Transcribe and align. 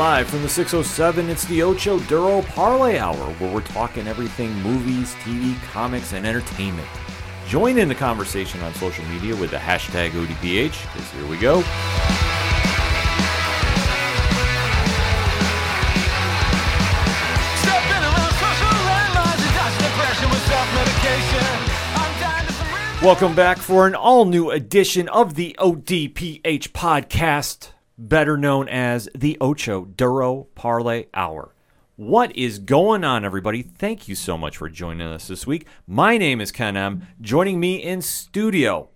Live 0.00 0.28
from 0.30 0.40
the 0.40 0.48
607, 0.48 1.28
it's 1.28 1.44
the 1.44 1.62
Ocho 1.62 1.98
Duro 2.00 2.40
Parlay 2.40 2.96
Hour, 2.96 3.14
where 3.34 3.52
we're 3.52 3.60
talking 3.60 4.08
everything 4.08 4.50
movies, 4.62 5.14
TV, 5.16 5.60
comics, 5.64 6.14
and 6.14 6.26
entertainment. 6.26 6.88
Join 7.46 7.76
in 7.76 7.86
the 7.86 7.94
conversation 7.94 8.62
on 8.62 8.72
social 8.72 9.04
media 9.08 9.36
with 9.36 9.50
the 9.50 9.58
hashtag 9.58 10.12
ODPH, 10.12 10.80
because 10.94 11.10
here 11.10 11.26
we 11.26 11.36
go. 11.36 11.60
Stepping 17.60 18.02
around 18.08 18.34
social 18.40 18.72
landmines 18.88 19.42
and 19.44 19.54
dodging 19.54 19.84
depression 19.84 20.30
with 20.30 20.46
self-medication. 20.46 21.48
I'm 22.00 22.20
dying 22.20 22.46
to 22.46 22.52
some 22.54 22.68
real- 22.72 23.04
Welcome 23.04 23.34
back 23.34 23.58
for 23.58 23.86
an 23.86 23.94
all 23.94 24.24
new 24.24 24.50
edition 24.50 25.08
of 25.10 25.34
the 25.34 25.54
ODPH 25.58 26.72
podcast, 26.72 27.72
better 28.00 28.36
known 28.36 28.66
as 28.68 29.08
the 29.14 29.36
Ocho 29.40 29.84
Duro 29.84 30.44
Parlay 30.54 31.06
Hour. 31.12 31.54
What 31.96 32.34
is 32.34 32.58
going 32.58 33.04
on, 33.04 33.26
everybody? 33.26 33.62
Thank 33.62 34.08
you 34.08 34.14
so 34.14 34.38
much 34.38 34.56
for 34.56 34.70
joining 34.70 35.06
us 35.06 35.28
this 35.28 35.46
week. 35.46 35.66
My 35.86 36.16
name 36.16 36.40
is 36.40 36.50
Ken 36.50 36.76
M. 36.76 37.06
Joining 37.20 37.60
me 37.60 37.76
in 37.76 38.00
studio, 38.00 38.88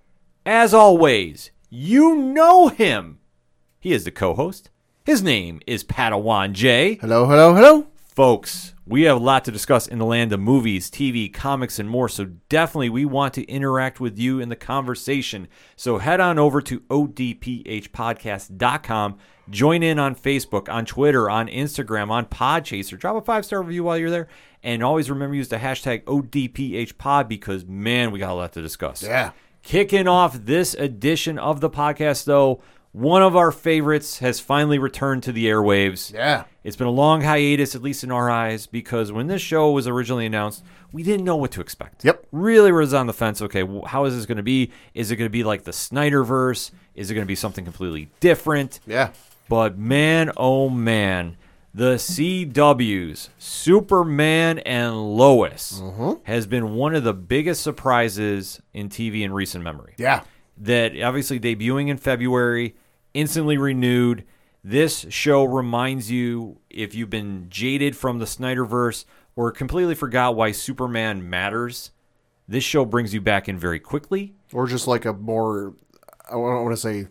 as 0.46 0.72
always, 0.72 1.50
you 1.68 2.16
know 2.16 2.68
him. 2.68 3.18
He 3.78 3.92
is 3.92 4.04
the 4.04 4.10
co 4.10 4.34
host. 4.34 4.70
His 5.04 5.22
name 5.22 5.60
is 5.66 5.84
Padawan 5.84 6.52
J. 6.52 6.94
Hello, 6.94 7.26
hello, 7.26 7.54
hello. 7.54 7.88
Folks, 7.94 8.73
we 8.86 9.04
have 9.04 9.16
a 9.16 9.20
lot 9.20 9.46
to 9.46 9.50
discuss 9.50 9.86
in 9.86 9.98
the 9.98 10.04
land 10.04 10.30
of 10.32 10.40
movies, 10.40 10.90
TV, 10.90 11.32
comics, 11.32 11.78
and 11.78 11.88
more, 11.88 12.06
so 12.08 12.26
definitely 12.48 12.90
we 12.90 13.06
want 13.06 13.32
to 13.34 13.44
interact 13.44 13.98
with 13.98 14.18
you 14.18 14.40
in 14.40 14.50
the 14.50 14.56
conversation. 14.56 15.48
So 15.74 15.96
head 15.98 16.20
on 16.20 16.38
over 16.38 16.60
to 16.62 16.80
odphpodcast.com, 16.80 19.18
join 19.48 19.82
in 19.82 19.98
on 19.98 20.14
Facebook, 20.14 20.68
on 20.68 20.84
Twitter, 20.84 21.30
on 21.30 21.48
Instagram, 21.48 22.10
on 22.10 22.26
Podchaser. 22.26 22.98
Drop 22.98 23.16
a 23.16 23.22
five 23.22 23.46
star 23.46 23.62
review 23.62 23.84
while 23.84 23.96
you're 23.96 24.10
there, 24.10 24.28
and 24.62 24.82
always 24.82 25.08
remember 25.08 25.32
to 25.34 25.38
use 25.38 25.48
the 25.48 25.56
hashtag 25.56 26.04
ODPHPod 26.04 27.26
because, 27.26 27.64
man, 27.64 28.10
we 28.10 28.18
got 28.18 28.32
a 28.32 28.34
lot 28.34 28.52
to 28.52 28.60
discuss. 28.60 29.02
Yeah. 29.02 29.30
Kicking 29.62 30.06
off 30.06 30.44
this 30.44 30.74
edition 30.74 31.38
of 31.38 31.62
the 31.62 31.70
podcast, 31.70 32.26
though, 32.26 32.60
one 32.92 33.22
of 33.22 33.34
our 33.34 33.50
favorites 33.50 34.18
has 34.18 34.40
finally 34.40 34.78
returned 34.78 35.22
to 35.22 35.32
the 35.32 35.46
airwaves. 35.46 36.12
Yeah. 36.12 36.44
It's 36.64 36.76
been 36.76 36.86
a 36.86 36.90
long 36.90 37.20
hiatus, 37.20 37.74
at 37.74 37.82
least 37.82 38.04
in 38.04 38.10
our 38.10 38.30
eyes, 38.30 38.66
because 38.66 39.12
when 39.12 39.26
this 39.26 39.42
show 39.42 39.70
was 39.70 39.86
originally 39.86 40.24
announced, 40.24 40.64
we 40.92 41.02
didn't 41.02 41.24
know 41.24 41.36
what 41.36 41.50
to 41.52 41.60
expect. 41.60 42.04
Yep. 42.04 42.26
Really 42.32 42.72
was 42.72 42.94
on 42.94 43.06
the 43.06 43.12
fence. 43.12 43.42
Okay, 43.42 43.64
how 43.86 44.06
is 44.06 44.16
this 44.16 44.24
going 44.24 44.38
to 44.38 44.42
be? 44.42 44.72
Is 44.94 45.10
it 45.10 45.16
going 45.16 45.28
to 45.28 45.32
be 45.32 45.44
like 45.44 45.64
the 45.64 45.72
Snyderverse? 45.72 46.70
Is 46.94 47.10
it 47.10 47.14
going 47.14 47.24
to 47.24 47.28
be 47.28 47.34
something 47.34 47.64
completely 47.64 48.08
different? 48.20 48.80
Yeah. 48.86 49.10
But 49.48 49.76
man, 49.76 50.32
oh 50.38 50.70
man, 50.70 51.36
the 51.74 51.96
CW's 51.96 53.28
Superman 53.36 54.60
and 54.60 55.16
Lois 55.16 55.80
mm-hmm. 55.82 56.22
has 56.22 56.46
been 56.46 56.74
one 56.74 56.94
of 56.94 57.04
the 57.04 57.12
biggest 57.12 57.62
surprises 57.62 58.62
in 58.72 58.88
TV 58.88 59.20
in 59.22 59.32
recent 59.32 59.62
memory 59.62 59.94
Yeah. 59.98 60.22
that 60.58 60.98
obviously 61.02 61.38
debuting 61.38 61.88
in 61.88 61.98
February, 61.98 62.74
instantly 63.12 63.58
renewed. 63.58 64.24
This 64.66 65.04
show 65.10 65.44
reminds 65.44 66.10
you 66.10 66.58
if 66.70 66.94
you've 66.94 67.10
been 67.10 67.46
jaded 67.50 67.94
from 67.94 68.18
the 68.18 68.24
Snyderverse 68.24 69.04
or 69.36 69.52
completely 69.52 69.94
forgot 69.94 70.36
why 70.36 70.52
Superman 70.52 71.28
matters. 71.28 71.90
This 72.48 72.64
show 72.64 72.86
brings 72.86 73.12
you 73.12 73.20
back 73.20 73.46
in 73.46 73.58
very 73.58 73.78
quickly. 73.78 74.34
Or 74.54 74.66
just 74.66 74.86
like 74.86 75.04
a 75.04 75.12
more, 75.12 75.74
I 76.26 76.32
don't 76.32 76.64
want 76.64 76.72
to 76.74 76.80
say 76.80 77.08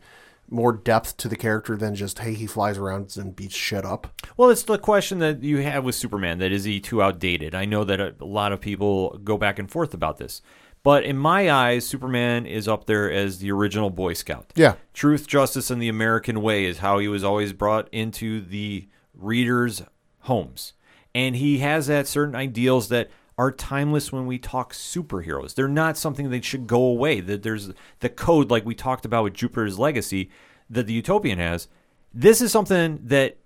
more 0.50 0.74
depth 0.74 1.18
to 1.18 1.28
the 1.28 1.36
character 1.36 1.78
than 1.78 1.94
just, 1.94 2.20
hey, 2.20 2.34
he 2.34 2.48
flies 2.48 2.80
around 2.80 3.16
and 3.18 3.36
beats 3.36 3.56
shit 3.56 3.86
up. 3.86 4.22
Well, 4.36 4.50
it's 4.50 4.64
the 4.64 4.80
question 4.80 5.20
that 5.20 5.44
you 5.44 5.60
have 5.60 5.84
with 5.84 5.94
Superman 5.94 6.40
that 6.40 6.52
is 6.52 6.64
he 6.64 6.80
too 6.80 7.04
outdated? 7.04 7.54
I 7.54 7.66
know 7.66 7.84
that 7.84 8.00
a, 8.00 8.16
a 8.20 8.26
lot 8.26 8.52
of 8.52 8.62
people 8.62 9.20
go 9.24 9.38
back 9.38 9.60
and 9.60 9.70
forth 9.70 9.94
about 9.94 10.18
this. 10.18 10.42
But 10.84 11.06
in 11.06 11.18
my 11.18 11.50
eyes, 11.50 11.88
Superman 11.88 12.46
is 12.46 12.68
up 12.68 12.86
there 12.86 13.10
as 13.10 13.40
the 13.40 13.52
original 13.52 13.90
Boy 13.90 14.14
Scout. 14.14 14.52
Yeah. 14.56 14.76
Truth, 14.94 15.28
justice, 15.28 15.72
and 15.72 15.82
the 15.82 15.88
American 15.88 16.42
way 16.42 16.66
is 16.66 16.80
how 16.80 17.00
he 17.00 17.08
was 17.08 17.24
always 17.24 17.54
brought 17.54 17.88
into 17.94 18.42
the 18.42 18.90
readers' 19.14 19.82
homes. 20.22 20.74
And 21.16 21.38
he 21.38 21.60
has 21.60 21.88
that 21.88 22.08
certain 22.08 22.36
ideals 22.36 22.90
that 22.90 23.10
are 23.38 23.52
timeless 23.52 24.12
when 24.12 24.28
we 24.28 24.38
talk 24.38 24.74
superheroes. 24.74 25.56
They're 25.56 25.68
not 25.68 25.98
something 25.98 26.30
that 26.32 26.44
should 26.44 26.68
go 26.68 26.84
away. 26.84 27.22
That 27.22 27.44
there's 27.44 27.72
the 28.00 28.10
code, 28.10 28.52
like 28.52 28.66
we 28.66 28.76
talked 28.76 29.06
about 29.06 29.24
with 29.24 29.34
Jupiter's 29.34 29.80
Legacy, 29.80 30.30
that 30.70 30.86
the 30.86 30.94
Utopian 30.94 31.40
has. 31.40 31.70
This 32.14 32.42
is 32.42 32.52
something 32.52 33.00
that 33.04 33.38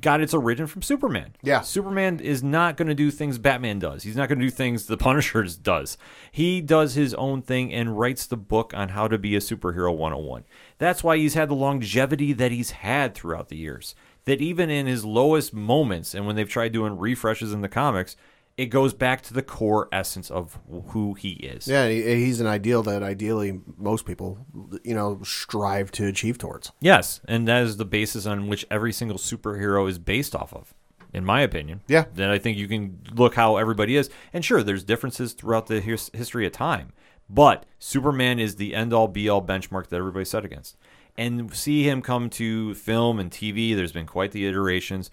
got 0.00 0.20
its 0.20 0.34
origin 0.34 0.66
from 0.66 0.82
Superman. 0.82 1.36
Yeah. 1.42 1.60
Superman 1.60 2.18
is 2.18 2.42
not 2.42 2.76
going 2.76 2.88
to 2.88 2.94
do 2.94 3.10
things 3.10 3.38
Batman 3.38 3.78
does. 3.78 4.02
He's 4.02 4.16
not 4.16 4.28
going 4.28 4.38
to 4.40 4.44
do 4.44 4.50
things 4.50 4.86
the 4.86 4.96
Punisher 4.96 5.44
does. 5.62 5.96
He 6.32 6.60
does 6.60 6.94
his 6.94 7.14
own 7.14 7.42
thing 7.42 7.72
and 7.72 7.98
writes 7.98 8.26
the 8.26 8.36
book 8.36 8.72
on 8.74 8.90
how 8.90 9.06
to 9.08 9.18
be 9.18 9.36
a 9.36 9.40
superhero 9.40 9.96
101. 9.96 10.44
That's 10.78 11.04
why 11.04 11.18
he's 11.18 11.34
had 11.34 11.48
the 11.48 11.54
longevity 11.54 12.32
that 12.32 12.50
he's 12.50 12.72
had 12.72 13.14
throughout 13.14 13.48
the 13.48 13.56
years. 13.56 13.94
That 14.24 14.40
even 14.40 14.70
in 14.70 14.86
his 14.86 15.04
lowest 15.04 15.54
moments 15.54 16.14
and 16.14 16.26
when 16.26 16.36
they've 16.36 16.48
tried 16.48 16.72
doing 16.72 16.98
refreshes 16.98 17.52
in 17.52 17.60
the 17.60 17.68
comics, 17.68 18.16
it 18.60 18.66
goes 18.66 18.92
back 18.92 19.22
to 19.22 19.32
the 19.32 19.40
core 19.40 19.88
essence 19.90 20.30
of 20.30 20.58
who 20.88 21.14
he 21.14 21.30
is. 21.30 21.66
Yeah. 21.66 21.88
He, 21.88 22.02
he's 22.16 22.40
an 22.40 22.46
ideal 22.46 22.82
that 22.82 23.02
ideally 23.02 23.58
most 23.78 24.04
people, 24.04 24.36
you 24.84 24.94
know, 24.94 25.22
strive 25.24 25.90
to 25.92 26.06
achieve 26.06 26.36
towards. 26.36 26.70
Yes, 26.78 27.22
and 27.26 27.48
that 27.48 27.62
is 27.62 27.78
the 27.78 27.86
basis 27.86 28.26
on 28.26 28.48
which 28.48 28.66
every 28.70 28.92
single 28.92 29.16
superhero 29.16 29.88
is 29.88 29.98
based 29.98 30.36
off 30.36 30.52
of, 30.52 30.74
in 31.14 31.24
my 31.24 31.40
opinion. 31.40 31.80
Yeah. 31.88 32.04
Then 32.12 32.28
I 32.28 32.38
think 32.38 32.58
you 32.58 32.68
can 32.68 33.00
look 33.14 33.34
how 33.34 33.56
everybody 33.56 33.96
is, 33.96 34.10
and 34.30 34.44
sure, 34.44 34.62
there's 34.62 34.84
differences 34.84 35.32
throughout 35.32 35.66
the 35.66 35.80
his- 35.80 36.10
history 36.12 36.44
of 36.44 36.52
time, 36.52 36.92
but 37.30 37.64
Superman 37.78 38.38
is 38.38 38.56
the 38.56 38.74
end 38.74 38.92
all 38.92 39.08
be 39.08 39.26
all 39.26 39.40
benchmark 39.40 39.86
that 39.86 39.96
everybody 39.96 40.26
set 40.26 40.44
against, 40.44 40.76
and 41.16 41.54
see 41.54 41.88
him 41.88 42.02
come 42.02 42.28
to 42.28 42.74
film 42.74 43.18
and 43.18 43.30
TV. 43.30 43.74
There's 43.74 43.92
been 43.92 44.04
quite 44.04 44.32
the 44.32 44.46
iterations, 44.46 45.10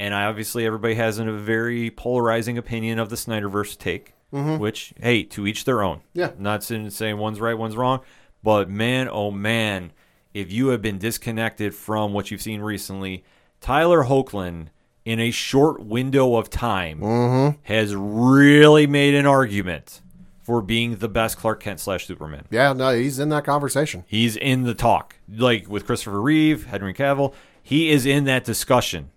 and 0.00 0.14
I, 0.14 0.24
obviously 0.24 0.66
everybody 0.66 0.94
has 0.94 1.18
a 1.18 1.30
very 1.30 1.90
polarizing 1.90 2.58
opinion 2.58 2.98
of 2.98 3.08
the 3.10 3.16
Snyderverse 3.16 3.78
take. 3.78 4.14
Mm-hmm. 4.32 4.58
Which, 4.58 4.94
hey, 5.02 5.24
to 5.24 5.44
each 5.44 5.64
their 5.64 5.82
own. 5.82 6.02
Yeah. 6.12 6.30
Not 6.38 6.62
saying 6.62 7.18
one's 7.18 7.40
right, 7.40 7.58
one's 7.58 7.76
wrong, 7.76 7.98
but 8.44 8.70
man, 8.70 9.08
oh 9.10 9.32
man, 9.32 9.90
if 10.32 10.52
you 10.52 10.68
have 10.68 10.80
been 10.80 10.98
disconnected 10.98 11.74
from 11.74 12.12
what 12.12 12.30
you've 12.30 12.40
seen 12.40 12.60
recently, 12.60 13.24
Tyler 13.60 14.04
Hoechlin, 14.04 14.68
in 15.04 15.18
a 15.18 15.32
short 15.32 15.84
window 15.84 16.36
of 16.36 16.48
time, 16.48 17.00
mm-hmm. 17.00 17.58
has 17.64 17.92
really 17.96 18.86
made 18.86 19.16
an 19.16 19.26
argument 19.26 20.00
for 20.44 20.62
being 20.62 20.94
the 20.98 21.08
best 21.08 21.36
Clark 21.36 21.58
Kent 21.58 21.80
slash 21.80 22.06
Superman. 22.06 22.44
Yeah. 22.52 22.72
No, 22.72 22.94
he's 22.94 23.18
in 23.18 23.30
that 23.30 23.44
conversation. 23.44 24.04
He's 24.06 24.36
in 24.36 24.62
the 24.62 24.74
talk, 24.74 25.16
like 25.28 25.68
with 25.68 25.86
Christopher 25.86 26.20
Reeve, 26.20 26.66
Henry 26.66 26.94
Cavill. 26.94 27.34
He 27.64 27.90
is 27.90 28.06
in 28.06 28.26
that 28.26 28.44
discussion. 28.44 29.10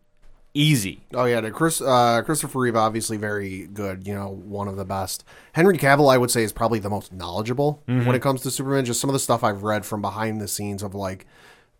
Easy. 0.56 1.02
Oh 1.16 1.26
yeah, 1.26 1.50
Chris 1.50 1.82
uh, 1.82 2.22
Christopher 2.24 2.60
Reeve 2.60 2.76
obviously 2.76 3.18
very 3.18 3.66
good. 3.68 4.06
You 4.08 4.14
know, 4.14 4.28
one 4.30 4.68
of 4.68 4.76
the 4.76 4.86
best. 4.86 5.24
Henry 5.54 5.78
Cavill, 5.80 6.14
I 6.14 6.18
would 6.18 6.30
say, 6.30 6.44
is 6.44 6.52
probably 6.54 6.78
the 6.80 6.92
most 6.92 7.12
knowledgeable 7.12 7.82
when 7.88 8.14
it 8.14 8.22
comes 8.22 8.42
to 8.42 8.52
Superman. 8.52 8.86
Just 8.86 9.02
some 9.02 9.10
of 9.10 9.14
the 9.14 9.20
stuff 9.20 9.44
I've 9.44 9.64
read 9.64 9.84
from 9.86 10.02
behind 10.02 10.40
the 10.40 10.48
scenes 10.48 10.84
of 10.84 10.94
like 10.94 11.26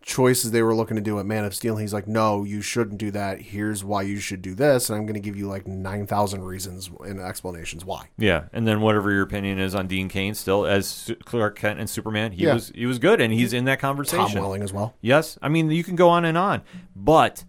choices 0.02 0.50
they 0.50 0.60
were 0.60 0.74
looking 0.74 0.96
to 0.96 1.00
do 1.02 1.18
at 1.18 1.24
Man 1.24 1.44
of 1.46 1.54
Steel. 1.54 1.76
He's 1.78 1.94
like, 1.94 2.06
no, 2.06 2.44
you 2.44 2.60
shouldn't 2.60 2.98
do 2.98 3.10
that. 3.12 3.40
Here's 3.40 3.82
why 3.82 4.02
you 4.02 4.18
should 4.18 4.42
do 4.42 4.54
this, 4.54 4.90
and 4.90 4.98
I'm 4.98 5.06
going 5.06 5.14
to 5.14 5.20
give 5.20 5.36
you 5.36 5.46
like 5.46 5.66
nine 5.68 6.06
thousand 6.08 6.42
reasons 6.42 6.90
and 7.06 7.20
explanations 7.20 7.84
why. 7.84 8.08
Yeah, 8.18 8.46
and 8.52 8.66
then 8.66 8.80
whatever 8.80 9.12
your 9.12 9.22
opinion 9.22 9.60
is 9.60 9.76
on 9.76 9.86
Dean 9.86 10.08
Cain, 10.08 10.34
still 10.34 10.66
as 10.66 11.12
Clark 11.24 11.56
Kent 11.56 11.78
and 11.78 11.88
Superman, 11.88 12.32
he 12.32 12.42
Yeah. 12.44 12.54
was 12.54 12.72
he 12.74 12.86
was 12.86 12.98
good, 12.98 13.20
and 13.20 13.32
he's 13.32 13.52
in 13.52 13.66
that 13.66 13.78
conversation. 13.78 14.26
Tom 14.34 14.42
Welling 14.42 14.62
as 14.64 14.72
well. 14.72 14.94
Yes, 15.00 15.38
I 15.40 15.48
mean 15.48 15.70
you 15.70 15.84
can 15.84 15.94
go 15.94 16.08
on 16.08 16.24
and 16.24 16.36
on, 16.36 16.62
but 16.96 17.44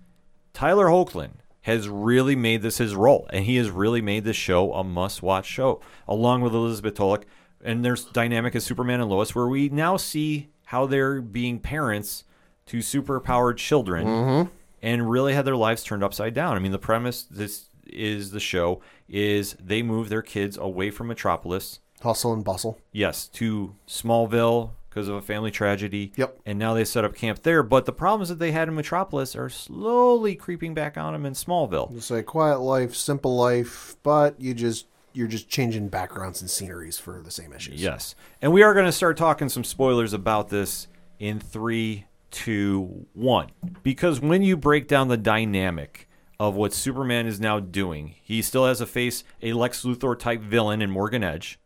Tyler 0.56 0.88
Hoechlin 0.88 1.31
has 1.63 1.90
really 1.90 2.36
made 2.36 2.62
this 2.62 2.78
his 2.78 2.96
role, 2.96 3.28
and 3.31 3.46
he 3.46 3.57
has 3.57 3.69
really 3.69 4.02
made 4.02 4.24
this 4.24 4.38
show 4.38 4.74
a 4.74 4.84
must-watch 4.84 5.46
show, 5.46 5.81
along 6.07 6.42
with 6.42 6.54
Elizabeth 6.54 6.96
Tulloch. 6.96 7.25
And 7.63 7.84
there's 7.84 8.06
dynamic 8.06 8.56
as 8.56 8.63
Superman 8.63 9.02
and 9.02 9.10
Lois, 9.10 9.36
where 9.36 9.48
we 9.48 9.69
now 9.69 9.98
see 9.98 10.50
how 10.68 10.86
they're 10.86 11.22
being 11.22 11.60
parents 11.60 12.24
to 12.68 12.78
superpowered 12.78 13.57
children, 13.57 14.07
mm-hmm. 14.07 14.50
and 14.81 15.10
really 15.10 15.34
had 15.34 15.46
their 15.46 15.56
lives 15.56 15.84
turned 15.84 16.04
upside 16.04 16.34
down. 16.34 16.56
I 16.56 16.60
mean, 16.60 16.72
the 16.72 16.80
premise 16.80 17.24
this 17.24 17.66
is 17.86 18.31
the 18.31 18.40
show 18.40 18.81
is 19.10 19.56
they 19.60 19.81
move 19.84 20.10
their 20.10 20.22
kids 20.22 20.57
away 20.57 20.90
from 20.90 21.07
Metropolis 21.07 21.80
Hustle 22.02 22.34
and 22.34 22.44
bustle. 22.44 22.80
yes, 22.92 23.28
to 23.30 23.75
Smallville 23.88 24.72
because 24.95 25.09
of 25.09 25.15
a 25.15 25.21
family 25.21 25.51
tragedy. 25.51 26.13
Yep. 26.15 26.39
And 26.45 26.57
now 26.57 26.74
they 26.74 26.86
set 26.86 27.03
up 27.03 27.13
camp 27.13 27.44
there. 27.44 27.63
But 27.63 27.86
the 27.86 27.92
problems 27.92 28.30
that 28.30 28.39
they 28.39 28.53
had 28.53 28.69
in 28.69 28.75
Metropolis 28.75 29.36
are 29.36 29.50
slowly 29.50 30.36
creeping 30.36 30.74
back 30.74 30.97
on 30.97 31.12
them 31.12 31.25
in 31.25 31.33
Smallville. 31.33 31.94
It's 31.97 32.12
a 32.12 32.24
quiet 32.24 32.59
life, 32.59 32.95
simple 32.95 33.36
life, 33.36 33.97
but 34.03 34.39
you 34.39 34.53
just 34.53 34.88
you're 35.12 35.27
just 35.27 35.50
changing 35.50 35.89
backgrounds 35.89 36.39
and 36.39 36.50
sceneries 36.50 36.97
for 36.97 37.21
the 37.21 37.31
same 37.31 37.51
issues. 37.51 37.81
Yes. 37.81 38.15
And 38.42 38.53
we 38.53 38.63
are 38.63 38.74
going 38.74 38.86
to 38.86 38.92
start 38.92 39.18
talking 39.18 39.50
some 39.50 39.65
spoilers 39.65 40.13
about 40.13 40.47
this 40.47 40.88
in 41.19 41.39
three, 41.42 42.06
two, 42.31 43.06
one. 43.13 43.50
because 43.83 44.21
when 44.21 44.44
you 44.44 44.56
break 44.56 44.88
down 44.88 45.09
the 45.09 45.18
dynamic 45.18 46.07
of 46.39 46.56
what 46.56 46.74
Superman 46.74 47.27
is 47.27 47.39
now 47.39 47.59
doing, 47.59 48.15
he 48.21 48.42
still 48.42 48.65
has 48.65 48.80
to 48.80 48.86
face 48.86 49.24
a 49.42 49.53
Lex 49.53 49.83
Luthor 49.83 50.18
type 50.18 50.42
villain 50.42 50.81
in 50.81 50.89
Morgan 50.89 51.24
Edge. 51.24 51.59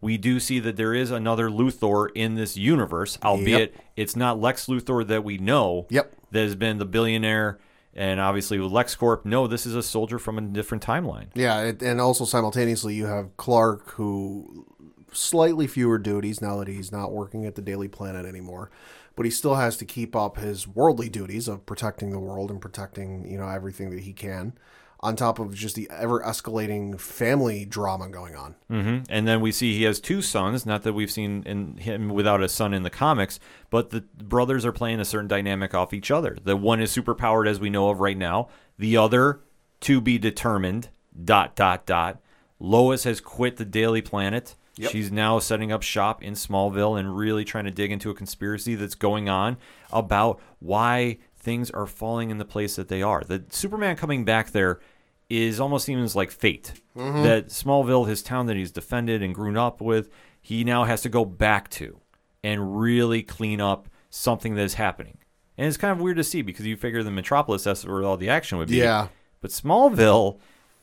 We 0.00 0.16
do 0.16 0.38
see 0.38 0.60
that 0.60 0.76
there 0.76 0.94
is 0.94 1.10
another 1.10 1.48
Luthor 1.48 2.08
in 2.14 2.34
this 2.34 2.56
universe, 2.56 3.18
albeit 3.22 3.74
it's 3.96 4.14
not 4.14 4.40
Lex 4.40 4.66
Luthor 4.66 5.06
that 5.06 5.24
we 5.24 5.38
know. 5.38 5.86
Yep. 5.90 6.14
That 6.30 6.40
has 6.40 6.54
been 6.54 6.78
the 6.78 6.84
billionaire, 6.84 7.58
and 7.94 8.20
obviously 8.20 8.58
with 8.58 8.70
LexCorp. 8.70 9.24
No, 9.24 9.46
this 9.46 9.66
is 9.66 9.74
a 9.74 9.82
soldier 9.82 10.18
from 10.18 10.38
a 10.38 10.42
different 10.42 10.84
timeline. 10.84 11.28
Yeah, 11.34 11.62
it, 11.62 11.82
and 11.82 12.00
also 12.00 12.24
simultaneously 12.24 12.94
you 12.94 13.06
have 13.06 13.36
Clark 13.36 13.90
who 13.92 14.66
slightly 15.12 15.66
fewer 15.66 15.98
duties 15.98 16.40
now 16.40 16.58
that 16.58 16.68
he's 16.68 16.92
not 16.92 17.12
working 17.12 17.46
at 17.46 17.54
the 17.54 17.62
Daily 17.62 17.88
Planet 17.88 18.26
anymore, 18.26 18.70
but 19.16 19.24
he 19.24 19.30
still 19.30 19.56
has 19.56 19.76
to 19.78 19.84
keep 19.84 20.14
up 20.14 20.36
his 20.36 20.68
worldly 20.68 21.08
duties 21.08 21.48
of 21.48 21.66
protecting 21.66 22.10
the 22.10 22.20
world 22.20 22.50
and 22.50 22.60
protecting 22.60 23.28
you 23.28 23.38
know 23.38 23.48
everything 23.48 23.90
that 23.90 24.00
he 24.00 24.12
can, 24.12 24.52
on 25.00 25.14
top 25.14 25.38
of 25.38 25.54
just 25.54 25.76
the 25.76 25.88
ever 25.90 26.20
escalating 26.20 26.98
family 27.00 27.64
drama 27.64 28.08
going 28.08 28.34
on. 28.34 28.54
hmm 28.68 28.98
And 29.08 29.28
then 29.28 29.40
we 29.40 29.52
see 29.52 29.76
he 29.76 29.84
has 29.84 30.00
two 30.00 30.22
sons. 30.22 30.66
Not 30.66 30.82
that 30.82 30.92
we've 30.92 31.10
seen 31.10 31.42
in 31.46 31.76
him 31.76 32.08
without 32.08 32.42
a 32.42 32.48
son 32.48 32.74
in 32.74 32.82
the 32.82 32.90
comics, 32.90 33.38
but 33.70 33.90
the 33.90 34.00
brothers 34.00 34.64
are 34.66 34.72
playing 34.72 35.00
a 35.00 35.04
certain 35.04 35.28
dynamic 35.28 35.74
off 35.74 35.92
each 35.92 36.10
other. 36.10 36.36
The 36.42 36.56
one 36.56 36.80
is 36.80 36.90
super 36.90 37.14
powered 37.14 37.46
as 37.46 37.60
we 37.60 37.70
know 37.70 37.90
of 37.90 38.00
right 38.00 38.18
now. 38.18 38.48
The 38.78 38.96
other 38.96 39.40
to 39.82 40.00
be 40.00 40.18
determined. 40.18 40.88
Dot 41.24 41.56
dot 41.56 41.84
dot. 41.86 42.20
Lois 42.60 43.04
has 43.04 43.20
quit 43.20 43.56
the 43.56 43.64
Daily 43.64 44.02
Planet. 44.02 44.54
Yep. 44.76 44.92
She's 44.92 45.10
now 45.10 45.40
setting 45.40 45.72
up 45.72 45.82
shop 45.82 46.22
in 46.22 46.34
Smallville 46.34 46.98
and 46.98 47.16
really 47.16 47.44
trying 47.44 47.64
to 47.64 47.72
dig 47.72 47.90
into 47.90 48.10
a 48.10 48.14
conspiracy 48.14 48.76
that's 48.76 48.94
going 48.94 49.28
on 49.28 49.56
about 49.92 50.40
why 50.60 51.18
things 51.38 51.70
are 51.70 51.86
falling 51.86 52.30
in 52.30 52.38
the 52.38 52.44
place 52.44 52.76
that 52.76 52.88
they 52.88 53.02
are. 53.02 53.22
The 53.22 53.44
Superman 53.50 53.96
coming 53.96 54.24
back 54.24 54.50
there 54.50 54.80
is 55.28 55.60
almost 55.60 55.84
seems 55.86 56.16
like 56.16 56.30
fate. 56.30 56.72
Mm-hmm. 56.96 57.22
That 57.22 57.48
Smallville, 57.48 58.08
his 58.08 58.22
town 58.22 58.46
that 58.46 58.56
he's 58.56 58.70
defended 58.70 59.22
and 59.22 59.34
grown 59.34 59.56
up 59.56 59.80
with, 59.80 60.10
he 60.40 60.64
now 60.64 60.84
has 60.84 61.02
to 61.02 61.08
go 61.08 61.24
back 61.24 61.68
to 61.70 62.00
and 62.42 62.78
really 62.78 63.22
clean 63.22 63.60
up 63.60 63.88
something 64.10 64.54
that 64.54 64.62
is 64.62 64.74
happening. 64.74 65.18
And 65.56 65.66
it's 65.66 65.76
kind 65.76 65.92
of 65.92 66.00
weird 66.00 66.16
to 66.18 66.24
see 66.24 66.42
because 66.42 66.66
you 66.66 66.76
figure 66.76 67.02
the 67.02 67.10
Metropolis, 67.10 67.64
that's 67.64 67.84
where 67.84 68.04
all 68.04 68.16
the 68.16 68.30
action 68.30 68.58
would 68.58 68.68
be. 68.68 68.76
Yeah. 68.76 69.08
But 69.40 69.50
Smallville 69.50 70.38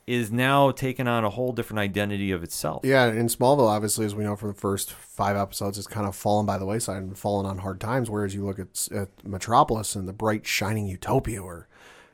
is 0.08 0.32
now 0.32 0.70
taking 0.70 1.08
on 1.08 1.26
a 1.26 1.30
whole 1.32 1.52
different 1.52 1.80
identity 1.80 2.32
of 2.32 2.44
itself. 2.44 2.82
Yeah, 2.86 3.08
in 3.08 3.28
Smallville, 3.28 3.68
obviously, 3.68 4.06
as 4.06 4.14
we 4.14 4.24
know 4.24 4.36
from 4.36 4.50
the 4.50 4.60
first 4.60 4.92
five 4.92 5.36
episodes, 5.36 5.78
it's 5.78 5.88
kind 5.88 6.08
of 6.08 6.16
fallen 6.16 6.46
by 6.46 6.60
the 6.60 6.66
wayside 6.66 7.02
and 7.02 7.18
fallen 7.18 7.46
on 7.46 7.60
hard 7.60 7.80
times. 7.80 8.10
Whereas 8.10 8.36
you 8.36 8.46
look 8.46 8.60
at, 8.60 8.88
at 8.92 9.26
Metropolis 9.26 9.96
and 9.96 10.08
the 10.08 10.14
bright, 10.14 10.46
shining 10.46 10.86
utopia 10.86 11.42
where, 11.42 11.68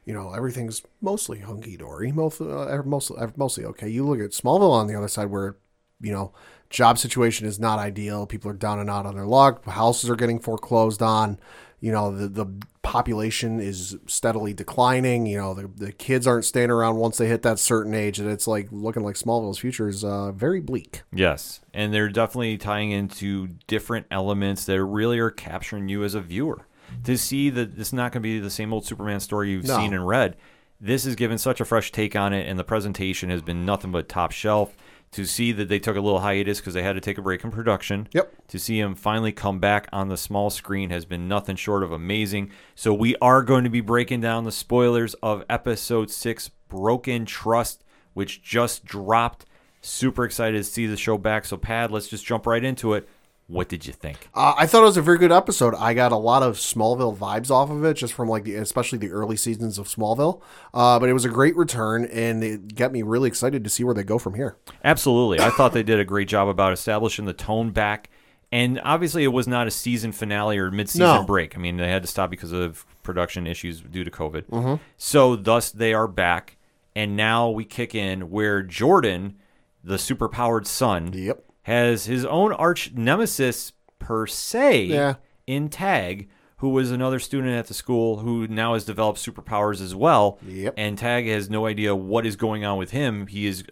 you 0.05 0.13
know, 0.13 0.33
everything's 0.33 0.83
mostly 1.01 1.39
hunky 1.39 1.75
dory, 1.75 2.13
most, 2.13 2.39
uh, 2.39 2.81
mostly, 2.85 3.17
mostly 3.35 3.65
okay. 3.65 3.89
You 3.89 4.07
look 4.07 4.21
at 4.21 4.31
Smallville 4.31 4.71
on 4.71 4.87
the 4.87 4.95
other 4.95 5.09
side 5.09 5.29
where, 5.29 5.57
you 5.99 6.13
know, 6.13 6.33
job 6.69 6.97
situation 6.97 7.45
is 7.45 7.59
not 7.59 7.77
ideal. 7.77 8.25
People 8.25 8.49
are 8.49 8.55
down 8.55 8.79
and 8.79 8.89
out 8.89 9.05
on 9.05 9.15
their 9.15 9.25
luck. 9.25 9.65
Houses 9.65 10.09
are 10.09 10.15
getting 10.15 10.39
foreclosed 10.39 11.01
on. 11.01 11.37
You 11.81 11.91
know, 11.91 12.15
the, 12.15 12.27
the 12.29 12.45
population 12.83 13.59
is 13.59 13.97
steadily 14.07 14.53
declining. 14.53 15.25
You 15.25 15.37
know, 15.37 15.53
the, 15.53 15.67
the 15.67 15.91
kids 15.91 16.27
aren't 16.27 16.45
staying 16.45 16.69
around 16.71 16.97
once 16.97 17.17
they 17.17 17.27
hit 17.27 17.41
that 17.43 17.59
certain 17.59 17.93
age. 17.93 18.19
And 18.19 18.29
it's 18.29 18.47
like 18.47 18.67
looking 18.71 19.03
like 19.03 19.15
Smallville's 19.15 19.59
future 19.59 19.87
is 19.87 20.03
uh, 20.03 20.31
very 20.31 20.59
bleak. 20.59 21.03
Yes, 21.13 21.61
and 21.73 21.93
they're 21.93 22.09
definitely 22.09 22.57
tying 22.57 22.91
into 22.91 23.49
different 23.67 24.07
elements 24.11 24.65
that 24.65 24.83
really 24.83 25.19
are 25.19 25.31
capturing 25.31 25.87
you 25.89 26.03
as 26.03 26.15
a 26.15 26.21
viewer 26.21 26.65
to 27.05 27.17
see 27.17 27.49
that 27.49 27.77
it's 27.79 27.93
not 27.93 28.11
going 28.11 28.21
to 28.21 28.27
be 28.27 28.39
the 28.39 28.49
same 28.49 28.73
old 28.73 28.85
Superman 28.85 29.19
story 29.21 29.51
you've 29.51 29.65
No. 29.65 29.77
seen 29.77 29.93
and 29.93 30.05
read. 30.05 30.35
This 30.81 31.05
is 31.05 31.15
given 31.15 31.37
such 31.37 31.61
a 31.61 31.65
fresh 31.65 31.91
take 31.91 32.15
on 32.15 32.33
it, 32.33 32.49
and 32.49 32.57
the 32.59 32.63
presentation 32.63 33.29
has 33.29 33.41
been 33.41 33.65
nothing 33.65 33.91
but 33.91 34.09
top 34.09 34.31
shelf. 34.31 34.75
To 35.11 35.25
see 35.25 35.51
that 35.51 35.67
they 35.67 35.77
took 35.77 35.97
a 35.97 36.01
little 36.01 36.21
hiatus 36.21 36.61
because 36.61 36.73
they 36.73 36.83
had 36.83 36.93
to 36.93 37.01
take 37.01 37.17
a 37.17 37.21
break 37.21 37.43
in 37.43 37.51
production. 37.51 38.07
Yep. 38.13 38.47
To 38.47 38.57
see 38.57 38.79
him 38.79 38.95
finally 38.95 39.33
come 39.33 39.59
back 39.59 39.89
on 39.91 40.07
the 40.07 40.15
small 40.15 40.49
screen 40.49 40.89
has 40.89 41.03
been 41.03 41.27
nothing 41.27 41.57
short 41.57 41.83
of 41.83 41.91
amazing. 41.91 42.51
So 42.75 42.93
we 42.93 43.17
are 43.21 43.41
going 43.41 43.65
to 43.65 43.69
be 43.69 43.81
breaking 43.81 44.21
down 44.21 44.45
the 44.45 44.53
spoilers 44.53 45.13
of 45.15 45.43
episode 45.49 46.09
six, 46.11 46.49
Broken 46.69 47.25
Trust, 47.25 47.83
which 48.13 48.41
just 48.41 48.85
dropped. 48.85 49.45
Super 49.81 50.23
excited 50.23 50.57
to 50.57 50.63
see 50.63 50.85
the 50.85 50.95
show 50.95 51.17
back. 51.17 51.43
So 51.43 51.57
Pad, 51.57 51.91
let's 51.91 52.07
just 52.07 52.25
jump 52.25 52.47
right 52.47 52.63
into 52.63 52.93
it. 52.93 53.09
What 53.51 53.67
did 53.67 53.85
you 53.85 53.91
think? 53.91 54.29
Uh, 54.33 54.53
I 54.57 54.65
thought 54.65 54.81
it 54.81 54.85
was 54.85 54.95
a 54.97 55.01
very 55.01 55.17
good 55.17 55.31
episode. 55.31 55.75
I 55.75 55.93
got 55.93 56.11
a 56.13 56.17
lot 56.17 56.41
of 56.41 56.55
Smallville 56.55 57.17
vibes 57.17 57.51
off 57.51 57.69
of 57.69 57.83
it, 57.83 57.95
just 57.95 58.13
from 58.13 58.29
like 58.29 58.45
the, 58.45 58.55
especially 58.55 58.97
the 58.97 59.11
early 59.11 59.35
seasons 59.35 59.77
of 59.77 59.87
Smallville. 59.87 60.41
Uh, 60.73 60.97
but 60.99 61.09
it 61.09 61.13
was 61.13 61.25
a 61.25 61.29
great 61.29 61.55
return, 61.57 62.05
and 62.05 62.41
it 62.43 62.75
got 62.75 62.93
me 62.93 63.01
really 63.01 63.27
excited 63.27 63.63
to 63.65 63.69
see 63.69 63.83
where 63.83 63.93
they 63.93 64.03
go 64.03 64.17
from 64.17 64.35
here. 64.35 64.55
Absolutely. 64.85 65.39
I 65.41 65.49
thought 65.49 65.73
they 65.73 65.83
did 65.83 65.99
a 65.99 66.05
great 66.05 66.29
job 66.29 66.47
about 66.47 66.71
establishing 66.71 67.25
the 67.25 67.33
tone 67.33 67.71
back. 67.71 68.09
And 68.53 68.81
obviously, 68.83 69.23
it 69.23 69.29
was 69.29 69.47
not 69.47 69.67
a 69.67 69.71
season 69.71 70.11
finale 70.11 70.57
or 70.57 70.71
mid-season 70.71 71.05
No. 71.07 71.23
break. 71.23 71.55
I 71.55 71.59
mean, 71.59 71.77
they 71.77 71.89
had 71.89 72.01
to 72.03 72.07
stop 72.07 72.29
because 72.29 72.51
of 72.51 72.85
production 73.03 73.47
issues 73.47 73.81
due 73.81 74.03
to 74.03 74.11
COVID. 74.11 74.79
So, 74.97 75.35
thus, 75.37 75.71
they 75.71 75.93
are 75.93 76.07
back, 76.07 76.57
and 76.95 77.15
now 77.15 77.49
we 77.49 77.63
kick 77.65 77.95
in 77.95 78.29
where 78.29 78.61
Jordan, 78.61 79.35
the 79.83 79.95
superpowered 79.95 80.67
son, 80.67 81.11
Yep. 81.13 81.43
Has 81.63 82.05
his 82.05 82.25
own 82.25 82.51
arch 82.53 82.91
nemesis 82.93 83.71
per 83.99 84.25
se 84.27 84.83
Yeah. 84.85 85.15
in 85.47 85.69
Tag, 85.69 86.29
who 86.57 86.69
was 86.69 86.91
another 86.91 87.19
student 87.19 87.53
at 87.55 87.67
the 87.67 87.73
school 87.73 88.17
who 88.19 88.47
now 88.47 88.73
has 88.73 88.85
developed 88.85 89.19
superpowers 89.19 89.81
as 89.81 89.95
well. 89.95 90.37
Yep. 90.47 90.73
And 90.77 90.97
Tag 90.97 91.27
has 91.27 91.49
no 91.49 91.65
idea 91.65 91.95
what 91.95 92.25
is 92.25 92.35
going 92.35 92.63
on 92.65 92.77
with 92.77 92.91
him. 92.91 93.27
He 93.27 93.45
is 93.47 93.63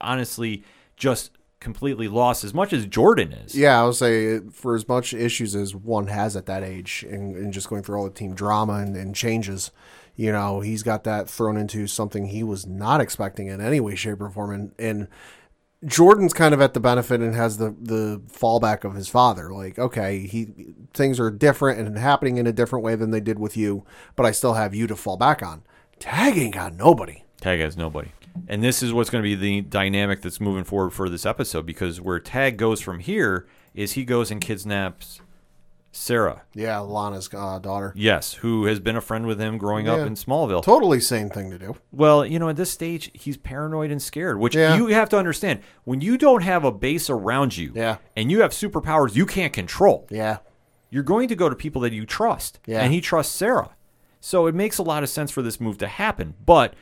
honestly 0.00 0.64
just 0.96 1.30
completely 1.60 2.06
lost 2.08 2.44
as 2.44 2.54
much 2.54 2.72
as 2.72 2.86
Jordan 2.86 3.32
is. 3.32 3.54
Yeah, 3.54 3.80
I 3.82 3.84
would 3.84 3.96
say 3.96 4.40
for 4.52 4.74
as 4.76 4.86
much 4.86 5.12
issues 5.12 5.56
as 5.56 5.74
one 5.74 6.06
has 6.06 6.36
at 6.36 6.46
that 6.46 6.62
age, 6.62 7.04
and, 7.08 7.34
and 7.36 7.52
just 7.52 7.68
going 7.68 7.82
through 7.82 7.98
all 7.98 8.04
the 8.04 8.10
team 8.10 8.34
drama 8.34 8.74
and, 8.74 8.96
and 8.96 9.14
changes, 9.14 9.72
you 10.14 10.30
know, 10.32 10.60
he's 10.60 10.82
got 10.84 11.04
that 11.04 11.28
thrown 11.28 11.56
into 11.56 11.86
something 11.88 12.26
he 12.26 12.42
was 12.44 12.66
not 12.66 13.00
expecting 13.00 13.48
in 13.48 13.60
any 13.60 13.80
way, 13.80 13.94
shape, 13.96 14.20
or 14.20 14.30
form. 14.30 14.50
And, 14.52 14.72
and 14.78 15.08
Jordan's 15.84 16.32
kind 16.32 16.52
of 16.52 16.60
at 16.60 16.74
the 16.74 16.80
benefit 16.80 17.20
and 17.20 17.34
has 17.34 17.58
the 17.58 17.74
the 17.80 18.20
fallback 18.28 18.84
of 18.84 18.94
his 18.94 19.08
father. 19.08 19.52
Like, 19.52 19.78
okay, 19.78 20.26
he 20.26 20.48
things 20.92 21.20
are 21.20 21.30
different 21.30 21.78
and 21.78 21.96
happening 21.96 22.36
in 22.36 22.46
a 22.46 22.52
different 22.52 22.84
way 22.84 22.96
than 22.96 23.10
they 23.10 23.20
did 23.20 23.38
with 23.38 23.56
you, 23.56 23.84
but 24.16 24.26
I 24.26 24.32
still 24.32 24.54
have 24.54 24.74
you 24.74 24.86
to 24.88 24.96
fall 24.96 25.16
back 25.16 25.42
on. 25.42 25.62
Tag 25.98 26.36
ain't 26.36 26.54
got 26.54 26.74
nobody. 26.74 27.24
Tag 27.40 27.60
has 27.60 27.76
nobody. 27.76 28.10
And 28.48 28.62
this 28.62 28.82
is 28.82 28.92
what's 28.92 29.10
going 29.10 29.22
to 29.22 29.28
be 29.28 29.34
the 29.34 29.62
dynamic 29.62 30.22
that's 30.22 30.40
moving 30.40 30.64
forward 30.64 30.90
for 30.90 31.08
this 31.08 31.26
episode 31.26 31.66
because 31.66 32.00
where 32.00 32.20
Tag 32.20 32.56
goes 32.56 32.80
from 32.80 33.00
here 33.00 33.46
is 33.74 33.92
he 33.92 34.04
goes 34.04 34.30
and 34.30 34.40
kidnaps 34.40 35.20
Sarah. 35.90 36.42
Yeah, 36.54 36.78
Lana's 36.80 37.28
uh, 37.32 37.58
daughter. 37.58 37.92
Yes, 37.96 38.34
who 38.34 38.66
has 38.66 38.78
been 38.78 38.96
a 38.96 39.00
friend 39.00 39.26
with 39.26 39.40
him 39.40 39.56
growing 39.58 39.88
up 39.88 40.00
in 40.06 40.14
Smallville. 40.14 40.62
Totally 40.62 41.00
same 41.00 41.30
thing 41.30 41.50
to 41.50 41.58
do. 41.58 41.76
Well, 41.92 42.24
you 42.26 42.38
know, 42.38 42.48
at 42.48 42.56
this 42.56 42.70
stage, 42.70 43.10
he's 43.14 43.36
paranoid 43.36 43.90
and 43.90 44.00
scared, 44.00 44.38
which 44.38 44.54
Yeah. 44.54 44.76
you 44.76 44.88
have 44.88 45.08
to 45.10 45.18
understand. 45.18 45.60
When 45.84 46.00
you 46.00 46.18
don't 46.18 46.42
have 46.42 46.64
a 46.64 46.70
base 46.72 47.08
around 47.08 47.56
you 47.56 47.72
Yeah. 47.74 47.96
and 48.16 48.30
you 48.30 48.42
have 48.42 48.50
superpowers 48.52 49.16
you 49.16 49.24
can't 49.26 49.52
control, 49.52 50.06
Yeah. 50.10 50.38
you're 50.90 51.02
going 51.02 51.26
to 51.28 51.34
go 51.36 51.48
to 51.48 51.56
people 51.56 51.80
that 51.82 51.92
you 51.92 52.04
trust. 52.06 52.60
Yeah. 52.66 52.80
And 52.80 52.92
he 52.92 53.00
trusts 53.00 53.34
Sarah. 53.34 53.70
So 54.20 54.46
it 54.46 54.54
makes 54.54 54.78
a 54.78 54.82
lot 54.82 55.02
of 55.02 55.08
sense 55.08 55.30
for 55.30 55.42
this 55.42 55.60
move 55.60 55.78
to 55.78 55.86
happen. 55.86 56.34
But 56.44 56.74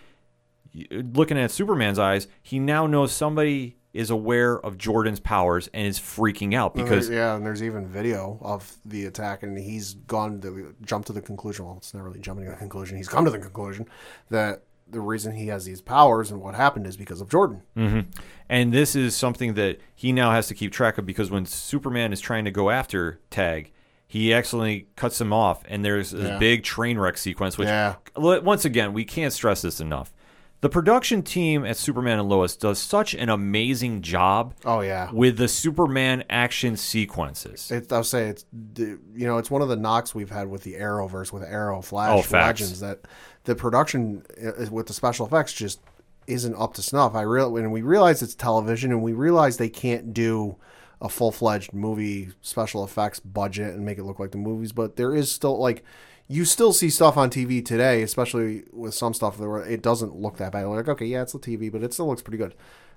looking 0.90 1.38
at 1.38 1.50
Superman's 1.50 1.98
eyes, 1.98 2.28
he 2.42 2.58
now 2.58 2.86
knows 2.86 3.12
somebody 3.12 3.75
is 3.96 4.10
aware 4.10 4.58
of 4.60 4.76
Jordan's 4.78 5.20
powers 5.20 5.68
and 5.74 5.86
is 5.86 5.98
freaking 5.98 6.54
out 6.54 6.74
because 6.74 7.08
yeah, 7.08 7.34
and 7.34 7.44
there's 7.44 7.62
even 7.62 7.86
video 7.86 8.38
of 8.42 8.76
the 8.84 9.06
attack, 9.06 9.42
and 9.42 9.56
he's 9.58 9.94
gone 9.94 10.40
to 10.42 10.74
jump 10.82 11.06
to 11.06 11.12
the 11.12 11.22
conclusion. 11.22 11.64
Well, 11.66 11.76
it's 11.78 11.94
not 11.94 12.02
really 12.04 12.20
jumping 12.20 12.44
to 12.44 12.50
the 12.52 12.56
conclusion. 12.56 12.96
He's 12.96 13.08
come 13.08 13.24
to 13.24 13.30
the 13.30 13.38
conclusion 13.38 13.88
that 14.30 14.62
the 14.88 15.00
reason 15.00 15.34
he 15.34 15.48
has 15.48 15.64
these 15.64 15.80
powers 15.80 16.30
and 16.30 16.40
what 16.40 16.54
happened 16.54 16.86
is 16.86 16.96
because 16.96 17.20
of 17.20 17.28
Jordan. 17.28 17.62
Mm-hmm. 17.76 18.00
And 18.48 18.72
this 18.72 18.94
is 18.94 19.16
something 19.16 19.54
that 19.54 19.80
he 19.94 20.12
now 20.12 20.30
has 20.30 20.46
to 20.48 20.54
keep 20.54 20.70
track 20.72 20.96
of 20.98 21.04
because 21.06 21.28
when 21.30 21.44
Superman 21.44 22.12
is 22.12 22.20
trying 22.20 22.44
to 22.44 22.52
go 22.52 22.70
after 22.70 23.18
Tag, 23.30 23.72
he 24.06 24.32
accidentally 24.32 24.86
cuts 24.94 25.20
him 25.20 25.32
off, 25.32 25.64
and 25.66 25.84
there's 25.84 26.12
this 26.12 26.28
Yeah. 26.28 26.38
big 26.38 26.62
train 26.62 26.98
wreck 26.98 27.18
sequence. 27.18 27.58
Which, 27.58 27.66
Yeah. 27.66 27.96
once 28.16 28.64
again, 28.64 28.92
we 28.92 29.04
can't 29.04 29.32
stress 29.32 29.62
this 29.62 29.80
enough. 29.80 30.12
The 30.66 30.70
production 30.70 31.22
team 31.22 31.64
at 31.64 31.76
Superman 31.76 32.18
and 32.18 32.28
Lois 32.28 32.56
does 32.56 32.80
such 32.80 33.14
an 33.14 33.28
amazing 33.28 34.02
job 34.02 34.52
Oh 34.64 34.80
yeah, 34.80 35.12
with 35.12 35.36
the 35.36 35.46
Superman 35.46 36.24
action 36.28 36.76
sequences. 36.76 37.70
it, 37.70 37.92
I'll 37.92 38.02
say 38.02 38.26
it's 38.30 38.44
you 38.76 38.98
know 39.14 39.38
it's 39.38 39.48
one 39.48 39.62
of 39.62 39.68
the 39.68 39.76
knocks 39.76 40.12
we've 40.12 40.28
had 40.30 40.48
with 40.48 40.64
the 40.64 40.74
Arrowverse 40.74 41.32
with 41.32 41.44
Arrow, 41.44 41.78
Oh, 41.78 41.82
Flash, 41.82 42.26
facts. 42.26 42.60
Legends 42.62 42.80
that 42.80 43.02
the 43.44 43.54
production 43.54 44.24
uh, 44.44 44.66
with 44.72 44.88
the 44.88 44.92
special 44.92 45.24
effects 45.24 45.52
just 45.52 45.78
isn't 46.26 46.56
up 46.56 46.74
to 46.74 46.82
snuff. 46.82 47.14
I 47.14 47.22
real 47.22 47.52
when 47.52 47.70
we 47.70 47.82
realize 47.82 48.20
it's 48.20 48.34
television 48.34 48.90
and 48.90 49.02
we 49.02 49.12
realize 49.12 49.58
they 49.58 49.68
can't 49.68 50.12
do 50.12 50.56
a 51.00 51.08
full 51.08 51.30
fledged 51.30 51.74
movie 51.74 52.30
special 52.40 52.82
effects 52.82 53.20
budget 53.20 53.72
and 53.76 53.84
make 53.84 53.98
it 53.98 54.02
look 54.04 54.18
like 54.18 54.32
the 54.32 54.38
movies, 54.38 54.72
but 54.72 54.96
there 54.96 55.14
is 55.14 55.30
still 55.30 55.60
like 55.60 55.84
you 56.28 56.44
still 56.44 56.72
see 56.72 56.90
stuff 56.90 57.16
on 57.16 57.30
TV 57.30 57.64
today, 57.64 58.02
especially 58.02 58.64
with 58.72 58.94
some 58.94 59.14
stuff 59.14 59.38
where 59.38 59.64
it 59.64 59.82
doesn't 59.82 60.14
look 60.14 60.38
that 60.38 60.52
bad. 60.52 60.64
Like, 60.64 60.88
okay, 60.88 61.06
yeah, 61.06 61.22
it's 61.22 61.32
the 61.32 61.38
TV, 61.38 61.70
but 61.70 61.82
it 61.82 61.92
still 61.92 62.08
looks 62.08 62.22
pretty 62.22 62.38
good. 62.38 62.54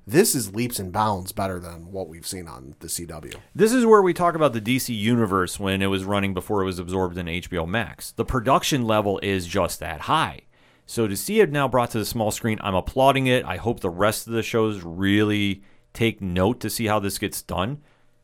This 0.08 0.34
is 0.34 0.56
leaps 0.56 0.80
and 0.80 0.92
bounds 0.92 1.32
better 1.32 1.60
than 1.60 1.92
what 1.92 2.08
we've 2.08 2.26
seen 2.26 2.48
on 2.48 2.74
the 2.80 2.88
CW. 2.88 3.36
This 3.54 3.72
is 3.72 3.86
where 3.86 4.02
we 4.02 4.14
talk 4.14 4.34
about 4.34 4.54
the 4.54 4.62
DC 4.62 4.98
universe 4.98 5.60
when 5.60 5.82
it 5.82 5.88
was 5.88 6.04
running 6.04 6.34
before 6.34 6.62
it 6.62 6.66
was 6.66 6.80
absorbed 6.80 7.18
in 7.18 7.28
HBO 7.28 7.68
Max. 7.68 8.12
The 8.12 8.26
production 8.26 8.86
level 8.86 9.20
is 9.22 9.46
just 9.46 9.80
that 9.82 10.02
high. 10.02 10.42
So 10.88 11.08
to 11.08 11.16
see 11.16 11.42
it 11.42 11.52
now 11.52 11.68
brought 11.68 11.92
to 11.92 12.00
the 12.00 12.06
small 12.06 12.32
screen, 12.32 12.58
I'm 12.64 12.74
applauding 12.74 13.28
it. 13.28 13.46
I 13.46 13.58
hope 13.58 13.82
the 13.82 13.92
rest 13.92 14.26
of 14.26 14.34
the 14.34 14.42
shows 14.42 14.82
really 14.82 15.62
take 15.94 16.22
note 16.22 16.60
to 16.62 16.70
see 16.70 16.88
how 16.88 16.98
this 16.98 17.20
gets 17.20 17.44
done 17.44 17.82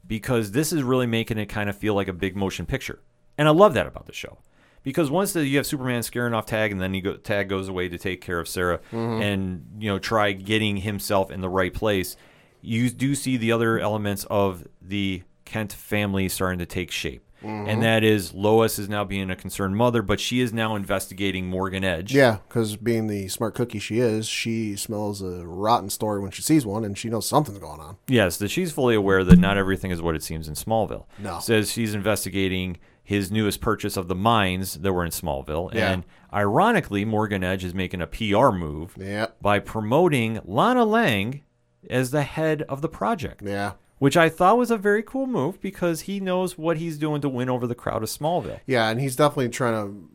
because 0.08 0.52
this 0.52 0.74
is 0.74 0.82
really 0.82 1.06
making 1.06 1.38
it 1.38 1.46
kind 1.46 1.70
of 1.70 1.78
feel 1.78 1.94
like 1.94 2.08
a 2.08 2.14
big 2.14 2.36
motion 2.36 2.66
picture. 2.66 3.02
And 3.38 3.48
I 3.48 3.52
love 3.52 3.76
that 3.76 3.86
about 3.86 4.08
the 4.08 4.14
show. 4.14 4.40
Because 4.86 5.10
once 5.10 5.34
the, 5.34 5.46
you 5.46 5.58
have 5.58 5.66
Superman 5.66 6.04
scaring 6.04 6.36
off 6.36 6.46
Tag, 6.46 6.72
and 6.72 6.80
then 6.80 6.94
he 6.94 7.02
go, 7.02 7.16
Tag 7.18 7.50
goes 7.50 7.68
away 7.68 7.90
to 7.90 7.98
take 7.98 8.22
care 8.22 8.40
of 8.40 8.48
Sarah, 8.48 8.78
mm-hmm. 8.92 9.22
and 9.22 9.66
you 9.80 9.92
know 9.92 10.00
try 10.00 10.32
getting 10.32 10.78
himself 10.78 11.32
in 11.32 11.42
the 11.42 11.50
right 11.50 11.74
place, 11.74 12.16
you 12.62 12.92
do 12.92 13.16
see 13.16 13.36
the 13.36 13.52
other 13.52 13.80
elements 13.80 14.26
of 14.30 14.68
the 14.80 15.24
Kent 15.44 15.74
family 15.74 16.30
starting 16.30 16.60
to 16.60 16.66
take 16.68 16.92
shape. 16.92 17.24
Mm-hmm. 17.44 17.70
And 17.70 17.84
that 17.84 18.04
is 18.04 18.34
Lois 18.34 18.80
is 18.80 18.88
now 18.88 19.04
being 19.04 19.30
a 19.30 19.36
concerned 19.36 19.76
mother, 19.76 20.02
but 20.02 20.20
she 20.20 20.40
is 20.40 20.54
now 20.54 20.76
investigating 20.76 21.48
Morgan 21.48 21.84
Edge. 21.84 22.14
Yeah, 22.14 22.38
because 22.48 22.76
being 22.76 23.08
the 23.08 23.28
smart 23.28 23.56
cookie 23.56 23.80
she 23.80 24.00
is, 24.00 24.28
she 24.28 24.76
smells 24.76 25.22
a 25.22 25.46
rotten 25.46 25.90
story 25.90 26.22
when 26.22 26.32
she 26.32 26.42
sees 26.42 26.66
one, 26.66 26.84
and 26.84 26.98
she 26.98 27.10
knows 27.10 27.28
something's 27.28 27.60
going 27.60 27.80
on. 27.80 27.98
Yes, 28.08 28.38
that 28.38 28.50
she's 28.50 28.72
fully 28.72 28.96
aware 28.96 29.24
that 29.24 29.38
not 29.38 29.58
everything 29.58 29.92
is 29.92 30.02
what 30.02 30.16
it 30.16 30.24
seems 30.24 30.48
in 30.48 30.54
Smallville. 30.54 31.06
No. 31.20 31.40
Says 31.40 31.72
she's 31.72 31.94
investigating 31.94 32.78
his 33.06 33.32
newest 33.32 33.62
purchase 33.62 33.96
of 33.96 34.08
the 34.10 34.16
mines 34.16 34.80
that 34.80 34.92
were 34.92 35.06
in 35.06 35.12
Smallville. 35.12 35.74
Yeah. 35.74 35.92
And 35.92 36.04
ironically, 36.34 37.06
Morgan 37.06 37.44
Edge 37.44 37.64
is 37.64 37.74
making 37.74 38.02
a 38.02 38.08
PR 38.08 38.50
move 38.50 38.96
Yeah, 39.00 39.28
by 39.42 39.60
promoting 39.60 40.42
Lana 40.44 40.84
Lang 40.84 41.44
as 41.90 42.10
the 42.12 42.24
head 42.24 42.64
of 42.64 42.82
the 42.82 42.90
project. 42.90 43.44
yeah, 43.44 43.74
Which 44.00 44.18
I 44.18 44.28
thought 44.28 44.58
was 44.58 44.72
a 44.72 44.78
very 44.78 45.04
cool 45.04 45.28
move 45.28 45.62
because 45.62 46.02
he 46.02 46.20
knows 46.20 46.58
what 46.58 46.78
he's 46.78 46.98
doing 46.98 47.22
to 47.22 47.30
win 47.30 47.48
over 47.50 47.68
the 47.68 47.76
crowd 47.76 48.02
of 48.04 48.10
Smallville. 48.10 48.60
yeah, 48.66 48.90
and 48.90 49.00
he's 49.00 49.16
definitely 49.16 49.50
trying 49.50 49.74
to 49.88 50.10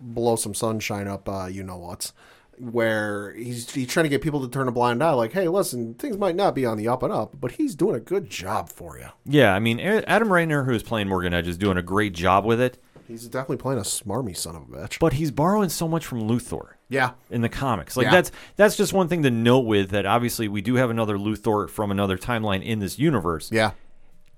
blow 0.00 0.36
some 0.36 0.54
sunshine 0.54 1.06
up. 1.06 1.28
Uh, 1.28 1.46
you 1.46 1.62
know 1.62 1.76
what's 1.76 2.12
where 2.58 3.32
he's 3.34 3.70
he's 3.72 3.88
trying 3.88 4.04
to 4.04 4.08
get 4.10 4.22
people 4.22 4.40
to 4.42 4.48
turn 4.48 4.68
a 4.68 4.72
blind 4.72 5.02
eye. 5.02 5.12
Like, 5.12 5.32
hey, 5.32 5.48
listen, 5.48 5.94
things 5.94 6.16
might 6.16 6.36
not 6.36 6.54
be 6.54 6.64
on 6.66 6.76
the 6.76 6.88
up 6.88 7.02
and 7.02 7.12
up, 7.12 7.38
but 7.40 7.52
he's 7.52 7.74
doing 7.74 7.94
a 7.96 8.00
good 8.00 8.28
job 8.30 8.68
for 8.70 8.98
you. 8.98 9.08
Yeah, 9.24 9.54
I 9.54 9.58
mean, 9.58 9.80
Adam 9.80 10.32
Rayner, 10.32 10.64
who 10.64 10.72
is 10.72 10.82
playing 10.82 11.08
Morgan 11.08 11.34
Edge, 11.34 11.48
is 11.48 11.58
doing 11.58 11.76
a 11.76 11.82
great 11.82 12.12
job 12.12 12.44
with 12.44 12.60
it, 12.60 12.78
He's 13.06 13.26
definitely 13.28 13.58
playing 13.58 13.78
a 13.80 13.82
smarmy 13.84 14.34
son 14.34 14.56
of 14.56 14.62
a 14.62 14.66
bitch. 14.66 14.98
but 14.98 15.12
he's 15.14 15.30
borrowing 15.30 15.68
so 15.68 15.86
much 15.86 16.06
from 16.06 16.22
Luthor. 16.22 16.68
yeah, 16.88 17.10
in 17.30 17.42
the 17.42 17.50
comics. 17.50 17.96
Like 17.98 18.04
Yeah. 18.06 18.10
that's 18.12 18.32
that's 18.56 18.76
just 18.76 18.92
one 18.94 19.08
thing 19.08 19.22
to 19.24 19.30
note 19.30 19.66
with 19.66 19.90
that 19.90 20.06
obviously 20.06 20.48
we 20.48 20.62
do 20.62 20.76
have 20.76 20.88
another 20.90 21.18
Luthor 21.18 21.68
from 21.68 21.90
another 21.90 22.16
timeline 22.16 22.64
in 22.64 22.78
this 22.78 22.98
universe. 22.98 23.50
yeah, 23.52 23.72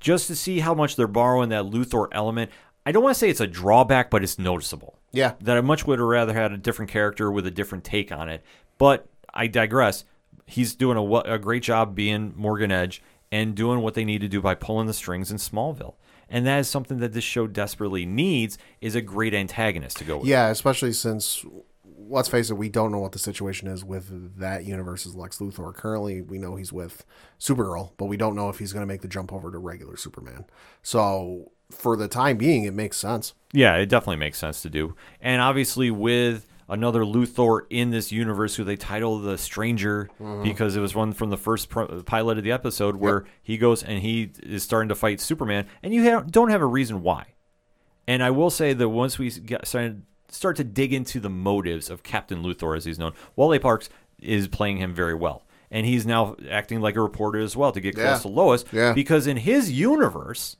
Just 0.00 0.26
to 0.28 0.34
see 0.36 0.58
how 0.60 0.74
much 0.74 0.96
they're 0.96 1.06
borrowing 1.06 1.50
that 1.50 1.66
Luthor 1.66 2.08
element. 2.10 2.50
I 2.84 2.90
don't 2.92 3.02
want 3.04 3.14
to 3.14 3.18
say 3.18 3.28
it's 3.30 3.40
a 3.40 3.46
drawback, 3.46 4.10
but 4.10 4.22
it's 4.24 4.36
noticeable. 4.38 4.95
Yeah, 5.16 5.32
That 5.40 5.56
I 5.56 5.60
much 5.62 5.86
would 5.86 5.98
have 5.98 6.06
rather 6.06 6.34
had 6.34 6.52
a 6.52 6.58
different 6.58 6.90
character 6.90 7.32
with 7.32 7.46
a 7.46 7.50
different 7.50 7.84
take 7.84 8.12
on 8.12 8.28
it. 8.28 8.42
But 8.76 9.08
I 9.32 9.46
digress. 9.46 10.04
He's 10.44 10.74
doing 10.74 10.98
a, 10.98 11.34
a 11.34 11.38
great 11.38 11.62
job 11.62 11.94
being 11.94 12.34
Morgan 12.36 12.70
Edge 12.70 13.02
and 13.32 13.54
doing 13.54 13.80
what 13.80 13.94
they 13.94 14.04
need 14.04 14.20
to 14.20 14.28
do 14.28 14.40
by 14.42 14.54
pulling 14.54 14.86
the 14.86 14.92
strings 14.92 15.30
in 15.30 15.38
Smallville. 15.38 15.94
And 16.28 16.46
that 16.46 16.58
is 16.58 16.68
something 16.68 16.98
that 16.98 17.12
this 17.14 17.24
show 17.24 17.46
desperately 17.46 18.04
needs 18.04 18.58
is 18.80 18.94
a 18.94 19.00
great 19.00 19.32
antagonist 19.32 19.96
to 19.98 20.04
go 20.04 20.18
with. 20.18 20.26
yeah. 20.26 20.48
Especially 20.48 20.92
since, 20.92 21.44
let's 21.84 22.28
face 22.28 22.50
it, 22.50 22.54
we 22.54 22.68
don't 22.68 22.92
know 22.92 22.98
what 22.98 23.12
the 23.12 23.18
situation 23.18 23.68
is 23.68 23.84
with 23.84 24.38
that 24.38 24.64
universe's 24.64 25.14
Lex 25.14 25.38
Luthor. 25.38 25.72
Currently, 25.74 26.20
we 26.20 26.38
know 26.38 26.56
he's 26.56 26.72
with 26.72 27.04
Supergirl, 27.40 27.92
but 27.96 28.04
we 28.06 28.16
don't 28.16 28.36
know 28.36 28.48
if 28.50 28.58
he's 28.58 28.72
going 28.72 28.82
to 28.82 28.86
make 28.86 29.00
the 29.02 29.08
jump 29.08 29.32
over 29.32 29.50
to 29.50 29.58
regular 29.58 29.96
Superman. 29.96 30.44
So, 30.82 31.52
for 31.70 31.96
the 31.96 32.08
time 32.08 32.36
being, 32.36 32.64
it 32.64 32.74
makes 32.74 32.96
sense. 32.96 33.34
Yeah, 33.52 33.76
it 33.76 33.86
definitely 33.88 34.16
makes 34.16 34.38
sense 34.38 34.62
to 34.62 34.70
do. 34.70 34.94
And 35.20 35.40
obviously, 35.40 35.90
with 35.90 36.46
another 36.68 37.02
Luthor 37.02 37.62
in 37.70 37.90
this 37.90 38.10
universe 38.10 38.56
who 38.56 38.64
they 38.64 38.76
title 38.76 39.18
the 39.20 39.38
Stranger 39.38 40.08
mm-hmm. 40.20 40.42
because 40.42 40.76
it 40.76 40.80
was 40.80 40.94
one 40.94 41.12
from 41.12 41.30
the 41.30 41.36
first 41.36 41.68
pro- 41.68 42.02
pilot 42.02 42.38
of 42.38 42.44
the 42.44 42.50
episode 42.52 42.96
where 42.96 43.24
he 43.40 43.56
goes 43.56 43.84
and 43.84 44.00
he 44.02 44.32
is 44.42 44.64
starting 44.64 44.88
to 44.88 44.94
fight 44.94 45.20
Superman, 45.20 45.66
and 45.82 45.94
you 45.94 46.10
ha- 46.10 46.24
don't 46.28 46.50
have 46.50 46.62
a 46.62 46.66
reason 46.66 47.02
why. 47.02 47.26
And 48.08 48.22
I 48.22 48.30
will 48.30 48.50
say 48.50 48.72
that 48.72 48.88
once 48.88 49.18
we 49.18 49.30
get 49.30 49.66
started, 49.66 50.02
start 50.28 50.56
to 50.56 50.64
dig 50.64 50.92
into 50.92 51.20
the 51.20 51.30
motives 51.30 51.90
of 51.90 52.02
Captain 52.02 52.42
Luthor, 52.42 52.76
as 52.76 52.84
he's 52.84 52.98
known, 52.98 53.12
Wole 53.36 53.58
Parks 53.58 53.88
is 54.18 54.48
playing 54.48 54.78
him 54.78 54.94
very 54.94 55.14
well. 55.14 55.44
And 55.70 55.84
he's 55.84 56.06
now 56.06 56.36
acting 56.48 56.80
like 56.80 56.94
a 56.94 57.00
reporter 57.00 57.40
as 57.40 57.56
well 57.56 57.72
to 57.72 57.80
get 57.80 57.96
Yeah. 57.96 58.04
close 58.06 58.22
to 58.22 58.28
Lois. 58.28 58.64
Yeah. 58.72 58.92
Because 58.92 59.26
in 59.26 59.36
his 59.36 59.72
universe, 59.72 60.56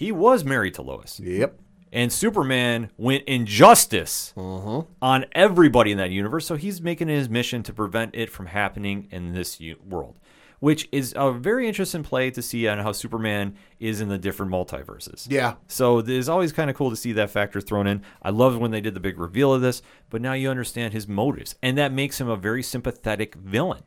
he 0.00 0.10
was 0.10 0.44
married 0.44 0.72
to 0.72 0.82
Lois 0.82 1.20
Yep. 1.20 1.60
and 1.92 2.10
Superman 2.10 2.90
went 2.96 3.22
injustice 3.24 4.32
mm-hmm. 4.34 4.90
on 5.02 5.26
everybody 5.32 5.92
in 5.92 5.98
that 5.98 6.10
universe. 6.10 6.46
So 6.46 6.56
he's 6.56 6.80
making 6.80 7.08
his 7.08 7.28
mission 7.28 7.62
to 7.64 7.74
prevent 7.74 8.14
it 8.14 8.30
from 8.30 8.46
happening 8.46 9.08
in 9.10 9.34
this 9.34 9.60
u- 9.60 9.76
world, 9.86 10.18
which 10.58 10.88
is 10.90 11.12
a 11.18 11.30
very 11.30 11.68
interesting 11.68 12.02
play 12.02 12.30
to 12.30 12.40
see 12.40 12.66
on 12.66 12.78
how 12.78 12.92
Superman 12.92 13.56
is 13.78 14.00
in 14.00 14.08
the 14.08 14.16
different 14.16 14.50
multiverses. 14.50 15.26
Yeah. 15.30 15.56
So 15.68 15.98
it's 15.98 16.28
always 16.28 16.50
kind 16.50 16.70
of 16.70 16.76
cool 16.76 16.88
to 16.88 16.96
see 16.96 17.12
that 17.12 17.28
factor 17.28 17.60
thrown 17.60 17.86
in. 17.86 18.00
I 18.22 18.30
loved 18.30 18.56
when 18.56 18.70
they 18.70 18.80
did 18.80 18.94
the 18.94 19.00
big 19.00 19.18
reveal 19.18 19.52
of 19.52 19.60
this, 19.60 19.82
but 20.08 20.22
now 20.22 20.32
you 20.32 20.48
understand 20.48 20.94
his 20.94 21.06
motives, 21.06 21.56
and 21.62 21.76
that 21.76 21.92
makes 21.92 22.18
him 22.18 22.28
a 22.30 22.36
very 22.36 22.62
sympathetic 22.62 23.34
villain. 23.34 23.82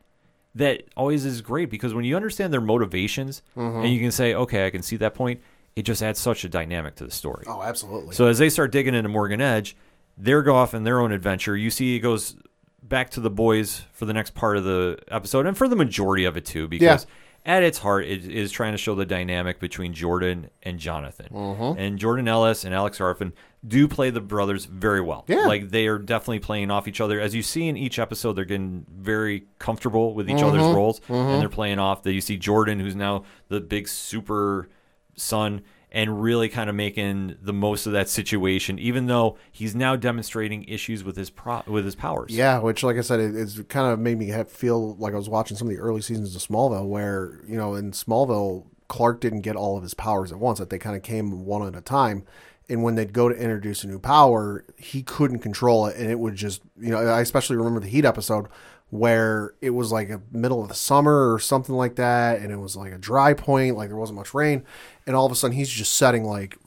That 0.53 0.83
always 0.95 1.25
is 1.25 1.41
great 1.41 1.71
because 1.71 1.95
when 1.95 2.05
you 2.05 2.15
understand 2.15 2.53
their 2.53 2.61
motivations 2.61 3.41
mm-hmm. 3.57 3.79
and 3.79 3.91
you 3.91 3.99
can 3.99 4.11
say, 4.11 4.35
okay, 4.35 4.67
I 4.67 4.69
can 4.69 4.83
see 4.83 4.97
that 4.97 5.15
point, 5.15 5.41
it 5.75 5.83
just 5.83 6.01
adds 6.03 6.19
such 6.19 6.43
a 6.43 6.49
dynamic 6.49 6.95
to 6.95 7.05
the 7.05 7.11
story. 7.11 7.45
Oh, 7.47 7.61
absolutely. 7.61 8.15
So 8.15 8.27
as 8.27 8.37
they 8.37 8.49
start 8.49 8.71
digging 8.71 8.93
into 8.95 9.09
Morgan 9.09 9.41
Edge, 9.41 9.75
they're 10.17 10.43
go 10.43 10.55
off 10.55 10.73
in 10.73 10.83
their 10.83 10.99
own 10.99 11.11
adventure. 11.11 11.55
You 11.57 11.71
see, 11.71 11.95
it 11.95 11.99
goes 11.99 12.35
back 12.83 13.09
to 13.11 13.19
the 13.19 13.29
boys 13.31 13.83
for 13.93 14.05
the 14.05 14.13
next 14.13 14.35
part 14.35 14.57
of 14.57 14.63
the 14.63 14.99
episode, 15.09 15.45
and 15.47 15.57
for 15.57 15.67
the 15.67 15.75
majority 15.75 16.25
of 16.25 16.37
it 16.37 16.45
too, 16.45 16.67
because 16.67 17.07
at 17.45 17.63
its 17.63 17.79
heart, 17.79 18.05
it 18.05 18.25
is 18.25 18.51
trying 18.51 18.71
to 18.73 18.77
show 18.77 18.95
the 18.95 19.05
dynamic 19.05 19.59
between 19.59 19.93
Jordan 19.93 20.49
and 20.61 20.79
Jonathan. 20.79 21.27
Mm-hmm. 21.31 21.79
And 21.79 21.99
Jordan 21.99 22.27
Ellis 22.27 22.63
and 22.63 22.73
Alex 22.73 22.99
Garfin 22.99 23.33
do 23.67 23.87
play 23.87 24.09
the 24.11 24.21
brothers 24.21 24.65
very 24.65 25.01
well. 25.01 25.25
Yeah. 25.27 25.45
like 25.47 25.69
they 25.69 25.87
are 25.87 25.97
definitely 25.97 26.39
playing 26.39 26.69
off 26.71 26.87
each 26.87 27.01
other. 27.01 27.19
As 27.19 27.33
you 27.33 27.41
see 27.41 27.67
in 27.67 27.75
each 27.75 27.97
episode, 27.99 28.33
they're 28.33 28.45
getting 28.45 28.85
very 28.89 29.45
comfortable 29.59 30.13
with 30.13 30.29
each 30.29 30.37
Mm-hmm. 30.37 30.45
other's 30.45 30.75
roles, 30.75 31.01
and 31.09 31.41
they're 31.41 31.49
playing 31.49 31.79
off. 31.79 32.03
That 32.03 32.13
you 32.13 32.21
see 32.21 32.37
Jordan, 32.37 32.79
who's 32.79 32.95
now 32.95 33.23
the 33.49 33.59
big 33.59 33.87
super 33.87 34.69
son 35.15 35.61
and 35.93 36.23
really 36.23 36.49
kind 36.49 36.71
of 36.71 36.75
making 36.75 37.35
the 37.39 37.53
most 37.53 37.85
of 37.85 37.93
that 37.93 38.09
situation, 38.09 38.79
even 38.79 39.05
though 39.05 39.37
he's 39.51 39.75
now 39.75 39.95
demonstrating 39.95 40.63
issues 40.63 41.03
with 41.03 41.15
his 41.15 41.29
pro- 41.29 41.61
with 41.67 41.85
his 41.85 41.95
powers. 41.95 42.35
Yeah, 42.35 42.57
which, 42.57 42.83
like 42.83 42.97
I 42.97 43.01
said, 43.01 43.19
it, 43.19 43.35
it's 43.35 43.61
kind 43.69 43.93
of 43.93 43.99
made 43.99 44.17
me 44.17 44.29
have, 44.29 44.51
feel 44.51 44.95
like 44.95 45.13
I 45.13 45.17
was 45.17 45.29
watching 45.29 45.55
some 45.55 45.67
of 45.67 45.73
the 45.73 45.79
early 45.79 46.01
seasons 46.01 46.35
of 46.35 46.41
Smallville, 46.41 46.87
where 46.87 47.39
you 47.47 47.55
know 47.55 47.75
in 47.75 47.91
Smallville 47.91 48.65
Clark 48.87 49.21
didn't 49.21 49.41
get 49.41 49.55
all 49.55 49.77
of 49.77 49.83
his 49.83 49.93
powers 49.93 50.31
at 50.31 50.39
once; 50.39 50.57
that 50.57 50.71
they 50.71 50.79
kind 50.79 50.95
of 50.95 51.03
came 51.03 51.45
one 51.45 51.65
at 51.67 51.75
a 51.75 51.81
time. 51.81 52.25
And 52.69 52.81
when 52.81 52.95
they'd 52.95 53.11
go 53.11 53.27
to 53.27 53.35
introduce 53.35 53.83
a 53.83 53.87
new 53.87 53.99
power, 53.99 54.65
he 54.77 55.03
couldn't 55.03 55.39
control 55.39 55.85
it, 55.87 55.97
and 55.97 56.09
it 56.09 56.17
would 56.17 56.35
just, 56.35 56.61
you 56.79 56.91
know, 56.91 56.97
I 56.97 57.19
especially 57.19 57.57
remember 57.57 57.81
the 57.81 57.89
Heat 57.89 58.05
episode 58.05 58.47
where 58.93 59.55
it 59.59 59.71
was 59.71 59.91
like 59.91 60.11
a 60.11 60.21
middle 60.31 60.61
of 60.61 60.69
the 60.69 60.75
summer 60.75 61.33
or 61.33 61.39
something 61.39 61.73
like 61.73 61.95
that, 61.95 62.39
and 62.39 62.51
it 62.51 62.57
was 62.57 62.75
like 62.75 62.93
a 62.93 62.97
dry 62.97 63.33
point, 63.33 63.75
like 63.75 63.89
there 63.89 63.97
wasn't 63.97 64.15
much 64.15 64.35
rain, 64.35 64.63
and 65.07 65.15
all 65.15 65.25
of 65.25 65.31
a 65.31 65.35
sudden 65.35 65.55
he's 65.55 65.69
just 65.69 65.93
setting 65.95 66.23
like 66.23 66.57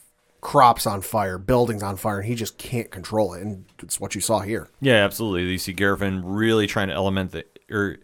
crops 0.40 0.86
on 0.86 1.00
fire, 1.02 1.38
buildings 1.38 1.82
on 1.82 1.96
fire, 1.96 2.18
and 2.18 2.28
he 2.28 2.34
just 2.34 2.56
can't 2.58 2.90
control 2.90 3.34
it, 3.34 3.42
and 3.42 3.64
it's 3.82 3.98
what 3.98 4.14
you 4.14 4.20
saw 4.20 4.40
here. 4.40 4.68
Yeah, 4.80 5.04
absolutely. 5.04 5.50
You 5.50 5.58
see 5.58 5.74
Garfin 5.74 6.22
really 6.24 6.66
trying 6.66 6.88
to 6.88 6.94
element 6.94 7.32
the 7.32 7.44
or 7.70 7.98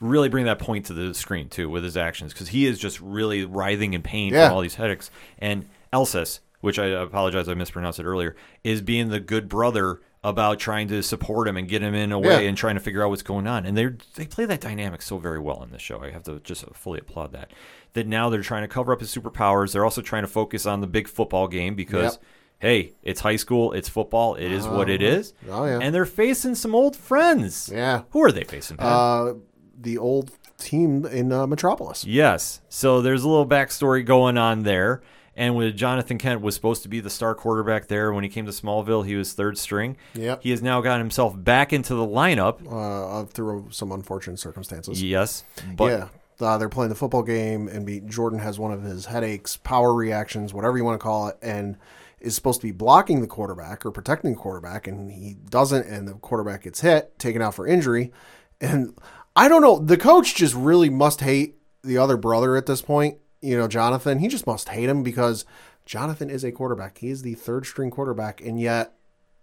really 0.00 0.28
bring 0.28 0.44
that 0.44 0.58
point 0.58 0.86
to 0.86 0.92
the 0.92 1.14
screen 1.14 1.48
too 1.48 1.68
with 1.68 1.82
his 1.82 1.96
actions 1.96 2.32
because 2.32 2.48
he 2.48 2.66
is 2.66 2.78
just 2.78 3.00
really 3.00 3.44
writhing 3.44 3.94
in 3.94 4.02
pain 4.02 4.32
Yeah. 4.32 4.48
from 4.48 4.56
all 4.56 4.60
these 4.60 4.74
headaches. 4.74 5.10
And 5.38 5.66
Elsass, 5.92 6.40
which 6.60 6.78
I 6.78 6.86
apologize, 6.86 7.48
I 7.48 7.54
mispronounced 7.54 7.98
it 7.98 8.04
earlier, 8.04 8.36
is 8.62 8.82
being 8.82 9.08
the 9.08 9.20
good 9.20 9.48
brother 9.48 10.00
about 10.22 10.58
trying 10.58 10.88
to 10.88 11.02
support 11.02 11.46
him 11.48 11.56
and 11.56 11.68
get 11.68 11.82
him 11.82 11.94
in 11.94 12.10
a 12.12 12.18
way 12.18 12.42
Yeah. 12.44 12.48
and 12.48 12.56
trying 12.56 12.74
to 12.76 12.80
figure 12.80 13.02
out 13.04 13.10
what's 13.10 13.22
going 13.22 13.46
on. 13.46 13.66
And 13.66 13.76
they 13.76 13.90
they 14.16 14.26
play 14.26 14.44
that 14.46 14.60
dynamic 14.60 15.02
so 15.02 15.18
very 15.18 15.38
well 15.38 15.62
in 15.62 15.70
this 15.70 15.82
show. 15.82 16.00
I 16.02 16.10
have 16.10 16.22
to 16.24 16.40
just 16.40 16.64
fully 16.74 17.00
applaud 17.00 17.32
that. 17.32 17.50
That 17.94 18.06
now 18.06 18.28
they're 18.28 18.42
trying 18.42 18.62
to 18.62 18.68
cover 18.68 18.92
up 18.92 19.00
his 19.00 19.14
superpowers. 19.14 19.72
They're 19.72 19.84
also 19.84 20.02
trying 20.02 20.22
to 20.22 20.28
focus 20.28 20.66
on 20.66 20.80
the 20.80 20.86
big 20.86 21.08
football 21.08 21.48
game 21.48 21.74
because. 21.74 22.14
Yep. 22.14 22.22
Hey, 22.60 22.94
it's 23.02 23.20
high 23.20 23.36
school. 23.36 23.72
It's 23.72 23.90
football. 23.90 24.36
It 24.36 24.50
is 24.50 24.66
what 24.66 24.88
it 24.88 25.02
is. 25.02 25.34
Oh, 25.50 25.66
yeah. 25.66 25.80
And 25.82 25.94
they're 25.94 26.06
facing 26.06 26.54
some 26.54 26.74
old 26.74 26.96
friends. 26.96 27.68
Yeah. 27.70 28.04
Who 28.10 28.22
are 28.22 28.32
they 28.32 28.44
facing? 28.44 28.78
Pad? 28.78 28.86
Uh, 28.86 29.34
the 29.78 29.98
old 29.98 30.30
team 30.56 31.04
in 31.04 31.30
uh, 31.30 31.46
Metropolis. 31.46 32.06
Yes. 32.06 32.62
So 32.70 33.02
there's 33.02 33.22
a 33.22 33.28
little 33.28 33.46
backstory 33.46 34.06
going 34.06 34.38
on 34.38 34.62
there. 34.62 35.02
And 35.36 35.56
with 35.56 35.76
Jonathan 35.76 36.16
Kent 36.16 36.40
was 36.40 36.54
supposed 36.54 36.84
to 36.84 36.88
be 36.88 37.00
the 37.00 37.10
star 37.10 37.34
quarterback 37.34 37.88
there 37.88 38.12
when 38.12 38.24
he 38.24 38.30
came 38.30 38.46
to 38.46 38.52
Smallville, 38.52 39.04
he 39.04 39.16
was 39.16 39.34
third 39.34 39.58
string. 39.58 39.96
Yep. 40.14 40.42
He 40.42 40.50
has 40.50 40.62
now 40.62 40.80
gotten 40.80 41.00
himself 41.00 41.34
back 41.36 41.72
into 41.72 41.94
the 41.94 42.06
lineup. 42.06 42.60
Uh, 42.70 43.26
through 43.26 43.66
some 43.72 43.92
unfortunate 43.92 44.38
circumstances. 44.38 45.02
Yes. 45.02 45.44
But 45.76 45.86
yeah. 45.86 46.08
Uh, 46.40 46.58
they're 46.58 46.68
playing 46.68 46.88
the 46.88 46.96
football 46.96 47.22
game, 47.22 47.68
and 47.68 48.10
Jordan 48.10 48.40
has 48.40 48.58
one 48.58 48.72
of 48.72 48.82
his 48.82 49.06
headaches, 49.06 49.56
power 49.56 49.94
reactions, 49.94 50.52
whatever 50.52 50.76
you 50.76 50.84
want 50.84 50.98
to 50.98 51.02
call 51.02 51.28
it, 51.28 51.38
and 51.42 51.76
is 52.20 52.34
supposed 52.34 52.60
to 52.60 52.66
be 52.66 52.72
blocking 52.72 53.20
the 53.20 53.26
quarterback 53.26 53.84
or 53.84 53.90
protecting 53.90 54.32
the 54.32 54.38
quarterback, 54.38 54.86
and 54.86 55.12
he 55.12 55.34
doesn't, 55.48 55.86
and 55.86 56.08
the 56.08 56.14
quarterback 56.14 56.62
gets 56.62 56.80
hit, 56.80 57.18
taken 57.18 57.42
out 57.42 57.54
for 57.54 57.66
injury. 57.66 58.12
And 58.60 58.98
I 59.36 59.48
don't 59.48 59.62
know, 59.62 59.78
the 59.78 59.96
coach 59.96 60.34
just 60.34 60.54
really 60.54 60.90
must 60.90 61.20
hate 61.20 61.56
the 61.82 61.98
other 61.98 62.16
brother 62.16 62.56
at 62.56 62.66
this 62.66 62.82
point, 62.82 63.18
you 63.42 63.56
know, 63.56 63.68
Jonathan. 63.68 64.18
He 64.18 64.28
just 64.28 64.46
must 64.46 64.70
hate 64.70 64.88
him 64.88 65.02
because 65.02 65.44
Jonathan 65.84 66.30
is 66.30 66.44
a 66.44 66.52
quarterback. 66.52 66.98
He 66.98 67.10
is 67.10 67.22
the 67.22 67.34
third 67.34 67.66
string 67.66 67.90
quarterback, 67.90 68.40
and 68.40 68.58
yet 68.60 68.94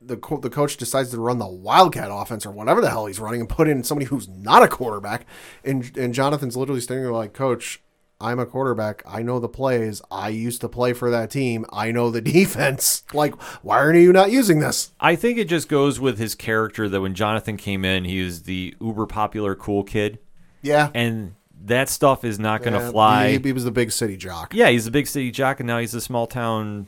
the 0.03 0.17
co- 0.17 0.39
the 0.39 0.49
coach 0.49 0.77
decides 0.77 1.11
to 1.11 1.19
run 1.19 1.37
the 1.37 1.47
wildcat 1.47 2.09
offense 2.11 2.45
or 2.45 2.51
whatever 2.51 2.81
the 2.81 2.89
hell 2.89 3.05
he's 3.05 3.19
running 3.19 3.39
and 3.41 3.49
put 3.49 3.67
in 3.67 3.83
somebody 3.83 4.05
who's 4.07 4.27
not 4.27 4.63
a 4.63 4.67
quarterback. 4.67 5.25
And 5.63 5.95
and 5.97 6.13
Jonathan's 6.13 6.57
literally 6.57 6.81
standing 6.81 7.03
there 7.03 7.13
like 7.13 7.33
coach 7.33 7.81
I'm 8.19 8.37
a 8.37 8.45
quarterback. 8.45 9.01
I 9.07 9.23
know 9.23 9.39
the 9.39 9.49
plays. 9.49 9.99
I 10.11 10.29
used 10.29 10.61
to 10.61 10.69
play 10.69 10.93
for 10.93 11.09
that 11.09 11.31
team. 11.31 11.65
I 11.73 11.91
know 11.91 12.11
the 12.11 12.21
defense. 12.39 13.03
Like 13.13 13.33
why 13.63 13.77
aren't 13.77 13.97
you 13.99 14.13
not 14.13 14.31
using 14.31 14.59
this? 14.59 14.91
I 14.99 15.15
think 15.15 15.37
it 15.37 15.45
just 15.49 15.67
goes 15.69 15.99
with 15.99 16.17
his 16.19 16.35
character 16.35 16.87
that 16.89 17.01
when 17.01 17.13
Jonathan 17.15 17.57
came 17.57 17.83
in, 17.85 18.05
he 18.05 18.23
was 18.23 18.43
the 18.43 18.75
uber 18.81 19.05
popular 19.07 19.55
cool 19.55 19.83
kid. 19.83 20.19
yeah. 20.61 20.89
And 20.93 21.35
that 21.65 21.89
stuff 21.89 22.23
is 22.23 22.39
not 22.39 22.63
going 22.63 22.73
to 22.73 22.79
Yeah, 22.79 22.89
fly. 22.91 23.31
he, 23.33 23.37
he 23.37 23.53
was 23.53 23.65
the 23.65 23.71
big 23.71 23.91
city 23.91 24.17
jock. 24.17 24.51
Yeah, 24.55 24.69
he's 24.69 24.87
a 24.87 24.91
big 24.91 25.05
city 25.05 25.29
jock, 25.29 25.59
and 25.59 25.67
now 25.67 25.77
he's 25.77 25.93
a 25.93 26.01
small 26.01 26.25
town 26.25 26.87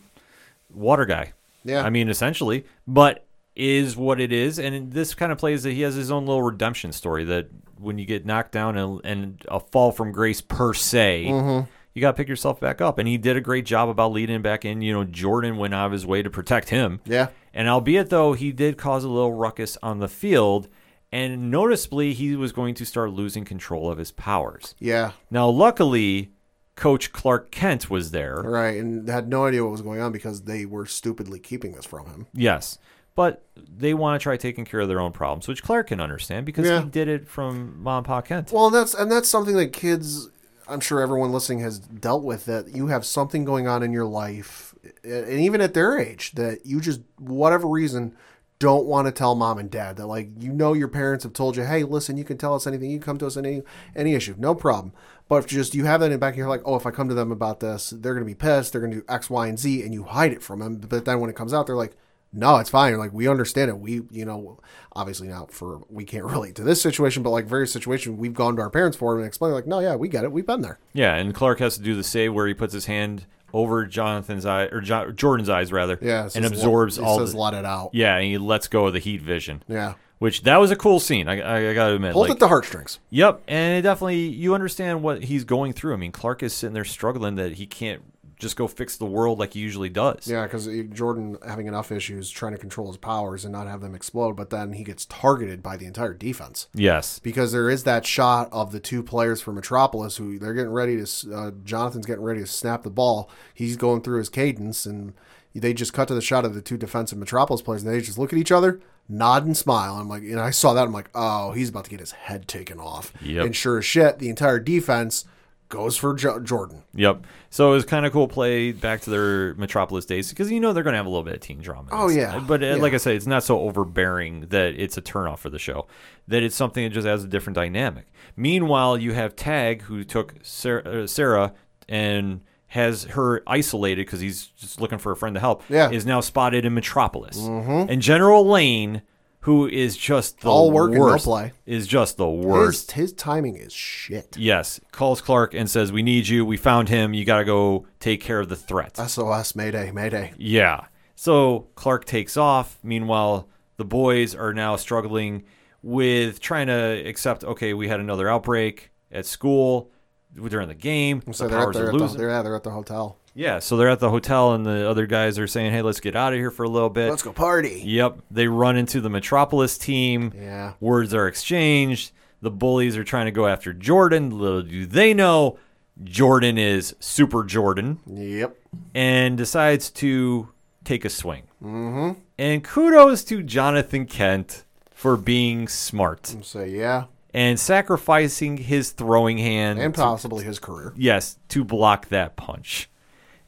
water 0.73 1.05
guy. 1.05 1.33
Yeah. 1.63 1.83
I 1.83 1.89
mean, 1.89 2.09
essentially, 2.09 2.65
but 2.87 3.25
is 3.55 3.95
what 3.95 4.19
it 4.19 4.31
is, 4.31 4.57
and 4.59 4.91
this 4.91 5.13
kind 5.13 5.31
of 5.31 5.37
plays 5.37 5.61
that 5.63 5.71
he 5.73 5.81
has 5.81 5.93
his 5.95 6.09
own 6.09 6.25
little 6.25 6.41
redemption 6.41 6.91
story. 6.91 7.23
That 7.23 7.49
when 7.79 7.97
you 7.99 8.05
get 8.05 8.25
knocked 8.25 8.51
down 8.51 8.77
and, 8.77 9.01
and 9.03 9.41
a 9.47 9.59
fall 9.59 9.91
from 9.91 10.11
grace 10.11 10.41
per 10.41 10.73
se, 10.73 11.25
Mm-hmm. 11.29 11.69
you 11.93 12.01
got 12.01 12.11
to 12.11 12.17
pick 12.17 12.27
yourself 12.27 12.59
back 12.59 12.81
up, 12.81 12.97
and 12.97 13.07
he 13.07 13.17
did 13.17 13.37
a 13.37 13.41
great 13.41 13.65
job 13.65 13.89
about 13.89 14.11
leading 14.11 14.41
back 14.41 14.65
in. 14.65 14.81
You 14.81 14.93
know, 14.93 15.03
Jordan 15.03 15.57
went 15.57 15.73
out 15.75 15.85
of 15.85 15.91
his 15.91 16.05
way 16.05 16.23
to 16.23 16.29
protect 16.31 16.69
him. 16.69 16.99
yeah 17.05 17.27
And 17.53 17.67
albeit 17.69 18.09
though 18.09 18.33
he 18.33 18.51
did 18.51 18.77
cause 18.77 19.03
a 19.03 19.09
little 19.09 19.33
ruckus 19.33 19.77
on 19.83 19.99
the 19.99 20.07
field, 20.07 20.67
and 21.11 21.51
noticeably 21.51 22.13
he 22.13 22.35
was 22.35 22.51
going 22.51 22.73
to 22.73 22.85
start 22.85 23.11
losing 23.11 23.45
control 23.45 23.91
of 23.91 23.99
his 23.99 24.11
powers. 24.11 24.73
yeah 24.79 25.11
Now, 25.29 25.47
luckily, 25.47 26.31
Coach 26.75 27.11
Clark 27.13 27.51
Kent 27.51 27.89
was 27.89 28.11
there. 28.11 28.41
right 28.41 28.77
and 28.79 29.07
had 29.07 29.27
no 29.27 29.45
idea 29.45 29.63
what 29.63 29.71
was 29.71 29.81
going 29.81 30.01
on 30.01 30.11
because 30.11 30.43
they 30.43 30.65
were 30.65 30.85
stupidly 30.85 31.39
keeping 31.39 31.73
this 31.73 31.85
from 31.85 32.07
him 32.07 32.27
Yes. 32.33 32.77
But 33.15 33.43
they 33.55 33.93
want 33.93 34.19
to 34.19 34.23
try 34.23 34.37
taking 34.37 34.65
care 34.65 34.79
of 34.79 34.87
their 34.87 34.99
own 34.99 35.11
problems, 35.11 35.47
which 35.47 35.61
Clark 35.61 35.89
can 35.89 36.01
understand 36.01 36.47
because 36.47 36.65
Yeah. 36.65 36.81
he 36.81 36.89
did 36.89 37.07
it 37.07 37.27
from 37.27 37.79
Mom 37.83 37.97
and 37.99 38.05
Pa 38.07 38.21
Kent. 38.21 38.51
Well, 38.51 38.71
that's 38.71 38.95
and 38.95 39.11
that's 39.11 39.29
something 39.29 39.55
that 39.57 39.71
kids, 39.71 40.29
I'm 40.67 40.79
sure 40.79 40.99
everyone 40.99 41.31
listening 41.31 41.59
has 41.59 41.77
dealt 41.77 42.23
with. 42.23 42.45
That 42.45 42.75
you 42.75 42.87
have 42.87 43.05
something 43.05 43.45
going 43.45 43.67
on 43.67 43.83
in 43.83 43.93
your 43.93 44.05
life, 44.05 44.73
and 45.03 45.29
even 45.29 45.61
at 45.61 45.75
their 45.75 45.99
age, 45.99 46.31
that 46.31 46.65
you 46.65 46.81
just 46.81 47.01
whatever 47.19 47.67
reason 47.67 48.15
don't 48.57 48.85
want 48.87 49.05
to 49.05 49.11
tell 49.11 49.35
mom 49.35 49.59
and 49.59 49.69
dad. 49.69 49.97
That 49.97 50.07
like 50.07 50.29
you 50.39 50.51
know 50.51 50.73
your 50.73 50.87
parents 50.87 51.23
have 51.23 51.33
told 51.33 51.55
you, 51.55 51.65
hey, 51.65 51.83
listen, 51.83 52.17
you 52.17 52.23
can 52.23 52.39
tell 52.39 52.55
us 52.55 52.65
anything, 52.65 52.89
you 52.89 52.97
can 52.97 53.05
come 53.05 53.17
to 53.19 53.27
us 53.27 53.37
any 53.37 53.61
any 53.95 54.15
issue, 54.15 54.33
no 54.39 54.55
problem. 54.55 54.91
But 55.33 55.43
if 55.45 55.47
just 55.47 55.73
you 55.75 55.85
have 55.85 55.99
that 56.01 56.07
in 56.07 56.11
the 56.13 56.17
back 56.17 56.33
of 56.33 56.37
your 56.37 56.47
like, 56.47 56.61
oh, 56.65 56.75
if 56.75 56.85
I 56.85 56.91
come 56.91 57.09
to 57.09 57.15
them 57.15 57.31
about 57.31 57.59
this, 57.59 57.89
they're 57.89 58.13
gonna 58.13 58.25
be 58.25 58.35
pissed. 58.35 58.71
They're 58.71 58.81
gonna 58.81 58.95
do 58.95 59.05
X, 59.09 59.29
Y, 59.29 59.47
and 59.47 59.57
Z, 59.59 59.81
and 59.83 59.93
you 59.93 60.03
hide 60.03 60.31
it 60.31 60.41
from 60.43 60.59
them. 60.59 60.77
But 60.77 61.05
then 61.05 61.19
when 61.19 61.29
it 61.29 61.35
comes 61.35 61.53
out, 61.53 61.67
they're 61.67 61.75
like. 61.75 61.95
No, 62.35 62.57
it's 62.57 62.71
fine. 62.71 62.97
Like 62.97 63.13
we 63.13 63.27
understand 63.27 63.69
it. 63.69 63.77
We, 63.77 64.01
you 64.09 64.25
know, 64.25 64.59
obviously 64.95 65.27
not 65.27 65.51
for 65.51 65.81
we 65.87 66.03
can't 66.03 66.23
relate 66.35 66.55
to 66.55 66.63
this 66.63 66.81
situation, 66.81 67.21
but 67.21 67.29
like 67.29 67.45
various 67.45 67.71
situation 67.71 68.17
we've 68.17 68.33
gone 68.33 68.55
to 68.55 68.61
our 68.63 68.71
parents 68.71 68.97
for 68.97 69.15
and 69.15 69.23
explained 69.23 69.53
like, 69.53 69.67
no, 69.67 69.77
yeah, 69.77 69.95
we 69.95 70.07
get 70.07 70.23
it. 70.23 70.31
We've 70.31 70.43
been 70.43 70.61
there. 70.61 70.79
yeah, 70.93 71.13
and 71.13 71.35
Clark 71.35 71.59
has 71.59 71.77
to 71.77 71.83
do 71.83 71.93
the 71.95 72.03
save 72.03 72.33
where 72.33 72.47
he 72.47 72.55
puts 72.55 72.73
his 72.73 72.87
hand 72.87 73.27
over 73.53 73.85
Jonathan's 73.85 74.47
eye 74.47 74.63
or 74.63 74.81
jo- 74.81 75.11
Jordan's 75.11 75.47
eyes 75.47 75.71
rather, 75.71 75.99
Yeah, 76.01 76.27
and 76.33 76.43
absorbs 76.43 76.97
let, 76.97 77.05
all. 77.07 77.19
says 77.19 77.33
the, 77.33 77.37
let 77.39 77.53
it 77.53 77.65
out. 77.65 77.91
yeah, 77.93 78.15
and 78.15 78.25
he 78.25 78.39
lets 78.39 78.67
go 78.67 78.87
of 78.87 78.93
the 78.93 78.99
heat 78.99 79.21
vision. 79.21 79.61
Yeah, 79.67 79.93
Which 80.19 80.43
that 80.43 80.57
was 80.57 80.71
a 80.71 80.75
cool 80.75 80.99
scene. 81.01 81.27
I, 81.27 81.41
I, 81.41 81.69
I 81.71 81.73
got 81.73 81.89
to 81.89 81.95
admit. 81.95 82.13
pulled 82.13 82.23
like- 82.27 82.31
at 82.31 82.39
the 82.39 82.47
heartstrings. 82.47 82.99
Yep, 83.09 83.41
and 83.47 83.77
it 83.77 83.81
definitely 83.81 84.19
you 84.27 84.53
understand 84.55 85.03
what 85.03 85.23
he's 85.25 85.43
going 85.43 85.73
through. 85.73 85.93
I 85.93 85.97
mean, 85.97 86.11
Clark 86.13 86.43
is 86.43 86.53
sitting 86.53 86.73
there 86.73 86.85
struggling 86.85 87.35
that 87.35 87.53
he 87.53 87.65
can't 87.65 88.01
just 88.39 88.55
go 88.57 88.67
fix 88.67 88.97
the 88.97 89.05
world 89.05 89.39
like 89.39 89.53
he 89.53 89.59
usually 89.59 89.87
does. 89.89 90.27
Yeah, 90.27 90.43
because 90.43 90.67
Jordan 90.91 91.37
having 91.45 91.67
enough 91.67 91.91
issues 91.93 92.29
trying 92.29 92.51
to 92.51 92.57
control 92.57 92.87
his 92.87 92.97
powers 92.97 93.45
and 93.45 93.53
not 93.53 93.67
have 93.67 93.79
them 93.79 93.95
explode, 93.95 94.33
but 94.35 94.49
then 94.49 94.73
he 94.73 94.83
gets 94.83 95.05
targeted 95.05 95.63
by 95.63 95.77
the 95.77 95.85
entire 95.85 96.13
defense 96.13 96.67
Yes. 96.73 97.19
because 97.19 97.53
there 97.53 97.69
is 97.69 97.83
that 97.85 98.05
shot 98.05 98.49
of 98.51 98.73
the 98.73 98.81
two 98.81 99.01
players 99.01 99.39
for 99.41 99.53
Metropolis 99.53 100.17
who 100.17 100.39
they're 100.39 100.53
getting 100.53 100.73
ready 100.73 101.01
to. 101.03 101.33
Uh, 101.33 101.51
Jonathan's 101.63 102.05
getting 102.05 102.23
ready 102.23 102.41
to 102.41 102.45
snap 102.47 102.83
the 102.83 102.89
ball. 102.89 103.29
He's 103.53 103.77
going 103.77 104.01
through 104.01 104.17
his 104.17 104.29
cadence, 104.29 104.85
and 104.85 105.13
they 105.55 105.73
just 105.73 105.93
cut 105.93 106.09
to 106.09 106.13
the 106.15 106.21
shot 106.21 106.43
of 106.43 106.53
the 106.53 106.61
two 106.61 106.75
defensive 106.77 107.17
Metropolis 107.19 107.61
players, 107.61 107.83
and 107.83 107.93
they 107.93 108.01
just 108.01 108.17
look 108.17 108.33
at 108.33 108.39
each 108.39 108.51
other, 108.51 108.81
nod 109.09 109.45
and 109.45 109.55
smile. 109.57 109.95
I'm 109.95 110.07
like, 110.07 110.23
and 110.23 110.39
I 110.39 110.51
saw 110.51 110.73
that. 110.73 110.83
I'm 110.85 110.93
like, 110.93 111.09
oh, 111.13 111.51
he's 111.51 111.69
about 111.69 111.83
to 111.85 111.89
get 111.89 111.99
his 111.99 112.11
head 112.11 112.47
taken 112.47 112.79
off. 112.79 113.13
Yep. 113.21 113.45
And 113.45 113.55
sure 113.55 113.77
as 113.79 113.85
shit, 113.85 114.19
the 114.19 114.29
entire 114.29 114.59
defense 114.59 115.25
goes 115.69 115.97
for 115.97 116.13
jo- 116.13 116.39
Jordan. 116.39 116.83
Yep. 116.93 117.25
So 117.49 117.71
it 117.71 117.75
was 117.75 117.85
kind 117.85 118.05
of 118.05 118.11
cool 118.13 118.27
play 118.27 118.71
back 118.71 119.01
to 119.01 119.09
their 119.09 119.55
Metropolis 119.55 120.05
days 120.05 120.29
because 120.29 120.51
you 120.51 120.59
know 120.59 120.71
they're 120.71 120.83
going 120.83 120.93
to 120.93 120.97
have 120.97 121.05
a 121.07 121.09
little 121.09 121.23
bit 121.23 121.33
of 121.33 121.39
teen 121.41 121.61
drama. 121.61 121.89
Oh, 121.91 122.09
yeah. 122.09 122.39
But 122.39 122.61
uh, 122.61 122.65
Yeah. 122.67 122.75
like 122.75 122.93
I 122.93 122.97
said, 122.97 123.15
it's 123.15 123.25
not 123.25 123.43
so 123.43 123.59
overbearing 123.59 124.41
that 124.49 124.75
it's 124.79 124.97
a 124.97 125.01
turnoff 125.01 125.39
for 125.39 125.49
the 125.49 125.57
show. 125.59 125.87
That 126.27 126.43
it's 126.43 126.55
something 126.55 126.83
that 126.83 126.91
just 126.91 127.07
has 127.07 127.23
a 127.23 127.27
different 127.27 127.55
dynamic. 127.55 128.05
Meanwhile, 128.35 128.99
you 128.99 129.13
have 129.13 129.35
Tag 129.35 129.81
who 129.83 130.03
took 130.03 130.35
Sarah, 130.43 130.83
uh, 131.03 131.07
Sarah 131.07 131.53
and 131.89 132.41
has 132.73 133.03
her 133.03 133.43
isolated 133.45 134.03
because 134.03 134.19
he's 134.19 134.47
just 134.47 134.81
looking 134.81 134.97
for 134.97 135.11
a 135.11 135.15
friend 135.15 135.35
to 135.35 135.39
help. 135.39 135.61
Yeah. 135.69 135.85
Mm-hmm. 135.85 135.93
Is 135.93 136.07
now 136.07 136.21
spotted 136.21 136.65
in 136.65 136.73
Metropolis. 136.73 137.37
And 137.37 138.01
General 138.01 138.43
Lane, 138.47 139.03
who 139.41 139.67
is 139.67 139.95
just 139.95 140.39
the 140.41 140.49
All 140.49 140.71
work 140.71 140.89
and 140.91 140.99
no 140.99 141.17
play. 141.19 141.51
is 141.67 141.85
just 141.85 142.17
the 142.17 142.27
worst. 142.27 142.93
His, 142.93 143.11
his 143.11 143.13
timing 143.13 143.57
is 143.57 143.71
shit. 143.71 144.35
Yes, 144.37 144.79
calls 144.91 145.21
Clark 145.21 145.53
and 145.53 145.69
says, 145.69 145.91
"We 145.91 146.01
need 146.01 146.27
you. 146.27 146.45
We 146.45 146.57
found 146.57 146.89
him. 146.89 147.13
You 147.13 147.25
got 147.25 147.37
to 147.39 147.45
go 147.45 147.85
take 147.99 148.21
care 148.21 148.39
of 148.39 148.49
the 148.49 148.55
threat." 148.55 148.97
SOS, 148.97 149.55
Mayday, 149.55 149.91
Mayday. 149.91 150.33
yeah. 150.37 150.85
So 151.15 151.67
Clark 151.75 152.05
takes 152.05 152.37
off. 152.37 152.79
Meanwhile, 152.81 153.47
the 153.77 153.85
boys 153.85 154.33
are 154.33 154.51
now 154.51 154.77
struggling 154.77 155.43
with 155.83 156.39
trying 156.39 156.67
to 156.67 157.07
accept. 157.07 157.43
Okay, 157.43 157.75
we 157.75 157.87
had 157.87 157.99
another 157.99 158.27
outbreak 158.27 158.89
at 159.11 159.27
school 159.27 159.91
during 160.35 160.67
the 160.67 160.73
game. 160.75 161.21
So 161.31 161.43
the 161.45 161.49
they're 161.51 161.59
at, 161.59 161.63
powers 161.63 161.77
are 161.77 161.85
at 161.87 161.91
the, 161.91 161.97
losing. 161.97 162.17
they're, 162.17 162.29
yeah, 162.29 162.41
they're 162.41 162.55
at 162.55 162.63
the 162.63 162.71
hotel. 162.71 163.17
yeah, 163.35 163.59
so 163.59 163.77
they're 163.77 163.89
at 163.89 163.99
the 163.99 164.09
hotel, 164.09 164.53
and 164.53 164.65
the 164.65 164.89
other 164.89 165.05
guys 165.05 165.37
are 165.39 165.47
saying, 165.47 165.71
"Hey, 165.71 165.81
let's 165.81 165.99
get 165.99 166.15
out 166.15 166.33
of 166.33 166.39
here 166.39 166.51
for 166.51 166.63
a 166.63 166.69
little 166.69 166.89
bit." 166.89 167.09
Let's 167.09 167.23
go 167.23 167.31
party. 167.33 167.81
Yep. 167.85 168.19
They 168.31 168.47
run 168.47 168.75
into 168.77 169.01
the 169.01 169.09
Metropolis 169.09 169.77
team. 169.77 170.33
Yeah. 170.35 170.73
Words 170.79 171.13
are 171.13 171.27
exchanged. 171.27 172.11
The 172.41 172.51
bullies 172.51 172.97
are 172.97 173.03
trying 173.03 173.25
to 173.25 173.31
go 173.31 173.47
after 173.47 173.71
Jordan. 173.73 174.37
Little 174.37 174.61
do 174.63 174.85
they 174.85 175.13
know, 175.13 175.57
Jordan 176.03 176.57
is 176.57 176.95
Super 176.99 177.43
Jordan 177.43 177.99
Yep. 178.07 178.55
and 178.93 179.37
decides 179.37 179.89
to 179.91 180.49
take 180.83 181.05
a 181.05 181.09
swing. 181.09 181.43
Mm-hmm. 181.63 182.19
And 182.37 182.63
kudos 182.63 183.23
to 183.25 183.43
Jonathan 183.43 184.05
Kent 184.05 184.65
for 184.91 185.15
being 185.15 185.67
smart 185.69 186.35
So 186.41 186.63
yeah, 186.63 187.05
and 187.33 187.59
sacrificing 187.59 188.57
his 188.57 188.91
throwing 188.91 189.37
hand 189.37 189.79
and 189.79 189.93
to- 189.93 190.01
possibly 190.01 190.43
his 190.43 190.59
career. 190.59 190.93
Yes, 190.95 191.37
to 191.49 191.63
block 191.63 192.09
that 192.09 192.35
punch. 192.35 192.89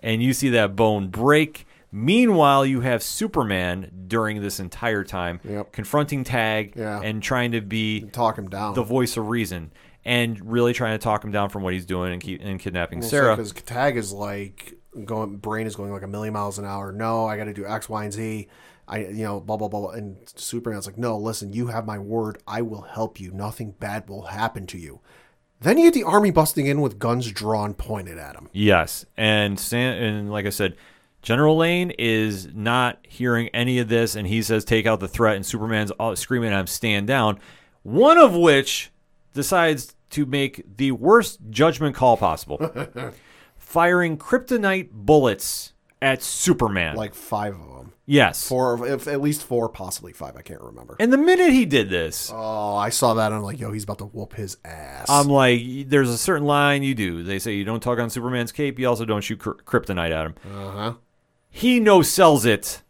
And 0.02 0.21
you 0.21 0.34
see 0.34 0.50
that 0.50 0.76
bone 0.76 1.08
break. 1.10 1.65
Meanwhile, 1.91 2.65
you 2.65 2.82
have 2.82 3.02
Superman 3.02 3.89
during 4.08 4.41
this 4.41 4.60
entire 4.60 5.04
time 5.04 5.39
Yep. 5.43 5.71
confronting 5.71 6.24
Tag 6.24 6.74
Yeah. 6.76 7.00
and 7.02 7.24
trying 7.24 7.54
to 7.54 7.62
be 7.62 8.02
Talk 8.12 8.38
him 8.38 8.50
down. 8.50 8.74
the 8.76 8.84
voice 8.84 9.15
of 9.17 9.30
reason 9.30 9.71
and 10.04 10.39
really 10.43 10.74
trying 10.74 10.93
to 10.98 11.04
talk 11.04 11.24
him 11.24 11.32
down 11.32 11.50
from 11.50 11.63
what 11.63 11.74
he's 11.74 11.86
doing 11.86 12.12
and 12.12 12.21
keep 12.21 12.41
and 12.43 12.60
kidnapping 12.60 13.00
Well, 13.00 13.10
Sarah. 13.10 13.36
because 13.38 13.54
Tag 13.54 13.95
is 13.98 14.12
like 14.12 14.74
going, 15.06 15.38
brain 15.38 15.67
is 15.67 15.76
going 15.76 15.91
like 15.91 16.04
a 16.04 16.08
million 16.08 16.34
miles 16.34 16.60
an 16.60 16.65
hour. 16.65 16.91
No, 16.91 17.26
I 17.26 17.38
got 17.38 17.45
to 17.45 17.54
do 17.54 17.65
X, 17.65 17.88
Y, 17.89 18.04
and 18.04 18.13
Z. 18.13 18.48
I, 18.88 19.00
you 19.00 19.24
know, 19.24 19.39
blah 19.39 19.58
blah 19.58 19.67
blah. 19.67 19.82
blah. 19.82 19.89
And 19.91 20.17
Superman's 20.36 20.86
like, 20.86 20.98
no, 20.98 21.17
listen, 21.17 21.54
you 21.54 21.67
have 21.67 21.86
my 21.86 21.98
word. 21.98 22.38
I 22.48 22.62
will 22.62 22.82
help 22.82 23.19
you. 23.19 23.32
Nothing 23.32 23.71
bad 23.71 24.08
will 24.08 24.24
happen 24.24 24.67
to 24.67 24.78
you. 24.78 25.02
Then 25.62 25.78
you 25.78 25.86
get 25.86 25.93
the 25.93 26.04
army 26.04 26.32
busting 26.32 26.67
in 26.67 26.82
with 26.82 27.00
guns 27.00 27.32
drawn, 27.32 27.74
pointed 27.74 28.17
at 28.17 28.36
him. 28.36 28.50
Yes, 28.52 29.06
and 29.17 29.60
San, 29.60 29.95
and 30.02 30.32
like 30.32 30.45
I 30.45 30.50
said, 30.50 30.76
General 31.21 31.58
Lane 31.58 31.91
is 31.98 32.54
not 32.54 33.00
hearing 33.08 33.48
any 33.50 33.80
of 33.80 33.88
this, 33.88 34.15
and 34.15 34.28
he 34.28 34.43
says, 34.43 34.63
"Take 34.65 34.86
out 34.86 35.00
the 35.00 35.08
threat." 35.08 35.36
And 35.36 35.45
Superman's 35.45 35.91
all 35.91 36.15
screaming 36.15 36.54
at 36.54 36.60
him, 36.60 36.67
"Stand 36.67 37.08
down!" 37.08 37.39
One 37.84 38.17
of 38.17 38.36
which 38.36 38.91
decides 39.34 39.95
to 40.12 40.26
make 40.26 40.78
the 40.78 40.91
worst 40.91 41.39
judgment 41.50 41.95
call 41.95 42.17
possible, 42.17 42.58
firing 43.58 44.17
kryptonite 44.17 44.89
bullets 44.91 45.74
at 46.02 46.21
Superman. 46.21 46.95
Like 46.95 47.15
five 47.15 47.54
of 47.54 47.60
them. 47.60 47.74
Yes. 48.05 48.47
Four, 48.47 48.87
if, 48.87 49.07
at 49.07 49.21
least 49.21 49.43
four, 49.43 49.69
possibly 49.69 50.13
five. 50.13 50.35
I 50.35 50.41
can't 50.41 50.61
remember. 50.61 50.95
And 50.99 51.11
the 51.11 51.17
minute 51.17 51.51
he 51.51 51.65
did 51.65 51.89
this, 51.89 52.31
Oh, 52.33 52.75
I 52.75 52.89
saw 52.89 53.13
that. 53.15 53.27
and 53.27 53.35
I'm 53.35 53.41
like, 53.41 53.59
yo, 53.59 53.71
he's 53.71 53.83
about 53.83 53.97
to 53.99 54.05
whoop 54.05 54.33
his 54.33 54.57
ass. 54.65 55.07
I'm 55.09 55.27
like, 55.27 55.61
there's 55.89 56.09
a 56.09 56.17
certain 56.17 56.45
line 56.45 56.83
you 56.83 56.95
do. 56.95 57.23
They 57.23 57.39
say 57.39 57.53
you 57.53 57.63
don't 57.65 57.81
talk 57.81 57.99
on 57.99 58.09
Superman's 58.09 58.51
cape. 58.51 58.77
You 58.79 58.87
also 58.87 59.05
don't 59.05 59.21
shoot 59.21 59.39
kryptonite 59.39 60.11
at 60.11 60.25
him. 60.25 60.35
uh 60.53 60.71
huh. 60.71 60.93
He 61.49 61.79
no 61.79 62.01
sells 62.01 62.45
it 62.45 62.81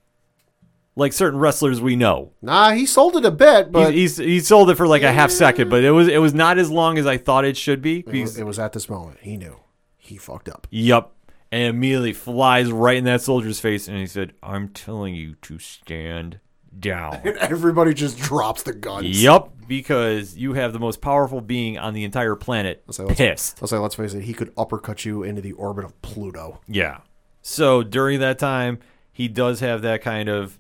like 0.96 1.14
certain 1.14 1.40
wrestlers 1.40 1.82
we 1.82 1.96
know. 1.96 2.32
Nah, 2.42 2.72
he 2.72 2.86
sold 2.86 3.16
it 3.16 3.26
a 3.26 3.30
bit, 3.32 3.72
but 3.72 3.94
he, 3.94 4.02
he's, 4.02 4.18
he 4.18 4.40
sold 4.40 4.70
it 4.70 4.76
for 4.76 4.88
like 4.88 5.04
a 5.04 5.12
half 5.12 5.30
second, 5.30 5.70
but 5.70 5.84
it 5.84 5.92
was 5.92 6.08
it 6.08 6.20
was 6.20 6.34
not 6.34 6.58
as 6.58 6.72
long 6.72 6.98
as 6.98 7.06
I 7.06 7.18
thought 7.18 7.46
it 7.46 7.58
should 7.58 7.82
be. 7.82 8.00
it 8.00 8.08
was, 8.22 8.38
it 8.40 8.46
was 8.46 8.58
at 8.58 8.74
this 8.74 8.90
moment 8.90 9.20
he 9.22 9.38
knew 9.38 9.58
he 9.98 10.18
fucked 10.18 10.48
up. 10.50 10.68
yup, 10.72 11.15
and 11.56 11.64
immediately 11.76 12.12
flies 12.12 12.70
right 12.70 12.98
in 12.98 13.06
that 13.06 13.22
soldier's 13.22 13.62
face, 13.62 13.88
and 13.88 13.98
he 13.98 14.06
said, 14.08 14.34
"I'm 14.44 14.68
telling 14.70 15.16
you 15.16 15.36
to 15.44 15.58
stand 15.58 16.40
down." 16.78 17.22
And 17.24 17.38
Everybody 17.38 17.94
just 17.94 18.18
drops 18.20 18.64
the 18.64 18.74
guns. 18.74 19.24
yup, 19.24 19.54
because 19.66 20.36
you 20.36 20.54
have 20.54 20.74
the 20.74 20.80
most 20.80 21.00
powerful 21.00 21.40
being 21.40 21.78
on 21.78 21.94
the 21.94 22.04
entire 22.04 22.36
planet 22.36 22.84
say, 22.92 23.04
let's- 23.04 23.18
pissed. 23.18 23.60
I'll 23.62 23.70
say, 23.70 23.78
let's 23.78 23.96
face 23.96 24.14
it, 24.14 24.24
he 24.24 24.34
could 24.34 24.52
uppercut 24.58 25.06
you 25.06 25.24
into 25.24 25.42
the 25.42 25.54
orbit 25.54 25.86
of 25.86 26.02
Pluto. 26.02 26.60
Yeah. 26.68 26.98
So 27.42 27.84
during 27.84 28.20
that 28.20 28.38
time, 28.38 28.80
he 29.14 29.28
does 29.30 29.62
have 29.62 29.82
that 29.84 30.02
kind 30.02 30.28
of 30.28 30.60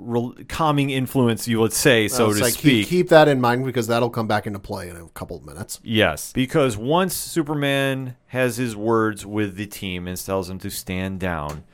rel- 0.00 0.34
calming 0.48 0.90
influence, 0.90 1.46
you 1.48 1.60
would 1.60 1.72
say, 1.72 2.08
so 2.08 2.30
It's 2.30 2.38
to 2.38 2.44
like, 2.44 2.54
keep, 2.54 2.60
speak. 2.84 2.88
keep 2.88 3.08
that 3.10 3.28
in 3.28 3.40
mind 3.40 3.64
because 3.64 3.86
that'll 3.86 4.10
come 4.10 4.26
back 4.26 4.46
into 4.46 4.58
play 4.58 4.88
in 4.88 4.96
a 4.96 5.08
couple 5.10 5.36
of 5.36 5.44
minutes. 5.44 5.80
Yes, 5.82 6.32
because 6.32 6.76
once 6.76 7.14
Superman 7.14 8.16
has 8.28 8.56
his 8.56 8.74
words 8.76 9.24
with 9.26 9.56
the 9.56 9.66
team 9.66 10.06
and 10.08 10.16
tells 10.16 10.48
them 10.48 10.58
to 10.60 10.70
stand 10.70 11.20
down, 11.20 11.64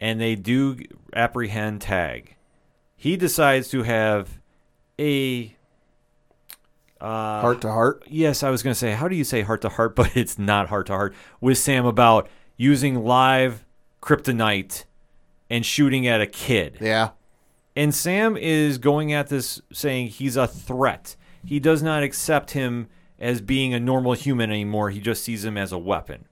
and 0.00 0.20
they 0.20 0.34
do 0.34 0.78
apprehend 1.14 1.80
Tag, 1.80 2.36
he 2.96 3.16
decides 3.16 3.68
to 3.70 3.82
have 3.82 4.40
a. 4.98 5.54
Uh, 7.00 7.40
Heart 7.40 7.60
to 7.62 7.68
heart. 7.70 8.04
yes, 8.08 8.42
I 8.42 8.50
was 8.50 8.62
going 8.62 8.72
to 8.72 8.78
say, 8.78 8.92
how 8.92 9.08
do 9.08 9.16
you 9.16 9.24
say 9.24 9.42
heart 9.42 9.60
to 9.62 9.68
heart, 9.68 9.94
but 9.96 10.16
it's 10.16 10.38
not 10.38 10.68
heart 10.68 10.86
to 10.86 10.92
heart 10.94 11.14
with 11.40 11.58
Sam 11.58 11.84
about 11.84 12.28
using 12.56 13.04
live 13.04 13.64
kryptonite 14.00 14.84
and 15.50 15.66
shooting 15.66 16.06
at 16.06 16.20
a 16.20 16.26
kid. 16.26 16.78
Yeah. 16.80 17.10
And 17.76 17.94
Sam 17.94 18.36
is 18.36 18.78
going 18.78 19.12
at 19.12 19.28
this 19.28 19.60
saying 19.72 20.08
he's 20.08 20.36
a 20.36 20.46
threat. 20.46 21.16
He 21.44 21.60
does 21.60 21.82
not 21.82 22.02
accept 22.02 22.52
him 22.52 22.88
as 23.18 23.40
being 23.40 23.74
a 23.74 23.80
normal 23.80 24.12
human 24.12 24.50
anymore. 24.50 24.90
He 24.90 25.00
just 25.00 25.24
sees 25.24 25.44
him 25.44 25.56
as 25.56 25.72
a 25.72 25.78
weapon, 25.78 26.26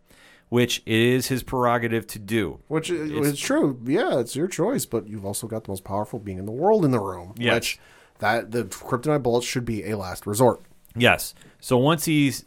which 0.48 0.82
is 0.86 1.28
his 1.28 1.42
prerogative 1.42 2.06
to 2.08 2.18
do. 2.18 2.60
Which 2.68 2.90
is 2.90 3.10
it's, 3.28 3.40
true. 3.40 3.80
Yeah, 3.84 4.20
it's 4.20 4.36
your 4.36 4.48
choice, 4.48 4.86
but 4.86 5.08
you've 5.08 5.24
also 5.24 5.46
got 5.46 5.64
the 5.64 5.70
most 5.70 5.84
powerful 5.84 6.18
being 6.18 6.38
in 6.38 6.46
the 6.46 6.52
world 6.52 6.84
in 6.84 6.90
the 6.90 7.00
room. 7.00 7.34
Yes. 7.36 7.54
Which 7.54 7.80
that 8.18 8.52
the 8.52 8.64
kryptonite 8.64 9.22
bullets 9.22 9.46
should 9.46 9.64
be 9.64 9.90
a 9.90 9.96
last 9.96 10.26
resort. 10.26 10.62
Yes. 10.94 11.34
So 11.60 11.76
once 11.76 12.04
he's 12.04 12.44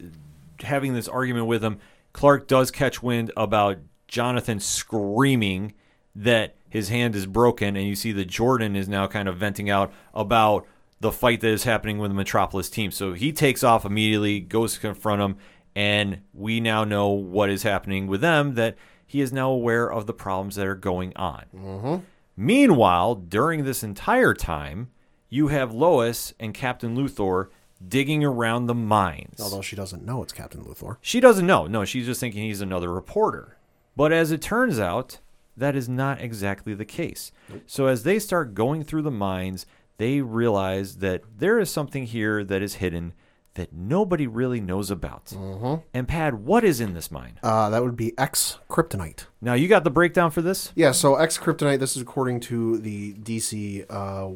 having 0.60 0.94
this 0.94 1.08
argument 1.08 1.46
with 1.46 1.62
him, 1.62 1.78
Clark 2.12 2.48
does 2.48 2.70
catch 2.70 3.02
wind 3.02 3.30
about 3.36 3.78
Jonathan 4.08 4.58
screaming 4.58 5.74
that 6.14 6.54
his 6.76 6.90
hand 6.90 7.16
is 7.16 7.24
broken, 7.24 7.74
and 7.74 7.88
you 7.88 7.94
see 7.94 8.12
that 8.12 8.26
Jordan 8.26 8.76
is 8.76 8.86
now 8.86 9.06
kind 9.06 9.28
of 9.28 9.38
venting 9.38 9.70
out 9.70 9.90
about 10.12 10.66
the 11.00 11.10
fight 11.10 11.40
that 11.40 11.48
is 11.48 11.64
happening 11.64 11.96
with 11.96 12.10
the 12.10 12.14
Metropolis 12.14 12.68
team. 12.68 12.90
So 12.90 13.14
he 13.14 13.32
takes 13.32 13.64
off 13.64 13.86
immediately, 13.86 14.40
goes 14.40 14.74
to 14.74 14.80
confront 14.80 15.22
him, 15.22 15.36
and 15.74 16.20
we 16.34 16.60
now 16.60 16.84
know 16.84 17.08
what 17.08 17.48
is 17.48 17.62
happening 17.62 18.06
with 18.06 18.20
them, 18.20 18.56
that 18.56 18.76
he 19.06 19.22
is 19.22 19.32
now 19.32 19.50
aware 19.50 19.90
of 19.90 20.06
the 20.06 20.12
problems 20.12 20.56
that 20.56 20.66
are 20.66 20.74
going 20.74 21.16
on. 21.16 21.44
Mm-hmm. 21.54 21.96
Meanwhile, 22.36 23.14
during 23.14 23.64
this 23.64 23.82
entire 23.82 24.34
time, 24.34 24.90
you 25.30 25.48
have 25.48 25.72
Lois 25.72 26.34
and 26.38 26.52
Captain 26.52 26.94
Luthor 26.94 27.48
digging 27.86 28.22
around 28.22 28.66
the 28.66 28.74
mines. 28.74 29.40
Although 29.40 29.62
she 29.62 29.76
doesn't 29.76 30.04
know 30.04 30.22
it's 30.22 30.32
Captain 30.34 30.62
Luthor. 30.62 30.98
She 31.00 31.20
doesn't 31.20 31.46
know. 31.46 31.66
No, 31.66 31.86
she's 31.86 32.04
just 32.04 32.20
thinking 32.20 32.42
he's 32.42 32.60
another 32.60 32.92
reporter. 32.92 33.56
But 33.96 34.12
as 34.12 34.30
it 34.30 34.42
turns 34.42 34.78
out, 34.78 35.20
that 35.56 35.74
is 35.76 35.88
not 35.88 36.20
exactly 36.20 36.74
the 36.74 36.84
case. 36.84 37.32
So 37.66 37.86
as 37.86 38.02
they 38.02 38.18
start 38.18 38.54
going 38.54 38.84
through 38.84 39.02
the 39.02 39.10
mines, 39.10 39.66
they 39.98 40.20
realize 40.20 40.96
that 40.96 41.22
there 41.38 41.58
is 41.58 41.70
something 41.70 42.04
here 42.04 42.44
that 42.44 42.62
is 42.62 42.74
hidden 42.74 43.14
that 43.54 43.72
nobody 43.72 44.26
really 44.26 44.60
knows 44.60 44.90
about. 44.90 45.32
And 45.94 46.06
Pad, 46.06 46.34
what 46.34 46.62
is 46.62 46.80
in 46.80 46.92
this 46.92 47.10
mine? 47.10 47.38
Uh, 47.42 47.70
that 47.70 47.82
would 47.82 47.96
be 47.96 48.12
X 48.18 48.58
Kryptonite. 48.68 49.26
Now 49.40 49.54
you 49.54 49.66
got 49.66 49.82
the 49.82 49.90
breakdown 49.90 50.30
for 50.30 50.42
this? 50.42 50.72
Yeah, 50.74 50.92
so 50.92 51.16
X 51.16 51.38
Kryptonite, 51.38 51.78
this 51.78 51.96
is 51.96 52.02
according 52.02 52.40
to 52.40 52.78
the 52.78 53.14
DC 53.14 53.86
uh, 53.88 54.28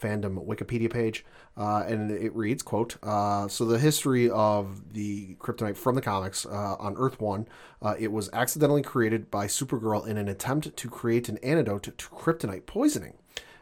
fandom 0.00 0.44
Wikipedia 0.44 0.92
page, 0.92 1.24
uh, 1.56 1.84
and 1.86 2.10
it 2.10 2.34
reads, 2.34 2.62
quote, 2.62 2.96
uh, 3.02 3.46
so 3.48 3.64
the 3.64 3.78
history 3.78 4.28
of 4.28 4.92
the 4.92 5.36
Kryptonite 5.36 5.76
from 5.76 5.94
the 5.94 6.00
comics 6.00 6.44
uh, 6.46 6.76
on 6.78 6.96
Earth 6.96 7.20
1, 7.20 7.46
uh, 7.82 7.94
it 7.98 8.10
was 8.10 8.28
accidentally 8.32 8.82
created 8.82 9.30
by 9.30 9.46
Supergirl 9.46 10.06
in 10.06 10.16
an 10.16 10.28
attempt 10.28 10.76
to 10.76 10.88
create 10.88 11.28
an 11.28 11.38
antidote 11.38 11.84
to 11.84 12.08
kryptonite 12.08 12.66
poisoning. 12.66 13.14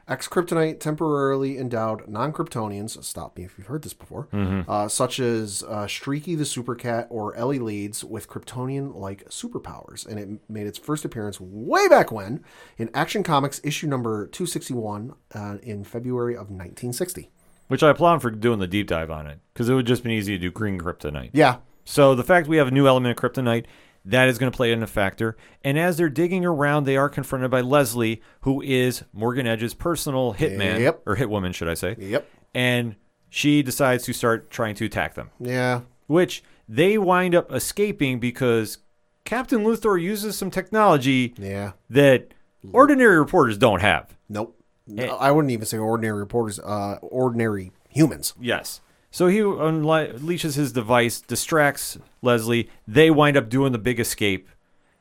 Ex 0.08 0.26
kryptonite 0.26 0.80
temporarily 0.80 1.56
endowed 1.58 2.08
non 2.08 2.32
Kryptonians, 2.32 3.02
stop 3.04 3.36
me 3.36 3.44
if 3.44 3.56
you've 3.56 3.68
heard 3.68 3.82
this 3.82 3.94
before, 3.94 4.26
uh, 4.66 4.88
such 4.88 5.20
as 5.20 5.62
uh, 5.62 5.86
Streaky 5.86 6.34
the 6.34 6.42
Supercat 6.42 7.06
or 7.08 7.36
Ellie 7.36 7.60
Leeds 7.60 8.02
with 8.02 8.28
Kryptonian 8.28 8.96
like 8.96 9.24
superpowers. 9.28 10.04
And 10.04 10.18
it 10.18 10.50
made 10.50 10.66
its 10.66 10.76
first 10.76 11.04
appearance 11.04 11.40
way 11.40 11.86
back 11.86 12.10
when 12.10 12.42
in 12.78 12.90
Action 12.94 13.22
Comics 13.22 13.60
issue 13.62 13.86
number 13.86 14.26
261 14.26 15.14
uh, 15.36 15.58
in 15.62 15.84
February 15.84 16.34
of 16.34 16.50
1960. 16.50 17.30
Which 17.72 17.82
I 17.82 17.88
applaud 17.88 18.20
for 18.20 18.30
doing 18.30 18.58
the 18.58 18.66
deep 18.66 18.86
dive 18.86 19.10
on 19.10 19.26
it, 19.26 19.38
because 19.54 19.66
it 19.70 19.72
would 19.72 19.86
just 19.86 20.02
been 20.02 20.12
easy 20.12 20.36
to 20.36 20.38
do 20.38 20.50
green 20.50 20.78
kryptonite. 20.78 21.30
Yeah. 21.32 21.56
So 21.86 22.14
the 22.14 22.22
fact 22.22 22.46
we 22.46 22.58
have 22.58 22.68
a 22.68 22.70
new 22.70 22.86
element 22.86 23.18
of 23.18 23.22
kryptonite, 23.32 23.64
that 24.04 24.28
is 24.28 24.36
going 24.36 24.52
to 24.52 24.54
play 24.54 24.72
in 24.72 24.82
a 24.82 24.86
factor. 24.86 25.38
And 25.64 25.78
as 25.78 25.96
they're 25.96 26.10
digging 26.10 26.44
around, 26.44 26.84
they 26.84 26.98
are 26.98 27.08
confronted 27.08 27.50
by 27.50 27.62
Leslie, 27.62 28.20
who 28.42 28.60
is 28.60 29.04
Morgan 29.14 29.46
Edge's 29.46 29.72
personal 29.72 30.34
hitman, 30.34 30.80
Yep. 30.80 31.02
or 31.06 31.16
hitwoman, 31.16 31.54
should 31.54 31.68
I 31.70 31.72
say? 31.72 31.96
Yep. 31.98 32.28
And 32.54 32.96
she 33.30 33.62
decides 33.62 34.04
to 34.04 34.12
start 34.12 34.50
trying 34.50 34.74
to 34.74 34.84
attack 34.84 35.14
them, 35.14 35.30
Yeah. 35.40 35.80
which 36.08 36.44
they 36.68 36.98
wind 36.98 37.34
up 37.34 37.50
escaping 37.50 38.20
because 38.20 38.78
Captain 39.24 39.64
Luthor 39.64 39.98
uses 39.98 40.36
some 40.36 40.50
technology 40.50 41.32
Yeah. 41.38 41.72
that 41.88 42.34
ordinary 42.70 43.18
reporters 43.18 43.56
don't 43.56 43.80
have. 43.80 44.14
Nope. 44.28 44.58
No, 44.94 45.16
I 45.16 45.30
wouldn't 45.30 45.50
even 45.52 45.66
say 45.66 45.78
ordinary 45.78 46.18
reporters, 46.18 46.58
uh, 46.60 46.98
ordinary 47.02 47.72
humans. 47.88 48.34
Yes. 48.40 48.80
So 49.10 49.26
he 49.26 49.38
unleashes 49.40 50.56
his 50.56 50.72
device, 50.72 51.20
distracts 51.20 51.98
Leslie. 52.22 52.70
They 52.88 53.10
wind 53.10 53.36
up 53.36 53.48
doing 53.48 53.72
the 53.72 53.78
big 53.78 54.00
escape. 54.00 54.48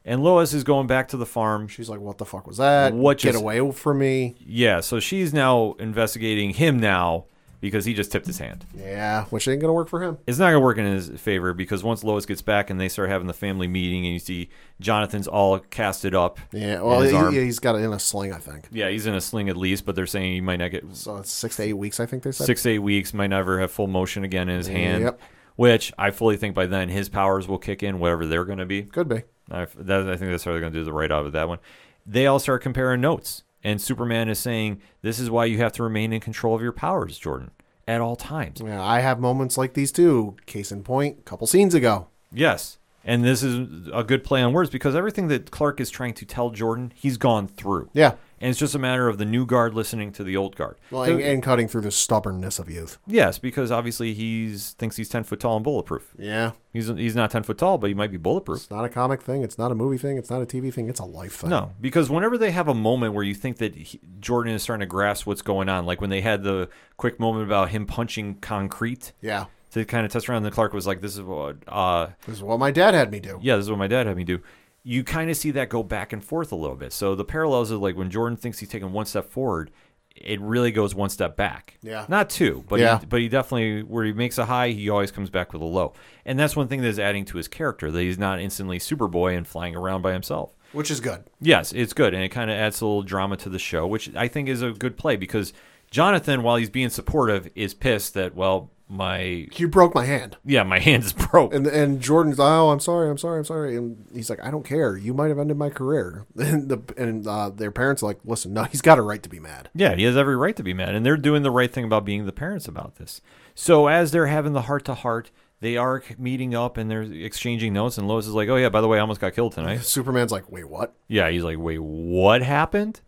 And 0.03 0.23
Lois 0.23 0.53
is 0.53 0.63
going 0.63 0.87
back 0.87 1.07
to 1.09 1.17
the 1.17 1.25
farm. 1.25 1.67
She's 1.67 1.87
like, 1.87 1.99
what 1.99 2.17
the 2.17 2.25
fuck 2.25 2.47
was 2.47 2.57
that? 2.57 2.93
What 2.93 3.19
Get 3.19 3.33
just- 3.33 3.41
away 3.41 3.71
from 3.71 3.99
me. 3.99 4.35
Yeah, 4.39 4.79
so 4.81 4.99
she's 4.99 5.33
now 5.33 5.73
investigating 5.79 6.51
him 6.51 6.79
now 6.79 7.25
because 7.61 7.85
he 7.85 7.93
just 7.93 8.11
tipped 8.11 8.25
his 8.25 8.39
hand. 8.39 8.65
Yeah, 8.75 9.25
which 9.25 9.47
ain't 9.47 9.61
going 9.61 9.69
to 9.69 9.73
work 9.73 9.87
for 9.87 10.03
him. 10.03 10.17
It's 10.27 10.39
not 10.39 10.45
going 10.45 10.55
to 10.55 10.59
work 10.59 10.77
in 10.77 10.85
his 10.85 11.09
favor 11.21 11.53
because 11.53 11.83
once 11.83 12.03
Lois 12.03 12.25
gets 12.25 12.41
back 12.41 12.69
and 12.69 12.81
they 12.81 12.89
start 12.89 13.09
having 13.09 13.27
the 13.27 13.33
family 13.33 13.67
meeting 13.67 14.03
and 14.05 14.13
you 14.13 14.19
see 14.19 14.49
Jonathan's 14.81 15.27
all 15.27 15.59
casted 15.59 16.13
up. 16.15 16.39
Yeah, 16.51 16.81
well, 16.81 17.29
he, 17.29 17.39
he's 17.39 17.59
got 17.59 17.75
it 17.75 17.83
in 17.83 17.93
a 17.93 17.99
sling, 17.99 18.33
I 18.33 18.39
think. 18.39 18.67
Yeah, 18.71 18.89
he's 18.89 19.05
in 19.05 19.13
a 19.13 19.21
sling 19.21 19.47
at 19.47 19.55
least, 19.55 19.85
but 19.85 19.95
they're 19.95 20.07
saying 20.07 20.33
he 20.33 20.41
might 20.41 20.57
not 20.57 20.71
get 20.71 20.83
So 20.95 21.17
it's 21.17 21.31
six 21.31 21.55
to 21.57 21.63
eight 21.63 21.73
weeks, 21.73 21.99
I 21.99 22.05
think 22.07 22.23
they 22.23 22.31
said. 22.31 22.45
six 22.47 22.63
to 22.63 22.71
eight 22.71 22.79
weeks, 22.79 23.13
might 23.13 23.27
never 23.27 23.59
have 23.59 23.71
full 23.71 23.87
motion 23.87 24.23
again 24.23 24.49
in 24.49 24.57
his 24.57 24.67
hand. 24.67 25.03
Yep. 25.03 25.21
Which 25.55 25.93
I 25.97 26.09
fully 26.11 26.37
think 26.37 26.55
by 26.55 26.65
then 26.65 26.89
his 26.89 27.09
powers 27.09 27.47
will 27.47 27.59
kick 27.59 27.83
in, 27.83 27.99
whatever 27.99 28.25
they're 28.25 28.45
going 28.45 28.57
to 28.57 28.65
be. 28.65 28.83
Could 28.83 29.07
be. 29.07 29.21
I, 29.51 29.67
that, 29.75 30.09
I 30.09 30.15
think 30.17 30.31
that's 30.31 30.43
how 30.43 30.51
they're 30.51 30.61
going 30.61 30.73
to 30.73 30.79
do 30.79 30.85
the 30.85 30.93
right 30.93 31.11
out 31.11 31.25
of 31.27 31.33
that 31.33 31.47
one. 31.47 31.59
They 32.05 32.25
all 32.25 32.39
start 32.39 32.63
comparing 32.63 33.01
notes, 33.01 33.43
and 33.63 33.81
Superman 33.81 34.29
is 34.29 34.39
saying, 34.39 34.81
"This 35.01 35.19
is 35.19 35.29
why 35.29 35.45
you 35.45 35.57
have 35.59 35.73
to 35.73 35.83
remain 35.83 36.13
in 36.13 36.19
control 36.19 36.55
of 36.55 36.61
your 36.61 36.71
powers, 36.71 37.17
Jordan, 37.17 37.51
at 37.87 38.01
all 38.01 38.15
times." 38.15 38.61
Yeah, 38.63 38.83
I 38.83 38.99
have 38.99 39.19
moments 39.19 39.57
like 39.57 39.73
these 39.73 39.91
too. 39.91 40.35
Case 40.45 40.71
in 40.71 40.83
point, 40.83 41.17
a 41.19 41.23
couple 41.23 41.47
scenes 41.47 41.73
ago. 41.73 42.07
Yes, 42.31 42.77
and 43.03 43.23
this 43.23 43.43
is 43.43 43.89
a 43.93 44.03
good 44.03 44.23
play 44.23 44.41
on 44.41 44.53
words 44.53 44.69
because 44.69 44.95
everything 44.95 45.27
that 45.29 45.51
Clark 45.51 45.79
is 45.79 45.89
trying 45.89 46.13
to 46.15 46.25
tell 46.25 46.49
Jordan, 46.49 46.91
he's 46.95 47.17
gone 47.17 47.47
through. 47.47 47.89
Yeah. 47.93 48.13
And 48.41 48.49
it's 48.49 48.59
just 48.59 48.75
a 48.75 48.79
matter 48.79 49.07
of 49.07 49.17
the 49.17 49.25
new 49.25 49.45
guard 49.45 49.73
listening 49.73 50.11
to 50.13 50.23
the 50.23 50.35
old 50.35 50.55
guard. 50.55 50.77
Well, 50.89 51.03
and, 51.03 51.21
and 51.21 51.41
cutting 51.43 51.67
through 51.67 51.81
the 51.81 51.91
stubbornness 51.91 52.59
of 52.59 52.69
youth. 52.69 52.97
yes, 53.07 53.37
because 53.37 53.71
obviously 53.71 54.13
he's 54.13 54.71
thinks 54.71 54.95
he's 54.97 55.07
ten 55.09 55.23
foot 55.23 55.39
tall 55.39 55.55
and 55.55 55.63
bulletproof. 55.63 56.11
Yeah. 56.17 56.51
He's 56.73 56.87
he's 56.87 57.15
not 57.15 57.31
ten 57.31 57.43
foot 57.43 57.57
tall, 57.57 57.77
but 57.77 57.87
he 57.87 57.93
might 57.93 58.11
be 58.11 58.17
bulletproof. 58.17 58.59
It's 58.61 58.71
not 58.71 58.83
a 58.85 58.89
comic 58.89 59.21
thing. 59.21 59.43
It's 59.43 59.57
not 59.57 59.71
a 59.71 59.75
movie 59.75 59.97
thing. 59.97 60.17
It's 60.17 60.29
not 60.29 60.41
a 60.41 60.45
TV 60.45 60.73
thing. 60.73 60.89
It's 60.89 60.99
a 60.99 61.05
life 61.05 61.33
thing. 61.35 61.49
No, 61.49 61.73
because 61.79 62.09
whenever 62.09 62.37
they 62.37 62.51
have 62.51 62.67
a 62.67 62.73
moment 62.73 63.13
where 63.13 63.23
you 63.23 63.33
think 63.35 63.57
that 63.57 63.75
he, 63.75 63.99
Jordan 64.19 64.53
is 64.53 64.63
starting 64.63 64.81
to 64.81 64.85
grasp 64.89 65.27
what's 65.27 65.41
going 65.41 65.69
on, 65.69 65.85
like 65.85 66.01
when 66.01 66.09
they 66.09 66.21
had 66.21 66.43
the 66.43 66.69
quick 66.97 67.19
moment 67.19 67.45
about 67.45 67.69
him 67.69 67.85
punching 67.85 68.35
concrete, 68.35 69.11
Yeah. 69.21 69.45
to 69.71 69.83
kind 69.85 70.05
of 70.05 70.11
test 70.11 70.27
around. 70.29 70.37
And 70.37 70.45
then 70.45 70.53
Clark 70.53 70.73
was 70.73 70.87
like, 70.87 71.01
"This 71.01 71.15
is 71.15 71.21
what, 71.21 71.57
uh, 71.67 72.07
This 72.25 72.37
is 72.37 72.43
what 72.43 72.57
my 72.59 72.71
dad 72.71 72.93
had 72.93 73.11
me 73.11 73.19
do. 73.19 73.39
yeah, 73.41 73.55
this 73.57 73.65
is 73.65 73.69
what 73.69 73.79
my 73.79 73.87
dad 73.87 74.07
had 74.07 74.15
me 74.17 74.23
do." 74.23 74.39
You 74.83 75.03
kind 75.03 75.29
of 75.29 75.37
see 75.37 75.51
that 75.51 75.69
go 75.69 75.83
back 75.83 76.11
and 76.11 76.23
forth 76.23 76.51
a 76.51 76.55
little 76.55 76.75
bit. 76.75 76.91
So 76.93 77.13
the 77.15 77.25
parallels 77.25 77.71
are 77.71 77.75
like 77.77 77.95
when 77.95 78.09
Jordan 78.09 78.37
thinks 78.37 78.59
he's 78.59 78.69
taking 78.69 78.91
one 78.91 79.05
step 79.05 79.29
forward, 79.29 79.69
it 80.15 80.41
really 80.41 80.71
goes 80.71 80.93
one 80.95 81.09
step 81.09 81.37
back. 81.37 81.77
Yeah. 81.81 82.05
not 82.09 82.29
two, 82.29 82.65
but 82.67 82.79
Yeah. 82.79 82.99
he, 82.99 83.05
but 83.05 83.21
he 83.21 83.29
definitely 83.29 83.83
where 83.83 84.03
he 84.05 84.11
makes 84.13 84.37
a 84.37 84.45
high, 84.45 84.69
he 84.69 84.89
always 84.89 85.11
comes 85.11 85.29
back 85.29 85.53
with 85.53 85.61
a 85.61 85.65
low, 85.65 85.93
and 86.25 86.37
that's 86.39 86.55
one 86.55 86.67
thing 86.67 86.81
that's 86.81 86.99
adding 86.99 87.25
to 87.25 87.37
his 87.37 87.47
character 87.47 87.91
that 87.91 88.01
he's 88.01 88.17
not 88.17 88.39
instantly 88.41 88.77
Superboy 88.79 89.37
and 89.37 89.47
flying 89.47 89.75
around 89.75 90.01
by 90.01 90.13
himself. 90.13 90.53
Which 90.73 90.89
is 90.91 90.99
good. 90.99 91.23
Yes, 91.39 91.71
it's 91.73 91.93
good, 91.93 92.13
and 92.13 92.23
it 92.23 92.29
kind 92.29 92.49
of 92.49 92.57
adds 92.57 92.81
a 92.81 92.85
little 92.85 93.03
drama 93.03 93.37
to 93.37 93.49
the 93.49 93.59
show, 93.59 93.85
which 93.87 94.13
I 94.15 94.27
think 94.27 94.47
is 94.49 94.61
a 94.61 94.71
good 94.71 94.97
play 94.97 95.15
because 95.15 95.53
Jonathan, 95.91 96.43
while 96.43 96.55
he's 96.55 96.69
being 96.69 96.89
supportive, 96.89 97.49
is 97.55 97.73
pissed 97.73 98.13
that 98.15 98.35
well, 98.35 98.71
my 98.91 99.47
You 99.55 99.69
broke 99.69 99.95
my 99.95 100.05
hand. 100.05 100.35
yeah, 100.43 100.63
my 100.63 100.79
hand 100.79 101.03
is 101.03 101.13
broke. 101.31 101.53
And 101.53 101.65
and 101.65 102.01
Jordan's 102.01 102.39
oh 102.39 102.69
I'm 102.69 102.79
sorry 102.81 103.09
I'm 103.09 103.17
sorry 103.17 103.39
I'm 103.39 103.45
sorry 103.45 103.77
and 103.77 104.05
he's 104.13 104.29
like 104.29 104.43
I 104.43 104.51
don't 104.51 104.65
care 104.65 104.97
you 104.97 105.13
might 105.13 105.29
have 105.29 105.39
ended 105.39 105.57
my 105.57 105.69
career 105.69 106.25
and 106.37 106.67
the 106.67 106.81
and 106.97 107.25
uh, 107.25 107.49
their 107.49 107.71
parents 107.71 108.03
are 108.03 108.07
like 108.07 108.19
listen 108.25 108.53
no 108.53 108.63
he's 108.71 108.81
got 108.81 108.97
a 108.97 109.01
right 109.01 109.23
to 109.23 109.29
be 109.29 109.39
mad 109.39 109.69
yeah, 109.73 109.95
he 109.95 110.03
has 110.03 110.17
every 110.17 110.35
right 110.35 110.55
to 110.57 110.63
be 110.63 110.73
mad, 110.73 110.93
and 110.95 111.05
they're 111.05 111.15
doing 111.17 111.43
the 111.43 111.51
right 111.51 111.71
thing 111.71 111.85
about 111.85 112.03
being 112.03 112.25
the 112.25 112.31
parents 112.33 112.67
about 112.67 112.95
this. 112.97 113.21
So 113.55 113.87
as 113.87 114.11
they're 114.11 114.27
having 114.27 114.51
the 114.53 114.63
heart 114.63 114.83
to 114.85 114.93
heart, 114.93 115.31
they 115.61 115.77
are 115.77 116.03
meeting 116.17 116.53
up 116.53 116.75
and 116.77 116.91
they're 116.91 117.03
exchanging 117.03 117.71
notes, 117.73 117.97
and 117.97 118.07
Lois 118.07 118.27
is 118.27 118.33
like, 118.33 118.49
"Oh 118.49 118.57
yeah, 118.57 118.69
by 118.69 118.81
the 118.81 118.87
way, 118.89 118.97
I 118.97 119.01
almost 119.01 119.21
got 119.21 119.33
killed 119.33 119.53
tonight." 119.53 119.83
Superman's 119.83 120.31
like 120.31 120.51
wait 120.51 120.67
what 120.67 120.93
Yeah, 121.07 121.29
he's 121.29 121.43
like, 121.43 121.57
wait, 121.59 121.79
what 121.79 122.41
happened? 122.41 122.99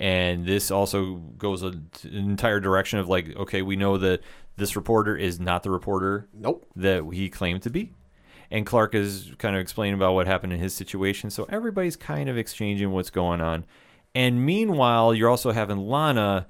And 0.00 0.44
this 0.44 0.70
also 0.70 1.16
goes 1.38 1.62
a, 1.62 1.68
an 1.68 1.84
entire 2.02 2.60
direction 2.60 2.98
of 2.98 3.08
like, 3.08 3.34
okay, 3.36 3.62
we 3.62 3.76
know 3.76 3.96
that 3.98 4.20
this 4.56 4.76
reporter 4.76 5.16
is 5.16 5.40
not 5.40 5.62
the 5.62 5.70
reporter 5.70 6.28
nope 6.32 6.66
that 6.76 7.04
he 7.12 7.28
claimed 7.28 7.62
to 7.62 7.70
be. 7.70 7.92
And 8.50 8.64
Clark 8.64 8.94
is 8.94 9.32
kind 9.38 9.56
of 9.56 9.60
explaining 9.60 9.94
about 9.94 10.14
what 10.14 10.26
happened 10.26 10.52
in 10.52 10.60
his 10.60 10.74
situation. 10.74 11.30
So 11.30 11.46
everybody's 11.48 11.96
kind 11.96 12.28
of 12.28 12.36
exchanging 12.36 12.92
what's 12.92 13.10
going 13.10 13.40
on. 13.40 13.64
And 14.14 14.44
meanwhile, 14.44 15.12
you're 15.14 15.30
also 15.30 15.50
having 15.50 15.78
Lana 15.78 16.46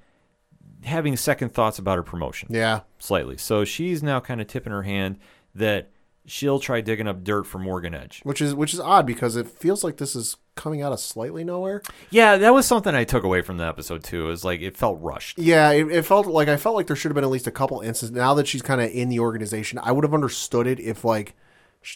having 0.83 1.17
second 1.17 1.55
thoughts 1.55 1.79
about 1.79 1.97
her 1.97 2.03
promotion 2.03 2.49
yeah 2.51 2.81
slightly. 2.99 3.39
So 3.39 3.65
she's 3.65 4.03
now 4.03 4.21
kind 4.21 4.41
of 4.41 4.47
tipping 4.47 4.73
her 4.73 4.83
hand 4.83 5.19
that 5.55 5.91
she'll 6.27 6.59
try 6.59 6.81
digging 6.83 7.09
up 7.09 7.25
dirt 7.25 7.47
for 7.47 7.59
Morgan 7.59 7.95
Edge. 7.95 8.21
which 8.23 8.43
is 8.43 8.55
which 8.55 8.75
is 8.75 8.81
odd 8.81 9.07
because 9.07 9.37
it 9.37 9.47
feels 9.47 9.83
like 9.83 9.97
this 9.97 10.15
is 10.15 10.37
coming 10.55 10.83
out 10.83 10.93
of 10.93 11.01
slightly 11.01 11.45
nowhere 11.45 11.83
Yeah, 12.11 12.37
that 12.37 12.55
was 12.55 12.67
something 12.67 12.95
I 12.95 13.05
took 13.05 13.25
away 13.25 13.43
from 13.43 13.57
the 13.59 13.67
episode 13.67 14.05
too. 14.05 14.31
Is 14.31 14.45
like 14.45 14.61
it 14.61 14.77
felt 14.77 15.01
rushed. 15.01 15.39
yeah 15.39 15.71
it, 15.71 15.91
it 15.91 16.03
felt 16.05 16.27
like 16.27 16.49
I 16.49 16.57
felt 16.57 16.77
like 16.77 16.87
there 16.87 16.97
should 16.97 17.11
have 17.11 17.15
been 17.15 17.25
at 17.25 17.31
least 17.31 17.47
a 17.47 17.51
couple 17.51 17.81
instances 17.81 18.11
now 18.17 18.35
that 18.35 18.47
she's 18.47 18.63
kind 18.63 18.81
of 18.81 18.91
in 18.91 19.09
the 19.09 19.21
organization 19.21 19.79
I 19.83 19.93
would 19.93 20.05
have 20.05 20.15
understood 20.15 20.67
it 20.67 20.81
if 20.81 21.05
like 21.05 21.35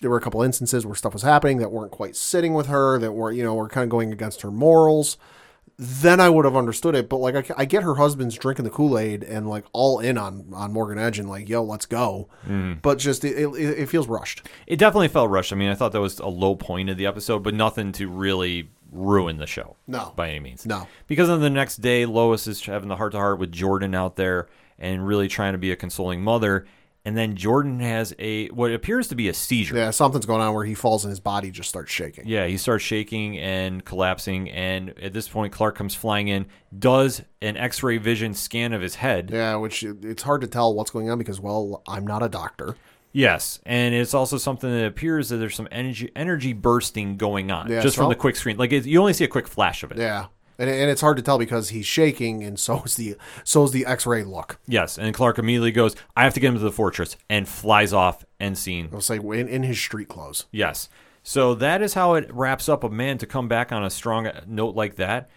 there 0.01 0.11
were 0.11 0.19
a 0.19 0.21
couple 0.21 0.43
instances 0.43 0.85
where 0.85 0.95
stuff 0.95 1.15
was 1.15 1.23
happening 1.23 1.59
that 1.59 1.73
weren't 1.73 1.93
quite 1.93 2.15
sitting 2.15 2.53
with 2.53 2.67
her 2.67 2.99
that 2.99 3.13
were 3.13 3.33
you 3.33 3.43
know 3.43 3.55
were 3.55 3.69
kind 3.69 3.85
of 3.85 3.91
going 3.91 4.13
against 4.13 4.43
her 4.43 4.51
morals 4.51 5.17
then 5.79 6.19
I 6.21 6.29
would 6.29 6.45
have 6.45 6.57
understood 6.57 6.97
it. 6.97 7.09
But 7.09 7.19
like, 7.19 7.51
I, 7.51 7.55
I 7.59 7.65
get 7.65 7.85
her 7.85 7.95
husband's 7.95 8.37
drinking 8.37 8.65
the 8.65 8.71
Kool 8.71 8.99
Aid 8.99 9.23
and 9.23 9.49
like 9.49 9.65
all 9.73 10.01
in 10.01 10.19
on 10.19 10.51
on 10.53 10.73
Morgan 10.73 10.99
Edge 10.99 11.19
and 11.19 11.29
like, 11.29 11.49
yo, 11.49 11.63
let's 11.63 11.87
go. 11.87 12.29
Mm. 12.47 12.83
But 12.83 12.99
just 12.99 13.25
it, 13.25 13.37
it, 13.37 13.79
it 13.79 13.89
feels 13.89 14.09
rushed. 14.09 14.47
It 14.67 14.79
definitely 14.79 15.09
felt 15.09 15.31
rushed. 15.31 15.53
I 15.53 15.57
mean, 15.57 15.71
I 15.71 15.75
thought 15.75 15.93
that 15.93 16.01
was 16.01 16.19
a 16.19 16.27
low 16.27 16.57
point 16.57 16.91
of 16.91 16.97
the 16.97 17.07
episode, 17.07 17.45
but 17.45 17.55
nothing 17.55 17.93
to 17.93 18.09
really 18.09 18.71
ruin 18.91 19.39
the 19.39 19.47
show. 19.47 19.77
No. 19.87 20.13
by 20.17 20.31
any 20.31 20.41
means. 20.41 20.67
No. 20.67 20.89
because 21.07 21.29
on 21.29 21.41
the 21.41 21.51
next 21.51 21.77
day, 21.77 22.07
Lois 22.07 22.47
is 22.47 22.65
having 22.65 22.89
the 22.89 22.97
heart 22.97 23.13
to 23.13 23.19
heart 23.19 23.39
with 23.39 23.53
Jordan 23.53 23.95
out 23.95 24.17
there 24.17 24.49
and 24.79 25.07
really 25.07 25.29
trying 25.29 25.53
to 25.53 25.59
be 25.59 25.71
a 25.71 25.77
consoling 25.77 26.23
mother. 26.23 26.67
And 27.05 27.17
then 27.17 27.37
Jordan 27.37 27.81
has 27.81 28.15
a 28.19 28.49
what 28.49 28.73
appears 28.73 29.09
to 29.09 29.15
be 29.15 29.29
a 29.29 29.35
seizure. 29.35 29.77
Yeah, 29.77 29.91
something's 29.91 30.27
going 30.27 30.43
on 30.43 30.53
where 30.53 30.65
he 30.65 30.75
falls 30.75 31.05
and 31.05 31.11
his 31.11 31.21
body 31.21 31.51
just 31.51 31.69
starts 31.69 31.91
shaking. 31.91 32.27
Yeah, 32.27 32.47
he 32.47 32.59
starts 32.59 32.85
shaking 32.85 33.39
and 33.39 33.85
collapsing, 33.85 34.51
and 34.51 34.91
at 34.99 35.13
this 35.13 35.29
point, 35.29 35.53
Clark 35.53 35.77
comes 35.77 35.95
flying 35.95 36.29
in, 36.29 36.47
does 36.77 37.23
an 37.41 37.57
X-ray 37.57 37.99
vision 37.99 38.35
scan 38.35 38.73
of 38.73 38.83
his 38.83 38.97
head. 38.97 39.31
Yeah, 39.33 39.57
which 39.57 39.85
it's 39.85 40.23
hard 40.23 40.43
to 40.43 40.47
tell 40.47 40.75
what's 40.75 40.91
going 40.91 41.09
on 41.09 41.19
because 41.19 41.41
well, 41.41 41.83
I'm 41.89 42.07
not 42.07 42.23
a 42.23 42.29
doctor. 42.29 42.77
Yes, 43.13 43.59
and 43.65 43.95
it's 43.95 44.13
also 44.13 44.37
something 44.37 44.71
that 44.71 44.87
appears 44.87 45.31
that 45.31 45.39
there's 45.39 45.55
some 45.55 45.69
energy 45.71 46.11
energy 46.15 46.53
bursting 46.53 47.17
going 47.17 47.51
on 47.51 47.71
Yeah, 47.71 47.81
just 47.81 47.97
from 47.97 48.11
the 48.11 48.15
quick 48.15 48.37
screen. 48.37 48.59
Like 48.59 48.73
it, 48.73 48.85
you 48.85 49.01
only 49.01 49.15
see 49.15 49.25
a 49.25 49.29
quick 49.29 49.49
flash 49.49 49.83
of 49.83 49.93
it. 49.93 49.99
Yeah. 49.99 50.27
And, 50.59 50.69
and 50.69 50.91
it's 50.91 51.01
hard 51.01 51.17
to 51.19 51.23
tell 51.23 51.39
because 51.39 51.69
he's 51.69 51.87
shaking 51.87 52.43
and 52.43 52.59
so 52.59 52.83
is 52.83 52.97
the 52.97 53.17
so 53.45 53.63
is 53.65 53.71
the 53.71 53.87
X-ray 53.87 54.25
look. 54.25 54.59
Yes, 54.67 54.99
and 54.99 55.15
Clark 55.15 55.39
immediately 55.39 55.71
goes, 55.71 55.95
"I 56.17 56.25
have 56.25 56.35
to 56.35 56.41
get 56.41 56.49
him 56.49 56.55
to 56.55 56.61
the 56.61 56.73
fortress," 56.73 57.17
and 57.31 57.47
flies 57.49 57.93
off 57.93 58.25
end 58.41 58.59
scene. 58.59 58.89
I'll 58.93 59.01
say 59.01 59.17
in, 59.19 59.49
in 59.49 59.63
his 59.63 59.79
street 59.79 60.09
clothes. 60.09 60.47
Yes, 60.51 60.89
so 61.23 61.55
that 61.55 61.81
is 61.81 61.95
how 61.95 62.15
it 62.15 62.33
wraps 62.33 62.69
up. 62.69 62.83
A 62.83 62.89
man 62.91 63.19
to 63.19 63.27
come 63.27 63.47
back 63.49 63.71
on 63.71 63.85
a 63.85 63.91
strong 63.91 64.29
note 64.47 64.75
like 64.75 64.97
that. 64.97 65.31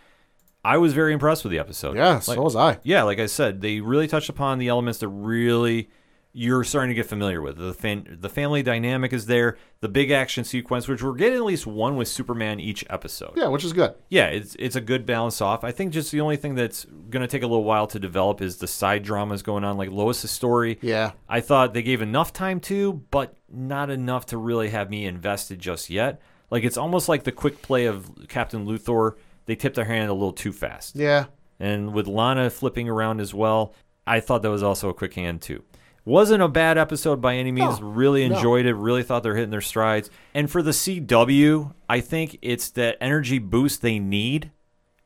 I 0.64 0.78
was 0.78 0.94
very 0.94 1.12
impressed 1.14 1.44
with 1.44 1.52
the 1.52 1.60
episode. 1.60 1.96
Yeah, 1.98 2.14
Like- 2.14 2.22
so 2.24 2.42
was 2.42 2.56
I. 2.56 2.80
Yeah, 2.84 3.04
like 3.04 3.20
I 3.20 3.26
said, 3.26 3.62
they 3.62 3.80
really 3.80 4.08
touched 4.08 4.30
upon 4.30 4.60
the 4.60 4.68
elements 4.68 5.00
that 5.00 5.08
really 5.08 5.90
you're 6.34 6.64
starting 6.64 6.90
to 6.90 6.96
get 6.96 7.06
familiar 7.06 7.42
with. 7.42 7.58
The 7.58 7.74
fan, 7.74 8.18
the 8.20 8.30
family 8.30 8.64
dynamic 8.64 9.12
is 9.12 9.26
there. 9.26 9.58
The 9.82 9.90
big 9.90 10.12
action 10.12 10.44
sequence, 10.44 10.88
which 10.88 11.04
we're 11.04 11.14
getting 11.14 11.38
at 11.38 11.44
least 11.44 11.68
one 11.68 11.98
with 11.98 12.08
Superman 12.08 12.60
each 12.60 12.86
episode. 12.90 13.34
Yeah, 13.36 13.48
which 13.48 13.66
is 13.66 13.74
good. 13.74 13.96
Yeah, 14.10 14.28
it's 14.28 14.56
it's 14.58 14.76
a 14.76 14.82
good 14.82 15.06
balance 15.06 15.42
off. 15.42 15.64
I 15.64 15.72
think 15.72 15.92
just 15.92 16.12
the 16.12 16.22
only 16.22 16.38
thing 16.38 16.56
that's 16.56 16.86
going 16.86 17.22
to 17.22 17.28
take 17.28 17.44
a 17.44 17.48
little 17.48 17.64
while 17.64 17.88
to 17.88 18.00
develop 18.00 18.42
is 18.42 18.58
the 18.58 18.68
side 18.68 19.04
dramas 19.04 19.42
going 19.42 19.64
on, 19.64 19.78
like 19.78 19.90
Lois's 19.90 20.32
story. 20.32 20.80
Yeah. 20.82 21.12
I 21.28 21.42
thought 21.42 21.74
they 21.74 21.84
gave 21.84 22.02
enough 22.02 22.32
time 22.32 22.60
to, 22.62 22.94
but 23.12 23.36
not 23.50 23.90
enough 23.90 24.28
to 24.28 24.38
really 24.38 24.70
have 24.70 24.90
me 24.90 25.06
invested 25.06 25.60
just 25.60 25.90
yet. 25.90 26.22
Like 26.50 26.64
it's 26.64 26.78
almost 26.78 27.10
like 27.10 27.24
the 27.24 27.32
quick 27.32 27.62
play 27.62 27.86
of 27.86 28.10
Captain 28.30 28.66
Luthor. 28.66 29.16
They 29.46 29.56
tipped 29.56 29.76
their 29.76 29.86
hand 29.86 30.10
a 30.10 30.14
little 30.14 30.34
too 30.34 30.54
fast. 30.54 30.96
Yeah. 30.96 31.26
And 31.60 31.94
with 31.94 32.08
Lana 32.08 32.50
flipping 32.50 32.88
around 32.88 33.20
as 33.20 33.34
well, 33.34 33.74
I 34.08 34.20
thought 34.20 34.42
that 34.44 34.50
was 34.50 34.64
also 34.64 34.90
a 34.90 34.94
quick 34.94 35.14
hand 35.14 35.42
too. 35.42 35.64
Wasn't 36.04 36.42
a 36.42 36.48
bad 36.48 36.78
episode 36.78 37.22
by 37.22 37.36
any 37.36 37.52
means. 37.52 37.80
No, 37.80 37.88
really 37.88 38.28
no. 38.28 38.36
enjoyed 38.36 38.66
it. 38.66 38.74
Really 38.74 39.04
thought 39.04 39.24
they're 39.24 39.36
hitting 39.36 39.52
their 39.52 39.62
strides. 39.62 40.10
And 40.34 40.50
for 40.50 40.64
the 40.64 40.72
CW, 40.72 41.74
I 41.88 42.02
think 42.02 42.40
it's 42.42 42.70
that 42.72 42.98
energy 43.00 43.38
boost 43.38 43.82
they 43.82 44.00
need 44.00 44.52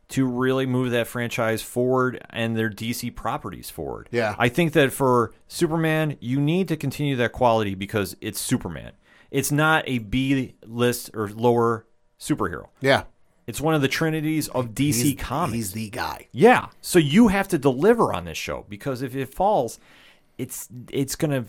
to 0.07 0.25
really 0.25 0.65
move 0.65 0.91
that 0.91 1.07
franchise 1.07 1.61
forward 1.61 2.23
and 2.29 2.55
their 2.55 2.69
DC 2.69 3.13
properties 3.15 3.69
forward. 3.69 4.07
Yeah. 4.11 4.35
I 4.37 4.49
think 4.49 4.73
that 4.73 4.93
for 4.93 5.33
Superman, 5.47 6.17
you 6.19 6.39
need 6.39 6.67
to 6.69 6.77
continue 6.77 7.15
that 7.17 7.31
quality 7.31 7.75
because 7.75 8.15
it's 8.21 8.39
Superman. 8.39 8.91
It's 9.31 9.51
not 9.51 9.83
a 9.87 9.97
B 9.97 10.55
list 10.65 11.11
or 11.13 11.29
lower 11.29 11.87
superhero. 12.19 12.67
Yeah. 12.81 13.03
It's 13.47 13.61
one 13.61 13.75
of 13.75 13.81
the 13.81 13.87
trinities 13.87 14.47
of 14.49 14.69
DC 14.69 14.93
He's, 14.93 15.15
Comics. 15.17 15.53
he's 15.53 15.71
the 15.73 15.89
guy. 15.89 16.27
Yeah. 16.31 16.67
So 16.81 16.99
you 16.99 17.27
have 17.27 17.47
to 17.49 17.57
deliver 17.57 18.13
on 18.13 18.25
this 18.25 18.37
show 18.37 18.65
because 18.69 19.01
if 19.01 19.15
it 19.15 19.33
falls, 19.33 19.79
it's 20.37 20.67
it's 20.91 21.15
gonna 21.15 21.45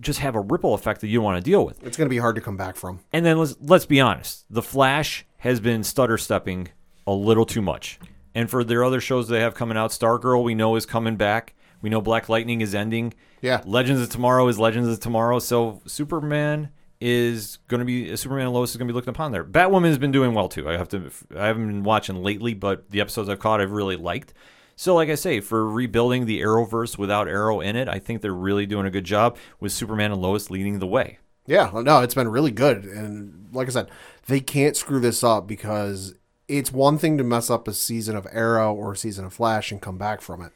just 0.00 0.20
have 0.20 0.34
a 0.34 0.40
ripple 0.40 0.74
effect 0.74 1.00
that 1.00 1.08
you 1.08 1.18
don't 1.18 1.24
want 1.24 1.42
to 1.42 1.50
deal 1.50 1.64
with. 1.64 1.82
It's 1.82 1.96
going 1.96 2.06
to 2.06 2.10
be 2.10 2.18
hard 2.18 2.36
to 2.36 2.40
come 2.40 2.56
back 2.56 2.76
from. 2.76 3.00
And 3.12 3.24
then 3.24 3.38
let's 3.38 3.56
let's 3.60 3.86
be 3.86 4.00
honest, 4.00 4.44
the 4.50 4.62
Flash 4.62 5.26
has 5.38 5.60
been 5.60 5.84
stutter 5.84 6.18
stepping 6.18 6.68
a 7.06 7.12
little 7.12 7.46
too 7.46 7.62
much. 7.62 7.98
And 8.34 8.48
for 8.48 8.62
their 8.62 8.84
other 8.84 9.00
shows 9.00 9.28
they 9.28 9.40
have 9.40 9.54
coming 9.54 9.76
out, 9.76 9.90
Stargirl 9.90 10.42
we 10.42 10.54
know 10.54 10.76
is 10.76 10.86
coming 10.86 11.16
back. 11.16 11.54
We 11.82 11.90
know 11.90 12.00
Black 12.00 12.28
Lightning 12.28 12.60
is 12.60 12.74
ending. 12.74 13.14
Yeah. 13.40 13.62
Legends 13.64 14.02
of 14.02 14.10
Tomorrow 14.10 14.48
is 14.48 14.58
Legends 14.58 14.88
of 14.88 15.00
Tomorrow. 15.00 15.38
So 15.38 15.80
Superman 15.86 16.70
is 17.00 17.58
going 17.68 17.78
to 17.78 17.84
be 17.84 18.14
Superman 18.16 18.46
and 18.46 18.54
Lois 18.54 18.70
is 18.70 18.76
going 18.76 18.86
to 18.86 18.92
be 18.92 18.94
looked 18.94 19.08
upon 19.08 19.32
there. 19.32 19.44
Batwoman 19.44 19.86
has 19.86 19.98
been 19.98 20.12
doing 20.12 20.34
well 20.34 20.48
too. 20.48 20.68
I 20.68 20.76
have 20.76 20.88
to 20.90 21.10
I 21.36 21.46
haven't 21.46 21.66
been 21.66 21.82
watching 21.82 22.22
lately, 22.22 22.54
but 22.54 22.90
the 22.90 23.00
episodes 23.00 23.28
I've 23.28 23.38
caught 23.38 23.60
I've 23.60 23.72
really 23.72 23.96
liked. 23.96 24.34
So 24.80 24.94
like 24.94 25.10
I 25.10 25.14
say, 25.14 25.40
for 25.40 25.68
rebuilding 25.68 26.24
the 26.24 26.40
Arrowverse 26.40 26.96
without 26.96 27.28
Arrow 27.28 27.60
in 27.60 27.76
it, 27.76 27.86
I 27.86 27.98
think 27.98 28.22
they're 28.22 28.32
really 28.32 28.64
doing 28.64 28.86
a 28.86 28.90
good 28.90 29.04
job 29.04 29.36
with 29.60 29.72
Superman 29.72 30.10
and 30.10 30.22
Lois 30.22 30.48
leading 30.48 30.78
the 30.78 30.86
way. 30.86 31.18
Yeah, 31.46 31.70
no, 31.74 32.00
it's 32.00 32.14
been 32.14 32.30
really 32.30 32.50
good. 32.50 32.86
And 32.86 33.50
like 33.52 33.68
I 33.68 33.72
said, 33.72 33.90
they 34.26 34.40
can't 34.40 34.74
screw 34.74 34.98
this 34.98 35.22
up 35.22 35.46
because 35.46 36.14
it's 36.48 36.72
one 36.72 36.96
thing 36.96 37.18
to 37.18 37.24
mess 37.24 37.50
up 37.50 37.68
a 37.68 37.74
season 37.74 38.16
of 38.16 38.26
Arrow 38.32 38.72
or 38.72 38.92
a 38.92 38.96
season 38.96 39.26
of 39.26 39.34
Flash 39.34 39.70
and 39.70 39.82
come 39.82 39.98
back 39.98 40.22
from 40.22 40.40
it. 40.40 40.52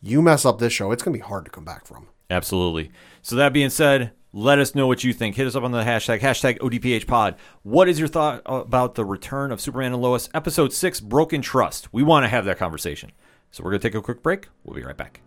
You 0.00 0.22
mess 0.22 0.46
up 0.46 0.60
this 0.60 0.72
show, 0.72 0.90
it's 0.90 1.02
going 1.02 1.12
to 1.12 1.22
be 1.22 1.28
hard 1.28 1.44
to 1.44 1.50
come 1.50 1.66
back 1.66 1.86
from. 1.86 2.08
Absolutely. 2.30 2.90
So 3.20 3.36
that 3.36 3.52
being 3.52 3.68
said, 3.68 4.12
let 4.32 4.58
us 4.58 4.74
know 4.74 4.86
what 4.86 5.04
you 5.04 5.12
think. 5.12 5.36
Hit 5.36 5.46
us 5.46 5.54
up 5.54 5.64
on 5.64 5.72
the 5.72 5.82
hashtag, 5.82 6.20
hashtag 6.20 6.58
ODPHpod. 6.60 7.36
What 7.64 7.90
is 7.90 7.98
your 7.98 8.08
thought 8.08 8.40
about 8.46 8.94
the 8.94 9.04
return 9.04 9.52
of 9.52 9.60
Superman 9.60 9.92
and 9.92 10.00
Lois, 10.00 10.30
episode 10.32 10.72
six, 10.72 11.00
Broken 11.00 11.42
Trust? 11.42 11.92
We 11.92 12.02
want 12.02 12.24
to 12.24 12.28
have 12.28 12.46
that 12.46 12.56
conversation. 12.56 13.12
So 13.50 13.64
we're 13.64 13.70
going 13.70 13.80
to 13.80 13.88
take 13.88 13.94
a 13.94 14.02
quick 14.02 14.22
break. 14.22 14.48
We'll 14.64 14.76
be 14.76 14.82
right 14.84 14.96
back. 14.96 15.20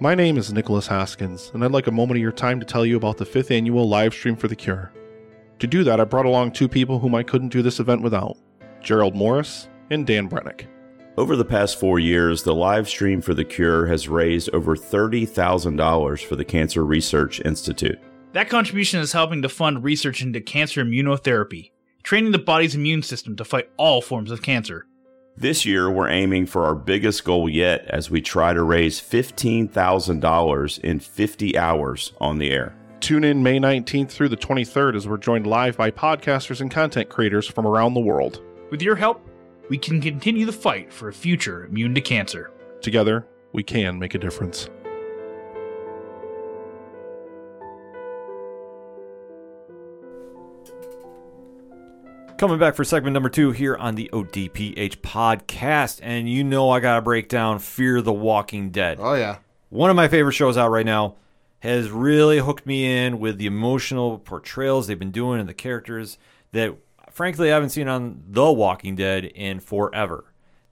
My 0.00 0.14
name 0.14 0.36
is 0.36 0.52
Nicholas 0.52 0.88
Haskins, 0.88 1.52
and 1.54 1.64
I'd 1.64 1.70
like 1.70 1.86
a 1.86 1.92
moment 1.92 2.18
of 2.18 2.22
your 2.22 2.32
time 2.32 2.58
to 2.58 2.66
tell 2.66 2.84
you 2.84 2.96
about 2.96 3.18
the 3.18 3.24
fifth 3.24 3.50
annual 3.50 3.88
live 3.88 4.12
stream 4.12 4.34
for 4.34 4.48
the 4.48 4.56
cure. 4.56 4.92
To 5.60 5.66
do 5.68 5.84
that, 5.84 6.00
I 6.00 6.04
brought 6.04 6.26
along 6.26 6.52
two 6.52 6.68
people 6.68 6.98
whom 6.98 7.14
I 7.14 7.22
couldn't 7.22 7.50
do 7.50 7.62
this 7.62 7.78
event 7.78 8.02
without 8.02 8.36
Gerald 8.80 9.14
Morris 9.14 9.68
and 9.90 10.04
Dan 10.06 10.28
Brennick. 10.28 10.66
Over 11.16 11.36
the 11.36 11.44
past 11.44 11.78
four 11.78 11.98
years, 11.98 12.42
the 12.42 12.54
live 12.54 12.88
stream 12.88 13.20
for 13.20 13.34
The 13.34 13.44
Cure 13.44 13.86
has 13.86 14.08
raised 14.08 14.50
over 14.54 14.74
$30,000 14.74 16.24
for 16.24 16.36
the 16.36 16.44
Cancer 16.44 16.84
Research 16.84 17.40
Institute. 17.44 18.00
That 18.32 18.48
contribution 18.48 18.98
is 18.98 19.12
helping 19.12 19.42
to 19.42 19.48
fund 19.48 19.84
research 19.84 20.22
into 20.22 20.40
cancer 20.40 20.82
immunotherapy, 20.82 21.70
training 22.02 22.32
the 22.32 22.38
body's 22.38 22.74
immune 22.74 23.02
system 23.02 23.36
to 23.36 23.44
fight 23.44 23.70
all 23.76 24.00
forms 24.00 24.30
of 24.30 24.42
cancer. 24.42 24.86
This 25.36 25.64
year, 25.64 25.90
we're 25.90 26.10
aiming 26.10 26.44
for 26.44 26.66
our 26.66 26.74
biggest 26.74 27.24
goal 27.24 27.48
yet 27.48 27.86
as 27.86 28.10
we 28.10 28.20
try 28.20 28.52
to 28.52 28.62
raise 28.62 29.00
$15,000 29.00 30.78
in 30.80 31.00
50 31.00 31.58
hours 31.58 32.12
on 32.20 32.36
the 32.36 32.50
air. 32.50 32.76
Tune 33.00 33.24
in 33.24 33.42
May 33.42 33.58
19th 33.58 34.10
through 34.10 34.28
the 34.28 34.36
23rd 34.36 34.94
as 34.94 35.08
we're 35.08 35.16
joined 35.16 35.46
live 35.46 35.78
by 35.78 35.90
podcasters 35.90 36.60
and 36.60 36.70
content 36.70 37.08
creators 37.08 37.46
from 37.46 37.66
around 37.66 37.94
the 37.94 38.00
world. 38.00 38.42
With 38.70 38.82
your 38.82 38.94
help, 38.94 39.26
we 39.70 39.78
can 39.78 40.02
continue 40.02 40.44
the 40.44 40.52
fight 40.52 40.92
for 40.92 41.08
a 41.08 41.12
future 41.14 41.64
immune 41.64 41.94
to 41.94 42.02
cancer. 42.02 42.50
Together, 42.82 43.26
we 43.52 43.62
can 43.62 43.98
make 43.98 44.14
a 44.14 44.18
difference. 44.18 44.68
Coming 52.42 52.58
back 52.58 52.74
for 52.74 52.82
segment 52.82 53.14
number 53.14 53.28
two 53.28 53.52
here 53.52 53.76
on 53.76 53.94
the 53.94 54.10
ODPH 54.12 54.96
podcast. 54.96 56.00
And 56.02 56.28
you 56.28 56.42
know 56.42 56.70
I 56.70 56.80
got 56.80 56.96
to 56.96 57.00
break 57.00 57.28
down 57.28 57.60
Fear 57.60 58.02
the 58.02 58.12
Walking 58.12 58.70
Dead. 58.70 58.98
Oh 59.00 59.14
yeah. 59.14 59.36
One 59.68 59.90
of 59.90 59.94
my 59.94 60.08
favorite 60.08 60.32
shows 60.32 60.56
out 60.56 60.72
right 60.72 60.84
now 60.84 61.14
has 61.60 61.88
really 61.92 62.40
hooked 62.40 62.66
me 62.66 63.06
in 63.06 63.20
with 63.20 63.38
the 63.38 63.46
emotional 63.46 64.18
portrayals 64.18 64.88
they've 64.88 64.98
been 64.98 65.12
doing 65.12 65.38
and 65.38 65.48
the 65.48 65.54
characters 65.54 66.18
that, 66.50 66.76
frankly, 67.12 67.48
I 67.48 67.54
haven't 67.54 67.70
seen 67.70 67.86
on 67.86 68.24
The 68.28 68.50
Walking 68.50 68.96
Dead 68.96 69.24
in 69.24 69.60
forever. 69.60 70.24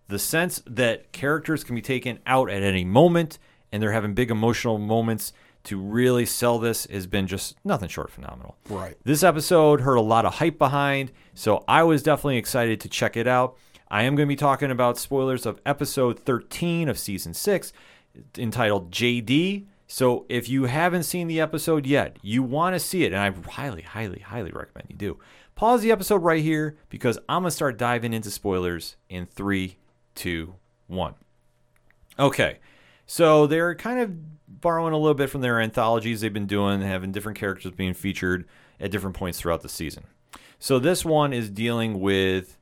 The 0.09 0.19
sense 0.19 0.61
that 0.67 1.13
characters 1.13 1.63
can 1.63 1.77
be 1.77 1.83
taken 1.83 2.19
out 2.27 2.51
at 2.51 2.65
any 2.65 2.85
moment 2.85 3.39
and 3.71 3.81
they're 3.81 3.93
having 3.93 4.15
big 4.15 4.33
emotional 4.33 4.79
moments 4.79 5.33
to 5.65 5.79
really 5.79 6.27
sell 6.27 6.59
this 6.59 6.87
has 6.87 7.07
been 7.07 7.27
just 7.27 7.57
nothing 7.65 7.89
short 7.89 8.09
of 8.09 8.15
phenomenal. 8.15 8.57
Right. 8.69 8.97
This 9.05 9.23
episode 9.23 9.83
heard 9.83 9.97
a 9.97 10.03
lot 10.03 10.25
of 10.25 10.35
hype 10.35 10.59
behind, 10.59 11.13
so 11.35 11.65
I 11.69 11.83
was 11.83 12.03
definitely 12.03 12.39
excited 12.39 12.81
to 12.81 12.89
check 12.89 13.17
it 13.17 13.27
out. 13.27 13.57
I 13.91 14.05
am 14.05 14.15
going 14.15 14.27
to 14.27 14.33
be 14.33 14.37
talking 14.37 14.71
about 14.71 14.99
spoilers 14.99 15.47
of 15.47 15.61
episode 15.67 16.19
13 16.19 16.89
of 16.89 16.99
season 16.99 17.35
6 17.35 17.73
entitled 18.39 18.91
JD. 18.91 19.67
So 19.87 20.25
if 20.29 20.49
you 20.49 20.65
haven't 20.65 21.03
seen 21.03 21.27
the 21.27 21.41
episode 21.41 21.85
yet, 21.85 22.17
you 22.23 22.43
want 22.45 22.75
to 22.77 22.81
see 22.81 23.05
it, 23.05 23.13
and 23.13 23.21
I 23.21 23.51
highly, 23.51 23.83
highly, 23.83 24.21
highly 24.21 24.53
recommend 24.53 24.87
you 24.89 24.97
do. 24.97 25.19
Pause 25.57 25.83
the 25.83 25.93
episode 25.93 26.23
right 26.23 26.43
here 26.43 26.79
because 26.89 27.19
I'm 27.29 27.43
going 27.43 27.51
to 27.51 27.57
start 27.57 27.77
diving 27.77 28.15
into 28.15 28.31
spoilers 28.31 28.97
in 29.09 29.27
three, 29.27 29.77
two, 30.15 30.55
one. 30.87 31.15
Okay. 32.19 32.59
So 33.11 33.49
they're 33.49 33.75
kind 33.75 33.99
of 33.99 34.61
borrowing 34.61 34.93
a 34.93 34.97
little 34.97 35.17
bit 35.17 35.31
from 35.31 35.41
their 35.41 35.61
anthologies 35.61 36.21
they've 36.21 36.33
been 36.33 36.47
doing, 36.47 36.81
having 36.81 37.11
different 37.11 37.37
characters 37.39 37.73
being 37.73 37.93
featured 37.93 38.47
at 38.79 38.93
different 38.93 39.17
points 39.17 39.41
throughout 39.41 39.63
the 39.63 39.69
season. 39.69 40.05
So 40.61 40.79
this 40.79 41.05
one 41.05 41.33
is 41.33 41.51
dealing 41.51 41.99
with 41.99 42.57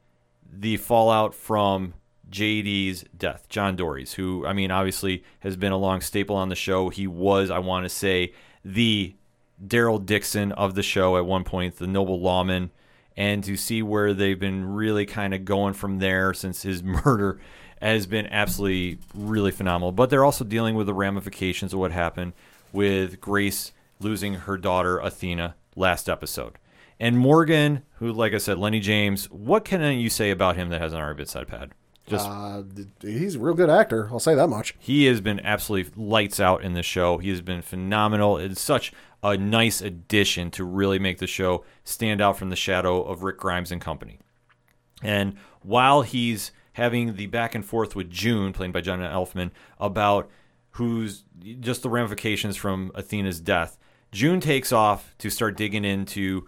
the 0.50 0.78
fallout 0.78 1.34
from 1.34 1.92
JD's 2.30 3.04
death, 3.14 3.46
John 3.50 3.76
Dory's, 3.76 4.14
who, 4.14 4.46
I 4.46 4.54
mean, 4.54 4.70
obviously 4.70 5.22
has 5.40 5.54
been 5.54 5.72
a 5.72 5.76
long 5.76 6.00
staple 6.00 6.36
on 6.36 6.48
the 6.48 6.54
show. 6.54 6.88
He 6.88 7.06
was, 7.06 7.50
I 7.50 7.58
want 7.58 7.84
to 7.84 7.90
say, 7.90 8.32
the 8.64 9.14
Daryl 9.62 10.02
Dixon 10.02 10.52
of 10.52 10.74
the 10.74 10.82
show 10.82 11.18
at 11.18 11.26
one 11.26 11.44
point, 11.44 11.76
the 11.76 11.86
noble 11.86 12.22
lawman, 12.22 12.70
and 13.18 13.44
to 13.44 13.54
see 13.54 13.82
where 13.82 14.14
they've 14.14 14.40
been 14.40 14.64
really 14.64 15.04
kind 15.04 15.34
of 15.34 15.44
going 15.44 15.74
from 15.74 15.98
there 15.98 16.32
since 16.32 16.62
his 16.62 16.82
murder 17.04 17.38
has 17.80 18.06
been 18.06 18.26
absolutely 18.28 18.98
really 19.14 19.50
phenomenal. 19.50 19.92
But 19.92 20.10
they're 20.10 20.24
also 20.24 20.44
dealing 20.44 20.74
with 20.74 20.86
the 20.86 20.94
ramifications 20.94 21.72
of 21.72 21.78
what 21.78 21.92
happened 21.92 22.32
with 22.72 23.20
Grace 23.20 23.72
losing 24.00 24.34
her 24.34 24.56
daughter 24.56 24.98
Athena 24.98 25.56
last 25.76 26.08
episode. 26.08 26.58
And 27.00 27.18
Morgan, 27.18 27.82
who, 27.94 28.12
like 28.12 28.34
I 28.34 28.38
said, 28.38 28.58
Lennie 28.58 28.80
James, 28.80 29.30
what 29.30 29.64
can 29.64 29.98
you 29.98 30.10
say 30.10 30.30
about 30.30 30.56
him 30.56 30.68
that 30.70 30.80
hasn't 30.80 31.00
already 31.00 31.18
been 31.18 31.26
said, 31.26 31.46
Pad? 31.46 31.72
Just 32.08 32.26
Uh, 32.26 32.62
he's 33.02 33.34
a 33.34 33.38
real 33.38 33.54
good 33.54 33.70
actor. 33.70 34.08
I'll 34.10 34.18
say 34.18 34.34
that 34.34 34.48
much. 34.48 34.74
he 34.78 35.04
has 35.04 35.20
been 35.20 35.40
absolutely 35.40 35.92
lights 36.02 36.40
out 36.40 36.62
in 36.62 36.72
the 36.72 36.82
show. 36.82 37.18
He 37.18 37.28
has 37.30 37.42
been 37.42 37.62
phenomenal. 37.62 38.38
It's 38.38 38.60
such 38.60 38.92
a 39.22 39.36
nice 39.36 39.80
addition 39.80 40.50
to 40.52 40.64
really 40.64 40.98
make 40.98 41.18
the 41.18 41.26
show 41.26 41.64
stand 41.84 42.20
out 42.20 42.38
from 42.38 42.50
the 42.50 42.56
shadow 42.56 43.02
of 43.02 43.22
Rick 43.22 43.38
Grimes 43.38 43.70
and 43.70 43.80
company. 43.80 44.18
And 45.02 45.36
while 45.62 46.02
he's 46.02 46.50
having 46.78 47.16
the 47.16 47.26
back 47.26 47.54
and 47.54 47.64
forth 47.64 47.94
with 47.96 48.08
June, 48.08 48.52
played 48.52 48.72
by 48.72 48.80
Jenna 48.80 49.08
Elfman, 49.08 49.50
about 49.78 50.30
who's 50.70 51.24
just 51.60 51.82
the 51.82 51.90
ramifications 51.90 52.56
from 52.56 52.92
Athena's 52.94 53.40
death, 53.40 53.76
June 54.12 54.38
takes 54.40 54.72
off 54.72 55.14
to 55.18 55.28
start 55.28 55.56
digging 55.56 55.84
into 55.84 56.46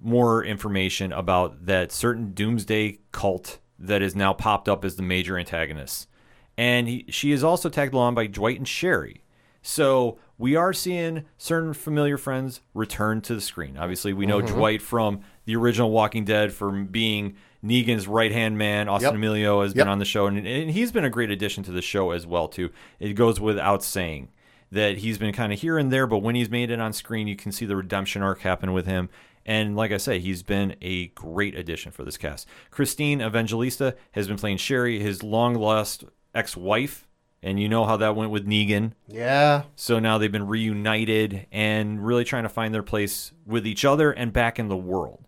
more 0.00 0.44
information 0.44 1.12
about 1.12 1.66
that 1.66 1.90
certain 1.90 2.32
doomsday 2.32 3.00
cult 3.10 3.58
that 3.78 4.02
is 4.02 4.14
now 4.14 4.32
popped 4.32 4.68
up 4.68 4.84
as 4.84 4.94
the 4.94 5.02
major 5.02 5.36
antagonist. 5.36 6.08
And 6.56 6.88
he, 6.88 7.04
she 7.08 7.32
is 7.32 7.42
also 7.42 7.68
tagged 7.68 7.92
along 7.92 8.14
by 8.14 8.28
Dwight 8.28 8.58
and 8.58 8.68
Sherry. 8.68 9.24
So 9.62 10.18
we 10.38 10.54
are 10.54 10.72
seeing 10.72 11.24
certain 11.38 11.74
familiar 11.74 12.16
friends 12.16 12.60
return 12.72 13.20
to 13.22 13.34
the 13.34 13.40
screen. 13.40 13.76
Obviously, 13.76 14.12
we 14.12 14.26
know 14.26 14.40
mm-hmm. 14.40 14.54
Dwight 14.54 14.82
from 14.82 15.22
the 15.44 15.56
original 15.56 15.90
Walking 15.90 16.24
Dead 16.24 16.52
from 16.52 16.86
being 16.86 17.34
Negan's 17.64 18.08
right 18.08 18.32
hand 18.32 18.58
man. 18.58 18.88
Austin 18.88 19.14
Yep. 19.14 19.20
Amelio 19.32 19.62
has 19.62 19.74
Yep. 19.74 19.84
been 19.84 19.88
on 19.88 19.98
the 19.98 20.04
show, 20.04 20.26
and, 20.26 20.46
and 20.46 20.70
he's 20.70 20.90
been 20.92 21.04
a 21.04 21.10
great 21.10 21.30
addition 21.30 21.62
to 21.64 21.70
the 21.72 21.82
show 21.82 22.10
as 22.10 22.26
well. 22.26 22.48
Too, 22.48 22.70
it 22.98 23.12
goes 23.14 23.40
without 23.40 23.84
saying 23.84 24.30
that 24.70 24.98
he's 24.98 25.18
been 25.18 25.32
kind 25.32 25.52
of 25.52 25.60
here 25.60 25.78
and 25.78 25.92
there, 25.92 26.06
but 26.06 26.18
when 26.18 26.34
he's 26.34 26.50
made 26.50 26.70
it 26.70 26.80
on 26.80 26.92
screen, 26.92 27.28
you 27.28 27.36
can 27.36 27.52
see 27.52 27.66
the 27.66 27.76
redemption 27.76 28.22
arc 28.22 28.40
happen 28.40 28.72
with 28.72 28.86
him. 28.86 29.08
And 29.44 29.76
like 29.76 29.92
I 29.92 29.96
say, 29.96 30.18
he's 30.18 30.42
been 30.42 30.76
a 30.80 31.08
great 31.08 31.54
addition 31.56 31.92
for 31.92 32.04
this 32.04 32.16
cast. 32.16 32.46
Christine 32.70 33.20
Evangelista 33.20 33.96
has 34.12 34.28
been 34.28 34.36
playing 34.36 34.56
Sherry, 34.58 35.00
his 35.00 35.22
long 35.22 35.54
lost 35.54 36.04
ex 36.34 36.56
wife. 36.56 37.06
And 37.44 37.58
you 37.60 37.68
know 37.68 37.84
how 37.84 37.96
that 37.96 38.14
went 38.14 38.30
with 38.30 38.46
Negan. 38.46 38.92
Yeah. 39.08 39.64
So 39.74 39.98
now 39.98 40.16
they've 40.16 40.30
been 40.30 40.46
reunited 40.46 41.46
and 41.50 42.06
really 42.06 42.22
trying 42.24 42.44
to 42.44 42.48
find 42.48 42.72
their 42.72 42.84
place 42.84 43.32
with 43.44 43.66
each 43.66 43.84
other 43.84 44.12
and 44.12 44.32
back 44.32 44.60
in 44.60 44.68
the 44.68 44.76
world. 44.76 45.26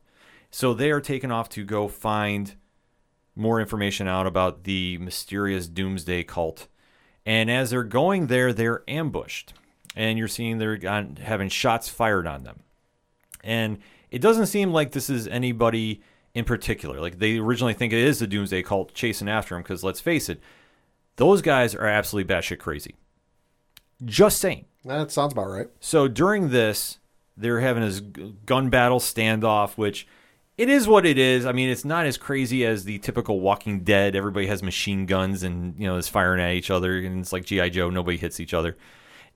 So 0.55 0.73
they 0.73 0.93
are 0.93 1.01
taken 1.01 1.33
off 1.33 1.49
to 1.49 1.65
go 1.65 1.89
find 1.89 2.55
more 3.35 3.61
information 3.61 4.07
out 4.07 4.25
about 4.25 4.63
the 4.63 4.99
mysterious 4.99 5.67
doomsday 5.67 6.23
cult. 6.23 6.69
And 7.27 7.51
as 7.51 7.71
they're 7.71 7.83
going 7.83 8.29
there, 8.29 8.53
they're 8.53 8.85
ambushed. 8.87 9.53
And 9.97 10.17
you're 10.17 10.29
seeing 10.29 10.59
they're 10.59 10.79
having 11.21 11.49
shots 11.49 11.89
fired 11.89 12.29
on 12.29 12.45
them. 12.45 12.61
And 13.43 13.79
it 14.13 14.21
doesn't 14.21 14.47
seem 14.47 14.73
like 14.73 14.93
this 14.93 15.11
is 15.11 15.27
anybody 15.27 16.03
in 16.35 16.45
particular. 16.45 17.01
Like 17.01 17.19
they 17.19 17.39
originally 17.39 17.75
think 17.75 17.93
it 17.93 17.99
is 17.99 18.21
the 18.21 18.29
doomsday 18.29 18.63
cult 18.63 18.95
chasing 18.95 19.29
after 19.29 19.57
them 19.57 19.63
because 19.65 19.83
let's 19.83 20.01
face 20.01 20.29
it, 20.29 20.41
those 21.17 21.43
guys 21.43 21.75
are 21.75 21.89
absolutely 21.89 22.33
batshit 22.33 22.61
crazy. 22.61 22.95
Just 24.05 24.39
saying. 24.39 24.67
That 24.85 25.11
sounds 25.11 25.33
about 25.33 25.49
right. 25.49 25.67
So 25.81 26.07
during 26.07 26.51
this, 26.51 26.99
they're 27.37 27.59
having 27.59 27.83
this 27.83 27.99
gun 27.99 28.71
battle 28.71 29.01
standoff, 29.01 29.77
which 29.77 30.07
it 30.57 30.69
is 30.69 30.87
what 30.87 31.05
it 31.05 31.19
is. 31.19 31.47
I 31.47 31.53
mean, 31.53 31.69
it's 31.69 31.85
not 31.85 32.07
as 32.07 32.17
crazy 32.17 32.65
as 32.65 32.85
the 32.85 32.99
typical 32.99 33.41
Walking 33.41 33.81
Dead. 33.81 34.15
Everybody 34.15 34.47
has 34.47 34.63
machine 34.63 35.07
guns 35.07 35.43
and 35.43 35.75
you 35.79 35.87
know 35.87 35.97
is 35.97 36.09
firing 36.09 36.41
at 36.41 36.55
each 36.55 36.71
other, 36.71 36.99
and 36.99 37.21
it's 37.21 37.33
like 37.33 37.45
GI 37.45 37.71
Joe. 37.71 37.91
Nobody 37.91 38.17
hits 38.17 38.41
each 38.41 38.55
other. 38.55 38.77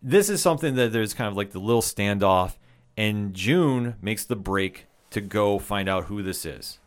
This 0.01 0.29
is 0.29 0.41
something 0.41 0.77
that 0.77 0.93
there's 0.93 1.15
kind 1.15 1.29
of 1.29 1.37
like 1.37 1.51
the 1.51 1.59
little 1.59 1.83
standoff, 1.83 2.55
and 2.97 3.35
June 3.35 3.97
makes 4.01 4.25
the 4.25 4.37
break 4.37 4.87
to 5.11 5.21
go 5.21 5.59
find 5.59 5.89
out 5.89 6.05
who 6.05 6.23
this 6.23 6.45
is. 6.47 6.79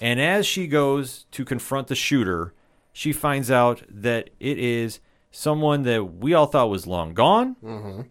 And 0.00 0.20
as 0.20 0.46
she 0.46 0.66
goes 0.66 1.26
to 1.32 1.44
confront 1.44 1.88
the 1.88 1.94
shooter, 1.94 2.54
she 2.92 3.12
finds 3.12 3.50
out 3.50 3.82
that 3.90 4.30
it 4.40 4.58
is 4.58 5.00
someone 5.30 5.82
that 5.82 6.02
we 6.04 6.32
all 6.32 6.46
thought 6.46 6.70
was 6.70 6.86
long 6.86 7.12
gone 7.12 7.56
mm-hmm. 7.62 8.02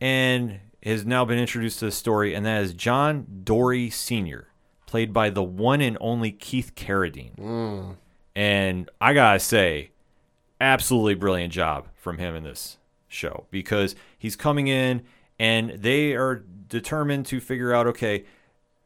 and 0.00 0.60
has 0.82 1.04
now 1.04 1.24
been 1.24 1.38
introduced 1.38 1.78
to 1.80 1.86
the 1.86 1.92
story, 1.92 2.34
and 2.34 2.46
that 2.46 2.62
is 2.62 2.72
John 2.72 3.26
Dory 3.44 3.90
Sr., 3.90 4.48
played 4.94 5.12
by 5.12 5.28
the 5.28 5.42
one 5.42 5.80
and 5.80 5.98
only 6.00 6.30
Keith 6.30 6.76
Carradine. 6.76 7.96
And 8.36 8.88
I 9.00 9.12
gotta 9.12 9.40
say, 9.40 9.90
absolutely 10.60 11.16
brilliant 11.16 11.52
job 11.52 11.88
from 11.96 12.18
him 12.18 12.36
in 12.36 12.44
this 12.44 12.78
show 13.08 13.46
because 13.50 13.96
he's 14.16 14.36
coming 14.36 14.68
in 14.68 15.02
and 15.36 15.70
they 15.70 16.12
are 16.14 16.44
determined 16.68 17.26
to 17.26 17.40
figure 17.40 17.74
out 17.74 17.88
okay, 17.88 18.24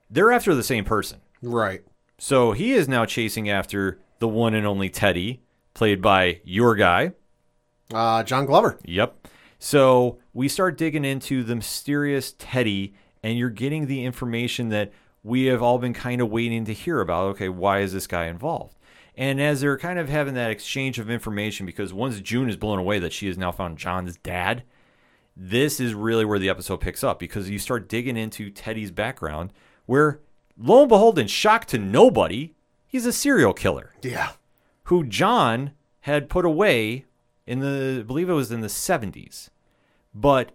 they're 0.09 0.33
after 0.33 0.55
the 0.55 0.63
same 0.63 0.83
person. 0.83 1.21
Right. 1.43 1.83
So 2.17 2.53
he 2.53 2.73
is 2.73 2.89
now 2.89 3.05
chasing 3.05 3.51
after 3.51 3.99
the 4.19 4.29
one 4.29 4.55
and 4.55 4.67
only 4.67 4.89
Teddy, 4.89 5.43
played 5.75 6.01
by 6.01 6.41
your 6.43 6.75
guy. 6.75 7.13
Uh, 7.93 8.23
John 8.23 8.47
Glover. 8.47 8.79
Yep. 8.87 9.29
So 9.59 10.21
we 10.33 10.49
start 10.49 10.79
digging 10.79 11.05
into 11.05 11.45
the 11.45 11.57
mysterious 11.57 12.35
Teddy, 12.39 12.95
and 13.23 13.37
you're 13.37 13.51
getting 13.51 13.89
the 13.89 14.07
information 14.07 14.71
that 14.71 14.91
we 15.23 15.47
have 15.47 15.62
all 15.62 15.79
been 15.79 15.95
kind 15.95 16.21
of 16.21 16.31
waiting 16.31 16.64
to 16.66 16.73
hear 16.73 17.01
about. 17.01 17.27
Okay, 17.31 17.49
why 17.49 17.81
is 17.81 17.93
this 17.93 18.07
guy 18.07 18.27
involved? 18.27 18.77
And 19.16 19.41
as 19.41 19.61
they're 19.61 19.79
kind 19.79 19.99
of 19.99 20.09
having 20.09 20.35
that 20.35 20.51
exchange 20.51 20.99
of 20.99 21.11
information, 21.11 21.66
because 21.66 21.93
once 21.93 22.21
June 22.21 22.49
is 22.49 22.57
blown 22.57 22.79
away 22.79 22.99
that 23.01 23.12
she 23.12 23.27
has 23.27 23.37
now 23.37 23.51
found 23.51 23.77
John's 23.79 24.16
dad, 24.19 24.62
this 25.37 25.81
is 25.81 25.93
really 25.95 26.25
where 26.25 26.39
the 26.39 26.49
episode 26.49 26.79
picks 26.81 27.03
up 27.03 27.19
because 27.19 27.51
you 27.51 27.59
start 27.59 27.89
digging 27.89 28.16
into 28.16 28.51
Teddy's 28.51 28.91
background, 28.93 29.53
where 29.87 30.21
lo 30.57 30.81
and 30.83 30.89
behold, 30.89 31.19
in 31.19 31.27
shock 31.27 31.64
to 31.66 31.79
nobody, 31.79 32.55
he's 32.87 33.07
a 33.07 33.12
serial 33.12 33.53
killer 33.53 33.95
Yeah. 34.03 34.33
who 34.85 35.05
John 35.05 35.73
had 36.03 36.29
put 36.29 36.45
away 36.45 37.05
in 37.47 37.59
the 37.61 37.99
I 38.01 38.03
believe 38.03 38.29
it 38.29 38.35
was 38.35 38.53
in 38.53 38.61
the 38.61 38.69
70s. 38.69 39.51
But 40.14 40.53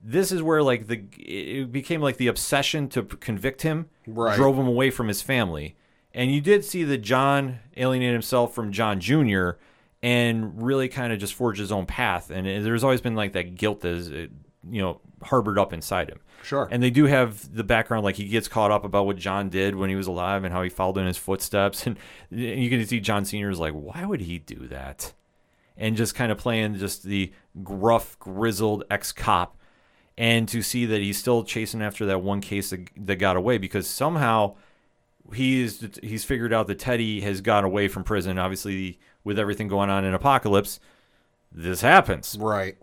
this 0.00 0.30
is 0.32 0.42
where 0.42 0.62
like 0.62 0.86
the 0.86 1.02
it 1.18 1.72
became 1.72 2.00
like 2.00 2.16
the 2.16 2.26
obsession 2.28 2.88
to 2.90 3.02
convict 3.02 3.62
him 3.62 3.88
Right. 4.06 4.36
drove 4.36 4.56
him 4.56 4.68
away 4.68 4.90
from 4.90 5.08
his 5.08 5.22
family. 5.22 5.76
And 6.14 6.30
you 6.32 6.40
did 6.40 6.64
see 6.64 6.84
that 6.84 6.98
John 6.98 7.58
alienated 7.76 8.14
himself 8.14 8.54
from 8.54 8.72
John 8.72 9.00
Jr. 9.00 9.50
and 10.02 10.62
really 10.62 10.88
kind 10.88 11.12
of 11.12 11.18
just 11.18 11.34
forged 11.34 11.58
his 11.60 11.72
own 11.72 11.84
path. 11.86 12.30
And 12.30 12.46
there's 12.64 12.84
always 12.84 13.00
been 13.00 13.14
like 13.16 13.32
that 13.32 13.54
guilt 13.56 13.80
that 13.80 13.92
is, 13.92 14.10
uh, 14.10 14.26
you 14.70 14.80
know, 14.80 15.00
harbored 15.22 15.58
up 15.58 15.72
inside 15.72 16.08
him. 16.08 16.20
Sure. 16.42 16.68
And 16.70 16.82
they 16.82 16.90
do 16.90 17.04
have 17.06 17.52
the 17.54 17.64
background, 17.64 18.04
like 18.04 18.14
he 18.16 18.28
gets 18.28 18.48
caught 18.48 18.70
up 18.70 18.84
about 18.84 19.04
what 19.06 19.16
John 19.16 19.48
did 19.48 19.74
when 19.74 19.90
he 19.90 19.96
was 19.96 20.06
alive 20.06 20.44
and 20.44 20.52
how 20.54 20.62
he 20.62 20.68
followed 20.70 20.98
in 20.98 21.06
his 21.06 21.16
footsteps. 21.18 21.86
And 21.86 21.98
you 22.30 22.70
can 22.70 22.86
see 22.86 23.00
John 23.00 23.24
Sr. 23.24 23.50
is 23.50 23.58
like, 23.58 23.72
why 23.72 24.04
would 24.04 24.20
he 24.22 24.38
do 24.38 24.68
that? 24.68 25.12
And 25.76 25.96
just 25.96 26.14
kind 26.14 26.32
of 26.32 26.38
playing 26.38 26.76
just 26.76 27.02
the 27.02 27.32
gruff, 27.62 28.18
grizzled 28.18 28.84
ex 28.90 29.12
cop. 29.12 29.58
And 30.18 30.48
to 30.48 30.62
see 30.62 30.86
that 30.86 31.02
he's 31.02 31.18
still 31.18 31.44
chasing 31.44 31.82
after 31.82 32.06
that 32.06 32.22
one 32.22 32.40
case 32.40 32.70
that, 32.70 32.88
that 32.96 33.16
got 33.16 33.36
away 33.36 33.58
because 33.58 33.86
somehow 33.86 34.54
he's 35.34 35.84
he's 36.02 36.24
figured 36.24 36.52
out 36.52 36.66
that 36.68 36.78
Teddy 36.78 37.20
has 37.20 37.40
got 37.40 37.64
away 37.64 37.88
from 37.88 38.04
prison. 38.04 38.38
Obviously, 38.38 38.98
with 39.24 39.38
everything 39.38 39.68
going 39.68 39.90
on 39.90 40.04
in 40.04 40.14
Apocalypse, 40.14 40.80
this 41.52 41.82
happens. 41.82 42.36
Right. 42.40 42.76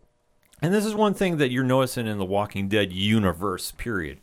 And 0.62 0.74
this 0.74 0.86
is 0.86 0.96
one 0.96 1.14
thing 1.14 1.38
that 1.38 1.52
you're 1.52 1.64
noticing 1.64 2.08
in 2.08 2.18
the 2.18 2.26
Walking 2.26 2.70
Dead 2.70 2.94
universe, 2.94 3.72
period. 3.72 4.20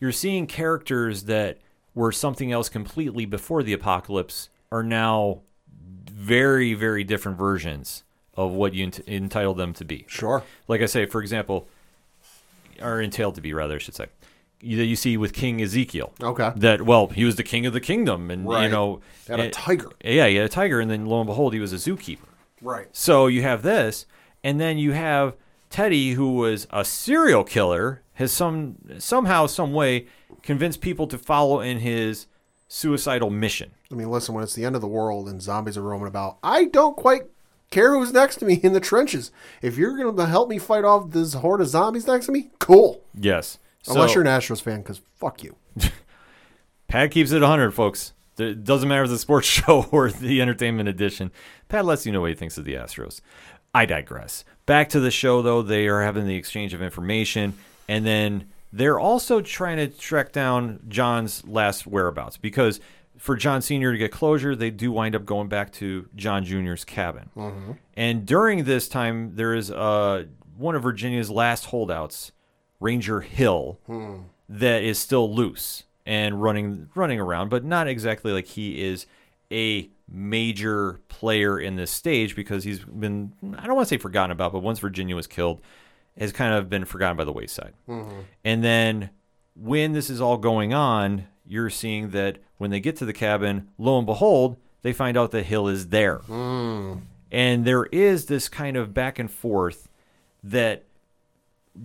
You're 0.00 0.12
seeing 0.12 0.46
characters 0.46 1.24
that 1.24 1.58
were 1.94 2.12
something 2.12 2.50
else 2.50 2.68
completely 2.68 3.26
before 3.26 3.62
the 3.62 3.72
apocalypse 3.72 4.48
are 4.70 4.82
now 4.82 5.42
very, 6.10 6.72
very 6.74 7.04
different 7.04 7.36
versions 7.36 8.04
of 8.34 8.52
what 8.52 8.72
you 8.72 8.84
ent- 8.84 9.06
entitled 9.06 9.58
them 9.58 9.74
to 9.74 9.84
be. 9.84 10.06
Sure. 10.08 10.42
Like 10.66 10.80
I 10.80 10.86
say, 10.86 11.04
for 11.04 11.20
example, 11.20 11.68
or 12.82 13.00
entailed 13.00 13.36
to 13.36 13.40
be, 13.40 13.52
rather, 13.52 13.76
I 13.76 13.78
should 13.78 13.94
say. 13.94 14.06
You, 14.60 14.82
you 14.82 14.96
see 14.96 15.16
with 15.16 15.32
King 15.32 15.60
Ezekiel. 15.60 16.12
Okay. 16.22 16.52
That, 16.56 16.82
well, 16.82 17.08
he 17.08 17.24
was 17.24 17.36
the 17.36 17.42
king 17.42 17.66
of 17.66 17.72
the 17.72 17.80
kingdom. 17.80 18.30
And, 18.30 18.42
you 18.42 18.68
know. 18.68 19.00
Had 19.26 19.40
a 19.40 19.50
tiger. 19.50 19.90
Yeah, 20.04 20.26
he 20.28 20.36
had 20.36 20.46
a 20.46 20.48
tiger. 20.48 20.80
And 20.80 20.90
then 20.90 21.06
lo 21.06 21.20
and 21.20 21.26
behold, 21.26 21.52
he 21.52 21.60
was 21.60 21.72
a 21.72 21.76
zookeeper. 21.76 22.18
Right. 22.60 22.86
So 22.92 23.26
you 23.26 23.42
have 23.42 23.62
this, 23.62 24.06
and 24.44 24.60
then 24.60 24.78
you 24.78 24.92
have 24.92 25.34
Teddy, 25.68 26.12
who 26.12 26.34
was 26.34 26.68
a 26.70 26.84
serial 26.84 27.42
killer, 27.42 28.02
has 28.14 28.30
some 28.30 28.76
somehow, 28.98 29.46
some 29.46 29.72
way, 29.72 30.06
convinced 30.42 30.80
people 30.80 31.08
to 31.08 31.18
follow 31.18 31.60
in 31.60 31.80
his 31.80 32.26
suicidal 32.68 33.30
mission. 33.30 33.72
I 33.90 33.94
mean, 33.96 34.10
listen, 34.10 34.34
when 34.34 34.44
it's 34.44 34.54
the 34.54 34.64
end 34.64 34.76
of 34.76 34.80
the 34.80 34.86
world 34.86 35.28
and 35.28 35.42
zombies 35.42 35.76
are 35.76 35.82
roaming 35.82 36.06
about, 36.08 36.38
I 36.42 36.66
don't 36.66 36.96
quite 36.96 37.22
care 37.72 37.94
who's 37.94 38.12
next 38.12 38.36
to 38.36 38.44
me 38.44 38.54
in 38.62 38.72
the 38.72 38.80
trenches. 38.80 39.32
If 39.60 39.76
you're 39.76 39.96
going 39.96 40.16
to 40.16 40.26
help 40.26 40.48
me 40.48 40.58
fight 40.58 40.84
off 40.84 41.10
this 41.10 41.34
horde 41.34 41.60
of 41.60 41.68
zombies 41.68 42.06
next 42.06 42.26
to 42.26 42.32
me, 42.32 42.50
cool. 42.58 43.02
Yes. 43.14 43.58
Unless 43.88 44.10
So- 44.10 44.14
you're 44.20 44.26
an 44.28 44.40
Astros 44.40 44.62
fan, 44.62 44.82
because 44.82 45.00
fuck 45.18 45.42
you. 45.42 45.56
Pad 46.88 47.10
keeps 47.10 47.32
it 47.32 47.40
100, 47.40 47.70
folks. 47.72 48.12
It 48.38 48.64
doesn't 48.64 48.88
matter 48.88 49.02
if 49.02 49.06
it's 49.10 49.14
a 49.16 49.18
sports 49.18 49.46
show 49.48 49.86
or 49.90 50.10
the 50.10 50.40
entertainment 50.40 50.88
edition. 50.88 51.30
Pad 51.68 51.84
lets 51.84 52.06
you 52.06 52.12
know 52.12 52.20
what 52.20 52.30
he 52.30 52.34
thinks 52.36 52.58
of 52.58 52.64
the 52.64 52.74
Astros. 52.74 53.20
I 53.74 53.86
digress. 53.86 54.44
Back 54.66 54.90
to 54.90 55.00
the 55.00 55.10
show, 55.10 55.42
though, 55.42 55.62
they 55.62 55.88
are 55.88 56.02
having 56.02 56.26
the 56.26 56.34
exchange 56.36 56.74
of 56.74 56.82
information, 56.82 57.54
and 57.88 58.04
then 58.04 58.50
they're 58.72 58.98
also 59.00 59.40
trying 59.40 59.78
to 59.78 59.88
track 59.88 60.32
down 60.32 60.80
John's 60.88 61.46
last 61.46 61.86
whereabouts 61.86 62.36
because 62.36 62.80
for 63.22 63.36
John 63.36 63.62
Sr. 63.62 63.92
to 63.92 63.98
get 63.98 64.10
closure, 64.10 64.56
they 64.56 64.70
do 64.70 64.90
wind 64.90 65.14
up 65.14 65.24
going 65.24 65.46
back 65.46 65.70
to 65.74 66.08
John 66.16 66.44
Jr.'s 66.44 66.84
cabin. 66.84 67.30
And 67.94 68.26
during 68.26 68.64
this 68.64 68.88
time, 68.88 69.36
there 69.36 69.54
is 69.54 69.70
uh, 69.70 70.24
one 70.56 70.74
of 70.74 70.82
Virginia's 70.82 71.30
last 71.30 71.66
holdouts, 71.66 72.32
Ranger 72.80 73.20
Hill, 73.20 73.78
that 74.48 74.82
is 74.82 74.98
still 74.98 75.32
loose 75.32 75.84
and 76.04 76.42
running 76.42 76.88
running 76.96 77.20
around, 77.20 77.48
but 77.48 77.64
not 77.64 77.86
exactly 77.86 78.32
like 78.32 78.46
he 78.46 78.82
is 78.82 79.06
a 79.52 79.88
major 80.10 80.98
player 81.06 81.60
in 81.60 81.76
this 81.76 81.92
stage 81.92 82.34
because 82.34 82.64
he's 82.64 82.80
been 82.80 83.32
I 83.56 83.66
don't 83.66 83.76
want 83.76 83.86
to 83.86 83.94
say 83.94 83.98
forgotten 83.98 84.32
about, 84.32 84.52
but 84.52 84.64
once 84.64 84.80
Virginia 84.80 85.14
was 85.14 85.28
killed, 85.28 85.60
has 86.18 86.32
kind 86.32 86.54
of 86.54 86.68
been 86.68 86.84
forgotten 86.84 87.16
by 87.16 87.22
the 87.24 87.32
wayside. 87.32 87.74
And 88.44 88.64
then 88.64 89.10
when 89.54 89.92
this 89.92 90.10
is 90.10 90.20
all 90.20 90.38
going 90.38 90.74
on, 90.74 91.28
you're 91.46 91.70
seeing 91.70 92.10
that 92.10 92.38
when 92.58 92.70
they 92.70 92.80
get 92.80 92.96
to 92.96 93.04
the 93.04 93.12
cabin, 93.12 93.68
lo 93.78 93.98
and 93.98 94.06
behold, 94.06 94.56
they 94.82 94.92
find 94.92 95.16
out 95.16 95.30
that 95.32 95.44
Hill 95.44 95.68
is 95.68 95.88
there. 95.88 96.18
Hmm. 96.18 96.94
And 97.30 97.64
there 97.64 97.84
is 97.86 98.26
this 98.26 98.48
kind 98.48 98.76
of 98.76 98.92
back 98.92 99.18
and 99.18 99.30
forth 99.30 99.88
that 100.44 100.84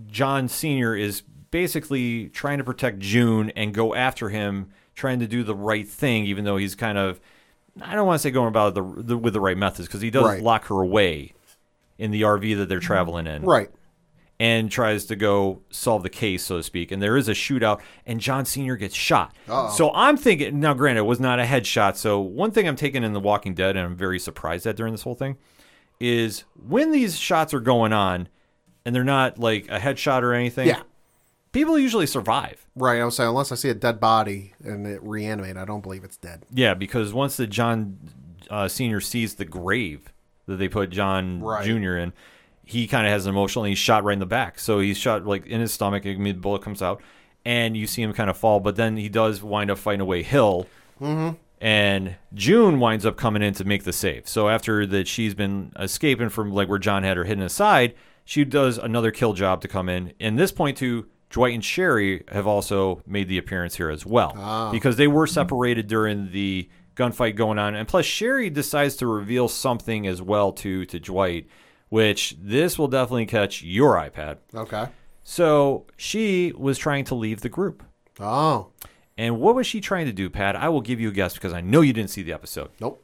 John 0.08 0.48
Sr. 0.48 0.96
is 0.96 1.22
basically 1.52 2.28
trying 2.30 2.58
to 2.58 2.64
protect 2.64 3.00
June 3.00 3.52
and 3.56 3.74
go 3.74 3.96
after 3.96 4.30
him, 4.30 4.70
trying 4.96 5.20
to 5.20 5.28
do 5.28 5.44
the 5.44 5.56
right 5.56 5.88
thing, 5.88 6.26
even 6.26 6.44
though 6.44 6.58
he's 6.58 6.76
kind 6.76 6.98
of, 6.98 7.20
I 7.82 7.96
don't 7.96 8.06
want 8.08 8.20
to 8.20 8.24
say 8.24 8.32
going 8.32 8.50
about 8.50 8.76
the, 8.76 8.84
the, 8.84 9.18
with 9.18 9.34
the 9.34 9.40
right 9.40 9.58
methods, 9.58 9.88
because 9.88 10.02
he 10.02 10.10
does 10.10 10.26
Right. 10.26 10.44
lock 10.44 10.66
her 10.66 10.82
away 10.82 11.34
in 11.98 12.12
the 12.12 12.24
RV 12.24 12.58
that 12.58 12.68
they're 12.68 12.80
traveling 12.80 13.26
in 13.28 13.44
Right. 13.44 13.70
And 14.40 14.70
tries 14.70 15.06
to 15.06 15.16
go 15.16 15.62
solve 15.72 16.04
the 16.04 16.10
case, 16.10 16.44
so 16.44 16.58
to 16.58 16.64
speak. 16.64 16.92
And 16.92 17.02
there 17.02 17.18
is 17.18 17.28
a 17.28 17.34
shootout, 17.34 17.82
and 18.06 18.20
John 18.20 18.46
Sr. 18.46 18.76
gets 18.76 18.96
shot. 18.96 19.36
So 19.76 19.92
I'm 19.94 20.16
thinking, 20.16 20.60
now, 20.60 20.74
granted, 20.74 21.00
it 21.00 21.06
was 21.06 21.20
not 21.20 21.40
a 21.40 21.44
headshot. 21.44 21.96
So 21.96 22.20
one 22.20 22.52
thing 22.52 22.68
I'm 22.68 22.76
taking 22.76 23.04
in 23.04 23.14
The 23.14 23.20
Walking 23.20 23.56
Dead, 23.56 23.76
and 23.76 23.86
I'm 23.86 23.96
very 23.96 24.20
surprised 24.20 24.68
at 24.68 24.76
during 24.76 24.94
this 24.94 25.02
whole 25.02 25.16
thing, 25.16 25.38
is 26.00 26.44
when 26.68 26.92
these 26.92 27.18
shots 27.18 27.54
are 27.54 27.60
going 27.60 27.94
on, 27.94 28.28
and 28.86 28.96
they're 28.96 29.04
not 29.04 29.40
like 29.40 29.68
a 29.70 29.80
headshot 29.80 30.22
or 30.22 30.34
anything. 30.34 30.68
Yeah. 30.68 30.84
People 31.52 31.80
usually 31.80 32.06
survive. 32.06 32.68
Right. 32.76 33.02
I 33.02 33.06
was 33.06 33.16
saying, 33.16 33.30
unless 33.30 33.52
I 33.52 33.56
see 33.56 33.70
a 33.70 33.74
dead 33.74 34.00
body 34.00 34.54
and 34.64 34.86
it 34.86 35.02
reanimate, 35.02 35.58
I 35.58 35.66
don't 35.66 35.82
believe 35.82 36.04
it's 36.04 36.18
dead. 36.18 36.44
Yeah, 36.54 36.76
because 36.76 37.14
once 37.14 37.36
the 37.38 37.48
John 37.48 37.98
uh, 38.52 38.68
Senior 38.68 39.02
sees 39.02 39.36
the 39.36 39.46
grave 39.46 40.14
that 40.46 40.58
they 40.58 40.70
put 40.70 40.92
John 40.92 41.42
Right. 41.42 41.66
Junior 41.66 41.98
in, 41.98 42.14
he 42.68 42.88
kind 42.88 43.06
of 43.06 43.12
has 43.12 43.26
an 43.26 43.30
emotional. 43.30 43.66
and 43.66 43.70
He's 43.70 43.78
shot 43.78 44.04
right 44.04 44.14
in 44.14 44.20
the 44.20 44.26
back, 44.26 44.60
so 44.60 44.80
he's 44.80 44.98
shot 44.98 45.26
like 45.26 45.46
in 45.46 45.62
his 45.62 45.74
stomach. 45.74 46.06
I 46.06 46.16
mean, 46.16 46.36
the 46.36 46.42
bullet 46.42 46.62
comes 46.62 46.82
out, 46.82 47.02
and 47.46 47.76
you 47.76 47.88
see 47.88 48.02
him 48.02 48.14
kind 48.14 48.30
of 48.30 48.38
fall. 48.38 48.60
But 48.60 48.76
then 48.76 48.98
he 48.98 49.10
does 49.10 49.42
wind 49.42 49.72
up 49.72 49.78
fighting 49.78 50.02
away 50.02 50.24
Hill, 50.24 50.68
mm-hmm. 51.02 51.36
and 51.60 52.16
June 52.34 52.80
winds 52.80 53.06
up 53.06 53.18
coming 53.18 53.42
in 53.42 53.54
to 53.56 53.66
make 53.66 53.84
the 53.84 53.94
save. 53.94 54.28
So 54.28 54.50
after 54.50 54.86
that, 54.86 55.08
she's 55.08 55.34
been 55.34 55.72
escaping 55.80 56.30
from 56.30 56.52
like 56.52 56.70
where 56.70 56.80
John 56.80 57.04
had 57.04 57.18
her 57.18 57.24
hidden 57.24 57.44
aside. 57.44 57.96
She 58.26 58.44
does 58.44 58.78
another 58.78 59.12
kill 59.12 59.34
job 59.34 59.62
to 59.62 59.70
come 59.70 59.88
in. 59.88 60.14
And 60.20 60.38
this 60.38 60.52
point, 60.52 60.78
too, 60.78 61.08
Dwight 61.30 61.54
and 61.54 61.64
Sherry 61.64 62.24
have 62.30 62.48
also 62.48 63.02
made 63.06 63.28
the 63.28 63.38
appearance 63.38 63.76
here 63.76 63.90
as 63.90 64.06
well 64.06 64.34
ah. 64.36 64.72
because 64.72 64.96
they 64.98 65.08
were 65.08 65.28
separated 65.28 65.88
during 65.88 66.32
the 66.32 66.70
gunfight 66.98 67.36
going 67.36 67.60
on. 67.60 67.76
And 67.76 67.88
plus, 67.88 68.06
Sherry 68.06 68.50
decides 68.50 68.96
to 68.98 69.08
reveal 69.08 69.48
something 69.48 70.08
as 70.08 70.22
well 70.22 70.52
to 70.54 70.86
to 70.86 71.00
Dwight, 71.00 71.48
which 71.90 72.36
this 72.42 72.78
will 72.78 72.88
definitely 72.88 73.26
catch 73.26 73.62
your 73.64 73.96
iPad. 73.96 74.38
Okay. 74.54 74.88
So 75.24 75.86
she 75.98 76.54
was 76.58 76.78
trying 76.78 77.06
to 77.06 77.16
leave 77.16 77.42
the 77.42 77.50
group. 77.50 77.84
Oh. 78.20 78.68
And 79.18 79.40
what 79.40 79.56
was 79.56 79.66
she 79.68 79.82
trying 79.82 80.06
to 80.06 80.14
do, 80.14 80.30
Pad? 80.30 80.56
I 80.56 80.70
will 80.70 80.82
give 80.82 81.00
you 81.00 81.10
a 81.10 81.12
guess 81.12 81.34
because 81.34 81.54
I 81.54 81.62
know 81.62 81.82
you 81.82 81.94
didn't 81.94 82.12
see 82.12 82.22
the 82.24 82.34
episode. 82.34 82.70
Nope. 82.80 83.04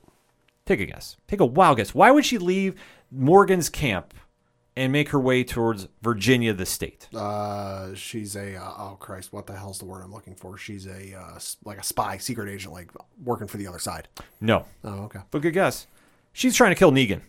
Take 0.65 0.79
a 0.79 0.85
guess. 0.85 1.17
Take 1.27 1.39
a 1.41 1.45
wild 1.45 1.77
guess. 1.77 1.93
Why 1.93 2.11
would 2.11 2.25
she 2.25 2.37
leave 2.37 2.75
Morgan's 3.11 3.67
camp 3.69 4.13
and 4.75 4.91
make 4.91 5.09
her 5.09 5.19
way 5.19 5.43
towards 5.43 5.87
Virginia, 6.01 6.53
the 6.53 6.65
state? 6.65 7.07
Uh, 7.13 7.93
she's 7.95 8.35
a 8.35 8.55
uh, 8.55 8.73
oh 8.77 8.97
Christ, 8.99 9.33
what 9.33 9.45
the 9.47 9.53
hell's 9.57 9.79
the 9.79 9.85
word 9.85 10.01
I'm 10.03 10.11
looking 10.13 10.35
for? 10.35 10.57
She's 10.57 10.85
a 10.87 11.15
uh, 11.19 11.39
like 11.65 11.79
a 11.79 11.83
spy, 11.83 12.17
secret 12.17 12.49
agent, 12.49 12.73
like 12.73 12.89
working 13.23 13.47
for 13.47 13.57
the 13.57 13.67
other 13.67 13.79
side. 13.79 14.07
No, 14.39 14.65
Oh, 14.83 15.03
okay. 15.05 15.19
but 15.31 15.41
good 15.41 15.53
guess. 15.53 15.87
She's 16.31 16.55
trying 16.55 16.71
to 16.71 16.75
kill 16.79 16.91
Negan 16.91 17.21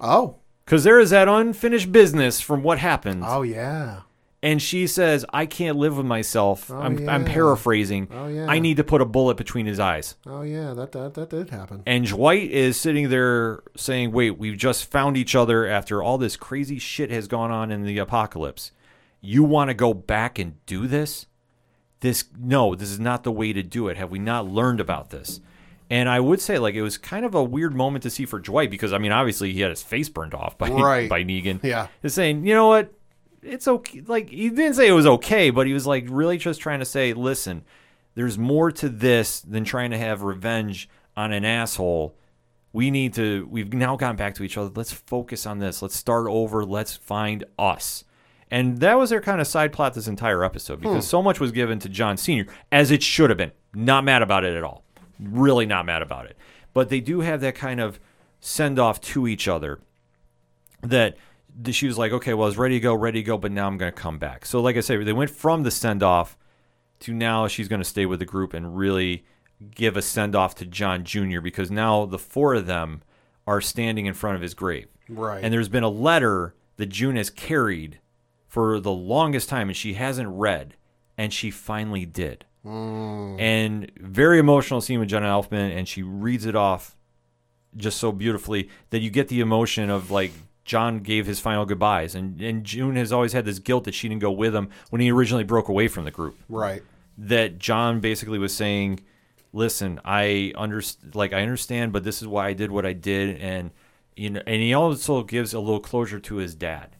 Oh, 0.00 0.36
because 0.70 0.84
there 0.84 1.00
is 1.00 1.10
that 1.10 1.26
unfinished 1.26 1.90
business 1.90 2.40
from 2.40 2.62
what 2.62 2.78
happened. 2.78 3.24
oh 3.26 3.42
yeah. 3.42 4.02
and 4.40 4.62
she 4.62 4.86
says, 4.86 5.26
"I 5.32 5.44
can't 5.44 5.76
live 5.76 5.96
with 5.96 6.06
myself." 6.06 6.70
Oh, 6.70 6.78
I'm, 6.78 7.08
I'm 7.08 7.24
paraphrasing. 7.24 8.06
Oh, 8.12 8.28
yeah. 8.28 8.46
I 8.48 8.60
need 8.60 8.76
to 8.76 8.84
put 8.84 9.00
a 9.00 9.04
bullet 9.04 9.36
between 9.36 9.66
his 9.66 9.80
eyes. 9.80 10.14
Oh 10.26 10.42
yeah. 10.42 10.72
That 10.74 10.92
that 10.92 11.14
that 11.14 11.28
did 11.28 11.50
happen. 11.50 11.82
And 11.86 12.06
Dwight 12.06 12.52
is 12.52 12.80
sitting 12.80 13.08
there 13.08 13.64
saying, 13.76 14.12
Wait, 14.12 14.38
we've 14.38 14.56
just 14.56 14.88
found 14.88 15.16
each 15.16 15.34
other 15.34 15.66
after 15.66 16.04
all 16.04 16.18
this 16.18 16.36
crazy 16.36 16.78
shit 16.78 17.10
has 17.10 17.26
gone 17.26 17.50
on 17.50 17.72
in 17.72 17.82
the 17.82 17.98
apocalypse. 17.98 18.70
You 19.20 19.42
want 19.42 19.70
to 19.70 19.74
go 19.74 19.92
back 19.92 20.38
and 20.38 20.64
do 20.66 20.86
this? 20.86 21.26
This, 21.98 22.24
no, 22.38 22.76
this 22.76 22.90
is 22.90 23.00
not 23.00 23.24
the 23.24 23.32
way 23.32 23.52
to 23.52 23.62
do 23.64 23.88
it. 23.88 23.96
Have 23.96 24.12
we 24.12 24.20
not 24.20 24.46
learned 24.46 24.78
about 24.78 25.10
this? 25.10 25.40
And 25.90 26.08
I 26.08 26.20
would 26.20 26.40
say 26.40 26.58
like 26.58 26.76
it 26.76 26.82
was 26.82 26.96
kind 26.96 27.24
of 27.26 27.34
a 27.34 27.42
weird 27.42 27.74
moment 27.74 28.04
to 28.04 28.10
see 28.10 28.24
for 28.24 28.38
Dwight 28.38 28.70
because 28.70 28.92
I 28.92 28.98
mean 28.98 29.10
obviously 29.10 29.52
he 29.52 29.60
had 29.60 29.70
his 29.70 29.82
face 29.82 30.08
burned 30.08 30.34
off 30.34 30.56
by 30.56 30.70
Right. 30.70 31.10
by 31.10 31.24
Negan. 31.24 31.62
Yeah. 31.64 31.88
Is 32.02 32.14
saying, 32.14 32.46
you 32.46 32.54
know 32.54 32.68
what? 32.68 32.94
It's 33.42 33.66
okay. 33.66 34.02
Like 34.06 34.30
he 34.30 34.50
didn't 34.50 34.74
say 34.74 34.86
it 34.86 34.92
was 34.92 35.06
okay, 35.06 35.50
but 35.50 35.66
he 35.66 35.72
was 35.72 35.86
like 35.86 36.06
really 36.08 36.38
just 36.38 36.60
trying 36.60 36.78
to 36.78 36.84
say, 36.84 37.12
listen, 37.12 37.64
there's 38.14 38.38
more 38.38 38.70
to 38.72 38.88
this 38.88 39.40
than 39.40 39.64
trying 39.64 39.90
to 39.90 39.98
have 39.98 40.22
revenge 40.22 40.88
on 41.16 41.32
an 41.32 41.44
asshole. 41.44 42.16
We 42.72 42.92
need 42.92 43.14
to. 43.14 43.48
We've 43.50 43.72
now 43.72 43.96
gotten 43.96 44.16
back 44.16 44.34
to 44.36 44.44
each 44.44 44.56
other. 44.56 44.70
Let's 44.72 44.92
focus 44.92 45.44
on 45.44 45.58
this. 45.58 45.82
Let's 45.82 45.96
start 45.96 46.28
over. 46.28 46.64
Let's 46.64 46.94
find 46.94 47.44
us. 47.58 48.04
And 48.48 48.78
that 48.78 48.98
was 48.98 49.10
their 49.10 49.20
kind 49.20 49.40
of 49.40 49.46
side 49.46 49.72
plot 49.72 49.94
this 49.94 50.08
entire 50.08 50.44
episode 50.44 50.80
because 50.80 51.04
hmm. 51.04 51.08
so 51.08 51.22
much 51.22 51.40
was 51.40 51.52
given 51.52 51.78
to 51.80 51.88
John 51.88 52.16
Sr., 52.16 52.46
as 52.70 52.90
it 52.90 53.02
should 53.02 53.30
have 53.30 53.36
been. 53.36 53.52
Not 53.74 54.04
mad 54.04 54.22
about 54.22 54.44
it 54.44 54.56
at 54.56 54.64
all. 54.64 54.84
Really 55.20 55.66
not 55.66 55.86
mad 55.86 56.02
about 56.02 56.26
it. 56.26 56.36
But 56.72 56.88
they 56.88 57.00
do 57.00 57.20
have 57.20 57.40
that 57.40 57.54
kind 57.54 57.80
of 57.80 58.00
send 58.40 58.78
off 58.78 59.00
to 59.00 59.26
each 59.26 59.48
other 59.48 59.80
that 60.82 61.16
th- 61.62 61.74
she 61.74 61.86
was 61.86 61.98
like, 61.98 62.12
okay, 62.12 62.34
well, 62.34 62.44
I 62.44 62.46
was 62.46 62.58
ready 62.58 62.76
to 62.76 62.80
go, 62.80 62.94
ready 62.94 63.20
to 63.20 63.26
go, 63.26 63.36
but 63.36 63.52
now 63.52 63.66
I'm 63.66 63.76
going 63.76 63.92
to 63.92 63.98
come 63.98 64.18
back. 64.18 64.46
So, 64.46 64.60
like 64.60 64.76
I 64.76 64.80
said, 64.80 65.04
they 65.04 65.12
went 65.12 65.30
from 65.30 65.62
the 65.62 65.70
send 65.70 66.02
off 66.02 66.38
to 67.00 67.12
now 67.12 67.48
she's 67.48 67.68
going 67.68 67.80
to 67.80 67.88
stay 67.88 68.06
with 68.06 68.18
the 68.18 68.24
group 68.24 68.54
and 68.54 68.76
really 68.76 69.24
give 69.74 69.96
a 69.96 70.02
send 70.02 70.34
off 70.34 70.54
to 70.56 70.66
John 70.66 71.04
Jr. 71.04 71.40
because 71.40 71.70
now 71.70 72.06
the 72.06 72.18
four 72.18 72.54
of 72.54 72.66
them 72.66 73.02
are 73.46 73.60
standing 73.60 74.06
in 74.06 74.14
front 74.14 74.36
of 74.36 74.42
his 74.42 74.54
grave. 74.54 74.88
Right. 75.08 75.42
And 75.42 75.52
there's 75.52 75.68
been 75.68 75.82
a 75.82 75.88
letter 75.88 76.54
that 76.76 76.86
June 76.86 77.16
has 77.16 77.30
carried 77.30 77.98
for 78.46 78.80
the 78.80 78.92
longest 78.92 79.48
time 79.48 79.68
and 79.68 79.76
she 79.76 79.94
hasn't 79.94 80.28
read, 80.28 80.76
and 81.16 81.32
she 81.32 81.50
finally 81.50 82.06
did. 82.06 82.44
Mm. 82.64 83.40
And 83.40 83.90
very 83.96 84.38
emotional 84.38 84.80
scene 84.80 85.00
with 85.00 85.08
Jenna 85.08 85.26
Elfman, 85.26 85.76
and 85.76 85.88
she 85.88 86.02
reads 86.02 86.46
it 86.46 86.54
off 86.54 86.96
just 87.76 87.98
so 87.98 88.12
beautifully 88.12 88.68
that 88.90 89.00
you 89.00 89.10
get 89.10 89.28
the 89.28 89.40
emotion 89.40 89.90
of 89.90 90.10
like 90.10 90.32
John 90.64 90.98
gave 91.00 91.26
his 91.26 91.40
final 91.40 91.64
goodbyes, 91.64 92.14
and 92.14 92.40
and 92.40 92.64
June 92.64 92.96
has 92.96 93.12
always 93.12 93.32
had 93.32 93.44
this 93.44 93.58
guilt 93.58 93.84
that 93.84 93.94
she 93.94 94.08
didn't 94.08 94.20
go 94.20 94.30
with 94.30 94.54
him 94.54 94.68
when 94.90 95.00
he 95.00 95.10
originally 95.10 95.44
broke 95.44 95.68
away 95.68 95.88
from 95.88 96.04
the 96.04 96.10
group. 96.10 96.38
Right. 96.48 96.82
That 97.16 97.58
John 97.58 98.00
basically 98.00 98.38
was 98.38 98.54
saying, 98.54 99.00
"Listen, 99.52 100.00
I 100.04 100.52
understand, 100.56 101.14
like 101.14 101.32
I 101.32 101.42
understand, 101.42 101.92
but 101.92 102.04
this 102.04 102.20
is 102.20 102.28
why 102.28 102.48
I 102.48 102.52
did 102.52 102.70
what 102.70 102.86
I 102.86 102.92
did," 102.92 103.40
and 103.40 103.70
you 104.16 104.30
know, 104.30 104.42
and 104.46 104.62
he 104.62 104.74
also 104.74 105.22
gives 105.22 105.54
a 105.54 105.60
little 105.60 105.80
closure 105.80 106.20
to 106.20 106.36
his 106.36 106.54
dad. 106.54 106.96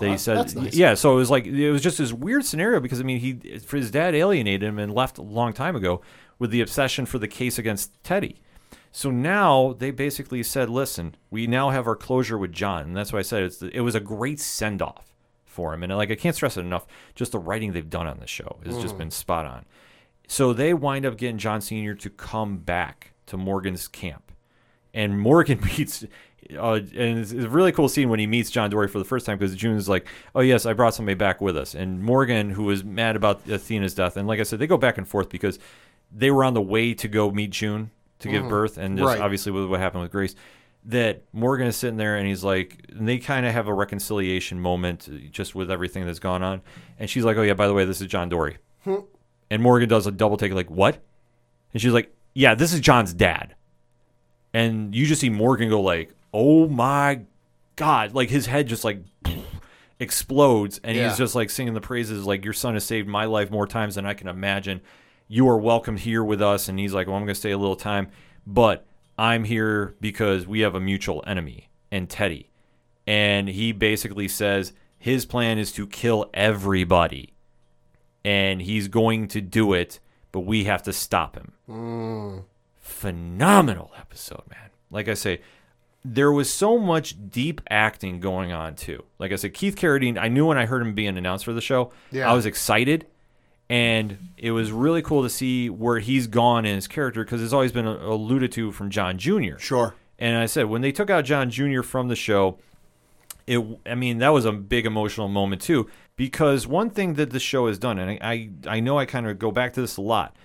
That 0.00 0.08
he 0.08 0.18
said, 0.18 0.54
nice. 0.54 0.74
yeah. 0.74 0.94
So 0.94 1.12
it 1.12 1.16
was 1.16 1.30
like 1.30 1.46
it 1.46 1.70
was 1.70 1.82
just 1.82 1.98
this 1.98 2.12
weird 2.12 2.44
scenario 2.44 2.80
because 2.80 3.00
I 3.00 3.04
mean, 3.04 3.18
he 3.18 3.58
for 3.58 3.76
his 3.76 3.90
dad 3.90 4.14
alienated 4.14 4.62
him 4.62 4.78
and 4.78 4.94
left 4.94 5.18
a 5.18 5.22
long 5.22 5.52
time 5.52 5.76
ago 5.76 6.00
with 6.38 6.50
the 6.50 6.60
obsession 6.60 7.06
for 7.06 7.18
the 7.18 7.28
case 7.28 7.58
against 7.58 8.02
Teddy. 8.02 8.40
So 8.90 9.10
now 9.10 9.74
they 9.78 9.90
basically 9.90 10.42
said, 10.42 10.68
"Listen, 10.68 11.16
we 11.30 11.46
now 11.46 11.70
have 11.70 11.86
our 11.86 11.96
closure 11.96 12.38
with 12.38 12.52
John," 12.52 12.82
and 12.82 12.96
that's 12.96 13.12
why 13.12 13.20
I 13.20 13.22
said 13.22 13.42
it's 13.42 13.58
the, 13.58 13.74
it 13.76 13.80
was 13.80 13.94
a 13.94 14.00
great 14.00 14.38
send 14.38 14.82
off 14.82 15.12
for 15.44 15.72
him. 15.74 15.82
And 15.82 15.96
like 15.96 16.10
I 16.10 16.14
can't 16.14 16.36
stress 16.36 16.56
it 16.56 16.60
enough, 16.60 16.86
just 17.14 17.32
the 17.32 17.38
writing 17.38 17.72
they've 17.72 17.88
done 17.88 18.06
on 18.06 18.20
the 18.20 18.26
show 18.26 18.58
has 18.64 18.78
just 18.78 18.94
mm. 18.94 18.98
been 18.98 19.10
spot 19.10 19.46
on. 19.46 19.64
So 20.28 20.52
they 20.52 20.74
wind 20.74 21.06
up 21.06 21.16
getting 21.16 21.38
John 21.38 21.60
Senior 21.60 21.94
to 21.96 22.10
come 22.10 22.58
back 22.58 23.12
to 23.26 23.36
Morgan's 23.36 23.88
camp, 23.88 24.32
and 24.94 25.18
Morgan 25.18 25.60
meets. 25.78 26.04
Uh, 26.58 26.74
and 26.74 27.18
it's 27.18 27.32
it's 27.32 27.44
a 27.44 27.48
really 27.48 27.72
cool 27.72 27.88
scene 27.88 28.08
when 28.08 28.18
he 28.20 28.26
meets 28.26 28.50
John 28.50 28.68
Dory 28.70 28.88
for 28.88 28.98
the 28.98 29.04
first 29.04 29.24
time 29.26 29.38
because 29.38 29.54
June's 29.54 29.88
like, 29.88 30.06
"Oh 30.34 30.40
yes, 30.40 30.66
I 30.66 30.72
brought 30.72 30.94
somebody 30.94 31.14
back 31.14 31.40
with 31.40 31.56
us." 31.56 31.74
And 31.74 32.02
Morgan, 32.02 32.50
who 32.50 32.64
was 32.64 32.84
mad 32.84 33.16
about 33.16 33.42
Athena's 33.48 33.94
death, 33.94 34.16
and 34.16 34.26
like 34.28 34.40
I 34.40 34.42
said, 34.42 34.58
they 34.58 34.66
go 34.66 34.76
back 34.76 34.98
and 34.98 35.06
forth 35.06 35.28
because 35.30 35.58
they 36.14 36.30
were 36.30 36.44
on 36.44 36.54
the 36.54 36.60
way 36.62 36.94
to 36.94 37.08
go 37.08 37.30
meet 37.30 37.50
June 37.50 37.90
to 38.18 38.28
give 38.28 38.48
birth, 38.48 38.76
and 38.78 38.98
just 38.98 39.06
Right. 39.06 39.20
obviously 39.20 39.50
with 39.52 39.66
what 39.66 39.80
happened 39.80 40.02
with 40.02 40.12
Grace, 40.12 40.34
that 40.84 41.22
Morgan 41.32 41.66
is 41.68 41.76
sitting 41.76 41.96
there 41.96 42.16
and 42.16 42.26
he's 42.26 42.42
like, 42.44 42.84
and 42.90 43.08
they 43.08 43.18
kind 43.18 43.46
of 43.46 43.52
have 43.52 43.66
a 43.68 43.74
reconciliation 43.74 44.60
moment 44.60 45.08
just 45.32 45.54
with 45.54 45.70
everything 45.70 46.04
that's 46.06 46.18
gone 46.18 46.42
on, 46.42 46.60
and 46.98 47.08
she's 47.08 47.24
like, 47.24 47.36
"Oh 47.36 47.42
yeah, 47.42 47.54
by 47.54 47.66
the 47.66 47.72
way, 47.74 47.84
this 47.84 48.00
is 48.00 48.08
John 48.08 48.28
Dory," 48.28 48.58
and 49.50 49.62
Morgan 49.62 49.88
does 49.88 50.06
a 50.06 50.10
double 50.12 50.36
take, 50.36 50.52
like, 50.52 50.70
"What?" 50.70 50.98
And 51.72 51.80
she's 51.80 51.92
like, 51.92 52.12
"Yeah, 52.34 52.54
this 52.54 52.72
is 52.72 52.80
John's 52.80 53.14
dad," 53.14 53.54
and 54.52 54.94
you 54.94 55.06
just 55.06 55.20
see 55.20 55.30
Morgan 55.30 55.68
go 55.68 55.80
like, 55.80 56.14
"Oh 56.32 56.68
my 56.68 57.22
god!" 57.76 58.14
Like 58.14 58.30
his 58.30 58.46
head 58.46 58.66
just 58.68 58.84
like 58.84 59.02
explodes, 59.98 60.80
and 60.82 60.96
Yeah. 60.96 61.08
he's 61.08 61.18
just 61.18 61.34
like 61.34 61.50
singing 61.50 61.74
the 61.74 61.80
praises, 61.80 62.26
like, 62.26 62.44
"Your 62.44 62.54
son 62.54 62.74
has 62.74 62.84
saved 62.84 63.08
my 63.08 63.24
life 63.24 63.50
more 63.50 63.66
times 63.66 63.94
than 63.94 64.06
I 64.06 64.14
can 64.14 64.28
imagine." 64.28 64.80
you 65.28 65.48
are 65.48 65.56
welcome 65.56 65.96
here 65.96 66.22
with 66.22 66.42
us. 66.42 66.68
And 66.68 66.78
he's 66.78 66.92
like, 66.92 67.06
well, 67.06 67.16
I'm 67.16 67.22
going 67.22 67.28
to 67.32 67.34
stay 67.34 67.52
a 67.52 67.56
little 67.56 67.76
time, 67.76 68.08
but 68.46 68.84
I'm 69.16 69.44
here 69.44 69.94
because 69.98 70.46
we 70.46 70.60
have 70.60 70.74
a 70.74 70.80
mutual 70.80 71.24
enemy 71.26 71.70
and 71.90 72.06
Teddy. 72.10 72.50
And 73.06 73.48
he 73.48 73.72
basically 73.72 74.28
says 74.28 74.74
his 74.98 75.24
plan 75.24 75.56
is 75.56 75.72
to 75.72 75.86
kill 75.86 76.28
everybody. 76.34 77.32
And 78.22 78.60
he's 78.60 78.88
going 78.88 79.26
to 79.28 79.40
do 79.40 79.72
it, 79.72 80.00
but 80.32 80.40
we 80.40 80.64
have 80.64 80.82
to 80.82 80.92
stop 80.92 81.34
him. 81.34 81.52
Mm. 81.66 82.44
Phenomenal 82.76 83.90
episode, 83.98 84.42
man. 84.50 84.68
Like 84.90 85.08
I 85.08 85.14
say, 85.14 85.40
there 86.04 86.32
was 86.32 86.50
so 86.50 86.78
much 86.78 87.14
deep 87.30 87.60
acting 87.70 88.18
going 88.20 88.52
on 88.52 88.74
too. 88.74 89.04
Like 89.18 89.30
I 89.32 89.36
said, 89.36 89.54
Keith 89.54 89.76
Carradine, 89.76 90.18
I 90.18 90.28
knew 90.28 90.46
when 90.46 90.58
I 90.58 90.66
heard 90.66 90.82
him 90.82 90.94
being 90.94 91.16
announced 91.16 91.44
for 91.44 91.52
the 91.52 91.60
show, 91.60 91.92
Yeah. 92.10 92.30
I 92.30 92.34
was 92.34 92.46
excited. 92.46 93.06
And 93.70 94.18
it 94.36 94.50
was 94.50 94.70
really 94.70 95.00
cool 95.00 95.22
to 95.22 95.30
see 95.30 95.70
where 95.70 95.98
he's 95.98 96.26
gone 96.26 96.66
in 96.66 96.74
his 96.74 96.86
character 96.88 97.24
because 97.24 97.42
it's 97.42 97.52
always 97.54 97.72
been 97.72 97.86
alluded 97.86 98.52
to 98.52 98.70
from 98.72 98.90
John 98.90 99.16
Jr. 99.16 99.56
Sure. 99.58 99.94
And 100.18 100.36
I 100.36 100.46
said 100.46 100.66
when 100.66 100.82
they 100.82 100.92
took 100.92 101.08
out 101.08 101.24
John 101.24 101.50
Jr. 101.50 101.80
from 101.82 102.08
the 102.08 102.16
show, 102.16 102.58
it 103.46 103.64
I 103.86 103.94
mean 103.94 104.18
that 104.18 104.28
was 104.30 104.44
a 104.44 104.52
big 104.52 104.84
emotional 104.86 105.28
moment 105.28 105.62
too 105.62 105.88
because 106.16 106.66
one 106.66 106.90
thing 106.90 107.14
that 107.14 107.30
the 107.30 107.40
show 107.40 107.66
has 107.68 107.78
done, 107.78 107.98
and 107.98 108.10
I 108.10 108.18
I, 108.22 108.50
I 108.76 108.80
know 108.80 108.98
I 108.98 109.06
kind 109.06 109.26
of 109.26 109.38
go 109.38 109.50
back 109.50 109.72
to 109.74 109.80
this 109.80 109.96
a 109.96 110.02
lot, 110.02 110.36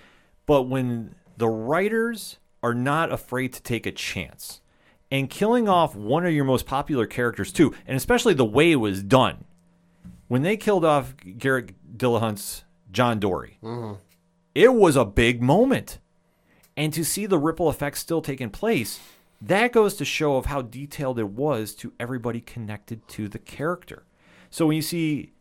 but 0.45 0.63
when 0.63 1.13
the 1.35 1.49
writers 1.49 2.37
are 2.63 2.73
not 2.73 3.11
afraid 3.11 3.53
to 3.53 3.61
take 3.61 3.85
a 3.85 3.91
chance 3.91 4.61
and 5.11 5.29
killing 5.29 5.69
off 5.69 5.95
one 5.95 6.25
of 6.25 6.33
your 6.33 6.45
most 6.45 6.65
popular 6.65 7.05
characters 7.05 7.51
too, 7.51 7.73
and 7.85 7.95
especially 7.95 8.33
the 8.33 8.45
way 8.45 8.71
it 8.71 8.77
was 8.77 9.03
done, 9.03 9.45
when 10.27 10.41
they 10.41 10.57
killed 10.57 10.85
off 10.85 11.15
Garrett 11.37 11.71
Dillahunt's 11.97 12.63
John 12.91 13.19
Dory, 13.19 13.57
mm-hmm. 13.63 13.95
it 14.53 14.73
was 14.73 14.95
a 14.95 15.05
big 15.05 15.41
moment. 15.41 15.99
And 16.75 16.93
to 16.93 17.03
see 17.03 17.25
the 17.25 17.39
ripple 17.39 17.69
effects 17.69 17.99
still 17.99 18.21
taking 18.21 18.51
place 18.51 18.99
that 19.41 19.71
goes 19.71 19.95
to 19.95 20.05
show 20.05 20.37
of 20.37 20.47
how 20.47 20.61
detailed 20.61 21.19
it 21.19 21.29
was 21.29 21.75
to 21.75 21.93
everybody 21.99 22.41
connected 22.41 23.07
to 23.09 23.27
the 23.27 23.39
character. 23.39 24.03
So 24.49 24.65
when 24.65 24.75
you 24.75 24.81
see 24.81 25.33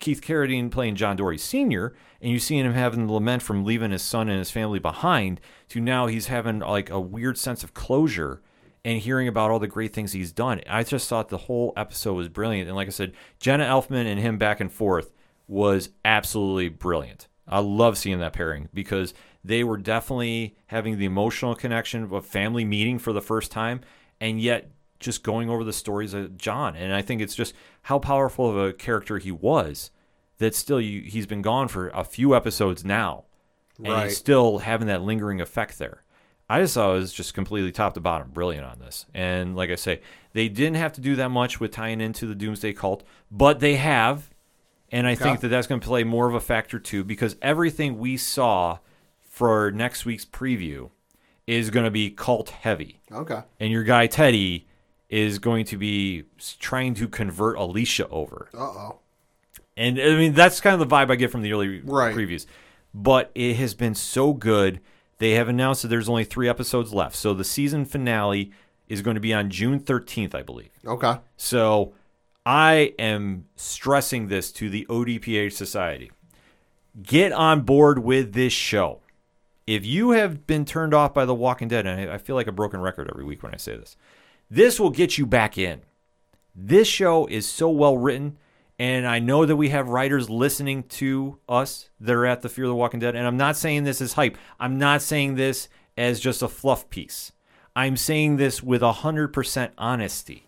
keith 0.00 0.20
carradine 0.20 0.70
playing 0.70 0.94
john 0.96 1.16
dory 1.16 1.38
sr 1.38 1.94
and 2.20 2.30
you 2.30 2.38
see 2.38 2.58
him 2.58 2.74
having 2.74 3.06
the 3.06 3.12
lament 3.12 3.40
from 3.40 3.64
leaving 3.64 3.90
his 3.90 4.02
son 4.02 4.28
and 4.28 4.38
his 4.38 4.50
family 4.50 4.78
behind 4.78 5.40
to 5.66 5.80
now 5.80 6.06
he's 6.06 6.26
having 6.26 6.58
like 6.58 6.90
a 6.90 7.00
weird 7.00 7.38
sense 7.38 7.64
of 7.64 7.72
closure 7.72 8.42
and 8.86 9.00
hearing 9.00 9.26
about 9.26 9.50
all 9.50 9.58
the 9.58 9.66
great 9.66 9.92
things 9.92 10.12
he's 10.12 10.30
done. 10.30 10.60
I 10.70 10.84
just 10.84 11.08
thought 11.08 11.28
the 11.28 11.36
whole 11.36 11.72
episode 11.76 12.14
was 12.14 12.28
brilliant. 12.28 12.68
And 12.68 12.76
like 12.76 12.86
i 12.86 12.92
said 12.92 13.12
jenna 13.40 13.64
elfman 13.64 14.06
and 14.06 14.20
him 14.20 14.38
back 14.38 14.60
and 14.60 14.72
forth 14.72 15.12
was 15.48 15.90
absolutely 16.04 16.68
brilliant. 16.68 17.26
I 17.48 17.58
love 17.58 17.98
seeing 17.98 18.20
that 18.20 18.32
pairing 18.32 18.68
because 18.72 19.12
they 19.44 19.64
were 19.64 19.76
definitely 19.76 20.56
having 20.66 20.98
the 20.98 21.04
emotional 21.04 21.56
connection 21.56 22.04
of 22.04 22.12
a 22.12 22.22
family 22.22 22.64
meeting 22.64 22.98
for 22.98 23.12
the 23.12 23.20
first 23.20 23.50
time, 23.52 23.80
and 24.20 24.40
yet 24.40 24.70
just 24.98 25.22
going 25.22 25.50
over 25.50 25.62
the 25.62 25.72
stories 25.72 26.14
of 26.14 26.36
John. 26.36 26.74
And 26.74 26.92
I 26.92 27.02
think 27.02 27.20
it's 27.20 27.36
just 27.36 27.54
how 27.82 27.98
powerful 27.98 28.48
of 28.48 28.56
a 28.56 28.72
character 28.72 29.18
he 29.18 29.30
was 29.30 29.90
that 30.38 30.54
still 30.54 30.80
you, 30.80 31.02
he's 31.02 31.26
been 31.26 31.42
gone 31.42 31.68
for 31.68 31.88
a 31.88 32.02
few 32.02 32.34
episodes 32.34 32.84
now, 32.84 33.24
and 33.78 34.04
he's 34.04 34.16
still 34.16 34.58
having 34.58 34.88
that 34.88 35.02
lingering 35.02 35.40
effect 35.40 35.78
there. 35.78 36.02
I 36.48 36.60
just 36.60 36.74
thought 36.74 36.90
it 36.90 36.98
was 37.00 37.12
just 37.12 37.34
completely 37.34 37.72
top 37.72 37.94
to 37.94 38.00
bottom 38.00 38.30
brilliant 38.30 38.64
on 38.66 38.78
this. 38.78 39.06
And 39.12 39.56
like 39.56 39.70
I 39.70 39.74
say, 39.74 40.00
they 40.32 40.48
didn't 40.48 40.76
have 40.76 40.92
to 40.94 41.00
do 41.00 41.16
that 41.16 41.30
much 41.30 41.58
with 41.58 41.72
tying 41.72 42.00
into 42.00 42.26
the 42.26 42.34
Doomsday 42.34 42.72
Cult, 42.72 43.02
but 43.30 43.60
they 43.60 43.76
have. 43.76 44.30
And 44.92 45.06
I 45.08 45.16
think 45.16 45.40
that 45.40 45.48
that's 45.48 45.66
going 45.66 45.80
to 45.80 45.86
play 45.86 46.04
more 46.04 46.28
of 46.28 46.34
a 46.34 46.40
factor 46.40 46.78
too, 46.78 47.02
because 47.02 47.36
everything 47.42 47.98
we 47.98 48.16
saw 48.16 48.78
for 49.28 49.72
next 49.72 50.04
week's 50.04 50.24
preview 50.24 50.90
is 51.46 51.70
going 51.70 51.84
to 51.84 51.90
be 51.90 52.10
cult 52.10 52.50
heavy. 52.50 53.00
Okay. 53.10 53.40
And 53.58 53.72
your 53.72 53.82
guy 53.82 54.06
Teddy 54.06 54.66
is 55.08 55.38
going 55.40 55.64
to 55.66 55.76
be 55.76 56.24
trying 56.60 56.94
to 56.94 57.08
convert 57.08 57.56
Alicia 57.56 58.08
over. 58.08 58.48
Uh 58.54 58.58
oh. 58.62 58.98
And 59.76 60.00
I 60.00 60.14
mean, 60.16 60.34
that's 60.34 60.60
kind 60.60 60.80
of 60.80 60.88
the 60.88 60.94
vibe 60.94 61.10
I 61.10 61.16
get 61.16 61.30
from 61.30 61.42
the 61.42 61.52
early 61.52 61.80
Right. 61.84 62.14
previews. 62.14 62.46
But 62.94 63.30
it 63.34 63.56
has 63.56 63.74
been 63.74 63.94
so 63.94 64.32
good. 64.32 64.80
They 65.18 65.32
have 65.32 65.48
announced 65.48 65.82
that 65.82 65.88
there's 65.88 66.08
only 66.08 66.24
three 66.24 66.48
episodes 66.48 66.92
left. 66.92 67.16
So 67.16 67.32
the 67.32 67.44
season 67.44 67.84
finale 67.84 68.52
is 68.88 69.02
going 69.02 69.14
to 69.14 69.20
be 69.20 69.32
on 69.32 69.50
June 69.50 69.80
13th, 69.80 70.34
I 70.34 70.42
believe. 70.42 70.70
Okay. 70.84 71.16
So 71.36 71.94
I 72.44 72.94
am 72.98 73.46
stressing 73.56 74.28
this 74.28 74.52
to 74.52 74.70
the 74.70 74.86
ODPH 74.88 75.52
Society. 75.52 76.12
Get 77.02 77.32
on 77.32 77.62
board 77.62 77.98
with 77.98 78.32
this 78.34 78.52
show. 78.52 79.00
If 79.66 79.84
you 79.84 80.12
have 80.12 80.46
been 80.46 80.64
turned 80.64 80.94
off 80.94 81.12
by 81.12 81.24
The 81.24 81.34
Walking 81.34 81.68
Dead, 81.68 81.86
and 81.86 82.10
I 82.10 82.14
I 82.14 82.18
feel 82.18 82.36
like 82.36 82.46
a 82.46 82.52
broken 82.52 82.80
record 82.80 83.10
every 83.10 83.24
week 83.24 83.42
when 83.42 83.52
I 83.52 83.56
say 83.56 83.76
this, 83.76 83.96
this 84.48 84.78
will 84.78 84.90
get 84.90 85.18
you 85.18 85.26
back 85.26 85.58
in. 85.58 85.82
This 86.54 86.86
show 86.88 87.26
is 87.26 87.46
so 87.48 87.68
well 87.68 87.98
written, 87.98 88.38
and 88.78 89.06
I 89.06 89.18
know 89.18 89.46
that 89.46 89.56
we 89.56 89.70
have 89.70 89.88
writers 89.88 90.28
listening 90.28 90.84
to 90.84 91.38
us 91.48 91.88
that 92.00 92.14
are 92.14 92.26
at 92.26 92.42
the 92.42 92.48
Fear 92.48 92.66
the 92.66 92.74
Walking 92.74 93.00
Dead. 93.00 93.16
And 93.16 93.26
I'm 93.26 93.36
not 93.36 93.56
saying 93.56 93.84
this 93.84 94.00
as 94.00 94.14
hype. 94.14 94.36
I'm 94.60 94.78
not 94.78 95.02
saying 95.02 95.36
this 95.36 95.68
as 95.96 96.20
just 96.20 96.42
a 96.42 96.48
fluff 96.48 96.90
piece. 96.90 97.32
I'm 97.74 97.96
saying 97.96 98.36
this 98.36 98.62
with 98.62 98.82
100% 98.82 99.70
honesty. 99.78 100.46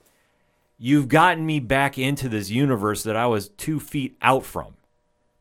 You've 0.78 1.08
gotten 1.08 1.44
me 1.44 1.58
back 1.58 1.98
into 1.98 2.28
this 2.28 2.50
universe 2.50 3.02
that 3.02 3.16
I 3.16 3.26
was 3.26 3.48
two 3.48 3.80
feet 3.80 4.16
out 4.22 4.44
from 4.44 4.74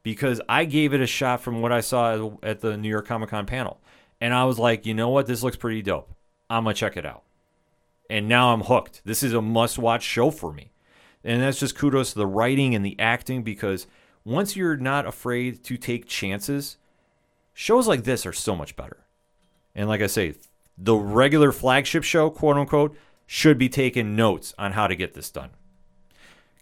because 0.04 0.42
I 0.48 0.66
gave 0.66 0.94
it 0.94 1.02
a 1.02 1.08
shot 1.08 1.42
from 1.42 1.62
what 1.62 1.72
I 1.72 1.82
saw 1.82 2.32
at 2.42 2.62
the 2.62 2.78
New 2.78 2.90
York 2.90 3.08
Comic 3.08 3.30
Con 3.30 3.46
panel. 3.46 3.80
And 4.20 4.34
I 4.34 4.46
was 4.46 4.58
like, 4.58 4.86
you 4.86 4.94
know 4.94 5.10
what? 5.10 5.28
This 5.28 5.44
looks 5.44 5.58
pretty 5.58 5.82
dope. 5.82 6.10
I'm 6.50 6.64
going 6.64 6.74
to 6.74 6.80
check 6.80 6.98
it 6.98 7.06
out 7.06 7.24
and 8.10 8.28
now 8.28 8.54
I'm 8.54 8.62
hooked. 8.62 9.02
This 9.06 9.24
is 9.24 9.34
a 9.34 9.42
must 9.42 9.78
watch 9.78 10.04
show 10.04 10.32
for 10.32 10.54
me. 10.54 10.72
And 11.28 11.42
that's 11.42 11.60
just 11.60 11.76
kudos 11.76 12.14
to 12.14 12.20
the 12.20 12.26
writing 12.26 12.74
and 12.74 12.86
the 12.86 12.96
acting 12.98 13.44
because 13.44 13.86
once 14.24 14.56
you're 14.56 14.78
not 14.78 15.06
afraid 15.06 15.62
to 15.66 15.76
take 15.76 16.08
chances, 16.08 16.78
shows 17.54 17.86
like 17.86 18.06
this 18.06 18.26
are 18.26 18.32
so 18.32 18.56
much 18.56 18.78
better. 18.78 19.06
And 19.76 19.90
like 19.90 20.00
I 20.02 20.08
say, 20.08 20.36
the 20.78 20.96
regular 20.96 21.52
flagship 21.52 22.06
show, 22.06 22.30
quote 22.30 22.56
unquote, 22.56 22.96
should 23.26 23.58
be 23.58 23.68
taking 23.68 24.16
notes 24.16 24.54
on 24.58 24.72
how 24.72 24.88
to 24.88 24.96
get 24.96 25.16
this 25.16 25.30
done. 25.30 25.50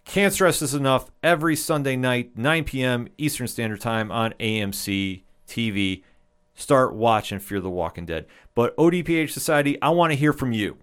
Can't 0.04 0.34
stress 0.34 0.60
this 0.60 0.74
enough. 0.74 1.12
Every 1.22 1.56
Sunday 1.56 1.96
night, 1.96 2.36
9 2.36 2.64
p.m. 2.64 3.08
Eastern 3.20 3.48
Standard 3.48 3.82
Time 3.82 4.12
on 4.12 4.34
AMC 4.40 5.22
TV, 5.48 6.02
start 6.56 6.96
watching 6.96 7.38
Fear 7.38 7.60
the 7.62 7.70
Walking 7.70 8.08
Dead. 8.08 8.26
But 8.56 8.76
ODPH 8.78 9.30
Society, 9.30 9.80
I 9.80 9.90
want 9.90 10.12
to 10.12 10.18
hear 10.18 10.34
from 10.34 10.54
you. 10.54 10.78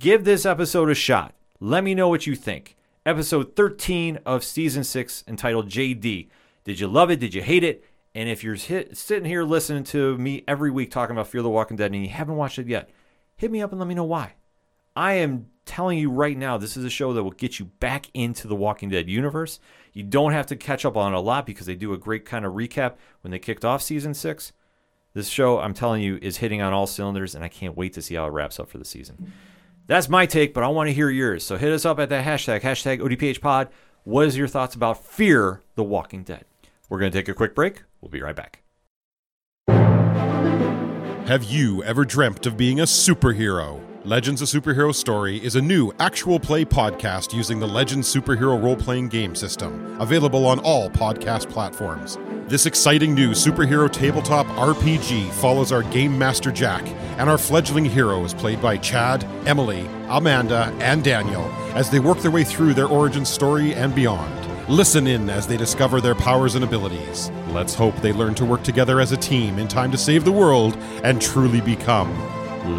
Give 0.00 0.24
this 0.24 0.46
episode 0.46 0.88
a 0.88 0.94
shot. 0.94 1.34
Let 1.60 1.84
me 1.84 1.94
know 1.94 2.08
what 2.08 2.26
you 2.26 2.34
think. 2.34 2.78
Episode 3.06 3.54
13 3.54 4.18
of 4.24 4.42
season 4.42 4.82
6 4.82 5.24
entitled 5.28 5.68
JD. 5.68 6.28
Did 6.64 6.80
you 6.80 6.88
love 6.88 7.10
it? 7.10 7.20
Did 7.20 7.34
you 7.34 7.42
hate 7.42 7.62
it? 7.62 7.84
And 8.14 8.30
if 8.30 8.42
you're 8.42 8.54
hit, 8.54 8.96
sitting 8.96 9.28
here 9.28 9.44
listening 9.44 9.84
to 9.84 10.16
me 10.16 10.42
every 10.48 10.70
week 10.70 10.90
talking 10.90 11.14
about 11.14 11.26
Fear 11.26 11.42
the 11.42 11.50
Walking 11.50 11.76
Dead 11.76 11.92
and 11.92 12.02
you 12.02 12.08
haven't 12.08 12.36
watched 12.36 12.58
it 12.58 12.66
yet, 12.66 12.88
hit 13.36 13.50
me 13.50 13.60
up 13.60 13.72
and 13.72 13.78
let 13.78 13.88
me 13.88 13.94
know 13.94 14.04
why. 14.04 14.36
I 14.96 15.14
am 15.14 15.48
telling 15.66 15.98
you 15.98 16.10
right 16.10 16.38
now, 16.38 16.56
this 16.56 16.78
is 16.78 16.84
a 16.84 16.88
show 16.88 17.12
that 17.12 17.22
will 17.22 17.32
get 17.32 17.58
you 17.58 17.66
back 17.66 18.06
into 18.14 18.48
the 18.48 18.56
Walking 18.56 18.88
Dead 18.88 19.10
universe. 19.10 19.60
You 19.92 20.02
don't 20.02 20.32
have 20.32 20.46
to 20.46 20.56
catch 20.56 20.86
up 20.86 20.96
on 20.96 21.12
a 21.12 21.20
lot 21.20 21.44
because 21.44 21.66
they 21.66 21.74
do 21.74 21.92
a 21.92 21.98
great 21.98 22.24
kind 22.24 22.46
of 22.46 22.54
recap 22.54 22.94
when 23.20 23.32
they 23.32 23.38
kicked 23.38 23.66
off 23.66 23.82
season 23.82 24.14
six. 24.14 24.54
This 25.12 25.28
show, 25.28 25.58
I'm 25.58 25.74
telling 25.74 26.00
you, 26.00 26.18
is 26.22 26.38
hitting 26.38 26.62
on 26.62 26.72
all 26.72 26.86
cylinders, 26.86 27.34
and 27.34 27.44
I 27.44 27.48
can't 27.48 27.76
wait 27.76 27.92
to 27.92 28.02
see 28.02 28.14
how 28.14 28.24
it 28.26 28.30
wraps 28.30 28.58
up 28.58 28.70
for 28.70 28.78
the 28.78 28.84
season. 28.86 29.30
That's 29.86 30.08
my 30.08 30.24
take, 30.24 30.54
but 30.54 30.64
I 30.64 30.68
want 30.68 30.88
to 30.88 30.94
hear 30.94 31.10
yours. 31.10 31.44
So 31.44 31.56
hit 31.56 31.72
us 31.72 31.84
up 31.84 31.98
at 31.98 32.08
that 32.08 32.24
hashtag, 32.24 32.62
hashtag 32.62 33.00
ODPHpod. 33.00 33.68
What 34.04 34.26
is 34.26 34.36
your 34.36 34.48
thoughts 34.48 34.74
about 34.74 35.04
Fear 35.04 35.62
the 35.74 35.84
Walking 35.84 36.22
Dead? 36.22 36.46
We're 36.88 36.98
going 36.98 37.12
to 37.12 37.18
take 37.18 37.28
a 37.28 37.34
quick 37.34 37.54
break. 37.54 37.82
We'll 38.00 38.10
be 38.10 38.22
right 38.22 38.36
back. 38.36 38.62
Have 41.26 41.44
you 41.44 41.82
ever 41.84 42.04
dreamt 42.04 42.46
of 42.46 42.56
being 42.56 42.80
a 42.80 42.84
superhero? 42.84 43.83
Legends 44.06 44.42
of 44.42 44.48
Superhero 44.48 44.94
Story 44.94 45.42
is 45.42 45.56
a 45.56 45.62
new 45.62 45.90
actual 45.98 46.38
play 46.38 46.62
podcast 46.62 47.32
using 47.32 47.58
the 47.58 47.66
Legends 47.66 48.14
Superhero 48.14 48.62
role 48.62 48.76
playing 48.76 49.08
game 49.08 49.34
system, 49.34 49.98
available 49.98 50.44
on 50.46 50.58
all 50.58 50.90
podcast 50.90 51.48
platforms. 51.48 52.18
This 52.46 52.66
exciting 52.66 53.14
new 53.14 53.30
superhero 53.30 53.90
tabletop 53.90 54.46
RPG 54.48 55.30
follows 55.30 55.72
our 55.72 55.84
Game 55.84 56.18
Master 56.18 56.52
Jack 56.52 56.86
and 57.16 57.30
our 57.30 57.38
fledgling 57.38 57.86
heroes, 57.86 58.34
played 58.34 58.60
by 58.60 58.76
Chad, 58.76 59.24
Emily, 59.46 59.88
Amanda, 60.08 60.70
and 60.80 61.02
Daniel, 61.02 61.46
as 61.74 61.88
they 61.88 61.98
work 61.98 62.18
their 62.18 62.30
way 62.30 62.44
through 62.44 62.74
their 62.74 62.88
origin 62.88 63.24
story 63.24 63.72
and 63.72 63.94
beyond. 63.94 64.68
Listen 64.68 65.06
in 65.06 65.30
as 65.30 65.46
they 65.46 65.56
discover 65.56 66.02
their 66.02 66.14
powers 66.14 66.56
and 66.56 66.64
abilities. 66.64 67.30
Let's 67.48 67.72
hope 67.72 67.96
they 68.02 68.12
learn 68.12 68.34
to 68.34 68.44
work 68.44 68.64
together 68.64 69.00
as 69.00 69.12
a 69.12 69.16
team 69.16 69.58
in 69.58 69.66
time 69.66 69.90
to 69.92 69.96
save 69.96 70.26
the 70.26 70.32
world 70.32 70.76
and 71.02 71.22
truly 71.22 71.62
become 71.62 72.12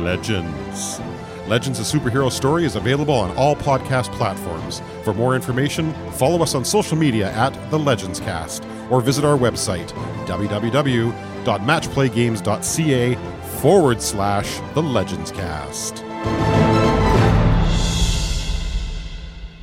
legends. 0.04 1.00
Legends 1.48 1.80
of 1.80 1.86
Superhero 1.86 2.32
Story 2.32 2.66
is 2.66 2.76
available 2.76 3.14
on 3.14 3.30
all 3.38 3.56
podcast 3.56 4.12
platforms. 4.14 4.82
For 5.04 5.14
more 5.14 5.36
information, 5.36 5.94
follow 6.14 6.42
us 6.42 6.56
on 6.56 6.66
social 6.66 6.98
media 6.98 7.32
at 7.34 7.54
The 7.70 7.78
Legends 7.78 8.20
Cast 8.20 8.66
or 8.90 9.00
visit 9.00 9.24
our 9.24 9.38
website, 9.38 9.90
www.matchplaygames.ca 10.26 13.16
forward 13.60 14.02
slash 14.02 14.60
The 14.74 14.82
Legends 14.82 15.32
Cast. 15.32 16.04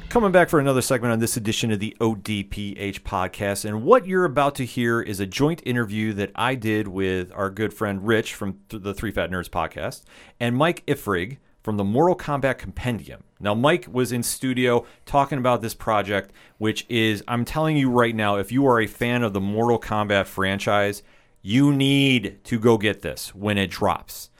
Coming 0.09 0.31
back 0.31 0.49
for 0.51 0.61
another 0.61 0.83
segment 0.83 1.13
on 1.13 1.19
this 1.21 1.39
edition 1.39 1.73
of 1.73 1.81
the 1.81 1.97
ODPH 1.99 3.01
podcast. 3.01 3.65
And 3.65 3.83
what 3.83 4.07
you're 4.07 4.27
about 4.27 4.55
to 4.57 4.67
hear 4.67 5.01
is 5.01 5.21
a 5.21 5.27
joint 5.27 5.63
interview 5.65 6.13
that 6.13 6.33
I 6.35 6.55
did 6.55 6.87
with 6.87 7.33
our 7.35 7.49
good 7.49 7.73
friend 7.73 8.07
Rich 8.07 8.35
from 8.35 8.59
the 8.69 8.93
Three 8.93 9.11
Fat 9.11 9.31
Nerds 9.31 9.49
podcast 9.49 10.03
and 10.39 10.55
Mike 10.55 10.85
Ifrig 10.87 11.39
from 11.63 11.77
the 11.77 11.85
Mortal 11.85 12.17
Kombat 12.17 12.59
Compendium. 12.59 13.23
Now, 13.39 13.55
Mike 13.55 13.87
was 13.91 14.13
in 14.13 14.23
studio 14.23 14.85
talking 15.07 15.39
about 15.39 15.63
this 15.63 15.75
project, 15.75 16.33
which 16.59 16.87
is, 16.89 17.23
I'm 17.29 17.45
telling 17.45 17.77
you 17.77 17.91
right 17.91 18.15
now, 18.15 18.37
if 18.37 18.51
you 18.51 18.67
are 18.67 18.81
a 18.81 18.87
fan 18.87 19.23
of 19.23 19.33
the 19.33 19.41
Mortal 19.41 19.79
Kombat 19.79 20.27
franchise, 20.27 21.03
you 21.41 21.73
need 21.73 22.39
to 22.45 22.59
go 22.59 22.79
get 22.79 23.03
this 23.03 23.35
when 23.35 23.59
it 23.59 23.71
drops. 23.71 24.31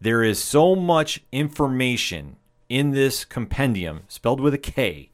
There 0.00 0.22
is 0.22 0.42
so 0.42 0.76
much 0.76 1.22
information 1.32 2.36
in 2.68 2.90
this 2.90 3.24
compendium, 3.24 4.02
spelled 4.08 4.40
with 4.40 4.54
a 4.54 4.58
K, 4.58 5.10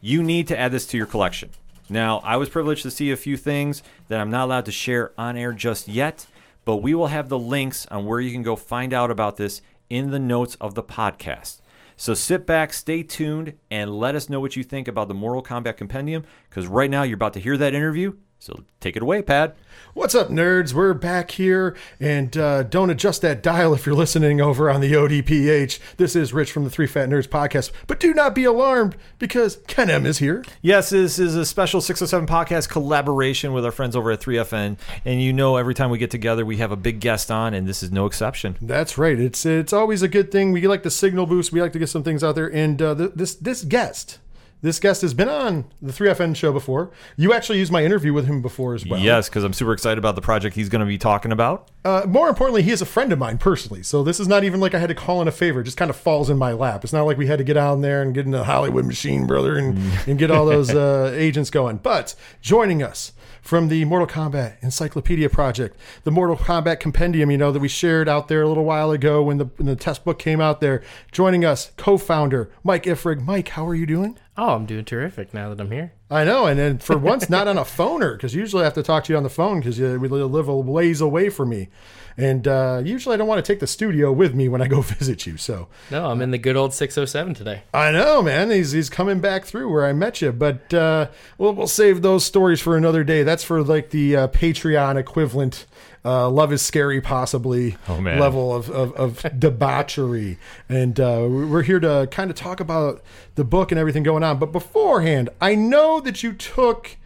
you 0.00 0.22
need 0.22 0.48
to 0.48 0.58
add 0.58 0.72
this 0.72 0.86
to 0.88 0.96
your 0.96 1.06
collection. 1.06 1.50
Now, 1.88 2.20
I 2.20 2.36
was 2.36 2.48
privileged 2.48 2.82
to 2.82 2.90
see 2.90 3.10
a 3.10 3.16
few 3.16 3.36
things 3.36 3.82
that 4.08 4.20
I'm 4.20 4.30
not 4.30 4.44
allowed 4.44 4.64
to 4.66 4.72
share 4.72 5.12
on 5.18 5.36
air 5.36 5.52
just 5.52 5.88
yet, 5.88 6.26
but 6.64 6.76
we 6.76 6.94
will 6.94 7.08
have 7.08 7.28
the 7.28 7.38
links 7.38 7.86
on 7.86 8.06
where 8.06 8.20
you 8.20 8.30
can 8.32 8.42
go 8.42 8.56
find 8.56 8.92
out 8.92 9.10
about 9.10 9.36
this 9.36 9.60
in 9.90 10.10
the 10.10 10.18
notes 10.18 10.54
of 10.60 10.74
the 10.74 10.82
podcast. 10.82 11.60
So 11.96 12.14
sit 12.14 12.46
back, 12.46 12.72
stay 12.72 13.02
tuned, 13.02 13.58
and 13.70 13.98
let 13.98 14.14
us 14.14 14.30
know 14.30 14.40
what 14.40 14.56
you 14.56 14.64
think 14.64 14.88
about 14.88 15.08
the 15.08 15.14
Mortal 15.14 15.42
Kombat 15.42 15.76
Compendium, 15.76 16.24
because 16.48 16.66
right 16.66 16.88
now 16.88 17.02
you're 17.02 17.16
about 17.16 17.34
to 17.34 17.40
hear 17.40 17.58
that 17.58 17.74
interview. 17.74 18.14
So 18.38 18.64
take 18.80 18.96
it 18.96 19.02
away, 19.02 19.20
Pad. 19.20 19.54
What's 19.92 20.14
up, 20.14 20.28
nerds? 20.28 20.72
We're 20.72 20.94
back 20.94 21.32
here, 21.32 21.76
and 21.98 22.36
uh, 22.36 22.62
don't 22.62 22.90
adjust 22.90 23.22
that 23.22 23.42
dial 23.42 23.74
if 23.74 23.86
you're 23.86 23.94
listening 23.94 24.40
over 24.40 24.70
on 24.70 24.80
the 24.80 24.92
ODPH. 24.92 25.80
This 25.96 26.14
is 26.14 26.32
Rich 26.32 26.52
from 26.52 26.62
the 26.62 26.70
Three 26.70 26.86
Fat 26.86 27.08
Nerds 27.08 27.26
podcast, 27.26 27.72
but 27.88 27.98
do 27.98 28.14
not 28.14 28.32
be 28.32 28.44
alarmed 28.44 28.96
because 29.18 29.58
Ken 29.66 29.90
M 29.90 30.06
is 30.06 30.18
here. 30.18 30.44
Yes, 30.62 30.90
this 30.90 31.18
is 31.18 31.34
a 31.34 31.44
special 31.44 31.80
607 31.80 32.28
podcast 32.28 32.68
collaboration 32.68 33.52
with 33.52 33.64
our 33.64 33.72
friends 33.72 33.96
over 33.96 34.12
at 34.12 34.20
3FN. 34.20 34.78
And 35.04 35.20
you 35.20 35.32
know, 35.32 35.56
every 35.56 35.74
time 35.74 35.90
we 35.90 35.98
get 35.98 36.12
together, 36.12 36.46
we 36.46 36.58
have 36.58 36.70
a 36.70 36.76
big 36.76 37.00
guest 37.00 37.28
on, 37.28 37.52
and 37.52 37.66
this 37.66 37.82
is 37.82 37.90
no 37.90 38.06
exception. 38.06 38.56
That's 38.62 38.96
right. 38.96 39.18
It's 39.18 39.44
it's 39.44 39.72
always 39.72 40.02
a 40.02 40.08
good 40.08 40.30
thing. 40.30 40.52
We 40.52 40.68
like 40.68 40.84
the 40.84 40.90
signal 40.90 41.26
boost. 41.26 41.50
We 41.50 41.60
like 41.60 41.72
to 41.72 41.80
get 41.80 41.88
some 41.88 42.04
things 42.04 42.22
out 42.22 42.36
there, 42.36 42.52
and 42.52 42.80
uh, 42.80 42.94
th- 42.94 43.12
this 43.16 43.34
this 43.34 43.64
guest. 43.64 44.20
This 44.62 44.78
guest 44.78 45.00
has 45.02 45.14
been 45.14 45.28
on 45.28 45.64
the 45.80 45.92
3FN 45.92 46.36
show 46.36 46.52
before. 46.52 46.90
You 47.16 47.32
actually 47.32 47.58
used 47.58 47.72
my 47.72 47.82
interview 47.82 48.12
with 48.12 48.26
him 48.26 48.42
before 48.42 48.74
as 48.74 48.84
well. 48.84 49.00
Yes, 49.00 49.28
because 49.28 49.42
I'm 49.42 49.54
super 49.54 49.72
excited 49.72 49.98
about 49.98 50.16
the 50.16 50.20
project 50.20 50.54
he's 50.54 50.68
going 50.68 50.80
to 50.80 50.86
be 50.86 50.98
talking 50.98 51.32
about. 51.32 51.70
Uh, 51.82 52.04
more 52.06 52.28
importantly, 52.28 52.62
he 52.62 52.70
is 52.70 52.82
a 52.82 52.86
friend 52.86 53.10
of 53.10 53.18
mine 53.18 53.38
personally. 53.38 53.82
So 53.82 54.02
this 54.02 54.20
is 54.20 54.28
not 54.28 54.44
even 54.44 54.60
like 54.60 54.74
I 54.74 54.78
had 54.78 54.88
to 54.88 54.94
call 54.94 55.22
in 55.22 55.28
a 55.28 55.32
favor. 55.32 55.60
It 55.60 55.64
just 55.64 55.78
kind 55.78 55.90
of 55.90 55.96
falls 55.96 56.28
in 56.28 56.36
my 56.36 56.52
lap. 56.52 56.84
It's 56.84 56.92
not 56.92 57.04
like 57.04 57.16
we 57.16 57.26
had 57.26 57.38
to 57.38 57.44
get 57.44 57.56
out 57.56 57.80
there 57.80 58.02
and 58.02 58.12
get 58.12 58.26
in 58.26 58.32
the 58.32 58.44
Hollywood 58.44 58.84
machine, 58.84 59.26
brother, 59.26 59.56
and, 59.56 59.78
and 60.06 60.18
get 60.18 60.30
all 60.30 60.44
those 60.44 60.70
uh, 60.74 61.10
agents 61.14 61.48
going. 61.48 61.78
But 61.78 62.14
joining 62.42 62.82
us 62.82 63.12
from 63.50 63.66
the 63.66 63.84
Mortal 63.84 64.06
Kombat 64.06 64.62
Encyclopedia 64.62 65.28
Project, 65.28 65.76
the 66.04 66.12
Mortal 66.12 66.36
Kombat 66.36 66.78
Compendium, 66.78 67.32
you 67.32 67.36
know, 67.36 67.50
that 67.50 67.58
we 67.58 67.66
shared 67.66 68.08
out 68.08 68.28
there 68.28 68.42
a 68.42 68.48
little 68.48 68.64
while 68.64 68.92
ago 68.92 69.24
when 69.24 69.38
the, 69.38 69.46
when 69.56 69.66
the 69.66 69.74
test 69.74 70.04
book 70.04 70.20
came 70.20 70.40
out 70.40 70.60
there. 70.60 70.84
Joining 71.10 71.44
us, 71.44 71.72
co-founder 71.76 72.48
Mike 72.62 72.84
Ifrig. 72.84 73.20
Mike, 73.24 73.48
how 73.48 73.66
are 73.66 73.74
you 73.74 73.86
doing? 73.86 74.16
Oh, 74.36 74.50
I'm 74.50 74.66
doing 74.66 74.84
terrific 74.84 75.34
now 75.34 75.48
that 75.48 75.60
I'm 75.60 75.72
here. 75.72 75.92
I 76.08 76.22
know, 76.22 76.46
and 76.46 76.60
then 76.60 76.78
for 76.78 76.96
once, 76.96 77.28
not 77.28 77.48
on 77.48 77.58
a 77.58 77.62
phoner, 77.62 78.16
because 78.16 78.36
usually 78.36 78.62
I 78.62 78.66
have 78.66 78.74
to 78.74 78.84
talk 78.84 79.02
to 79.04 79.12
you 79.12 79.16
on 79.16 79.24
the 79.24 79.28
phone 79.28 79.58
because 79.58 79.80
you 79.80 79.98
live 79.98 80.46
a 80.46 80.56
ways 80.56 81.00
away 81.00 81.28
from 81.28 81.48
me, 81.48 81.70
and 82.16 82.46
uh, 82.48 82.82
usually 82.84 83.14
I 83.14 83.16
don't 83.16 83.26
want 83.28 83.44
to 83.44 83.52
take 83.52 83.60
the 83.60 83.66
studio 83.66 84.12
with 84.12 84.34
me 84.34 84.48
when 84.48 84.60
I 84.62 84.68
go 84.68 84.80
visit 84.98 85.26
you. 85.26 85.36
So 85.36 85.68
No, 85.90 86.06
I'm 86.06 86.20
in 86.22 86.30
the 86.30 86.38
good 86.38 86.56
old 86.56 86.72
607 86.74 87.34
today. 87.34 87.62
I 87.74 87.90
know, 87.92 88.22
man, 88.22 88.50
he's 88.50 88.72
he's 88.72 88.90
coming 88.90 89.20
back 89.20 89.44
through 89.44 89.70
where 89.72 89.84
I 89.86 89.92
met 89.92 90.20
you, 90.22 90.32
but 90.32 90.72
uh, 90.74 91.08
we'll 91.38 91.52
we'll 91.54 91.66
save 91.66 92.02
those 92.02 92.24
stories 92.24 92.60
for 92.60 92.76
another 92.76 93.04
day. 93.04 93.22
That's 93.22 93.44
for 93.44 93.62
like 93.62 93.90
the 93.90 94.16
uh, 94.16 94.28
Patreon 94.28 94.96
equivalent. 94.96 95.66
Uh, 96.02 96.30
love 96.30 96.50
is 96.50 96.62
scary, 96.62 96.98
possibly 96.98 97.76
Oh, 97.86 98.00
man. 98.00 98.18
level 98.18 98.54
of, 98.56 98.70
of, 98.70 98.94
of 98.94 99.38
debauchery, 99.38 100.38
and 100.66 100.98
uh, 100.98 101.26
we're 101.28 101.62
here 101.62 101.78
to 101.78 102.08
kind 102.10 102.30
of 102.30 102.36
talk 102.36 102.58
about 102.58 103.02
the 103.34 103.44
book 103.44 103.70
and 103.70 103.78
everything 103.78 104.02
going 104.02 104.24
on. 104.24 104.38
But 104.38 104.50
beforehand, 104.50 105.28
I 105.42 105.54
know 105.54 106.00
that 106.00 106.22
you 106.22 106.32
took 106.32 106.96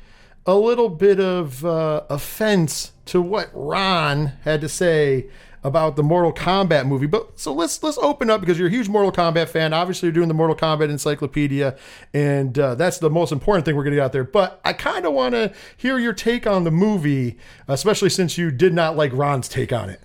a 0.46 0.54
little 0.54 0.88
bit 0.88 1.20
of 1.20 1.64
uh, 1.64 2.02
offense 2.10 2.92
to 3.06 3.20
what 3.20 3.50
Ron 3.52 4.32
had 4.44 4.60
to 4.60 4.68
say 4.68 5.26
about 5.64 5.96
the 5.96 6.02
Mortal 6.02 6.32
Kombat 6.32 6.86
movie. 6.86 7.06
But 7.06 7.40
so 7.40 7.52
let's 7.52 7.82
let's 7.82 7.96
open 7.98 8.28
up 8.28 8.40
because 8.40 8.58
you're 8.58 8.68
a 8.68 8.70
huge 8.70 8.88
Mortal 8.88 9.10
Kombat 9.10 9.48
fan. 9.48 9.72
Obviously, 9.72 10.06
you're 10.06 10.12
doing 10.12 10.28
the 10.28 10.34
Mortal 10.34 10.54
Kombat 10.54 10.90
Encyclopedia, 10.90 11.76
and 12.12 12.58
uh, 12.58 12.74
that's 12.74 12.98
the 12.98 13.10
most 13.10 13.32
important 13.32 13.64
thing 13.64 13.74
we're 13.74 13.84
going 13.84 13.92
to 13.92 13.96
get 13.96 14.04
out 14.04 14.12
there. 14.12 14.24
But 14.24 14.60
I 14.64 14.74
kind 14.74 15.06
of 15.06 15.14
want 15.14 15.34
to 15.34 15.52
hear 15.76 15.98
your 15.98 16.12
take 16.12 16.46
on 16.46 16.64
the 16.64 16.70
movie, 16.70 17.38
especially 17.66 18.10
since 18.10 18.36
you 18.36 18.50
did 18.50 18.74
not 18.74 18.96
like 18.96 19.12
Ron's 19.14 19.48
take 19.48 19.72
on 19.72 19.88
it. 19.88 20.00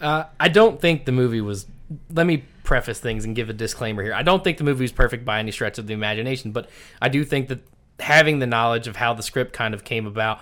Uh, 0.00 0.24
I 0.38 0.48
don't 0.48 0.80
think 0.80 1.04
the 1.04 1.12
movie 1.12 1.40
was. 1.40 1.66
Let 2.12 2.26
me 2.26 2.44
preface 2.62 2.98
things 2.98 3.24
and 3.24 3.34
give 3.34 3.48
a 3.48 3.52
disclaimer 3.52 4.02
here. 4.02 4.14
I 4.14 4.22
don't 4.22 4.42
think 4.42 4.58
the 4.58 4.64
movie 4.64 4.82
was 4.82 4.92
perfect 4.92 5.24
by 5.24 5.38
any 5.38 5.52
stretch 5.52 5.78
of 5.78 5.86
the 5.86 5.94
imagination, 5.94 6.50
but 6.52 6.68
I 7.00 7.08
do 7.08 7.24
think 7.24 7.48
that 7.48 7.60
having 8.00 8.38
the 8.38 8.46
knowledge 8.46 8.86
of 8.86 8.96
how 8.96 9.14
the 9.14 9.22
script 9.22 9.52
kind 9.52 9.74
of 9.74 9.84
came 9.84 10.06
about 10.06 10.40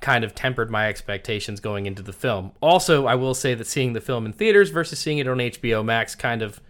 kind 0.00 0.24
of 0.24 0.34
tempered 0.34 0.70
my 0.70 0.88
expectations 0.88 1.60
going 1.60 1.86
into 1.86 2.02
the 2.02 2.12
film. 2.12 2.52
Also, 2.60 3.06
I 3.06 3.14
will 3.14 3.34
say 3.34 3.54
that 3.54 3.66
seeing 3.66 3.92
the 3.92 4.00
film 4.00 4.26
in 4.26 4.32
theaters 4.32 4.70
versus 4.70 4.98
seeing 4.98 5.18
it 5.18 5.28
on 5.28 5.38
HBO 5.38 5.84
Max 5.84 6.14
kind 6.14 6.42
of 6.42 6.60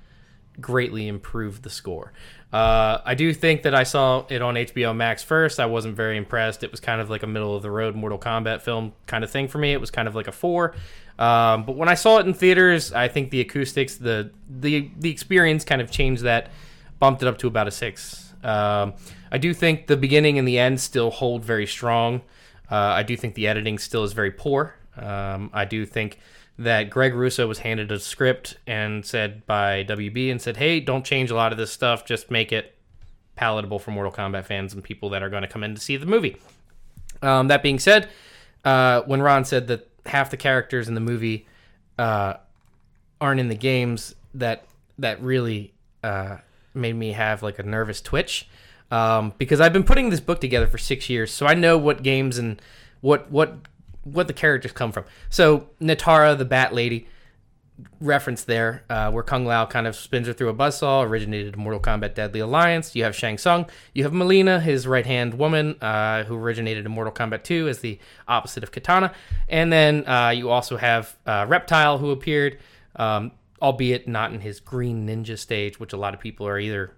greatly 0.60 1.08
improved 1.08 1.62
the 1.62 1.70
score. 1.70 2.12
Uh, 2.52 3.00
I 3.06 3.14
do 3.14 3.32
think 3.32 3.62
that 3.62 3.74
I 3.74 3.84
saw 3.84 4.26
it 4.28 4.42
on 4.42 4.54
HBO 4.54 4.94
Max 4.94 5.22
first. 5.22 5.58
I 5.58 5.64
wasn't 5.64 5.96
very 5.96 6.18
impressed. 6.18 6.62
It 6.62 6.70
was 6.70 6.80
kind 6.80 7.00
of 7.00 7.08
like 7.08 7.22
a 7.22 7.26
middle 7.26 7.56
of 7.56 7.62
the 7.62 7.70
road 7.70 7.96
Mortal 7.96 8.18
Kombat 8.18 8.60
film 8.60 8.92
kind 9.06 9.24
of 9.24 9.30
thing 9.30 9.48
for 9.48 9.56
me. 9.56 9.72
It 9.72 9.80
was 9.80 9.90
kind 9.90 10.06
of 10.06 10.14
like 10.14 10.28
a 10.28 10.32
four. 10.32 10.74
Um, 11.18 11.64
but 11.64 11.76
when 11.76 11.88
I 11.88 11.94
saw 11.94 12.18
it 12.18 12.26
in 12.26 12.34
theaters, 12.34 12.92
I 12.92 13.08
think 13.08 13.30
the 13.30 13.40
acoustics, 13.40 13.96
the 13.96 14.30
the 14.48 14.90
the 14.98 15.10
experience, 15.10 15.64
kind 15.64 15.80
of 15.80 15.90
changed 15.90 16.22
that, 16.24 16.50
bumped 16.98 17.22
it 17.22 17.28
up 17.28 17.38
to 17.38 17.46
about 17.46 17.68
a 17.68 17.70
six. 17.70 18.21
Um, 18.42 18.94
I 19.30 19.38
do 19.38 19.54
think 19.54 19.86
the 19.86 19.96
beginning 19.96 20.38
and 20.38 20.46
the 20.46 20.58
end 20.58 20.80
still 20.80 21.10
hold 21.10 21.44
very 21.44 21.66
strong. 21.66 22.22
Uh, 22.70 22.76
I 22.76 23.02
do 23.02 23.16
think 23.16 23.34
the 23.34 23.48
editing 23.48 23.78
still 23.78 24.04
is 24.04 24.12
very 24.12 24.30
poor. 24.30 24.74
Um, 24.96 25.50
I 25.52 25.64
do 25.64 25.86
think 25.86 26.18
that 26.58 26.90
Greg 26.90 27.14
Russo 27.14 27.46
was 27.46 27.58
handed 27.58 27.90
a 27.90 27.98
script 27.98 28.56
and 28.66 29.04
said 29.04 29.46
by 29.46 29.84
WB 29.84 30.30
and 30.30 30.40
said, 30.40 30.56
"Hey, 30.56 30.80
don't 30.80 31.04
change 31.04 31.30
a 31.30 31.34
lot 31.34 31.52
of 31.52 31.58
this 31.58 31.72
stuff. 31.72 32.04
Just 32.04 32.30
make 32.30 32.52
it 32.52 32.76
palatable 33.36 33.78
for 33.78 33.90
Mortal 33.90 34.12
Kombat 34.12 34.44
fans 34.44 34.74
and 34.74 34.82
people 34.82 35.10
that 35.10 35.22
are 35.22 35.30
going 35.30 35.42
to 35.42 35.48
come 35.48 35.64
in 35.64 35.74
to 35.74 35.80
see 35.80 35.96
the 35.96 36.06
movie." 36.06 36.36
Um, 37.22 37.48
that 37.48 37.62
being 37.62 37.78
said, 37.78 38.08
uh, 38.64 39.02
when 39.02 39.22
Ron 39.22 39.44
said 39.44 39.68
that 39.68 39.88
half 40.06 40.30
the 40.30 40.36
characters 40.36 40.88
in 40.88 40.94
the 40.94 41.00
movie 41.00 41.46
uh, 41.98 42.34
aren't 43.20 43.40
in 43.40 43.48
the 43.48 43.54
games, 43.54 44.14
that 44.34 44.64
that 44.98 45.22
really 45.22 45.72
uh, 46.02 46.38
made 46.74 46.94
me 46.94 47.12
have 47.12 47.42
like 47.42 47.58
a 47.58 47.62
nervous 47.62 48.00
twitch 48.00 48.48
um, 48.90 49.32
because 49.38 49.60
I've 49.60 49.72
been 49.72 49.84
putting 49.84 50.10
this 50.10 50.20
book 50.20 50.40
together 50.40 50.66
for 50.66 50.78
six 50.78 51.08
years, 51.08 51.32
so 51.32 51.46
I 51.46 51.54
know 51.54 51.78
what 51.78 52.02
games 52.02 52.38
and 52.38 52.60
what 53.00 53.30
what 53.30 53.56
what 54.04 54.26
the 54.26 54.32
characters 54.32 54.72
come 54.72 54.92
from. 54.92 55.04
So 55.30 55.68
Nitara, 55.80 56.36
the 56.36 56.44
Bat 56.44 56.74
Lady, 56.74 57.06
reference 58.00 58.44
there, 58.44 58.84
uh, 58.90 59.10
where 59.10 59.22
Kung 59.22 59.46
Lao 59.46 59.64
kind 59.66 59.86
of 59.86 59.96
spins 59.96 60.26
her 60.26 60.32
through 60.32 60.48
a 60.48 60.54
buzzsaw, 60.54 61.06
originated 61.06 61.54
in 61.54 61.60
Mortal 61.60 61.80
Kombat 61.80 62.14
Deadly 62.14 62.40
Alliance. 62.40 62.94
You 62.94 63.04
have 63.04 63.14
Shang 63.14 63.38
Tsung. 63.38 63.66
You 63.94 64.04
have 64.04 64.12
Mileena, 64.12 64.60
his 64.60 64.86
right 64.86 65.06
hand 65.06 65.34
woman, 65.34 65.76
uh, 65.80 66.24
who 66.24 66.36
originated 66.36 66.84
in 66.84 66.92
Mortal 66.92 67.12
Kombat 67.12 67.44
2 67.44 67.68
as 67.68 67.78
the 67.78 67.98
opposite 68.28 68.62
of 68.62 68.72
Katana. 68.72 69.12
And 69.48 69.72
then 69.72 70.06
uh, 70.06 70.30
you 70.30 70.50
also 70.50 70.76
have 70.76 71.16
uh, 71.26 71.46
Reptile, 71.48 71.98
who 71.98 72.10
appeared, 72.10 72.58
um, 72.96 73.32
albeit 73.62 74.08
not 74.08 74.32
in 74.34 74.40
his 74.40 74.60
green 74.60 75.06
ninja 75.06 75.38
stage, 75.38 75.78
which 75.80 75.92
a 75.92 75.96
lot 75.96 76.12
of 76.12 76.20
people 76.20 76.46
are 76.46 76.58
either. 76.58 76.94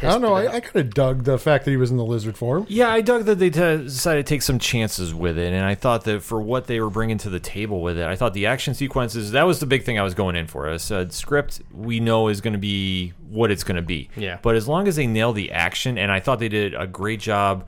I 0.00 0.02
don't 0.02 0.22
know. 0.22 0.34
I, 0.34 0.54
I 0.54 0.60
kind 0.60 0.76
of 0.76 0.94
dug 0.94 1.24
the 1.24 1.38
fact 1.38 1.64
that 1.64 1.72
he 1.72 1.76
was 1.76 1.90
in 1.90 1.96
the 1.96 2.04
lizard 2.04 2.36
form. 2.36 2.66
Yeah, 2.68 2.88
I 2.88 3.00
dug 3.00 3.24
that 3.24 3.40
they 3.40 3.50
t- 3.50 3.58
decided 3.58 4.24
to 4.24 4.30
take 4.30 4.42
some 4.42 4.60
chances 4.60 5.12
with 5.12 5.36
it, 5.38 5.52
and 5.52 5.64
I 5.64 5.74
thought 5.74 6.04
that 6.04 6.22
for 6.22 6.40
what 6.40 6.66
they 6.68 6.78
were 6.80 6.88
bringing 6.88 7.18
to 7.18 7.30
the 7.30 7.40
table 7.40 7.82
with 7.82 7.98
it, 7.98 8.06
I 8.06 8.14
thought 8.14 8.32
the 8.32 8.46
action 8.46 8.74
sequences 8.74 9.32
that 9.32 9.42
was 9.42 9.58
the 9.58 9.66
big 9.66 9.82
thing 9.82 9.98
I 9.98 10.02
was 10.02 10.14
going 10.14 10.36
in 10.36 10.46
for. 10.46 10.68
I 10.68 10.76
said 10.76 11.12
script 11.12 11.62
we 11.72 11.98
know 11.98 12.28
is 12.28 12.40
going 12.40 12.52
to 12.52 12.60
be 12.60 13.12
what 13.28 13.50
it's 13.50 13.64
going 13.64 13.76
to 13.76 13.82
be. 13.82 14.08
Yeah. 14.16 14.38
But 14.40 14.54
as 14.54 14.68
long 14.68 14.86
as 14.86 14.96
they 14.96 15.06
nail 15.06 15.32
the 15.32 15.50
action, 15.50 15.98
and 15.98 16.12
I 16.12 16.20
thought 16.20 16.38
they 16.38 16.48
did 16.48 16.74
a 16.74 16.86
great 16.86 17.20
job 17.20 17.62
b- 17.62 17.66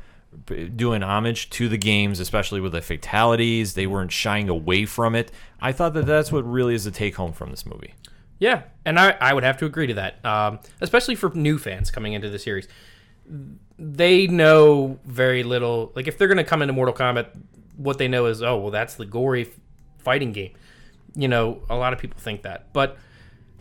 doing 0.76 1.03
homage 1.03 1.51
to 1.51 1.68
the 1.68 1.76
games, 1.76 2.20
especially 2.20 2.61
with 2.61 2.72
the 2.72 2.81
fatalities, 2.81 3.74
they 3.74 3.87
weren't 3.87 4.12
shying 4.12 4.49
away 4.49 4.87
from 4.87 5.14
it. 5.14 5.31
I 5.61 5.72
thought 5.72 5.95
that 5.95 6.07
that's 6.07 6.31
what 6.31 6.51
really 6.51 6.74
is 6.74 6.85
the 6.85 6.91
take 6.91 7.16
home 7.16 7.33
from 7.33 7.51
this 7.51 7.66
movie. 7.66 7.95
Yeah, 8.39 8.62
and 8.85 8.99
I, 8.99 9.16
I 9.20 9.35
would 9.35 9.45
have 9.45 9.59
to 9.59 9.66
agree 9.66 9.87
to 9.89 9.95
that, 9.95 10.24
um, 10.24 10.61
especially 10.81 11.14
for 11.14 11.31
new 11.35 11.59
fans 11.59 11.91
coming 11.91 12.14
into 12.14 12.31
the 12.31 12.39
series. 12.39 12.68
They 13.78 14.26
know 14.26 14.99
very 15.05 15.43
little. 15.43 15.93
Like, 15.95 16.09
if 16.09 16.16
they're 16.16 16.28
going 16.28 16.39
to 16.39 16.45
come 16.45 16.62
into 16.62 16.72
Mortal 16.72 16.95
Kombat, 16.95 17.28
what 17.76 17.99
they 17.99 18.09
know 18.09 18.26
is, 18.26 18.43
oh, 18.43 18.57
well, 18.59 18.70
that's 18.70 18.95
the 18.95 19.07
gory 19.07 19.53
fighting 19.99 20.33
game. 20.33 20.53
You 21.14 21.28
know, 21.28 21.62
a 21.68 21.76
lot 21.76 21.93
of 21.93 21.99
people 21.99 22.18
think 22.18 22.43
that. 22.43 22.72
But 22.72 22.97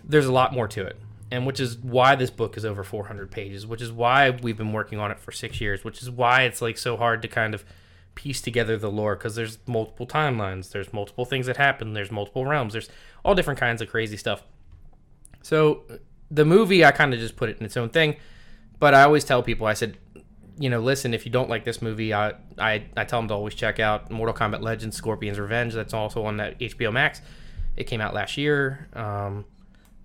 there's 0.03 0.27
a 0.27 0.31
lot 0.31 0.53
more 0.53 0.67
to 0.69 0.85
it. 0.85 0.97
And 1.31 1.45
which 1.45 1.59
is 1.59 1.77
why 1.77 2.15
this 2.15 2.31
book 2.31 2.57
is 2.57 2.65
over 2.65 2.83
400 2.83 3.29
pages, 3.29 3.67
which 3.67 3.81
is 3.81 3.91
why 3.91 4.31
we've 4.31 4.57
been 4.57 4.73
working 4.73 4.99
on 4.99 5.11
it 5.11 5.19
for 5.19 5.31
six 5.31 5.61
years, 5.61 5.83
which 5.83 6.01
is 6.01 6.09
why 6.09 6.41
it's 6.43 6.61
like 6.61 6.77
so 6.77 6.97
hard 6.97 7.21
to 7.21 7.27
kind 7.27 7.53
of 7.53 7.63
piece 8.15 8.41
together 8.41 8.77
the 8.77 8.89
lore 8.89 9.15
because 9.15 9.35
there's 9.35 9.59
multiple 9.67 10.07
timelines, 10.07 10.71
there's 10.71 10.91
multiple 10.91 11.25
things 11.25 11.45
that 11.45 11.57
happen, 11.57 11.93
there's 11.93 12.11
multiple 12.11 12.45
realms, 12.45 12.73
there's 12.73 12.89
all 13.23 13.35
different 13.35 13.59
kinds 13.59 13.81
of 13.81 13.89
crazy 13.89 14.17
stuff. 14.17 14.43
So 15.43 15.83
the 16.31 16.45
movie, 16.45 16.83
I 16.83 16.91
kind 16.91 17.13
of 17.13 17.19
just 17.19 17.35
put 17.35 17.49
it 17.49 17.59
in 17.59 17.65
its 17.65 17.77
own 17.77 17.89
thing. 17.89 18.15
But 18.79 18.93
I 18.93 19.03
always 19.03 19.23
tell 19.23 19.43
people, 19.43 19.67
I 19.67 19.73
said, 19.73 19.97
you 20.57 20.69
know, 20.69 20.79
listen, 20.79 21.13
if 21.13 21.25
you 21.25 21.31
don't 21.31 21.49
like 21.49 21.63
this 21.63 21.81
movie, 21.81 22.13
I 22.13 22.33
I, 22.57 22.85
I 22.95 23.05
tell 23.05 23.19
them 23.19 23.27
to 23.29 23.33
always 23.33 23.55
check 23.55 23.79
out 23.79 24.09
Mortal 24.11 24.35
Kombat 24.35 24.61
Legends: 24.61 24.95
Scorpion's 24.95 25.39
Revenge. 25.39 25.73
That's 25.73 25.93
also 25.93 26.25
on 26.25 26.37
that 26.37 26.59
HBO 26.59 26.91
Max. 26.91 27.21
It 27.77 27.85
came 27.85 28.01
out 28.01 28.13
last 28.13 28.37
year, 28.37 28.89
um, 28.93 29.45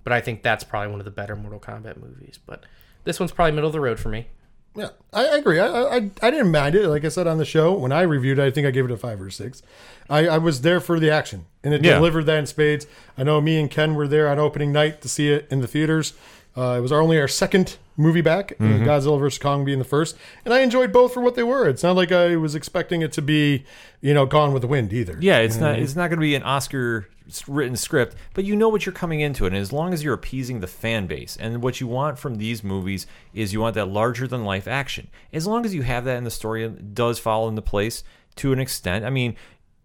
but 0.05 0.13
I 0.13 0.21
think 0.21 0.43
that's 0.43 0.63
probably 0.65 0.91
one 0.91 1.01
of 1.01 1.05
the 1.05 1.11
better 1.11 1.35
Mortal 1.35 1.59
Kombat 1.61 1.97
movies. 2.01 2.39
But 2.47 2.65
this 3.05 3.19
one's 3.19 3.33
probably 3.33 3.53
middle 3.53 3.69
of 3.69 3.73
the 3.73 3.81
road 3.81 3.99
for 3.99 4.09
me. 4.11 4.29
Yeah, 4.77 4.89
I, 5.13 5.27
I 5.27 5.37
agree. 5.37 5.61
I, 5.61 5.67
I 5.69 5.97
I 6.21 6.31
didn't 6.31 6.51
mind 6.51 6.75
it. 6.75 6.89
Like 6.89 7.05
I 7.05 7.09
said 7.09 7.27
on 7.29 7.39
the 7.39 7.45
show, 7.45 7.73
when 7.75 7.93
I 7.93 8.03
reviewed 8.03 8.39
it, 8.41 8.43
I 8.45 8.51
think 8.51 8.67
I 8.67 8.71
gave 8.73 8.85
it 8.85 8.91
a 8.91 8.97
five 8.97 9.21
or 9.21 9.31
six. 9.31 9.63
I, 10.11 10.27
I 10.27 10.39
was 10.39 10.63
there 10.63 10.81
for 10.81 10.99
the 10.99 11.11
action, 11.11 11.47
and 11.63 11.73
it 11.73 11.85
Yeah. 11.85 11.95
delivered 11.95 12.27
that 12.27 12.39
in 12.39 12.47
spades. 12.47 12.87
I 13.17 13.23
know 13.23 13.41
me 13.41 13.59
and 13.61 13.71
Ken 13.71 13.95
were 13.95 14.09
there 14.09 14.29
on 14.29 14.39
opening 14.41 14.73
night 14.73 15.01
to 15.03 15.09
see 15.09 15.29
it 15.31 15.47
in 15.51 15.61
the 15.61 15.69
theaters. 15.69 16.13
Uh, 16.57 16.77
it 16.79 16.81
was 16.81 16.93
our 16.93 17.01
only 17.01 17.19
our 17.19 17.29
second 17.29 17.77
movie 17.97 18.21
back, 18.21 18.53
uh, 18.53 18.65
Mm-hmm. 18.65 18.85
Godzilla 18.85 19.19
vs 19.19 19.39
Kong 19.39 19.65
being 19.65 19.79
the 19.79 19.85
first, 19.85 20.17
and 20.45 20.53
I 20.55 20.61
enjoyed 20.61 20.93
both 20.93 21.13
for 21.15 21.21
what 21.21 21.35
they 21.35 21.43
were. 21.43 21.69
It's 21.69 21.83
not 21.83 21.97
like 21.97 22.13
I 22.13 22.37
was 22.37 22.55
expecting 22.55 23.03
it 23.03 23.13
to 23.13 23.23
be, 23.23 23.65
you 24.01 24.15
know, 24.15 24.27
Gone 24.27 24.53
with 24.53 24.63
the 24.63 24.69
Wind 24.69 24.93
either. 24.93 25.17
Yeah, 25.21 25.39
it's 25.39 25.57
not 25.57 25.79
it's 25.79 25.97
not 25.97 26.09
going 26.09 26.19
to 26.19 26.25
be 26.25 26.35
an 26.35 26.43
Oscar 26.43 27.09
written 27.49 27.75
script, 27.77 28.15
but 28.35 28.45
you 28.45 28.55
know 28.55 28.69
what 28.69 28.85
you're 28.85 28.93
coming 28.93 29.21
into 29.21 29.45
it. 29.47 29.49
And 29.49 29.57
as 29.57 29.73
long 29.73 29.95
as 29.95 30.05
you're 30.05 30.15
appeasing 30.15 30.61
the 30.61 30.67
fan 30.67 31.07
base, 31.07 31.37
and 31.37 31.63
what 31.63 31.81
you 31.81 31.87
want 31.87 32.19
from 32.19 32.37
these 32.37 32.63
movies 32.63 33.07
is 33.33 33.53
you 33.53 33.61
want 33.61 33.75
that 33.77 33.87
larger 33.89 34.27
than 34.29 34.45
life 34.45 34.69
action. 34.69 35.09
As 35.33 35.47
long 35.47 35.65
as 35.65 35.75
you 35.75 35.83
have 35.83 36.05
that 36.05 36.19
in 36.19 36.25
the 36.25 36.31
story, 36.31 36.65
it 36.65 36.95
does 36.95 37.19
fall 37.19 37.49
into 37.49 37.63
place 37.63 38.05
to 38.37 38.53
an 38.53 38.59
extent. 38.61 39.05
I 39.05 39.11
mean, 39.11 39.37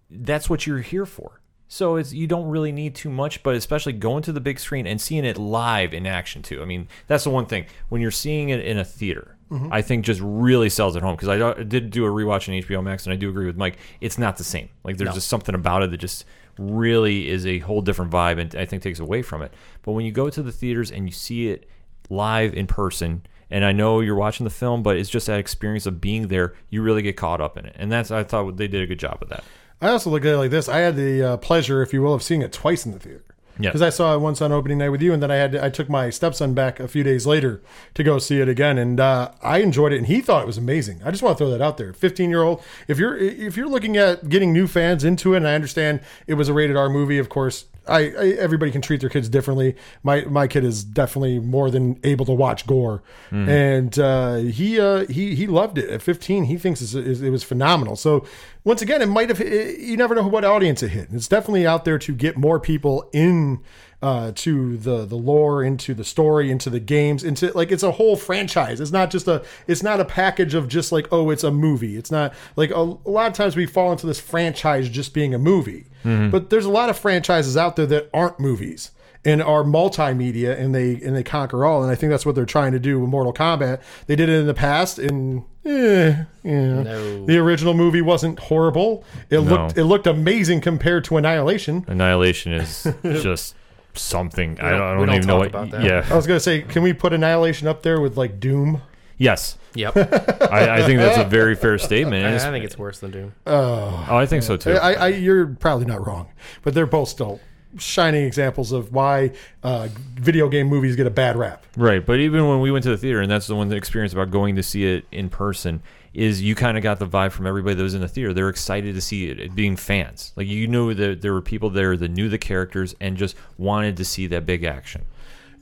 that's 0.09 0.49
what 0.49 0.67
you're 0.67 0.79
here 0.81 1.05
for. 1.05 1.38
So 1.71 1.97
it's 1.97 2.11
you 2.11 2.25
don't 2.25 2.49
really 2.49 2.71
need 2.71 2.95
too 2.95 3.11
much, 3.11 3.43
but 3.43 3.55
especially 3.55 3.93
going 3.93 4.23
to 4.23 4.31
the 4.31 4.41
big 4.41 4.59
screen 4.59 4.87
and 4.87 4.99
seeing 4.99 5.23
it 5.23 5.37
live 5.37 5.93
in 5.93 6.07
action 6.07 6.41
too. 6.41 6.63
I 6.63 6.65
mean, 6.65 6.87
that's 7.05 7.23
the 7.23 7.29
one 7.29 7.45
thing 7.45 7.67
when 7.89 8.01
you're 8.01 8.09
seeing 8.09 8.49
it 8.49 8.65
in 8.65 8.79
a 8.79 8.83
theater. 8.83 9.37
Mm-hmm. 9.51 9.71
I 9.71 9.83
think 9.83 10.03
just 10.03 10.19
really 10.23 10.69
sells 10.69 10.95
it 10.95 11.03
home 11.03 11.15
because 11.15 11.29
I 11.29 11.63
did 11.63 11.91
do 11.91 12.05
a 12.05 12.09
rewatch 12.09 12.49
on 12.49 12.61
HBO 12.61 12.83
Max 12.83 13.05
and 13.05 13.13
I 13.13 13.15
do 13.15 13.29
agree 13.29 13.45
with 13.45 13.55
Mike. 13.55 13.77
It's 14.01 14.17
not 14.17 14.37
the 14.37 14.43
same. 14.43 14.69
Like 14.83 14.97
there's 14.97 15.13
just 15.13 15.27
something 15.27 15.55
about 15.55 15.83
it 15.83 15.91
that 15.91 15.97
just 15.97 16.25
really 16.57 17.29
is 17.29 17.45
a 17.45 17.59
whole 17.59 17.81
different 17.81 18.11
vibe 18.11 18.39
and 18.39 18.55
I 18.55 18.65
think 18.65 18.81
takes 18.81 18.99
away 18.99 19.21
from 19.21 19.43
it. 19.43 19.53
But 19.83 19.91
when 19.91 20.05
you 20.05 20.11
go 20.11 20.29
to 20.29 20.41
the 20.41 20.51
theaters 20.51 20.91
and 20.91 21.05
you 21.05 21.11
see 21.11 21.49
it 21.49 21.69
live 22.09 22.55
in 22.55 22.65
person, 22.65 23.23
and 23.51 23.65
I 23.65 23.71
know 23.71 23.99
you're 23.99 24.15
watching 24.15 24.43
the 24.43 24.51
film, 24.51 24.83
but 24.83 24.97
it's 24.97 25.09
just 25.09 25.27
that 25.27 25.39
experience 25.39 25.85
of 25.85 26.01
being 26.01 26.27
there. 26.27 26.53
You 26.69 26.81
really 26.81 27.01
get 27.01 27.17
caught 27.17 27.41
up 27.41 27.57
in 27.57 27.65
it, 27.65 27.75
and 27.79 27.91
that's 27.91 28.11
I 28.11 28.23
thought 28.23 28.57
they 28.57 28.67
did 28.67 28.81
a 28.83 28.87
good 28.87 28.99
job 28.99 29.17
with 29.19 29.29
that. 29.29 29.43
I 29.81 29.89
also 29.89 30.09
look 30.09 30.25
at 30.25 30.33
it 30.33 30.37
like 30.37 30.51
this. 30.51 30.67
I 30.67 30.79
had 30.79 30.95
the 30.95 31.23
uh, 31.23 31.37
pleasure, 31.37 31.81
if 31.81 31.93
you 31.93 32.01
will, 32.01 32.13
of 32.13 32.23
seeing 32.23 32.41
it 32.41 32.51
twice 32.51 32.85
in 32.85 32.91
the 32.91 32.99
theater. 32.99 33.23
Yeah. 33.61 33.69
Because 33.69 33.81
I 33.81 33.89
saw 33.89 34.15
it 34.15 34.19
once 34.19 34.41
on 34.41 34.53
opening 34.53 34.77
night 34.77 34.89
with 34.89 35.01
you, 35.01 35.11
and 35.11 35.21
then 35.21 35.31
I 35.31 35.35
had 35.35 35.51
to, 35.51 35.63
I 35.63 35.69
took 35.69 35.89
my 35.89 36.09
stepson 36.09 36.53
back 36.53 36.79
a 36.79 36.87
few 36.87 37.03
days 37.03 37.27
later 37.27 37.61
to 37.93 38.03
go 38.03 38.17
see 38.17 38.39
it 38.39 38.47
again, 38.47 38.77
and 38.77 39.01
uh, 39.01 39.31
I 39.41 39.57
enjoyed 39.57 39.91
it, 39.91 39.97
and 39.97 40.07
he 40.07 40.21
thought 40.21 40.43
it 40.43 40.47
was 40.47 40.57
amazing. 40.57 41.01
I 41.03 41.11
just 41.11 41.21
want 41.21 41.37
to 41.37 41.43
throw 41.43 41.51
that 41.51 41.61
out 41.61 41.75
there. 41.75 41.91
Fifteen 41.91 42.29
year 42.29 42.41
old, 42.41 42.63
if 42.87 42.97
you're 42.97 43.17
if 43.17 43.57
you're 43.57 43.67
looking 43.67 43.97
at 43.97 44.29
getting 44.29 44.53
new 44.53 44.65
fans 44.65 45.03
into 45.03 45.33
it, 45.33 45.37
and 45.37 45.47
I 45.47 45.55
understand 45.55 45.99
it 46.25 46.35
was 46.35 46.47
a 46.47 46.53
rated 46.53 46.77
R 46.77 46.87
movie, 46.87 47.17
of 47.17 47.27
course. 47.27 47.65
I, 47.89 47.99
I 47.99 48.27
everybody 48.37 48.71
can 48.71 48.81
treat 48.81 49.01
their 49.01 49.09
kids 49.09 49.29
differently. 49.29 49.75
My 50.03 50.21
my 50.25 50.47
kid 50.47 50.63
is 50.63 50.83
definitely 50.83 51.39
more 51.39 51.69
than 51.71 51.99
able 52.03 52.25
to 52.25 52.33
watch 52.33 52.65
gore, 52.67 53.03
and 53.31 53.97
uh, 53.99 54.35
he 54.35 54.79
uh, 54.79 55.05
he 55.07 55.35
he 55.35 55.47
loved 55.47 55.77
it 55.77 55.89
at 55.89 56.01
15. 56.01 56.45
He 56.45 56.57
thinks 56.57 56.81
it's, 56.81 56.93
it's, 56.93 57.21
it 57.21 57.29
was 57.29 57.43
phenomenal. 57.43 57.95
So 57.95 58.25
once 58.63 58.81
again, 58.81 59.01
it 59.01 59.07
might 59.07 59.29
have. 59.29 59.39
You 59.39 59.97
never 59.97 60.15
know 60.15 60.27
what 60.27 60.45
audience 60.45 60.83
it 60.83 60.89
hit. 60.89 61.09
It's 61.11 61.27
definitely 61.27 61.65
out 61.65 61.85
there 61.85 61.97
to 61.99 62.13
get 62.13 62.37
more 62.37 62.59
people 62.59 63.09
in 63.13 63.59
uh, 64.01 64.31
to 64.33 64.77
the 64.77 65.05
the 65.05 65.15
lore, 65.15 65.63
into 65.63 65.93
the 65.93 66.05
story, 66.05 66.49
into 66.49 66.69
the 66.69 66.79
games, 66.79 67.23
into 67.23 67.51
like 67.53 67.71
it's 67.71 67.83
a 67.83 67.91
whole 67.91 68.15
franchise. 68.15 68.79
It's 68.79 68.91
not 68.91 69.11
just 69.11 69.27
a 69.27 69.43
it's 69.67 69.83
not 69.83 69.99
a 69.99 70.05
package 70.05 70.53
of 70.53 70.67
just 70.67 70.91
like 70.91 71.07
oh 71.11 71.29
it's 71.29 71.43
a 71.43 71.51
movie. 71.51 71.97
It's 71.97 72.11
not 72.11 72.33
like 72.55 72.71
a, 72.71 72.75
a 72.75 73.09
lot 73.09 73.27
of 73.27 73.33
times 73.33 73.55
we 73.55 73.65
fall 73.65 73.91
into 73.91 74.07
this 74.07 74.19
franchise 74.19 74.89
just 74.89 75.13
being 75.13 75.33
a 75.33 75.39
movie, 75.39 75.85
but 76.03 76.49
there's 76.49 76.65
a 76.65 76.69
lot 76.69 76.89
of 76.89 76.97
franchises 76.97 77.57
out 77.57 77.75
there 77.75 77.85
that 77.87 78.09
aren't 78.13 78.39
movies 78.39 78.91
and 79.25 79.43
are 79.43 79.63
multimedia 79.63 80.57
and 80.57 80.73
they 80.73 80.93
and 81.01 81.13
they 81.13 81.23
conquer 81.23 81.65
all 81.65 81.83
and 81.83 81.91
I 81.91 81.95
think 81.95 82.09
that's 82.09 82.25
what 82.25 82.35
they're 82.35 82.45
trying 82.45 82.71
to 82.71 82.79
do 82.79 82.99
with 83.01 83.09
Mortal 83.09 83.33
Kombat. 83.33 83.81
They 84.07 84.15
did 84.15 84.29
it 84.29 84.39
in 84.39 84.47
the 84.47 84.53
past 84.53 84.97
and 84.97 85.43
eh, 85.65 86.23
yeah. 86.43 86.83
No. 86.83 87.25
The 87.25 87.37
original 87.37 87.73
movie 87.73 88.01
wasn't 88.01 88.39
horrible. 88.39 89.03
It 89.29 89.39
looked 89.39 89.77
it 89.77 89.83
looked 89.83 90.07
amazing 90.07 90.61
compared 90.61 91.03
to 91.05 91.17
Annihilation. 91.17 91.83
Annihilation 91.87 92.53
is 92.53 92.87
just 93.03 93.55
something. 93.93 94.59
I 94.59 94.71
don't, 94.71 94.81
I 94.81 94.93
don't 94.95 95.07
don't 95.07 95.15
even 95.15 95.27
know 95.27 95.37
what. 95.37 95.47
about 95.47 95.71
that. 95.71 95.83
Yeah. 95.83 96.05
I 96.09 96.15
was 96.15 96.27
gonna 96.27 96.39
say, 96.39 96.61
can 96.61 96.83
we 96.83 96.93
put 96.93 97.13
Annihilation 97.13 97.67
up 97.67 97.83
there 97.83 97.99
with 98.01 98.17
like 98.17 98.39
Doom? 98.39 98.81
Yes. 99.17 99.57
Yep. 99.75 99.97
I, 100.51 100.79
I 100.79 100.83
think 100.83 100.99
that's 100.99 101.17
a 101.17 101.25
very 101.25 101.55
fair 101.55 101.77
statement. 101.77 102.25
I, 102.25 102.35
I 102.35 102.51
think 102.51 102.65
it's 102.65 102.77
worse 102.77 102.99
than 102.99 103.11
Doom. 103.11 103.33
oh, 103.45 104.05
I 104.09 104.25
think 104.25 104.43
so 104.43 104.57
too. 104.57 104.73
I, 104.73 104.93
I, 104.93 105.07
you're 105.09 105.47
probably 105.47 105.85
not 105.85 106.05
wrong, 106.05 106.29
but 106.63 106.73
they're 106.73 106.85
both 106.87 107.09
still 107.09 107.39
shining 107.77 108.25
examples 108.25 108.71
of 108.71 108.93
why 108.93 109.31
uh, 109.61 109.89
video 110.15 110.49
game 110.49 110.67
movies 110.67 110.95
get 110.95 111.05
a 111.05 111.11
bad 111.11 111.35
rap. 111.35 111.65
Right, 111.77 112.03
but 112.03 112.19
even 112.19 112.47
when 112.47 112.61
we 112.61 112.71
went 112.71 112.83
to 112.83 112.89
the 112.89 112.97
theater, 112.97 113.21
and 113.21 113.29
that's 113.29 113.47
the 113.47 113.55
one 113.55 113.67
the 113.69 113.75
experience 113.75 114.13
about 114.13 114.31
going 114.31 114.55
to 114.55 114.63
see 114.63 114.85
it 114.85 115.05
in 115.11 115.29
person 115.29 115.83
is 116.13 116.41
you 116.41 116.55
kind 116.55 116.77
of 116.77 116.83
got 116.83 116.99
the 116.99 117.07
vibe 117.07 117.31
from 117.31 117.45
everybody 117.47 117.75
that 117.75 117.83
was 117.83 117.93
in 117.93 118.01
the 118.01 118.07
theater. 118.07 118.33
They're 118.33 118.49
excited 118.49 118.95
to 118.95 119.01
see 119.01 119.29
it, 119.29 119.39
it 119.39 119.55
being 119.55 119.75
fans. 119.75 120.33
Like 120.35 120.47
you 120.47 120.67
knew 120.67 120.93
that 120.93 121.21
there 121.21 121.33
were 121.33 121.41
people 121.41 121.69
there 121.69 121.95
that 121.97 122.09
knew 122.09 122.29
the 122.29 122.37
characters 122.37 122.95
and 122.99 123.17
just 123.17 123.35
wanted 123.57 123.97
to 123.97 124.05
see 124.05 124.27
that 124.27 124.45
big 124.45 124.63
action. 124.63 125.05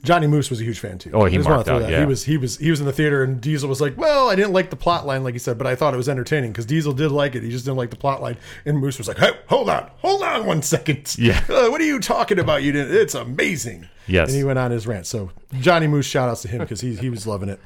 Johnny 0.04 0.28
Moose 0.28 0.48
was 0.48 0.60
a 0.60 0.64
huge 0.64 0.78
fan 0.78 0.98
too. 0.98 1.10
Oh, 1.12 1.24
he 1.24 1.38
marked 1.38 1.68
out, 1.68 1.82
yeah. 1.82 2.00
He 2.00 2.06
was 2.06 2.24
he 2.24 2.36
was 2.36 2.56
he 2.58 2.70
was 2.70 2.78
in 2.78 2.86
the 2.86 2.92
theater, 2.92 3.24
and 3.24 3.40
Diesel 3.40 3.68
was 3.68 3.80
like, 3.80 3.98
"Well, 3.98 4.30
I 4.30 4.36
didn't 4.36 4.52
like 4.52 4.70
the 4.70 4.76
plot 4.76 5.04
line, 5.06 5.24
like 5.24 5.34
he 5.34 5.40
said, 5.40 5.58
but 5.58 5.66
I 5.66 5.74
thought 5.74 5.92
it 5.92 5.96
was 5.96 6.08
entertaining 6.08 6.52
because 6.52 6.66
Diesel 6.66 6.92
did 6.92 7.10
like 7.10 7.34
it. 7.34 7.42
He 7.42 7.50
just 7.50 7.64
didn't 7.64 7.78
like 7.78 7.90
the 7.90 7.96
plot 7.96 8.22
line." 8.22 8.36
And 8.64 8.78
Moose 8.78 8.96
was 8.96 9.08
like, 9.08 9.18
"Hey, 9.18 9.32
hold 9.48 9.68
on, 9.68 9.90
hold 9.98 10.22
on 10.22 10.46
one 10.46 10.62
second. 10.62 11.16
Yeah. 11.18 11.42
Uh, 11.58 11.68
what 11.70 11.80
are 11.80 11.84
you 11.84 11.98
talking 11.98 12.38
about? 12.38 12.62
You 12.62 12.70
didn't? 12.72 12.94
It's 12.94 13.14
amazing." 13.14 13.88
Yes. 14.06 14.28
And 14.28 14.36
he 14.36 14.44
went 14.44 14.58
on 14.58 14.70
his 14.70 14.86
rant. 14.86 15.06
So 15.06 15.30
Johnny 15.60 15.88
Moose, 15.88 16.06
shout 16.06 16.28
outs 16.28 16.42
to 16.42 16.48
him 16.48 16.60
because 16.60 16.80
he 16.80 16.94
he 16.94 17.10
was 17.10 17.26
loving 17.26 17.48
it. 17.48 17.58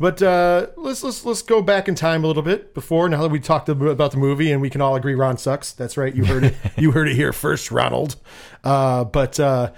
But 0.00 0.22
uh, 0.22 0.68
let's 0.78 1.02
let's 1.04 1.26
let's 1.26 1.42
go 1.42 1.60
back 1.60 1.86
in 1.86 1.94
time 1.94 2.24
a 2.24 2.26
little 2.26 2.42
bit 2.42 2.72
before 2.72 3.06
now 3.10 3.20
that 3.20 3.28
we 3.28 3.38
talked 3.38 3.68
about 3.68 4.12
the 4.12 4.16
movie 4.16 4.50
and 4.50 4.62
we 4.62 4.70
can 4.70 4.80
all 4.80 4.96
agree 4.96 5.14
Ron 5.14 5.36
sucks. 5.36 5.72
That's 5.72 5.98
right, 5.98 6.14
you 6.14 6.24
heard 6.24 6.44
it. 6.44 6.54
you 6.78 6.92
heard 6.92 7.06
it 7.06 7.16
here 7.16 7.34
first, 7.34 7.70
Ronald. 7.70 8.16
Uh, 8.64 9.04
but 9.04 9.38
uh, 9.38 9.72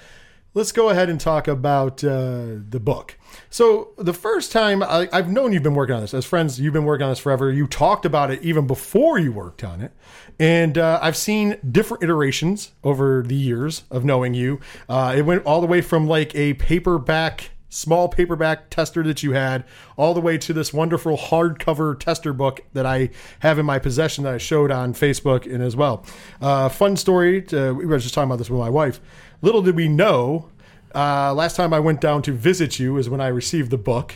let's 0.55 0.71
go 0.71 0.91
ahead 0.91 1.11
and 1.11 1.21
talk 1.21 1.49
about 1.49 2.05
uh, 2.05 2.45
the 2.69 2.79
book. 2.81 3.19
So 3.51 3.95
the 3.99 4.13
first 4.13 4.53
time 4.53 4.81
I, 4.85 5.09
I've 5.13 5.29
known 5.29 5.53
you've 5.53 5.65
been 5.65 5.75
working 5.75 5.97
on 5.97 6.03
this 6.03 6.15
as 6.15 6.25
friends, 6.25 6.61
you've 6.61 6.73
been 6.73 6.85
working 6.85 7.03
on 7.03 7.11
this 7.11 7.19
forever. 7.19 7.51
You 7.51 7.67
talked 7.67 8.05
about 8.05 8.31
it 8.31 8.41
even 8.43 8.69
before 8.69 9.19
you 9.19 9.33
worked 9.33 9.65
on 9.65 9.81
it, 9.81 9.91
and 10.39 10.79
uh, 10.79 11.01
I've 11.03 11.17
seen 11.17 11.59
different 11.69 12.05
iterations 12.05 12.71
over 12.85 13.25
the 13.27 13.35
years 13.35 13.83
of 13.91 14.05
knowing 14.05 14.35
you. 14.35 14.61
Uh, 14.89 15.15
it 15.17 15.23
went 15.23 15.45
all 15.47 15.61
the 15.61 15.67
way 15.67 15.81
from 15.81 16.07
like 16.07 16.33
a 16.37 16.55
paperback 16.55 17.51
small 17.73 18.07
paperback 18.09 18.69
tester 18.69 19.03
that 19.03 19.23
you 19.23 19.33
had 19.33 19.65
all 19.97 20.13
the 20.13 20.21
way 20.21 20.37
to 20.37 20.53
this 20.53 20.73
wonderful 20.73 21.17
hardcover 21.17 21.99
tester 21.99 22.33
book 22.33 22.61
that 22.75 22.85
I 22.85 23.11
have 23.41 23.59
in 23.59 23.65
my 23.65 23.79
possession 23.79 24.25
that 24.25 24.35
I 24.35 24.39
showed 24.39 24.71
on 24.71 24.93
Facebook 24.93 25.53
and 25.53 25.63
as 25.63 25.75
well. 25.75 26.05
Uh, 26.41 26.69
fun 26.69 26.97
story. 26.97 27.43
To, 27.43 27.73
we 27.73 27.87
were 27.87 27.99
just 27.99 28.15
talking 28.15 28.29
about 28.29 28.39
this 28.39 28.51
with 28.51 28.61
my 28.61 28.69
wife. 28.69 29.01
Little 29.41 29.63
did 29.63 29.75
we 29.75 29.89
know, 29.89 30.51
uh, 30.95 31.33
last 31.33 31.57
time 31.57 31.73
I 31.73 31.81
went 31.81 32.01
down 32.01 32.23
to 32.23 32.33
visit 32.33 32.79
you 32.79 32.99
is 32.99 33.09
when 33.09 33.21
I 33.21 33.29
received 33.29 33.71
the 33.71 33.79
book. 33.79 34.15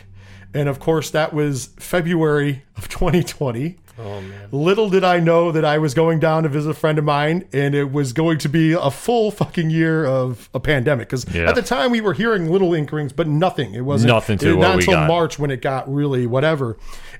And 0.52 0.68
of 0.68 0.78
course, 0.78 1.10
that 1.10 1.32
was 1.32 1.70
February 1.78 2.62
of 2.76 2.88
2020. 2.88 3.78
Oh 3.98 4.20
man. 4.20 4.48
Little 4.52 4.90
did 4.90 5.04
I 5.04 5.20
know 5.20 5.50
that 5.52 5.64
I 5.64 5.78
was 5.78 5.94
going 5.94 6.18
down 6.20 6.42
to 6.42 6.48
visit 6.48 6.70
a 6.70 6.74
friend 6.74 6.98
of 6.98 7.04
mine, 7.04 7.46
and 7.52 7.74
it 7.74 7.90
was 7.92 8.12
going 8.12 8.38
to 8.38 8.48
be 8.48 8.72
a 8.72 8.90
full 8.90 9.30
fucking 9.30 9.70
year 9.70 10.04
of 10.04 10.50
a 10.52 10.60
pandemic. 10.60 11.08
Because 11.08 11.26
Yeah. 11.34 11.48
at 11.48 11.54
the 11.54 11.62
time 11.62 11.90
we 11.90 12.00
were 12.02 12.12
hearing 12.12 12.50
little 12.50 12.74
inklings, 12.74 13.12
but 13.12 13.26
nothing. 13.26 13.74
It 13.74 13.82
wasn't 13.86 14.12
Nothing 14.12 14.38
to 14.38 14.50
it- 14.50 14.54
what 14.56 14.62
not 14.62 14.74
until 14.80 14.94
got. 14.94 15.08
March 15.08 15.38
when 15.38 15.50
it 15.50 15.62
got 15.62 15.92
really 15.92 16.26
whatever. 16.26 16.76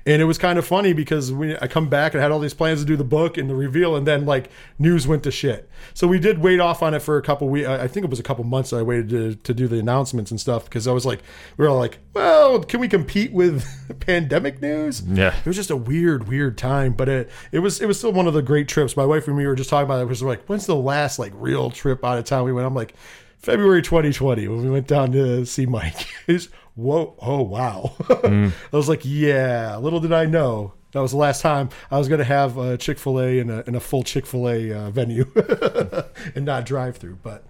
And 0.07 0.21
it 0.21 0.25
was 0.25 0.37
kind 0.37 0.57
of 0.57 0.65
funny 0.65 0.93
because 0.93 1.33
we, 1.33 1.57
I 1.57 1.67
come 1.67 1.89
back 1.89 2.13
and 2.13 2.21
I 2.21 2.23
had 2.23 2.31
all 2.31 2.39
these 2.39 2.53
plans 2.53 2.79
to 2.79 2.85
do 2.85 2.95
the 2.95 3.03
book 3.03 3.37
and 3.37 3.49
the 3.49 3.55
reveal, 3.55 3.97
and 3.97 4.07
then 4.07 4.25
like 4.25 4.49
news 4.79 5.05
went 5.05 5.23
to 5.23 5.31
shit. 5.31 5.69
So 5.93 6.07
we 6.07 6.17
did 6.17 6.39
wait 6.39 6.61
off 6.61 6.81
on 6.81 6.93
it 6.93 7.01
for 7.01 7.17
a 7.17 7.21
couple 7.21 7.49
weeks. 7.49 7.67
I 7.67 7.87
think 7.87 8.05
it 8.05 8.09
was 8.09 8.19
a 8.19 8.23
couple 8.23 8.45
months 8.45 8.69
that 8.69 8.77
I 8.77 8.83
waited 8.83 9.09
to, 9.09 9.35
to 9.35 9.53
do 9.53 9.67
the 9.67 9.77
announcements 9.79 10.31
and 10.31 10.39
stuff 10.39 10.63
because 10.63 10.87
I 10.87 10.93
was 10.93 11.05
like, 11.05 11.21
we 11.57 11.65
were 11.65 11.69
all 11.69 11.77
like, 11.77 11.99
well, 12.13 12.63
can 12.63 12.79
we 12.79 12.87
compete 12.87 13.33
with 13.33 13.65
pandemic 13.99 14.61
news? 14.61 15.01
Yeah. 15.01 15.35
It 15.37 15.45
was 15.45 15.57
just 15.57 15.71
a 15.71 15.75
weird, 15.75 16.29
weird 16.29 16.57
time, 16.57 16.93
but 16.93 17.09
it 17.09 17.29
it 17.51 17.59
was 17.59 17.81
it 17.81 17.85
was 17.85 17.97
still 17.97 18.13
one 18.13 18.27
of 18.27 18.33
the 18.33 18.41
great 18.41 18.69
trips. 18.69 18.95
My 18.95 19.05
wife 19.05 19.27
and 19.27 19.37
me 19.37 19.45
were 19.45 19.55
just 19.55 19.69
talking 19.69 19.85
about 19.85 20.01
it. 20.01 20.05
Was 20.07 20.23
like, 20.23 20.45
when's 20.45 20.65
the 20.65 20.75
last 20.75 21.19
like 21.19 21.33
real 21.35 21.69
trip 21.69 22.05
out 22.05 22.17
of 22.17 22.23
town 22.23 22.45
we 22.45 22.53
went? 22.53 22.65
I'm 22.65 22.73
like, 22.73 22.95
February 23.39 23.81
2020 23.81 24.47
when 24.47 24.63
we 24.63 24.69
went 24.69 24.87
down 24.87 25.11
to 25.11 25.45
see 25.45 25.65
Mike. 25.65 26.07
It's 26.27 26.49
whoa, 26.77 27.15
oh 27.19 27.41
wow. 27.41 27.93
I 28.09 28.51
was 28.71 28.87
like, 28.87 29.01
yeah. 29.03 29.75
Little 29.75 29.99
did 29.99 30.13
I 30.13 30.25
know 30.25 30.73
that 30.93 31.01
was 31.01 31.11
the 31.11 31.17
last 31.17 31.41
time 31.41 31.69
I 31.91 31.97
was 31.97 32.07
going 32.07 32.19
to 32.19 32.25
have 32.25 32.57
a 32.57 32.77
Chick 32.77 32.97
Fil 32.97 33.19
A 33.19 33.39
in 33.39 33.49
a 33.49 33.63
in 33.67 33.75
a 33.75 33.79
full 33.79 34.03
Chick 34.03 34.25
Fil 34.25 34.47
A 34.49 34.71
uh, 34.71 34.89
venue 34.89 35.25
and 36.35 36.45
not 36.45 36.65
drive 36.65 36.97
through, 36.97 37.19
but. 37.21 37.45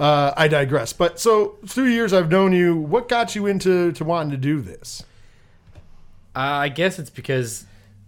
Uh, 0.00 0.32
I 0.36 0.48
digress. 0.48 0.92
But 0.92 1.20
so 1.20 1.58
through 1.66 1.88
years 1.88 2.12
I've 2.12 2.30
known 2.30 2.52
you. 2.52 2.76
What 2.76 3.08
got 3.08 3.36
you 3.36 3.46
into 3.46 3.92
to 3.92 4.04
wanting 4.04 4.32
to 4.32 4.36
do 4.36 4.60
this? 4.60 5.04
Uh, 6.34 6.40
I 6.64 6.70
guess 6.70 6.98
it's 6.98 7.10
because 7.10 7.66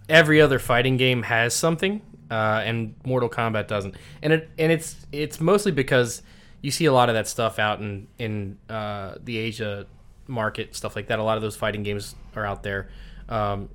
every 0.09 0.41
other 0.41 0.59
fighting 0.59 0.97
game 0.97 1.23
has 1.25 1.55
something, 1.55 2.01
uh, 2.31 2.63
and 2.65 2.95
Mortal 3.05 3.29
Kombat 3.29 3.69
doesn't. 3.69 3.95
And 4.23 4.33
it 4.33 4.49
and 4.59 4.73
it's 4.73 4.97
it's 5.13 5.41
mostly 5.41 5.73
because 5.73 6.23
you 6.63 6.71
see 6.71 6.87
a 6.87 6.93
lot 6.93 7.11
of 7.11 7.15
that 7.15 7.29
stuff 7.29 7.59
out 7.59 7.81
in 7.81 8.09
in 8.19 8.59
uh, 8.69 9.17
the 9.23 9.37
Asia 9.37 9.87
market, 10.27 10.75
stuff 10.75 10.97
like 10.97 11.09
that. 11.09 11.19
A 11.19 11.23
lot 11.23 11.37
of 11.37 11.43
those 11.43 11.57
fighting 11.57 11.83
games 11.83 12.15
are 12.35 12.45
out 12.45 12.63
there. 12.63 12.89
Um, 13.29 13.69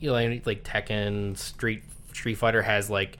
you 0.00 0.08
know, 0.08 0.14
like, 0.14 0.46
like 0.46 0.64
Tekken, 0.64 1.36
Street 1.36 1.82
Street 2.12 2.34
Fighter 2.34 2.62
has 2.62 2.90
like. 2.90 3.18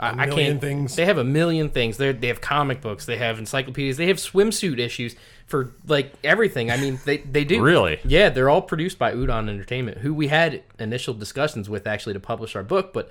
I, 0.00 0.26
I 0.26 0.30
can't. 0.30 0.60
things. 0.60 0.94
They 0.94 1.06
have 1.06 1.18
a 1.18 1.24
million 1.24 1.70
things. 1.70 1.96
They 1.96 2.12
they 2.12 2.28
have 2.28 2.40
comic 2.40 2.80
books. 2.80 3.04
They 3.04 3.16
have 3.16 3.40
encyclopedias. 3.40 3.96
They 3.96 4.06
have 4.06 4.18
swimsuit 4.18 4.78
issues 4.78 5.16
for 5.46 5.72
like 5.88 6.12
everything. 6.22 6.70
I 6.70 6.76
mean, 6.76 7.00
they 7.04 7.16
they 7.18 7.44
do 7.44 7.60
Really? 7.60 7.98
yeah, 8.04 8.28
they're 8.28 8.48
all 8.48 8.62
produced 8.62 8.96
by 8.96 9.12
Udon 9.12 9.48
Entertainment, 9.48 9.98
who 9.98 10.14
we 10.14 10.28
had 10.28 10.62
initial 10.78 11.14
discussions 11.14 11.68
with 11.68 11.88
actually 11.88 12.12
to 12.12 12.20
publish 12.20 12.54
our 12.54 12.62
book, 12.62 12.92
but 12.92 13.10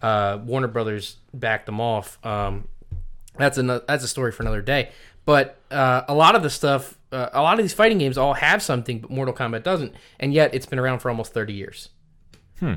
uh, 0.00 0.38
Warner 0.44 0.68
Brothers 0.68 1.16
backed 1.34 1.66
them 1.66 1.80
off. 1.80 2.24
Um, 2.24 2.68
that's 3.36 3.58
a 3.58 3.62
that's 3.88 4.04
a 4.04 4.08
story 4.08 4.30
for 4.30 4.44
another 4.44 4.62
day. 4.62 4.90
But 5.28 5.60
uh, 5.70 6.04
a 6.08 6.14
lot 6.14 6.36
of 6.36 6.42
the 6.42 6.48
stuff, 6.48 6.96
uh, 7.12 7.28
a 7.34 7.42
lot 7.42 7.58
of 7.58 7.62
these 7.62 7.74
fighting 7.74 7.98
games 7.98 8.16
all 8.16 8.32
have 8.32 8.62
something, 8.62 9.00
but 9.00 9.10
Mortal 9.10 9.34
Kombat 9.34 9.62
doesn't, 9.62 9.92
and 10.18 10.32
yet 10.32 10.54
it's 10.54 10.64
been 10.64 10.78
around 10.78 11.00
for 11.00 11.10
almost 11.10 11.34
thirty 11.34 11.52
years. 11.52 11.90
Hmm. 12.60 12.76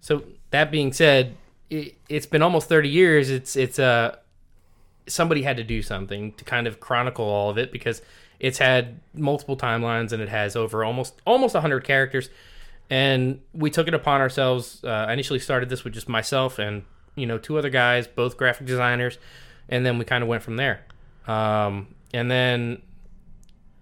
So 0.00 0.22
that 0.48 0.70
being 0.70 0.94
said, 0.94 1.36
it, 1.68 1.96
it's 2.08 2.24
been 2.24 2.40
almost 2.40 2.70
thirty 2.70 2.88
years. 2.88 3.28
It's 3.28 3.54
it's 3.54 3.78
uh 3.78 4.16
somebody 5.08 5.42
had 5.42 5.58
to 5.58 5.62
do 5.62 5.82
something 5.82 6.32
to 6.38 6.44
kind 6.46 6.66
of 6.66 6.80
chronicle 6.80 7.26
all 7.26 7.50
of 7.50 7.58
it 7.58 7.70
because 7.70 8.00
it's 8.40 8.56
had 8.56 8.98
multiple 9.12 9.54
timelines 9.54 10.10
and 10.10 10.22
it 10.22 10.30
has 10.30 10.56
over 10.56 10.82
almost 10.84 11.20
almost 11.26 11.52
100 11.52 11.84
characters 11.84 12.30
and 12.88 13.42
we 13.52 13.70
took 13.70 13.88
it 13.88 13.94
upon 13.94 14.20
ourselves 14.20 14.82
uh, 14.84 15.06
i 15.08 15.12
initially 15.14 15.38
started 15.38 15.70
this 15.70 15.82
with 15.82 15.94
just 15.94 16.10
myself 16.10 16.58
and 16.58 16.82
you 17.14 17.24
know 17.24 17.38
two 17.38 17.56
other 17.56 17.70
guys 17.70 18.06
both 18.06 18.36
graphic 18.36 18.66
designers 18.66 19.18
and 19.66 19.86
then 19.86 19.96
we 19.96 20.04
kind 20.04 20.22
of 20.22 20.28
went 20.28 20.42
from 20.42 20.56
there 20.56 20.84
um, 21.28 21.94
and 22.12 22.30
then 22.30 22.82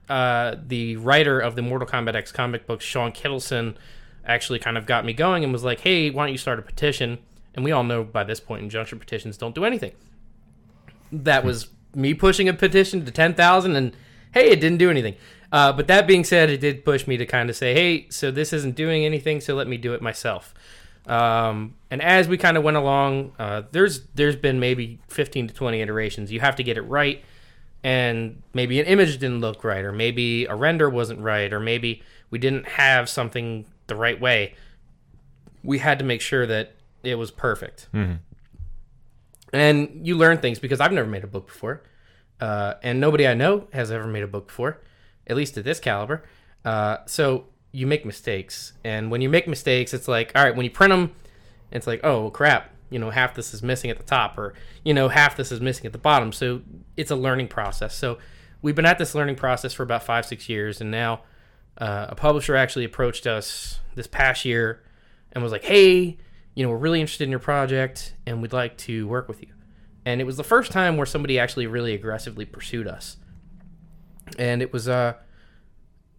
uh, 0.09 0.57
the 0.67 0.97
writer 0.97 1.41
of 1.41 1.57
the 1.57 1.63
mortal 1.63 1.89
kombat 1.89 2.15
x 2.15 2.33
comic 2.33 2.67
book, 2.67 2.81
shawn 2.81 3.13
kittelsen 3.13 3.77
actually 4.25 4.59
kind 4.59 4.77
of 4.77 4.87
got 4.87 5.05
me 5.05 5.13
going 5.13 5.45
and 5.45 5.53
was 5.53 5.63
like 5.63 5.81
hey 5.81 6.11
why 6.11 6.25
don't 6.25 6.33
you 6.33 6.39
start 6.39 6.59
a 6.59 6.63
petition 6.63 7.17
and 7.55 7.65
we 7.65 7.71
all 7.71 7.85
know 7.85 8.03
by 8.03 8.25
this 8.25 8.41
point 8.41 8.61
injunction 8.61 8.99
petitions 8.99 9.37
don't 9.37 9.55
do 9.55 9.65
anything 9.65 9.93
that 11.13 11.45
was 11.45 11.69
me 11.95 12.15
pushing 12.15 12.49
a 12.49 12.53
petition 12.53 13.05
to 13.05 13.11
10,000 13.11 13.77
and 13.77 13.97
hey, 14.33 14.51
it 14.51 14.61
didn't 14.61 14.79
do 14.79 14.91
anything. 14.91 15.17
Uh, 15.51 15.73
but 15.73 15.87
that 15.89 16.07
being 16.07 16.25
said, 16.25 16.51
it 16.51 16.61
did 16.61 16.85
push 16.85 17.07
me 17.07 17.17
to 17.17 17.25
kind 17.25 17.49
of 17.49 17.57
say, 17.57 17.73
hey, 17.73 18.07
so 18.11 18.31
this 18.31 18.53
isn't 18.53 18.77
doing 18.77 19.05
anything, 19.05 19.41
so 19.41 19.55
let 19.55 19.67
me 19.67 19.77
do 19.77 19.95
it 19.95 20.03
myself. 20.03 20.53
Um, 21.07 21.75
and 21.91 22.03
as 22.03 22.29
we 22.29 22.37
kind 22.37 22.57
of 22.57 22.65
went 22.65 22.77
along, 22.77 23.33
uh, 23.39 23.63
there's 23.71 24.03
there's 24.15 24.35
been 24.35 24.59
maybe 24.59 24.99
15 25.09 25.49
to 25.49 25.55
20 25.55 25.81
iterations. 25.81 26.33
You 26.33 26.41
have 26.41 26.57
to 26.57 26.65
get 26.65 26.77
it 26.77 26.83
right, 26.83 27.25
and 27.87 28.43
maybe 28.53 28.81
an 28.81 28.87
image 28.87 29.13
didn't 29.19 29.41
look 29.41 29.63
right, 29.63 29.85
or 29.85 29.93
maybe 29.93 30.45
a 30.47 30.55
render 30.57 30.91
wasn't 30.91 31.21
right, 31.21 31.53
or 31.53 31.61
maybe 31.61 32.03
we 32.31 32.39
didn't 32.39 32.67
have 32.67 33.09
something 33.09 33.65
the 33.87 33.95
right 33.95 34.21
way. 34.21 34.55
We 35.63 35.79
had 35.79 35.99
to 36.01 36.05
make 36.05 36.21
sure 36.21 36.45
that 36.47 36.75
it 37.03 37.15
was 37.15 37.31
perfect 37.31 37.87
and 39.53 40.07
you 40.07 40.17
learn 40.17 40.39
things 40.39 40.59
because 40.59 40.81
I've 40.81 40.93
never 40.93 41.09
made 41.09 41.23
a 41.25 41.29
book 41.29 41.47
before. 41.47 41.83
uh, 42.41 42.75
and 42.83 43.01
nobody 43.01 43.27
I 43.27 43.35
know 43.35 43.67
has 43.73 43.91
ever 43.91 44.07
made 44.07 44.23
a 44.23 44.27
book 44.27 44.49
before, 44.49 44.81
at 45.27 45.37
least 45.37 45.57
at 45.57 45.65
this 45.65 45.81
caliber. 45.81 46.25
Uh, 46.65 46.99
so 47.07 47.45
you 47.73 47.87
make 47.87 48.05
mistakes, 48.05 48.73
and 48.85 49.11
when 49.11 49.21
you 49.23 49.29
make 49.31 49.47
mistakes, 49.49 49.95
it's 49.95 50.09
like, 50.09 50.33
all 50.35 50.43
right, 50.45 50.55
when 50.57 50.65
you 50.65 50.71
print 50.71 50.91
them, 50.91 51.13
it's 51.71 51.87
like, 51.87 52.01
oh 52.05 52.31
crap, 52.31 52.71
you 52.91 52.99
know, 52.99 53.11
half 53.11 53.35
this 53.35 53.53
is 53.53 53.63
missing 53.63 53.91
at 53.91 53.97
the 53.97 54.05
top, 54.05 54.39
or 54.39 54.55
you 54.85 54.95
know, 54.95 55.09
half 55.09 55.37
this 55.37 55.51
is 55.53 55.61
missing 55.61 55.87
at 55.87 55.93
the 55.93 55.99
bottom. 55.99 56.33
So 56.33 56.63
it's 56.97 57.11
a 57.11 57.17
learning 57.17 57.49
process. 57.49 57.95
So 57.95 58.19
we've 58.63 58.75
been 58.75 58.87
at 58.87 58.99
this 58.99 59.15
learning 59.15 59.37
process 59.37 59.73
for 59.73 59.83
about 59.83 60.03
five, 60.03 60.27
six 60.27 60.49
years, 60.49 60.81
and 60.81 60.91
now 60.91 61.21
uh, 61.79 62.07
a 62.09 62.15
publisher 62.15 62.57
actually 62.57 62.85
approached 62.85 63.27
us 63.27 63.81
this 63.95 64.07
past 64.07 64.45
year 64.45 64.83
and 65.33 65.43
was 65.43 65.53
like, 65.53 65.65
hey, 65.65 66.17
you 66.55 66.65
know, 66.65 66.71
we're 66.71 66.79
really 66.79 67.01
interested 67.01 67.25
in 67.25 67.31
your 67.31 67.41
project, 67.41 68.15
and 68.27 68.41
we'd 68.41 68.53
like 68.53 68.77
to 68.79 69.07
work 69.07 69.29
with 69.29 69.43
you. 69.43 69.49
And 70.05 70.21
it 70.21 70.25
was 70.25 70.37
the 70.37 70.45
first 70.45 70.73
time 70.73 70.97
where 70.97 71.07
somebody 71.07 71.39
actually 71.39 71.67
really 71.67 71.93
aggressively 71.93 72.45
pursued 72.45 72.87
us, 72.87 73.17
and 74.39 74.63
it 74.63 74.73
was 74.73 74.89
uh 74.89 75.15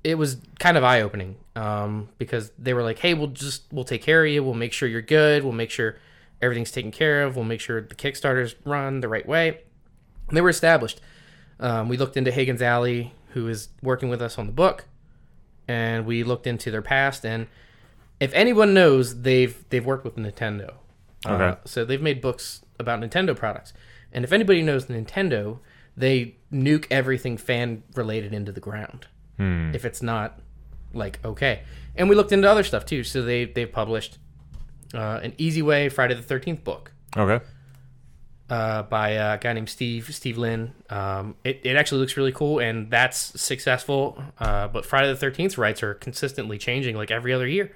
it 0.04 0.18
was 0.18 0.38
kind 0.60 0.78
of 0.78 0.84
eye 0.86 1.02
opening 1.02 1.36
um, 1.58 2.08
because 2.18 2.52
they 2.58 2.74
were 2.74 2.84
like, 2.84 3.00
"Hey, 3.00 3.14
we'll 3.14 3.28
just 3.28 3.64
we'll 3.74 3.84
take 3.84 4.02
care 4.02 4.24
of 4.24 4.32
you. 4.32 4.44
We'll 4.44 4.54
make 4.54 4.72
sure 4.72 4.88
you're 4.88 5.02
good. 5.02 5.44
We'll 5.44 5.52
make 5.52 5.70
sure 5.72 5.98
everything's 6.42 6.72
taken 6.72 6.92
care 6.92 7.24
of. 7.24 7.36
We'll 7.36 7.46
make 7.46 7.60
sure 7.62 7.82
the 7.82 7.96
Kickstarters 7.96 8.56
run 8.66 9.00
the 9.02 9.08
right 9.08 9.28
way." 9.28 9.62
And 10.28 10.36
they 10.38 10.42
were 10.42 10.50
established. 10.50 11.00
Um, 11.60 11.90
we 11.90 11.98
looked 11.98 12.18
into 12.18 12.32
Higgins 12.32 12.62
Alley, 12.62 13.14
who 13.30 13.48
is 13.48 13.70
working 13.82 14.10
with 14.10 14.22
us 14.22 14.38
on 14.38 14.46
the 14.46 14.52
book, 14.52 14.86
and 15.68 16.06
we 16.06 16.24
looked 16.24 16.48
into 16.48 16.70
their 16.72 16.82
past. 16.82 17.26
And 17.26 17.48
if 18.20 18.34
anyone 18.34 18.74
knows, 18.74 19.22
they've 19.22 19.64
they've 19.70 19.86
worked 19.86 20.04
with 20.06 20.16
Nintendo. 20.16 20.74
Uh, 21.26 21.34
Okay. 21.34 21.58
so 21.66 21.84
they've 21.86 22.02
made 22.02 22.22
books 22.22 22.62
about 22.80 23.00
Nintendo 23.00 23.36
products. 23.36 23.74
And 24.14 24.24
if 24.24 24.32
anybody 24.32 24.62
knows 24.62 24.86
Nintendo, 24.86 25.60
they 25.96 26.36
nuke 26.54 26.86
everything 26.92 27.38
fan 27.38 27.84
related 27.96 28.34
into 28.34 28.52
the 28.52 28.60
ground. 28.62 29.08
If 29.40 29.84
it's 29.86 30.02
not 30.02 30.40
like 30.94 31.20
okay. 31.26 31.62
And 31.96 32.08
we 32.10 32.16
looked 32.16 32.32
into 32.32 32.50
other 32.50 32.64
stuff 32.64 32.86
too. 32.86 33.04
So 33.04 33.22
they 33.22 33.46
they've 33.46 33.72
published 33.72 34.18
uh, 34.94 35.20
an 35.24 35.34
Easy 35.38 35.62
Way 35.62 35.90
Friday 35.90 36.14
the 36.16 36.22
Thirteenth 36.24 36.64
book 36.64 36.92
Okay. 37.16 37.44
uh, 38.50 38.84
by 38.84 39.10
a 39.10 39.38
guy 39.38 39.54
named 39.54 39.70
Steve 39.70 40.14
Steve 40.14 40.38
Lynn. 40.38 40.74
Um, 40.90 41.36
it, 41.44 41.62
it 41.64 41.76
actually 41.76 42.00
looks 42.02 42.16
really 42.18 42.32
cool, 42.32 42.60
and 42.60 42.90
that's 42.90 43.18
successful. 43.42 44.22
Uh, 44.40 44.68
but 44.68 44.86
Friday 44.86 45.08
the 45.10 45.16
Thirteenth 45.18 45.58
rights 45.58 45.84
are 45.84 45.94
consistently 45.94 46.58
changing, 46.58 46.96
like 46.96 47.12
every 47.12 47.34
other 47.34 47.48
year. 47.48 47.72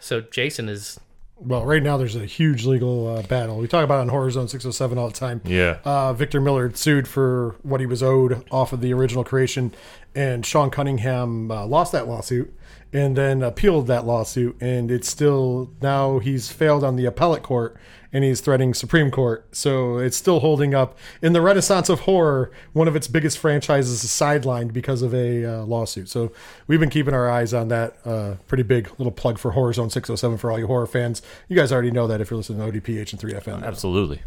So 0.00 0.20
Jason 0.20 0.68
is 0.68 0.98
Well, 1.36 1.64
right 1.64 1.82
now 1.82 1.96
there's 1.96 2.16
a 2.16 2.26
huge 2.26 2.64
legal 2.66 3.06
uh, 3.16 3.22
battle. 3.22 3.56
We 3.58 3.68
talk 3.68 3.84
about 3.84 3.98
it 3.98 4.02
on 4.02 4.08
Horror 4.08 4.30
Zone 4.32 4.48
607 4.48 4.98
all 4.98 5.08
the 5.08 5.14
time. 5.14 5.40
Yeah. 5.44 5.78
Uh, 5.84 6.12
Victor 6.12 6.40
Miller 6.40 6.72
sued 6.74 7.06
for 7.08 7.54
what 7.62 7.78
he 7.80 7.86
was 7.86 8.02
owed 8.02 8.44
off 8.50 8.72
of 8.72 8.80
the 8.80 8.92
original 8.92 9.22
creation, 9.24 9.72
and 10.14 10.44
Sean 10.44 10.70
Cunningham 10.70 11.50
uh, 11.50 11.64
lost 11.66 11.92
that 11.92 12.06
lawsuit 12.08 12.52
and 12.92 13.16
then 13.16 13.42
appealed 13.42 13.86
that 13.86 14.06
lawsuit. 14.06 14.56
And 14.60 14.90
it's 14.90 15.08
still 15.08 15.70
now 15.80 16.18
he's 16.18 16.50
failed 16.50 16.84
on 16.84 16.96
the 16.96 17.06
appellate 17.06 17.42
court 17.42 17.76
and 18.12 18.22
he's 18.22 18.40
threatening 18.40 18.74
Supreme 18.74 19.10
Court. 19.10 19.46
So 19.52 19.96
it's 19.96 20.16
still 20.16 20.40
holding 20.40 20.74
up. 20.74 20.98
In 21.22 21.32
the 21.32 21.40
Renaissance 21.40 21.88
of 21.88 22.00
horror, 22.00 22.50
one 22.74 22.86
of 22.86 22.94
its 22.94 23.08
biggest 23.08 23.38
franchises 23.38 24.04
is 24.04 24.10
sidelined 24.10 24.72
because 24.72 25.00
of 25.00 25.14
a 25.14 25.44
uh, 25.44 25.64
lawsuit. 25.64 26.10
So 26.10 26.30
we've 26.66 26.80
been 26.80 26.90
keeping 26.90 27.14
our 27.14 27.30
eyes 27.30 27.54
on 27.54 27.68
that. 27.68 27.96
Uh, 28.04 28.34
pretty 28.46 28.64
big 28.64 28.90
little 28.98 29.12
plug 29.12 29.38
for 29.38 29.52
Horror 29.52 29.72
Zone 29.72 29.88
607 29.88 30.36
for 30.36 30.50
all 30.50 30.58
you 30.58 30.66
horror 30.66 30.86
fans. 30.86 31.22
You 31.48 31.56
guys 31.56 31.72
already 31.72 31.90
know 31.90 32.06
that 32.06 32.20
if 32.20 32.30
you're 32.30 32.36
listening 32.36 32.58
to 32.70 32.80
ODPH 32.80 33.12
and 33.12 33.22
3FM. 33.22 33.64
Absolutely. 33.64 34.22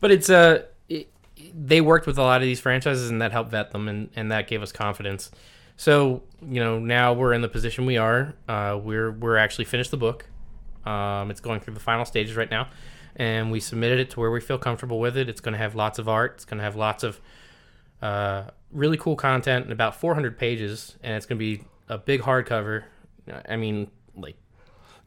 But 0.00 0.10
it's 0.10 0.28
uh, 0.28 0.64
it, 0.88 1.08
they 1.54 1.80
worked 1.80 2.08
with 2.08 2.18
a 2.18 2.22
lot 2.22 2.42
of 2.42 2.46
these 2.46 2.58
franchises, 2.58 3.08
and 3.08 3.22
that 3.22 3.30
helped 3.30 3.52
vet 3.52 3.70
them, 3.70 3.86
and, 3.86 4.10
and 4.16 4.32
that 4.32 4.48
gave 4.48 4.60
us 4.60 4.72
confidence. 4.72 5.30
So 5.76 6.24
you 6.48 6.62
know, 6.62 6.78
now 6.78 7.12
we're 7.12 7.32
in 7.32 7.42
the 7.42 7.48
position 7.48 7.86
we 7.86 7.96
are. 7.96 8.34
Uh, 8.48 8.78
we're 8.82 9.10
we're 9.10 9.36
actually 9.36 9.64
finished 9.64 9.90
the 9.90 9.96
book. 9.96 10.26
Um, 10.84 11.30
it's 11.30 11.40
going 11.40 11.60
through 11.60 11.74
the 11.74 11.80
final 11.80 12.04
stages 12.04 12.36
right 12.36 12.50
now, 12.50 12.68
and 13.16 13.50
we 13.52 13.60
submitted 13.60 14.00
it 14.00 14.10
to 14.10 14.20
where 14.20 14.30
we 14.30 14.40
feel 14.40 14.58
comfortable 14.58 14.98
with 14.98 15.16
it. 15.16 15.28
It's 15.28 15.40
going 15.40 15.52
to 15.52 15.58
have 15.58 15.74
lots 15.74 15.98
of 15.98 16.08
art. 16.08 16.32
It's 16.36 16.44
going 16.44 16.58
to 16.58 16.64
have 16.64 16.76
lots 16.76 17.04
of 17.04 17.20
uh, 18.00 18.44
really 18.72 18.96
cool 18.96 19.16
content, 19.16 19.64
and 19.64 19.72
about 19.72 19.96
400 19.96 20.38
pages, 20.38 20.96
and 21.02 21.14
it's 21.14 21.26
going 21.26 21.38
to 21.38 21.44
be 21.44 21.64
a 21.88 21.98
big 21.98 22.22
hardcover. 22.22 22.84
I 23.48 23.56
mean, 23.56 23.90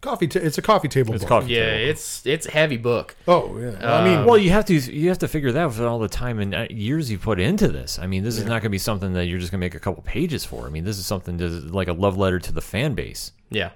Coffee. 0.02 0.28
Ta- 0.28 0.40
it's 0.42 0.58
a 0.58 0.62
coffee 0.62 0.88
table 0.88 1.16
It's 1.16 1.24
book. 1.24 1.30
coffee 1.30 1.54
yeah, 1.54 1.72
table. 1.72 1.90
it's 1.90 2.26
it's 2.26 2.46
a 2.46 2.52
heavy 2.52 2.78
book. 2.78 3.16
Oh 3.28 3.58
yeah. 3.58 3.98
I 4.00 4.04
mean, 4.06 4.26
Well, 4.26 4.38
you 4.38 4.52
have 4.52 4.66
to 4.66 4.76
you 4.76 5.10
have 5.10 5.18
to 5.20 5.28
figure 5.28 5.52
that 5.52 5.60
out 5.60 5.74
for 5.74 5.88
all 5.88 5.98
the 6.00 6.08
time 6.08 6.40
and 6.40 6.54
uh, 6.54 6.68
years 6.70 7.10
you 7.10 7.18
put 7.18 7.40
into 7.40 7.68
this. 7.70 7.98
I 7.98 8.06
mean, 8.06 8.24
this 8.24 8.38
is 8.38 8.44
not 8.44 8.50
going 8.62 8.64
to 8.64 8.70
be 8.70 8.78
something 8.78 9.14
that 9.14 9.26
you're 9.26 9.40
just 9.40 9.52
going 9.52 9.60
to 9.60 9.66
make 9.66 9.74
a 9.74 9.80
couple 9.80 10.04
pages 10.04 10.46
for. 10.46 10.68
I 10.68 10.70
mean, 10.70 10.84
this 10.84 11.00
is 11.00 11.06
something 11.08 11.38
to, 11.40 11.48
like 11.50 11.88
a 11.88 11.94
love 11.94 12.18
letter 12.18 12.40
to 12.40 12.52
the 12.54 12.62
fan 12.62 12.94
base. 12.94 13.32
Yeah, 13.50 13.72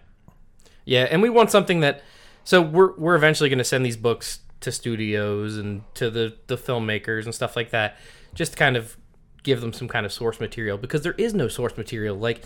yeah, 0.86 1.08
and 1.10 1.22
we 1.22 1.30
want 1.30 1.52
something 1.52 1.80
that. 1.80 2.04
So 2.44 2.62
we're 2.62 2.96
we're 2.98 3.16
eventually 3.16 3.50
going 3.50 3.58
to 3.60 3.64
send 3.64 3.86
these 3.86 3.98
books 3.98 4.40
to 4.62 4.72
studios 4.72 5.58
and 5.58 5.82
to 5.96 6.10
the 6.10 6.36
the 6.48 6.58
filmmakers 6.58 7.26
and 7.26 7.34
stuff 7.34 7.56
like 7.56 7.72
that, 7.72 7.98
just 8.36 8.52
to 8.54 8.58
kind 8.58 8.76
of 8.78 8.98
give 9.44 9.62
them 9.62 9.72
some 9.74 9.88
kind 9.88 10.06
of 10.06 10.12
source 10.14 10.40
material 10.40 10.78
because 10.78 11.02
there 11.02 11.14
is 11.14 11.34
no 11.34 11.48
source 11.48 11.76
material. 11.78 12.16
Like 12.18 12.38
it, 12.40 12.46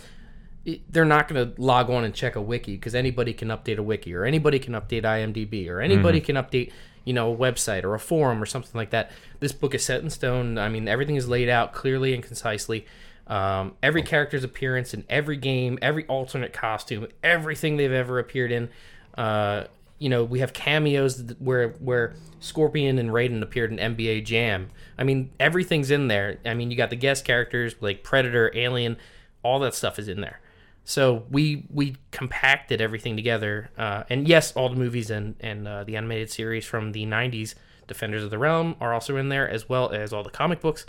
they're 0.88 1.04
not 1.04 1.28
going 1.28 1.52
to 1.52 1.60
log 1.60 1.90
on 1.90 2.04
and 2.04 2.14
check 2.14 2.36
a 2.36 2.40
wiki 2.40 2.72
because 2.72 2.94
anybody 2.94 3.32
can 3.32 3.48
update 3.48 3.78
a 3.78 3.82
wiki 3.82 4.14
or 4.14 4.24
anybody 4.24 4.58
can 4.58 4.72
update 4.74 5.02
IMDb 5.02 5.68
or 5.68 5.80
anybody 5.80 6.20
can 6.20 6.36
update 6.36 6.72
you 7.04 7.12
know 7.12 7.32
a 7.32 7.36
website 7.36 7.84
or 7.84 7.94
a 7.94 7.98
forum 7.98 8.42
or 8.42 8.46
something 8.46 8.72
like 8.74 8.90
that. 8.90 9.10
This 9.40 9.52
book 9.52 9.74
is 9.74 9.84
set 9.84 10.02
in 10.02 10.10
stone. 10.10 10.58
I 10.58 10.68
mean, 10.68 10.88
everything 10.88 11.16
is 11.16 11.28
laid 11.28 11.48
out 11.48 11.72
clearly 11.72 12.14
and 12.14 12.22
concisely. 12.22 12.86
Um, 13.26 13.74
every 13.82 14.02
character's 14.02 14.44
appearance 14.44 14.92
in 14.92 15.04
every 15.08 15.36
game, 15.36 15.78
every 15.80 16.06
alternate 16.06 16.52
costume, 16.52 17.06
everything 17.22 17.76
they've 17.76 17.92
ever 17.92 18.18
appeared 18.18 18.52
in. 18.52 18.68
Uh, 19.16 19.64
you 19.98 20.08
know, 20.08 20.24
we 20.24 20.40
have 20.40 20.52
cameos 20.52 21.34
where 21.38 21.70
where 21.80 22.14
Scorpion 22.40 22.98
and 22.98 23.10
Raiden 23.10 23.42
appeared 23.42 23.72
in 23.72 23.78
NBA 23.78 24.24
Jam. 24.24 24.70
I 24.98 25.04
mean, 25.04 25.30
everything's 25.38 25.90
in 25.90 26.08
there. 26.08 26.38
I 26.44 26.54
mean, 26.54 26.70
you 26.70 26.76
got 26.76 26.90
the 26.90 26.96
guest 26.96 27.24
characters 27.24 27.74
like 27.80 28.02
Predator, 28.02 28.50
Alien, 28.54 28.96
all 29.42 29.60
that 29.60 29.74
stuff 29.74 29.98
is 29.98 30.08
in 30.08 30.20
there. 30.20 30.40
So 30.84 31.24
we 31.30 31.66
we 31.70 31.96
compacted 32.10 32.80
everything 32.80 33.16
together, 33.16 33.70
uh, 33.78 34.04
and 34.10 34.28
yes, 34.28 34.52
all 34.52 34.68
the 34.68 34.76
movies 34.76 35.10
and 35.10 35.34
and 35.40 35.66
uh, 35.66 35.84
the 35.84 35.96
animated 35.96 36.30
series 36.30 36.66
from 36.66 36.92
the 36.92 37.06
'90s, 37.06 37.54
Defenders 37.86 38.22
of 38.22 38.30
the 38.30 38.38
Realm, 38.38 38.76
are 38.80 38.92
also 38.92 39.16
in 39.16 39.30
there, 39.30 39.48
as 39.48 39.68
well 39.68 39.90
as 39.90 40.12
all 40.12 40.22
the 40.22 40.30
comic 40.30 40.60
books. 40.60 40.84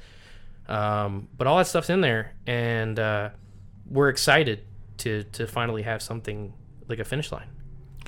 Um, 0.67 1.29
but 1.37 1.47
all 1.47 1.57
that 1.59 1.67
stuff's 1.67 1.89
in 1.89 2.01
there, 2.01 2.33
and 2.45 2.99
uh, 2.99 3.29
we're 3.89 4.09
excited 4.09 4.65
to 4.97 5.23
to 5.23 5.47
finally 5.47 5.83
have 5.83 6.01
something 6.01 6.53
like 6.89 6.99
a 6.99 7.05
finish 7.05 7.31
line. 7.31 7.47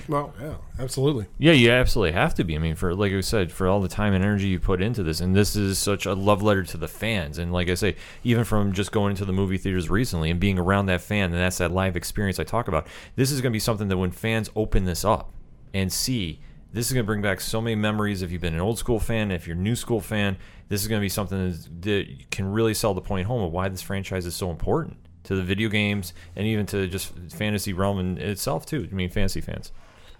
Well, 0.06 0.32
yeah, 0.40 0.54
absolutely. 0.78 1.26
Yeah, 1.38 1.52
you 1.52 1.70
absolutely 1.70 2.12
have 2.12 2.34
to 2.34 2.44
be. 2.44 2.54
I 2.54 2.58
mean, 2.58 2.74
for 2.74 2.94
like 2.94 3.12
I 3.12 3.20
said, 3.20 3.50
for 3.50 3.66
all 3.66 3.80
the 3.80 3.88
time 3.88 4.12
and 4.14 4.24
energy 4.24 4.48
you 4.48 4.60
put 4.60 4.80
into 4.80 5.02
this, 5.02 5.20
and 5.20 5.34
this 5.34 5.56
is 5.56 5.78
such 5.78 6.06
a 6.06 6.14
love 6.14 6.42
letter 6.42 6.62
to 6.64 6.76
the 6.76 6.88
fans. 6.88 7.38
And 7.38 7.52
like 7.52 7.68
I 7.68 7.74
say, 7.74 7.96
even 8.24 8.44
from 8.44 8.72
just 8.72 8.92
going 8.92 9.10
into 9.10 9.24
the 9.24 9.32
movie 9.32 9.58
theaters 9.58 9.90
recently 9.90 10.30
and 10.30 10.38
being 10.38 10.58
around 10.58 10.86
that 10.86 11.00
fan, 11.00 11.32
and 11.32 11.40
that's 11.40 11.58
that 11.58 11.72
live 11.72 11.96
experience 11.96 12.38
I 12.38 12.44
talk 12.44 12.68
about. 12.68 12.86
This 13.16 13.30
is 13.30 13.40
going 13.40 13.50
to 13.50 13.56
be 13.56 13.60
something 13.60 13.88
that 13.88 13.98
when 13.98 14.10
fans 14.10 14.50
open 14.54 14.84
this 14.84 15.04
up 15.04 15.32
and 15.74 15.92
see, 15.92 16.40
this 16.72 16.86
is 16.86 16.92
going 16.92 17.04
to 17.04 17.06
bring 17.06 17.22
back 17.22 17.40
so 17.40 17.60
many 17.60 17.74
memories. 17.74 18.22
If 18.22 18.30
you've 18.30 18.42
been 18.42 18.54
an 18.54 18.60
old 18.60 18.78
school 18.78 19.00
fan, 19.00 19.30
if 19.30 19.46
you're 19.46 19.56
a 19.56 19.60
new 19.60 19.76
school 19.76 20.00
fan, 20.00 20.36
this 20.68 20.82
is 20.82 20.88
going 20.88 21.00
to 21.00 21.04
be 21.04 21.08
something 21.08 21.56
that 21.80 22.30
can 22.30 22.52
really 22.52 22.74
sell 22.74 22.94
the 22.94 23.00
point 23.00 23.26
home 23.26 23.42
of 23.42 23.52
why 23.52 23.68
this 23.68 23.82
franchise 23.82 24.26
is 24.26 24.36
so 24.36 24.50
important 24.50 24.96
to 25.24 25.34
the 25.34 25.42
video 25.42 25.68
games 25.68 26.14
and 26.36 26.46
even 26.46 26.66
to 26.66 26.86
just 26.86 27.12
fantasy 27.30 27.72
realm 27.72 27.98
in 27.98 28.18
itself 28.18 28.64
too. 28.64 28.88
I 28.90 28.94
mean, 28.94 29.10
fantasy 29.10 29.40
fans. 29.40 29.72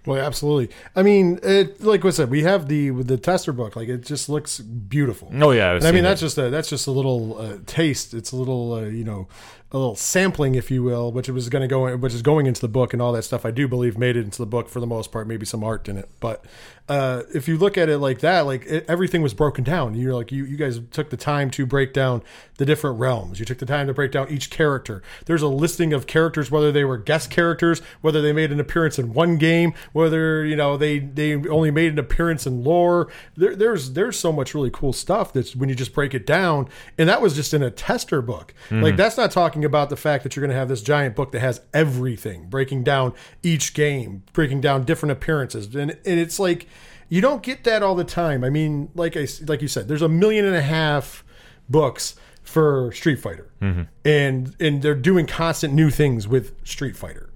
Well, 0.09 0.25
absolutely. 0.25 0.75
I 0.97 1.03
mean, 1.03 1.39
it, 1.43 1.83
like 1.83 2.03
I 2.03 2.09
said, 2.09 2.31
we 2.31 2.43
have 2.43 2.67
the 2.67 2.89
the 2.89 3.19
tester 3.19 3.53
book. 3.53 3.77
Like 3.77 3.91
it 3.91 4.07
just 4.07 4.31
looks 4.31 4.59
beautiful. 4.59 5.31
Oh 5.35 5.51
yeah, 5.51 5.73
I 5.83 5.93
mean, 5.93 5.97
it. 5.97 6.03
that's 6.09 6.23
just 6.23 6.39
a 6.39 6.49
that's 6.49 6.71
just 6.71 6.87
a 6.87 6.91
little 6.91 7.39
uh, 7.39 7.59
taste. 7.67 8.15
It's 8.15 8.33
a 8.33 8.37
little 8.37 8.73
uh, 8.73 8.85
you 8.85 9.05
know 9.05 9.29
a 9.71 9.77
little 9.77 9.97
sampling, 9.97 10.55
if 10.55 10.71
you 10.71 10.83
will, 10.83 11.13
which 11.13 11.29
was 11.29 11.49
going 11.49 11.63
to 11.63 11.69
go, 11.69 11.95
which 11.97 12.15
is 12.15 12.23
going 12.23 12.47
into 12.47 12.61
the 12.61 12.69
book 12.69 12.93
and 12.93 13.03
all 13.03 13.13
that 13.13 13.23
stuff. 13.23 13.45
I 13.45 13.51
do 13.51 13.69
believe 13.69 13.99
made 13.99 14.17
it 14.17 14.25
into 14.25 14.39
the 14.39 14.47
book 14.47 14.69
for 14.69 14.81
the 14.81 14.87
most 14.87 15.13
part. 15.13 15.27
Maybe 15.27 15.45
some 15.45 15.63
art 15.63 15.89
in 15.89 15.99
it, 15.99 16.09
but 16.21 16.45
uh, 16.89 17.25
if 17.35 17.47
you 17.47 17.59
look 17.59 17.77
at 17.77 17.91
it 17.91 17.99
like 17.99 18.21
that, 18.21 18.47
like 18.47 18.65
it, 18.65 18.87
everything 18.89 19.21
was 19.21 19.35
broken 19.35 19.63
down. 19.63 19.95
You're 19.95 20.15
like 20.15 20.33
you 20.33 20.45
you 20.47 20.57
guys 20.57 20.81
took 20.91 21.11
the 21.11 21.19
time 21.19 21.51
to 21.51 21.67
break 21.67 21.93
down 21.93 22.23
the 22.57 22.65
different 22.65 22.99
realms. 22.99 23.39
You 23.39 23.45
took 23.45 23.59
the 23.59 23.67
time 23.67 23.89
to 23.89 23.95
break 23.95 24.11
down 24.11 24.31
each 24.31 24.49
character. 24.49 25.03
There's 25.27 25.43
a 25.43 25.49
listing 25.49 25.93
of 25.93 26.07
characters, 26.07 26.51
whether 26.51 26.73
they 26.73 26.85
were 26.85 26.97
guest 26.97 27.31
characters, 27.31 27.83
whether 28.01 28.23
they 28.23 28.33
made 28.33 28.51
an 28.53 28.59
appearance 28.59 28.99
in 28.99 29.13
one 29.13 29.37
game, 29.37 29.75
whether 29.93 30.47
you 30.47 30.57
know 30.57 30.79
they 30.79 30.99
they 30.99 31.35
only 31.35 31.71
made 31.71 31.93
an 31.93 31.99
appearance 31.99 32.47
in 32.47 32.65
lore. 32.65 33.09
There, 33.37 33.55
there's 33.55 33.93
there's 33.93 34.19
so 34.19 34.33
much 34.33 34.55
really 34.55 34.71
cool 34.71 34.95
stuff 34.95 35.35
that's 35.35 35.55
when 35.55 35.69
you 35.69 35.75
just 35.75 35.93
break 35.93 36.15
it 36.15 36.25
down, 36.27 36.71
and 36.97 37.07
that 37.07 37.21
was 37.21 37.35
just 37.37 37.53
in 37.53 37.63
a 37.63 37.71
tester 37.71 38.23
book. 38.23 38.55
Like 38.71 38.97
that's 38.97 39.19
not 39.19 39.31
talking 39.31 39.58
about 39.65 39.91
the 39.91 39.97
fact 39.97 40.23
that 40.23 40.35
you're 40.35 40.43
going 40.43 40.55
to 40.55 40.59
have 40.59 40.69
this 40.69 40.83
giant 40.83 41.17
book 41.17 41.33
that 41.33 41.41
has 41.41 41.61
everything, 41.73 42.49
breaking 42.49 42.85
down 42.85 43.15
each 43.43 43.75
game, 43.75 44.23
breaking 44.33 44.61
down 44.61 44.85
different 44.85 45.13
appearances, 45.13 45.75
and 45.75 45.91
and 45.91 46.21
it's 46.21 46.39
like 46.39 46.67
you 47.09 47.21
don't 47.21 47.43
get 47.43 47.65
that 47.65 47.83
all 47.83 47.95
the 47.95 48.05
time. 48.05 48.45
I 48.45 48.51
mean, 48.51 48.91
like 48.95 49.17
I 49.17 49.27
like 49.47 49.63
you 49.63 49.69
said, 49.69 49.89
there's 49.89 50.03
a 50.03 50.09
million 50.09 50.45
and 50.45 50.57
a 50.57 50.63
half 50.63 51.25
books 51.69 52.17
for 52.43 52.93
Street 52.93 53.21
Fighter, 53.21 53.51
mm-hmm. 53.61 53.83
and 54.05 54.57
and 54.61 54.83
they're 54.83 54.95
doing 54.95 55.27
constant 55.27 55.75
new 55.75 55.91
things 55.91 56.27
with 56.27 56.55
Street 56.67 56.97
Fighter. 56.97 57.31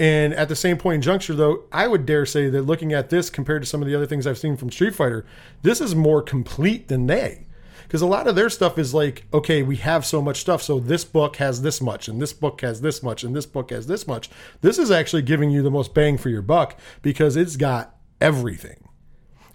And 0.00 0.32
at 0.34 0.48
the 0.48 0.54
same 0.54 0.76
point 0.76 0.96
in 0.96 1.02
juncture, 1.02 1.34
though, 1.34 1.64
I 1.72 1.88
would 1.88 2.06
dare 2.06 2.24
say 2.24 2.48
that 2.50 2.62
looking 2.62 2.92
at 2.92 3.10
this 3.10 3.30
compared 3.30 3.62
to 3.62 3.68
some 3.68 3.82
of 3.82 3.88
the 3.88 3.96
other 3.96 4.06
things 4.06 4.28
I've 4.28 4.38
seen 4.38 4.56
from 4.56 4.70
Street 4.70 4.94
Fighter, 4.94 5.26
this 5.62 5.80
is 5.80 5.94
more 5.94 6.22
complete 6.22 6.86
than 6.86 7.08
they. 7.08 7.47
Because 7.88 8.02
a 8.02 8.06
lot 8.06 8.28
of 8.28 8.34
their 8.34 8.50
stuff 8.50 8.76
is 8.78 8.92
like, 8.92 9.24
okay, 9.32 9.62
we 9.62 9.76
have 9.76 10.04
so 10.04 10.20
much 10.20 10.42
stuff, 10.42 10.62
so 10.62 10.78
this 10.78 11.06
book 11.06 11.36
has 11.36 11.62
this 11.62 11.80
much, 11.80 12.06
and 12.06 12.20
this 12.20 12.34
book 12.34 12.60
has 12.60 12.82
this 12.82 13.02
much, 13.02 13.24
and 13.24 13.34
this 13.34 13.46
book 13.46 13.70
has 13.70 13.86
this 13.86 14.06
much. 14.06 14.28
This 14.60 14.78
is 14.78 14.90
actually 14.90 15.22
giving 15.22 15.50
you 15.50 15.62
the 15.62 15.70
most 15.70 15.94
bang 15.94 16.18
for 16.18 16.28
your 16.28 16.42
buck 16.42 16.78
because 17.00 17.34
it's 17.34 17.56
got 17.56 17.96
everything. 18.20 18.88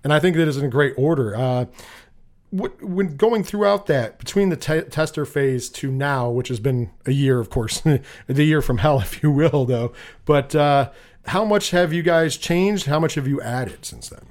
And 0.04 0.12
I 0.12 0.20
think 0.20 0.36
that 0.36 0.48
is 0.48 0.58
in 0.58 0.72
great 0.72 0.96
order. 0.98 1.36
Uh, 1.36 1.66
when 2.52 3.18
going 3.18 3.44
throughout 3.44 3.86
that 3.86 4.18
between 4.18 4.50
the 4.50 4.58
te- 4.58 4.82
tester 4.82 5.26
phase 5.26 5.70
to 5.70 5.92
now, 5.92 6.30
which 6.30 6.48
has 6.48 6.60
been 6.60 6.90
a 7.06 7.12
year, 7.12 7.40
of 7.40 7.52
course, 7.52 7.82
the 8.28 8.44
year 8.44 8.64
from 8.64 8.80
hell, 8.80 9.00
if 9.02 9.22
you 9.22 9.30
will, 9.30 9.66
though. 9.66 9.94
But 10.26 10.56
uh, 10.56 10.90
how 11.28 11.46
much 11.46 11.70
have 11.70 11.94
you 11.94 12.02
guys 12.02 12.36
changed? 12.36 12.88
How 12.88 13.00
much 13.00 13.14
have 13.14 13.28
you 13.28 13.40
added 13.42 13.86
since 13.86 14.10
then? 14.10 14.26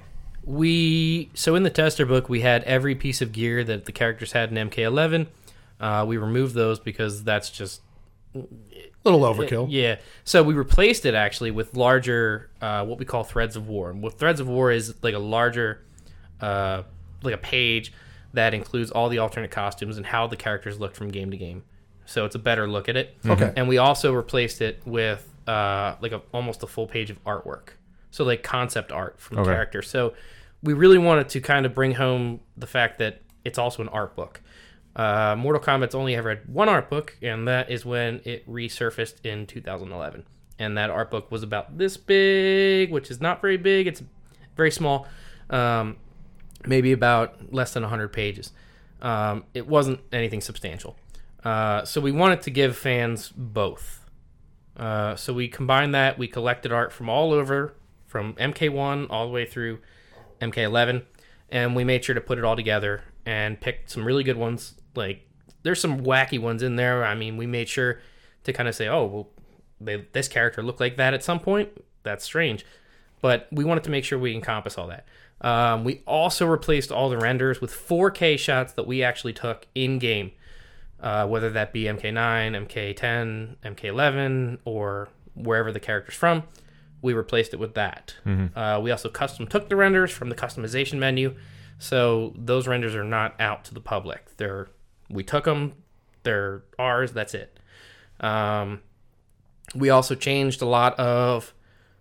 We 0.44 1.30
so 1.34 1.54
in 1.54 1.62
the 1.62 1.70
tester 1.70 2.04
book 2.06 2.28
we 2.28 2.40
had 2.40 2.64
every 2.64 2.94
piece 2.94 3.20
of 3.22 3.32
gear 3.32 3.62
that 3.64 3.84
the 3.84 3.92
characters 3.92 4.32
had 4.32 4.50
in 4.56 4.70
MK11. 4.70 5.26
Uh, 5.80 6.04
we 6.06 6.16
removed 6.16 6.54
those 6.54 6.78
because 6.78 7.24
that's 7.24 7.50
just 7.50 7.80
A 8.34 8.40
little 9.04 9.20
overkill. 9.20 9.66
yeah. 9.70 9.96
So 10.24 10.42
we 10.42 10.54
replaced 10.54 11.04
it 11.06 11.14
actually 11.14 11.50
with 11.50 11.76
larger, 11.76 12.50
uh, 12.60 12.84
what 12.84 12.98
we 12.98 13.04
call 13.04 13.24
threads 13.24 13.56
of 13.56 13.68
war. 13.68 13.90
And 13.90 14.02
what 14.02 14.18
threads 14.18 14.40
of 14.40 14.48
war 14.48 14.70
is 14.70 14.94
like 15.02 15.14
a 15.14 15.18
larger, 15.18 15.82
uh, 16.40 16.82
like 17.22 17.34
a 17.34 17.38
page 17.38 17.92
that 18.32 18.54
includes 18.54 18.90
all 18.90 19.08
the 19.08 19.18
alternate 19.18 19.50
costumes 19.50 19.96
and 19.96 20.06
how 20.06 20.26
the 20.26 20.36
characters 20.36 20.78
look 20.80 20.94
from 20.94 21.08
game 21.08 21.30
to 21.30 21.36
game. 21.36 21.62
So 22.06 22.24
it's 22.24 22.34
a 22.34 22.38
better 22.40 22.66
look 22.68 22.88
at 22.88 22.96
it. 22.96 23.16
Okay. 23.26 23.52
And 23.56 23.68
we 23.68 23.78
also 23.78 24.12
replaced 24.12 24.60
it 24.60 24.80
with 24.84 25.28
uh, 25.46 25.96
like 26.00 26.12
a 26.12 26.22
almost 26.32 26.62
a 26.62 26.66
full 26.66 26.86
page 26.86 27.10
of 27.10 27.22
artwork. 27.24 27.70
So 28.12 28.22
like 28.24 28.44
concept 28.44 28.92
art 28.92 29.18
from 29.20 29.34
the 29.36 29.42
Okay. 29.42 29.50
character. 29.50 29.82
So 29.82 30.14
we 30.62 30.72
really 30.74 30.98
wanted 30.98 31.28
to 31.30 31.40
kind 31.40 31.66
of 31.66 31.74
bring 31.74 31.94
home 31.94 32.38
the 32.56 32.68
fact 32.68 32.98
that 33.00 33.20
it's 33.44 33.58
also 33.58 33.82
an 33.82 33.88
art 33.88 34.14
book. 34.14 34.40
Uh, 34.94 35.34
Mortal 35.36 35.60
Kombat's 35.60 35.94
only 35.96 36.14
ever 36.14 36.28
had 36.28 36.46
one 36.46 36.68
art 36.68 36.88
book, 36.88 37.16
and 37.22 37.48
that 37.48 37.68
is 37.70 37.84
when 37.84 38.20
it 38.24 38.48
resurfaced 38.48 39.24
in 39.24 39.46
2011. 39.46 40.24
And 40.60 40.76
that 40.78 40.90
art 40.90 41.10
book 41.10 41.32
was 41.32 41.42
about 41.42 41.78
this 41.78 41.96
big, 41.96 42.92
which 42.92 43.10
is 43.10 43.20
not 43.20 43.40
very 43.40 43.56
big. 43.56 43.86
It's 43.88 44.02
very 44.56 44.70
small, 44.70 45.08
um, 45.50 45.96
maybe 46.66 46.92
about 46.92 47.52
less 47.52 47.72
than 47.72 47.82
100 47.82 48.08
pages. 48.12 48.52
Um, 49.00 49.44
it 49.54 49.66
wasn't 49.66 50.00
anything 50.12 50.40
substantial. 50.42 50.96
Uh, 51.42 51.84
so 51.84 52.00
we 52.00 52.12
wanted 52.12 52.42
to 52.42 52.50
give 52.50 52.76
fans 52.76 53.32
both. 53.34 54.04
Uh, 54.76 55.16
so 55.16 55.32
we 55.32 55.48
combined 55.48 55.94
that. 55.94 56.18
We 56.18 56.28
collected 56.28 56.70
art 56.70 56.92
from 56.92 57.08
all 57.08 57.32
over, 57.32 57.74
from 58.12 58.34
MK1 58.34 59.06
all 59.08 59.26
the 59.26 59.32
way 59.32 59.46
through 59.46 59.78
MK11, 60.42 61.02
and 61.48 61.74
we 61.74 61.82
made 61.82 62.04
sure 62.04 62.14
to 62.14 62.20
put 62.20 62.38
it 62.38 62.44
all 62.44 62.54
together 62.54 63.02
and 63.24 63.58
picked 63.58 63.90
some 63.90 64.04
really 64.04 64.22
good 64.22 64.36
ones. 64.36 64.74
Like 64.94 65.26
there's 65.62 65.80
some 65.80 66.04
wacky 66.04 66.38
ones 66.38 66.62
in 66.62 66.76
there. 66.76 67.04
I 67.04 67.14
mean, 67.14 67.38
we 67.38 67.46
made 67.46 67.70
sure 67.70 68.00
to 68.44 68.52
kind 68.52 68.68
of 68.68 68.74
say, 68.74 68.86
oh, 68.86 69.06
well, 69.06 69.28
they, 69.80 70.06
this 70.12 70.28
character 70.28 70.62
looked 70.62 70.78
like 70.78 70.98
that 70.98 71.14
at 71.14 71.24
some 71.24 71.40
point. 71.40 71.70
That's 72.02 72.24
strange, 72.24 72.66
but 73.22 73.48
we 73.50 73.64
wanted 73.64 73.84
to 73.84 73.90
make 73.90 74.04
sure 74.04 74.18
we 74.18 74.34
encompass 74.34 74.76
all 74.76 74.88
that. 74.88 75.06
Um, 75.40 75.82
we 75.82 76.02
also 76.06 76.46
replaced 76.46 76.92
all 76.92 77.08
the 77.08 77.18
renders 77.18 77.60
with 77.60 77.72
4K 77.72 78.38
shots 78.38 78.74
that 78.74 78.86
we 78.86 79.02
actually 79.02 79.32
took 79.32 79.66
in 79.74 79.98
game, 79.98 80.32
uh, 81.00 81.26
whether 81.26 81.50
that 81.50 81.72
be 81.72 81.84
MK9, 81.84 82.68
MK10, 82.68 83.56
MK11, 83.64 84.58
or 84.64 85.08
wherever 85.34 85.72
the 85.72 85.80
character's 85.80 86.14
from. 86.14 86.44
We 87.02 87.12
replaced 87.12 87.52
it 87.52 87.58
with 87.60 87.74
that. 87.74 88.14
Uh, 88.56 88.80
we 88.80 88.90
also 88.90 89.08
custom 89.08 89.46
took 89.46 89.68
the 89.68 89.76
renders 89.76 90.10
from 90.10 90.28
the 90.28 90.34
customization 90.36 90.98
menu, 90.98 91.34
so 91.78 92.32
those 92.36 92.66
renders 92.66 92.94
are 92.94 93.04
not 93.04 93.38
out 93.40 93.64
to 93.64 93.74
the 93.74 93.80
public. 93.80 94.36
They're 94.38 94.68
we 95.10 95.22
took 95.24 95.44
them, 95.44 95.74
they're 96.22 96.62
ours. 96.78 97.12
That's 97.12 97.34
it. 97.34 97.58
Um, 98.20 98.80
we 99.74 99.90
also 99.90 100.14
changed 100.14 100.62
a 100.62 100.66
lot 100.66 100.98
of 100.98 101.52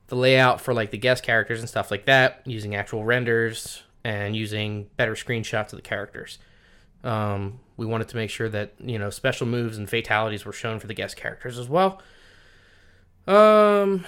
the 0.07 0.15
layout 0.15 0.61
for 0.61 0.73
like 0.73 0.91
the 0.91 0.97
guest 0.97 1.23
characters 1.23 1.59
and 1.59 1.69
stuff 1.69 1.89
like 1.89 2.05
that 2.05 2.41
using 2.45 2.75
actual 2.75 3.03
renders 3.03 3.83
and 4.03 4.35
using 4.35 4.87
better 4.97 5.13
screenshots 5.13 5.73
of 5.73 5.77
the 5.77 5.81
characters. 5.81 6.37
Um, 7.03 7.59
we 7.77 7.85
wanted 7.85 8.09
to 8.09 8.15
make 8.15 8.29
sure 8.29 8.49
that 8.49 8.73
you 8.79 8.99
know 8.99 9.09
special 9.09 9.47
moves 9.47 9.77
and 9.77 9.89
fatalities 9.89 10.45
were 10.45 10.53
shown 10.53 10.79
for 10.79 10.87
the 10.87 10.93
guest 10.93 11.17
characters 11.17 11.57
as 11.57 11.67
well. 11.67 12.01
Um, 13.27 14.05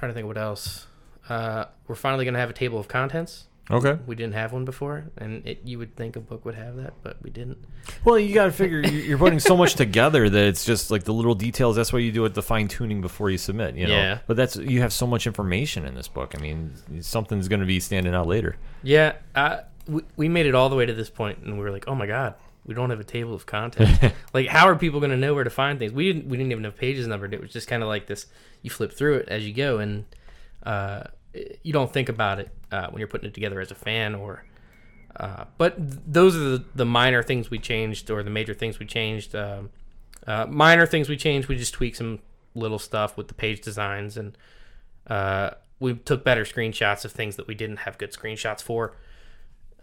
trying 0.00 0.10
to 0.10 0.14
think 0.14 0.26
what 0.26 0.36
else. 0.38 0.86
Uh, 1.28 1.66
we're 1.86 1.94
finally 1.94 2.24
gonna 2.24 2.38
have 2.40 2.50
a 2.50 2.54
table 2.54 2.80
of 2.80 2.88
contents. 2.88 3.44
Okay. 3.70 3.96
We 4.04 4.16
didn't 4.16 4.34
have 4.34 4.52
one 4.52 4.64
before, 4.64 5.04
and 5.16 5.46
it, 5.46 5.60
you 5.64 5.78
would 5.78 5.94
think 5.94 6.16
a 6.16 6.20
book 6.20 6.44
would 6.44 6.56
have 6.56 6.74
that, 6.78 6.92
but 7.04 7.18
we 7.22 7.30
didn't. 7.30 7.56
Well, 8.04 8.18
you 8.18 8.34
got 8.34 8.46
to 8.46 8.50
figure 8.50 8.80
you- 8.80 8.98
you're 9.02 9.16
putting 9.18 9.38
so 9.38 9.56
much 9.56 9.76
together 9.76 10.28
that 10.28 10.44
it's 10.48 10.64
just 10.64 10.90
like 10.90 11.04
the 11.04 11.12
little 11.14 11.36
details. 11.36 11.76
That's 11.76 11.92
why 11.92 12.00
you 12.00 12.10
do 12.10 12.24
it 12.24 12.34
the 12.34 12.42
fine 12.42 12.66
tuning 12.66 13.00
before 13.00 13.30
you 13.30 13.38
submit. 13.38 13.76
You 13.76 13.86
know. 13.86 13.92
Yeah. 13.94 14.18
But 14.26 14.36
that's 14.36 14.56
you 14.56 14.80
have 14.80 14.92
so 14.92 15.06
much 15.06 15.24
information 15.24 15.84
in 15.86 15.94
this 15.94 16.08
book. 16.08 16.34
I 16.36 16.40
mean, 16.40 16.72
something's 17.00 17.46
going 17.46 17.60
to 17.60 17.66
be 17.66 17.78
standing 17.78 18.12
out 18.12 18.26
later. 18.26 18.56
Yeah, 18.82 19.12
uh, 19.36 19.58
we, 19.86 20.02
we 20.16 20.28
made 20.28 20.46
it 20.46 20.54
all 20.56 20.68
the 20.68 20.74
way 20.76 20.84
to 20.86 20.92
this 20.94 21.08
point, 21.10 21.38
and 21.44 21.56
we 21.56 21.62
were 21.62 21.70
like, 21.70 21.86
"Oh 21.86 21.94
my 21.94 22.06
god, 22.08 22.34
we 22.70 22.74
don't 22.76 22.90
have 22.90 23.00
a 23.00 23.04
table 23.04 23.34
of 23.34 23.46
content. 23.46 24.14
like, 24.32 24.46
how 24.46 24.68
are 24.68 24.76
people 24.76 25.00
going 25.00 25.10
to 25.10 25.16
know 25.16 25.34
where 25.34 25.42
to 25.42 25.50
find 25.50 25.80
things? 25.80 25.92
We 25.92 26.12
didn't. 26.12 26.28
We 26.28 26.36
didn't 26.36 26.52
even 26.52 26.62
have 26.62 26.76
pages 26.76 27.04
numbered. 27.08 27.34
It 27.34 27.40
was 27.40 27.52
just 27.52 27.66
kind 27.66 27.82
of 27.82 27.88
like 27.88 28.06
this. 28.06 28.26
You 28.62 28.70
flip 28.70 28.92
through 28.92 29.16
it 29.16 29.28
as 29.28 29.44
you 29.44 29.52
go, 29.52 29.78
and 29.78 30.04
uh, 30.62 31.02
you 31.64 31.72
don't 31.72 31.92
think 31.92 32.08
about 32.08 32.38
it 32.38 32.48
uh, 32.70 32.86
when 32.90 33.00
you're 33.00 33.08
putting 33.08 33.28
it 33.28 33.34
together 33.34 33.60
as 33.60 33.72
a 33.72 33.74
fan. 33.74 34.14
Or, 34.14 34.44
uh, 35.16 35.46
but 35.58 35.78
th- 35.78 36.00
those 36.06 36.36
are 36.36 36.38
the, 36.38 36.64
the 36.76 36.84
minor 36.84 37.24
things 37.24 37.50
we 37.50 37.58
changed, 37.58 38.08
or 38.08 38.22
the 38.22 38.30
major 38.30 38.54
things 38.54 38.78
we 38.78 38.86
changed. 38.86 39.34
Um, 39.34 39.70
uh, 40.28 40.46
minor 40.46 40.86
things 40.86 41.08
we 41.08 41.16
changed. 41.16 41.48
We 41.48 41.56
just 41.56 41.74
tweaked 41.74 41.96
some 41.96 42.20
little 42.54 42.78
stuff 42.78 43.16
with 43.16 43.26
the 43.26 43.34
page 43.34 43.62
designs, 43.62 44.16
and 44.16 44.38
uh, 45.08 45.50
we 45.80 45.94
took 45.94 46.22
better 46.22 46.44
screenshots 46.44 47.04
of 47.04 47.10
things 47.10 47.34
that 47.34 47.48
we 47.48 47.56
didn't 47.56 47.78
have 47.78 47.98
good 47.98 48.12
screenshots 48.12 48.62
for 48.62 48.94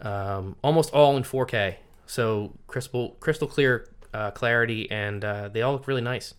um, 0.00 0.56
almost 0.62 0.92
all 0.94 1.18
in 1.18 1.22
4K. 1.22 1.76
So 2.08 2.54
crystal 2.66 3.10
crystal 3.20 3.46
clear 3.46 3.88
uh, 4.12 4.30
clarity, 4.32 4.90
and 4.90 5.24
uh, 5.24 5.48
they 5.48 5.62
all 5.62 5.74
look 5.74 5.86
really 5.86 6.00
nice. 6.00 6.34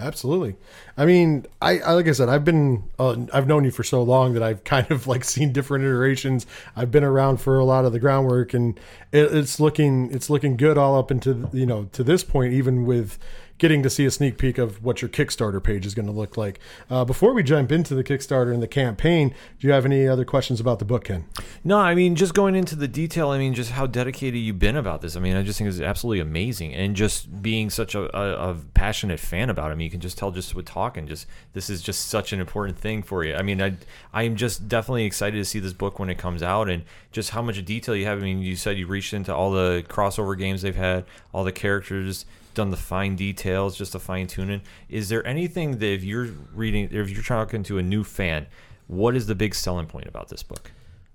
Absolutely. 0.00 0.56
I 0.96 1.04
mean, 1.04 1.44
I, 1.60 1.80
I 1.80 1.92
like 1.92 2.08
I 2.08 2.12
said, 2.12 2.30
I've 2.30 2.44
been 2.44 2.84
uh, 2.98 3.16
I've 3.32 3.46
known 3.46 3.64
you 3.64 3.70
for 3.70 3.82
so 3.82 4.02
long 4.02 4.32
that 4.34 4.42
I've 4.42 4.64
kind 4.64 4.90
of 4.90 5.06
like 5.06 5.24
seen 5.24 5.52
different 5.52 5.84
iterations. 5.84 6.46
I've 6.76 6.90
been 6.90 7.04
around 7.04 7.38
for 7.38 7.58
a 7.58 7.64
lot 7.64 7.84
of 7.84 7.92
the 7.92 7.98
groundwork, 7.98 8.54
and 8.54 8.78
it, 9.10 9.34
it's 9.34 9.60
looking 9.60 10.10
it's 10.12 10.30
looking 10.30 10.56
good 10.56 10.78
all 10.78 10.98
up 10.98 11.10
into 11.10 11.50
you 11.52 11.66
know 11.66 11.84
to 11.92 12.04
this 12.04 12.24
point, 12.24 12.54
even 12.54 12.86
with 12.86 13.18
getting 13.62 13.80
to 13.80 13.88
see 13.88 14.04
a 14.04 14.10
sneak 14.10 14.38
peek 14.38 14.58
of 14.58 14.82
what 14.82 15.00
your 15.00 15.08
Kickstarter 15.08 15.62
page 15.62 15.86
is 15.86 15.94
going 15.94 16.06
to 16.06 16.12
look 16.12 16.36
like. 16.36 16.58
Uh, 16.90 17.04
before 17.04 17.32
we 17.32 17.44
jump 17.44 17.70
into 17.70 17.94
the 17.94 18.02
Kickstarter 18.02 18.52
and 18.52 18.60
the 18.60 18.66
campaign, 18.66 19.28
do 19.60 19.68
you 19.68 19.72
have 19.72 19.86
any 19.86 20.08
other 20.08 20.24
questions 20.24 20.58
about 20.58 20.80
the 20.80 20.84
book, 20.84 21.04
Ken? 21.04 21.26
No, 21.62 21.78
I 21.78 21.94
mean, 21.94 22.16
just 22.16 22.34
going 22.34 22.56
into 22.56 22.74
the 22.74 22.88
detail, 22.88 23.28
I 23.28 23.38
mean, 23.38 23.54
just 23.54 23.70
how 23.70 23.86
dedicated 23.86 24.40
you've 24.40 24.58
been 24.58 24.76
about 24.76 25.00
this. 25.00 25.14
I 25.14 25.20
mean, 25.20 25.36
I 25.36 25.44
just 25.44 25.60
think 25.60 25.68
it's 25.68 25.78
absolutely 25.78 26.18
amazing. 26.18 26.74
And 26.74 26.96
just 26.96 27.40
being 27.40 27.70
such 27.70 27.94
a, 27.94 28.14
a, 28.18 28.50
a 28.50 28.54
passionate 28.74 29.20
fan 29.20 29.48
about 29.48 29.70
I 29.70 29.76
mean, 29.76 29.84
you 29.84 29.92
can 29.92 30.00
just 30.00 30.18
tell 30.18 30.32
just 30.32 30.56
with 30.56 30.66
talking, 30.66 31.06
just 31.06 31.28
this 31.52 31.70
is 31.70 31.82
just 31.82 32.08
such 32.08 32.32
an 32.32 32.40
important 32.40 32.76
thing 32.76 33.04
for 33.04 33.22
you. 33.22 33.36
I 33.36 33.42
mean, 33.42 33.62
I, 33.62 33.76
I'm 34.12 34.34
just 34.34 34.66
definitely 34.66 35.04
excited 35.04 35.38
to 35.38 35.44
see 35.44 35.60
this 35.60 35.72
book 35.72 36.00
when 36.00 36.10
it 36.10 36.18
comes 36.18 36.42
out 36.42 36.68
and 36.68 36.82
just 37.12 37.30
how 37.30 37.42
much 37.42 37.64
detail 37.64 37.94
you 37.94 38.06
have. 38.06 38.18
I 38.18 38.22
mean, 38.22 38.42
you 38.42 38.56
said 38.56 38.76
you 38.76 38.88
reached 38.88 39.14
into 39.14 39.32
all 39.32 39.52
the 39.52 39.84
crossover 39.88 40.36
games 40.36 40.62
they've 40.62 40.74
had, 40.74 41.04
all 41.32 41.44
the 41.44 41.52
characters, 41.52 42.26
done 42.54 42.70
the 42.70 42.76
fine 42.76 43.16
details, 43.16 43.76
just 43.76 43.92
the 43.92 44.00
fine 44.00 44.26
tuning. 44.26 44.62
Is 44.88 45.08
there 45.08 45.26
anything 45.26 45.78
that 45.78 45.86
if 45.86 46.04
you're 46.04 46.28
reading, 46.54 46.88
if 46.90 47.10
you're 47.10 47.22
talking 47.22 47.62
to 47.64 47.78
a 47.78 47.82
new 47.82 48.04
fan, 48.04 48.46
what 48.86 49.16
is 49.16 49.26
the 49.26 49.34
big 49.34 49.54
selling 49.54 49.86
point 49.86 50.06
about 50.06 50.28
this 50.28 50.42
book? 50.42 50.70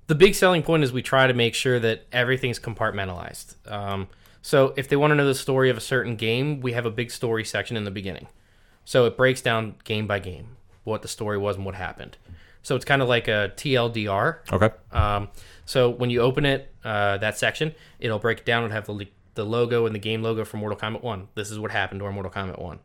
The 0.08 0.16
big 0.16 0.36
selling 0.36 0.64
point 0.64 0.84
is 0.84 0.94
we 0.94 1.02
try 1.02 1.28
to 1.28 1.34
make 1.34 1.54
sure 1.54 1.80
that 1.80 2.06
everything's 2.12 2.60
compartmentalized. 2.60 3.56
Um, 3.72 4.08
so 4.42 4.74
if 4.78 4.88
they 4.88 4.96
want 4.96 5.12
to 5.12 5.16
know 5.16 5.28
the 5.28 5.36
story 5.36 5.70
of 5.70 5.78
a 5.78 5.82
certain 5.82 6.16
game, 6.16 6.62
we 6.62 6.72
have 6.72 6.86
a 6.86 6.92
big 6.92 7.12
story 7.12 7.44
section 7.44 7.76
in 7.76 7.84
the 7.84 7.92
beginning. 7.92 8.28
So 8.86 9.06
it 9.06 9.18
breaks 9.18 9.42
down 9.42 9.76
game 9.84 10.08
by 10.08 10.20
game 10.20 10.56
what 10.86 11.02
the 11.02 11.08
story 11.10 11.38
was 11.38 11.58
and 11.58 11.66
what 11.66 11.76
happened. 11.76 12.18
So 12.64 12.76
it's 12.76 12.86
kind 12.86 13.02
of 13.02 13.10
like 13.10 13.28
a 13.28 13.52
TLDR. 13.56 14.38
Okay. 14.52 14.70
Um, 14.92 15.28
so 15.66 15.90
when 15.90 16.10
you 16.10 16.22
open 16.22 16.46
it, 16.46 16.74
uh, 16.84 17.18
that 17.18 17.38
section, 17.38 17.76
it'll 18.00 18.20
break 18.20 18.40
it 18.40 18.46
down 18.46 18.64
and 18.64 18.72
have 18.72 18.86
the, 18.86 19.08
the 19.38 19.46
logo 19.46 19.86
and 19.86 19.96
the 19.96 20.00
game 20.00 20.22
logo 20.22 20.44
for 20.44 20.58
Mortal 20.58 20.78
Kombat 20.78 21.02
1. 21.02 21.30
This 21.36 21.50
is 21.50 21.60
what 21.60 21.72
happened 21.72 22.02
to 22.02 22.06
our 22.06 22.12
Mortal 22.12 22.32
Kombat 22.32 22.60
1. 22.60 22.80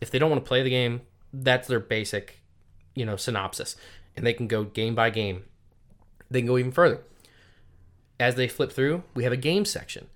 If 0.00 0.12
they 0.12 0.20
don't 0.20 0.30
want 0.30 0.44
to 0.44 0.48
play 0.48 0.62
the 0.62 0.70
game, 0.70 1.00
that's 1.32 1.66
their 1.66 1.80
basic, 1.80 2.40
you 2.94 3.04
know, 3.04 3.16
synopsis. 3.16 3.74
And 4.16 4.24
they 4.24 4.34
can 4.34 4.46
go 4.46 4.62
game 4.62 4.94
by 4.94 5.10
game. 5.10 5.44
They 6.30 6.40
can 6.40 6.46
go 6.46 6.58
even 6.58 6.70
further. 6.70 7.00
As 8.20 8.36
they 8.36 8.46
flip 8.46 8.70
through, 8.70 9.02
we 9.14 9.24
have 9.24 9.32
a 9.32 9.36
game 9.36 9.64
section. 9.64 10.06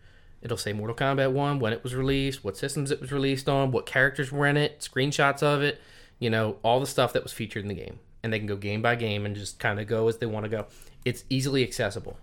It'll 0.40 0.56
say 0.56 0.72
Mortal 0.72 0.94
Kombat 0.94 1.32
1, 1.32 1.58
when 1.58 1.72
it 1.72 1.82
was 1.82 1.94
released, 1.94 2.44
what 2.44 2.56
systems 2.56 2.92
it 2.92 3.00
was 3.00 3.10
released 3.10 3.48
on, 3.48 3.72
what 3.72 3.86
characters 3.86 4.30
were 4.30 4.46
in 4.46 4.56
it, 4.56 4.78
screenshots 4.80 5.42
of 5.42 5.62
it, 5.62 5.80
you 6.20 6.30
know, 6.30 6.58
all 6.62 6.78
the 6.78 6.86
stuff 6.86 7.12
that 7.14 7.24
was 7.24 7.32
featured 7.32 7.62
in 7.62 7.68
the 7.68 7.74
game. 7.74 7.98
And 8.22 8.32
they 8.32 8.38
can 8.38 8.46
go 8.46 8.56
game 8.56 8.82
by 8.82 8.94
game 8.94 9.24
and 9.24 9.34
just 9.34 9.58
kind 9.58 9.80
of 9.80 9.86
go 9.86 10.06
as 10.06 10.18
they 10.18 10.26
want 10.26 10.44
to 10.44 10.50
go. 10.50 10.66
It's 11.04 11.24
easily 11.30 11.64
accessible. 11.64 12.18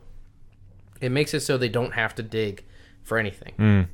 It 1.01 1.11
makes 1.11 1.33
it 1.33 1.41
so 1.41 1.57
they 1.57 1.67
don't 1.67 1.93
have 1.93 2.15
to 2.15 2.23
dig 2.23 2.63
for 3.05 3.17
anything. 3.17 3.87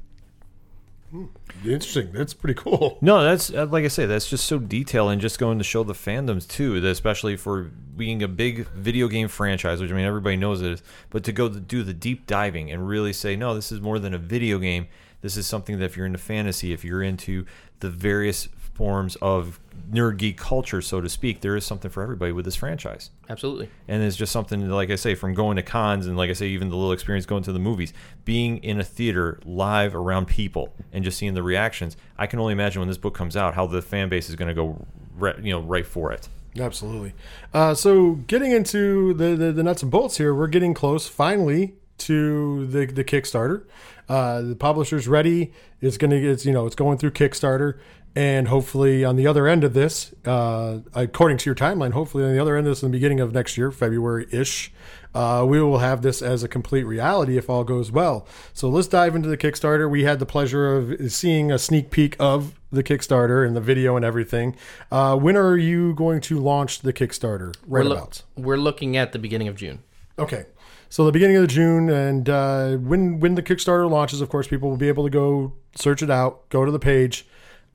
Interesting. 1.65 2.11
That's 2.13 2.33
pretty 2.33 2.59
cool. 2.59 2.97
No, 3.01 3.21
that's 3.23 3.53
uh, 3.53 3.67
like 3.69 3.83
I 3.83 3.89
say, 3.89 4.05
that's 4.05 4.29
just 4.29 4.45
so 4.45 4.57
detailed 4.57 5.11
and 5.11 5.21
just 5.21 5.37
going 5.37 5.57
to 5.57 5.63
show 5.63 5.83
the 5.83 5.93
fandoms 5.93 6.47
too, 6.47 6.79
that 6.79 6.87
especially 6.89 7.35
for 7.35 7.63
being 7.63 8.23
a 8.23 8.27
big 8.27 8.67
video 8.69 9.07
game 9.07 9.27
franchise, 9.27 9.81
which 9.81 9.91
I 9.91 9.93
mean 9.93 10.05
everybody 10.05 10.37
knows 10.37 10.61
it 10.61 10.71
is, 10.71 10.83
but 11.09 11.23
to 11.25 11.31
go 11.31 11.49
to 11.49 11.59
do 11.59 11.83
the 11.83 11.93
deep 11.93 12.25
diving 12.27 12.71
and 12.71 12.87
really 12.87 13.11
say, 13.11 13.35
no, 13.35 13.53
this 13.53 13.71
is 13.71 13.81
more 13.81 13.99
than 13.99 14.13
a 14.13 14.17
video 14.17 14.57
game. 14.57 14.87
This 15.21 15.35
is 15.37 15.45
something 15.45 15.77
that 15.79 15.85
if 15.85 15.97
you're 15.97 16.05
into 16.05 16.17
fantasy, 16.17 16.71
if 16.73 16.85
you're 16.85 17.03
into 17.03 17.45
the 17.79 17.89
various 17.89 18.47
forms 18.73 19.15
of 19.17 19.59
nerd 19.91 20.17
geek 20.17 20.37
culture, 20.37 20.81
so 20.81 21.01
to 21.01 21.09
speak, 21.09 21.41
there 21.41 21.55
is 21.55 21.65
something 21.65 21.91
for 21.91 22.01
everybody 22.01 22.31
with 22.31 22.45
this 22.45 22.55
franchise. 22.55 23.11
Absolutely. 23.29 23.69
And 23.87 24.01
it's 24.01 24.15
just 24.15 24.31
something, 24.31 24.69
like 24.69 24.89
I 24.89 24.95
say, 24.95 25.15
from 25.15 25.33
going 25.33 25.57
to 25.57 25.63
cons 25.63 26.07
and, 26.07 26.15
like 26.15 26.29
I 26.29 26.33
say, 26.33 26.47
even 26.47 26.69
the 26.69 26.75
little 26.75 26.93
experience 26.93 27.25
going 27.25 27.43
to 27.43 27.51
the 27.51 27.59
movies, 27.59 27.93
being 28.23 28.57
in 28.63 28.79
a 28.79 28.83
theater 28.83 29.39
live 29.45 29.95
around 29.95 30.27
people 30.27 30.73
and 30.93 31.03
just 31.03 31.17
seeing 31.17 31.33
the 31.33 31.43
reactions. 31.43 31.97
I 32.17 32.27
can 32.27 32.39
only 32.39 32.53
imagine 32.53 32.79
when 32.79 32.87
this 32.87 32.97
book 32.97 33.13
comes 33.13 33.35
out 33.35 33.53
how 33.53 33.67
the 33.67 33.81
fan 33.81 34.09
base 34.09 34.29
is 34.29 34.35
going 34.35 34.47
to 34.47 34.53
go, 34.53 34.85
re- 35.17 35.39
you 35.41 35.51
know, 35.51 35.61
right 35.61 35.85
for 35.85 36.11
it. 36.11 36.29
Absolutely. 36.59 37.13
Uh, 37.53 37.73
so 37.73 38.13
getting 38.27 38.51
into 38.51 39.13
the, 39.13 39.35
the 39.35 39.51
the 39.53 39.63
nuts 39.63 39.83
and 39.83 39.91
bolts 39.91 40.17
here, 40.17 40.35
we're 40.35 40.47
getting 40.47 40.73
close 40.73 41.07
finally 41.07 41.75
to 41.99 42.67
the 42.67 42.85
the 42.87 43.03
Kickstarter. 43.03 43.63
Uh, 44.09 44.41
the 44.41 44.55
publisher's 44.55 45.07
ready. 45.07 45.53
It's 45.79 45.97
gonna 45.97 46.17
it's 46.17 46.45
you 46.45 46.51
know 46.51 46.65
it's 46.65 46.75
going 46.75 46.97
through 46.97 47.11
Kickstarter, 47.11 47.79
and 48.15 48.47
hopefully 48.47 49.05
on 49.05 49.15
the 49.15 49.27
other 49.27 49.47
end 49.47 49.63
of 49.63 49.73
this, 49.73 50.13
uh, 50.25 50.79
according 50.93 51.37
to 51.39 51.45
your 51.45 51.55
timeline, 51.55 51.93
hopefully 51.93 52.23
on 52.23 52.33
the 52.33 52.39
other 52.39 52.57
end 52.57 52.67
of 52.67 52.71
this, 52.71 52.83
in 52.83 52.91
the 52.91 52.97
beginning 52.97 53.19
of 53.19 53.33
next 53.33 53.57
year, 53.57 53.71
February 53.71 54.27
ish, 54.31 54.71
uh, 55.13 55.45
we 55.47 55.61
will 55.61 55.79
have 55.79 56.01
this 56.01 56.21
as 56.21 56.43
a 56.43 56.47
complete 56.47 56.83
reality 56.83 57.37
if 57.37 57.49
all 57.49 57.63
goes 57.63 57.91
well. 57.91 58.25
So 58.53 58.69
let's 58.69 58.87
dive 58.87 59.15
into 59.15 59.29
the 59.29 59.37
Kickstarter. 59.37 59.89
We 59.89 60.03
had 60.03 60.19
the 60.19 60.25
pleasure 60.25 60.75
of 60.75 61.11
seeing 61.11 61.51
a 61.51 61.59
sneak 61.59 61.91
peek 61.91 62.15
of 62.19 62.59
the 62.71 62.83
Kickstarter 62.83 63.45
and 63.45 63.55
the 63.55 63.61
video 63.61 63.95
and 63.95 64.05
everything. 64.05 64.55
Uh, 64.91 65.17
when 65.17 65.35
are 65.35 65.57
you 65.57 65.93
going 65.93 66.21
to 66.21 66.39
launch 66.39 66.79
the 66.79 66.93
Kickstarter? 66.93 67.53
Right 67.67 67.85
We're, 67.85 67.91
about. 67.91 68.23
we're 68.37 68.57
looking 68.57 68.95
at 68.95 69.11
the 69.11 69.19
beginning 69.19 69.49
of 69.49 69.55
June. 69.55 69.79
Okay. 70.17 70.45
So 70.89 71.05
the 71.05 71.13
beginning 71.13 71.37
of 71.37 71.43
the 71.43 71.47
June, 71.47 71.89
and 71.89 72.29
uh, 72.29 72.75
when 72.75 73.21
when 73.21 73.35
the 73.35 73.41
Kickstarter 73.41 73.89
launches, 73.89 74.19
of 74.19 74.27
course, 74.27 74.49
people 74.49 74.69
will 74.69 74.75
be 74.75 74.89
able 74.89 75.05
to 75.05 75.09
go 75.09 75.53
search 75.73 76.03
it 76.03 76.09
out, 76.09 76.49
go 76.49 76.65
to 76.65 76.71
the 76.71 76.79
page. 76.79 77.25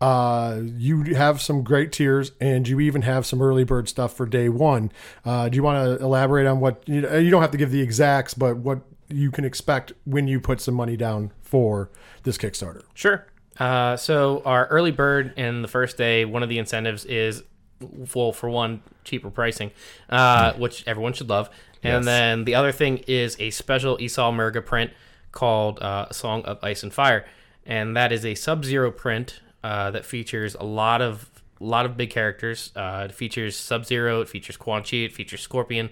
Uh, 0.00 0.60
you 0.76 1.14
have 1.14 1.40
some 1.40 1.62
great 1.62 1.90
tiers, 1.90 2.32
and 2.40 2.68
you 2.68 2.80
even 2.80 3.02
have 3.02 3.24
some 3.24 3.40
early 3.40 3.64
bird 3.64 3.88
stuff 3.88 4.14
for 4.14 4.26
day 4.26 4.48
one. 4.48 4.92
Uh, 5.24 5.48
do 5.48 5.56
you 5.56 5.62
want 5.62 5.98
to 5.98 6.04
elaborate 6.04 6.46
on 6.46 6.60
what 6.60 6.82
you, 6.86 7.00
you 7.18 7.30
don't 7.30 7.40
have 7.40 7.50
to 7.50 7.56
give 7.56 7.70
the 7.70 7.80
exacts, 7.80 8.34
but 8.34 8.58
what 8.58 8.80
you 9.08 9.30
can 9.30 9.44
expect 9.44 9.92
when 10.04 10.28
you 10.28 10.40
put 10.40 10.60
some 10.60 10.74
money 10.74 10.96
down 10.96 11.32
for 11.40 11.90
this 12.24 12.36
Kickstarter? 12.36 12.82
Sure. 12.92 13.26
Uh, 13.58 13.96
so 13.96 14.42
our 14.44 14.66
early 14.66 14.90
bird 14.90 15.32
in 15.38 15.62
the 15.62 15.68
first 15.68 15.96
day, 15.96 16.26
one 16.26 16.42
of 16.42 16.50
the 16.50 16.58
incentives 16.58 17.06
is, 17.06 17.42
well, 17.80 18.32
for 18.32 18.50
one, 18.50 18.82
cheaper 19.04 19.30
pricing, 19.30 19.70
uh, 20.10 20.52
which 20.54 20.86
everyone 20.86 21.14
should 21.14 21.30
love, 21.30 21.48
and 21.82 22.04
then 22.04 22.44
the 22.44 22.54
other 22.54 22.72
thing 22.72 22.98
is 23.06 23.36
a 23.38 23.50
special 23.50 23.96
Esau 24.00 24.30
Murga 24.32 24.64
print 24.64 24.90
called 25.32 25.78
uh, 25.80 26.10
"Song 26.10 26.42
of 26.42 26.58
Ice 26.62 26.82
and 26.82 26.92
Fire," 26.92 27.24
and 27.64 27.96
that 27.96 28.12
is 28.12 28.24
a 28.26 28.34
Sub-Zero 28.34 28.90
print 28.90 29.40
uh, 29.62 29.90
that 29.90 30.04
features 30.04 30.54
a 30.54 30.64
lot 30.64 31.02
of 31.02 31.30
a 31.60 31.64
lot 31.64 31.86
of 31.86 31.96
big 31.96 32.10
characters. 32.10 32.70
Uh, 32.76 33.06
it 33.08 33.14
features 33.14 33.56
Sub-Zero, 33.56 34.20
it 34.20 34.28
features 34.28 34.56
Quan 34.56 34.82
Chi, 34.82 34.98
it 34.98 35.12
features 35.12 35.40
Scorpion, 35.40 35.90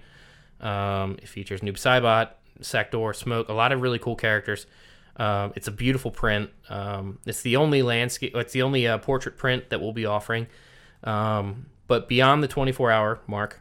um, 0.60 1.16
it 1.22 1.28
features 1.28 1.62
Noob 1.62 1.74
Saibot, 1.74 2.30
Sektor, 2.60 3.12
Smoke, 3.14 3.48
a 3.48 3.54
lot 3.54 3.72
of 3.72 3.80
really 3.80 3.98
cool 3.98 4.16
characters. 4.16 4.66
Um, 5.16 5.52
it's 5.54 5.68
a 5.68 5.70
beautiful 5.70 6.10
print. 6.10 6.50
Um, 6.68 7.18
it's 7.24 7.42
the 7.42 7.56
only 7.56 7.82
landscape. 7.82 8.34
It's 8.34 8.52
the 8.52 8.62
only 8.62 8.86
uh, 8.86 8.98
portrait 8.98 9.38
print 9.38 9.70
that 9.70 9.80
we'll 9.80 9.92
be 9.92 10.06
offering. 10.06 10.48
Um, 11.04 11.66
but 11.86 12.08
beyond 12.08 12.42
the 12.42 12.48
24 12.48 12.90
hour 12.90 13.20
mark, 13.26 13.60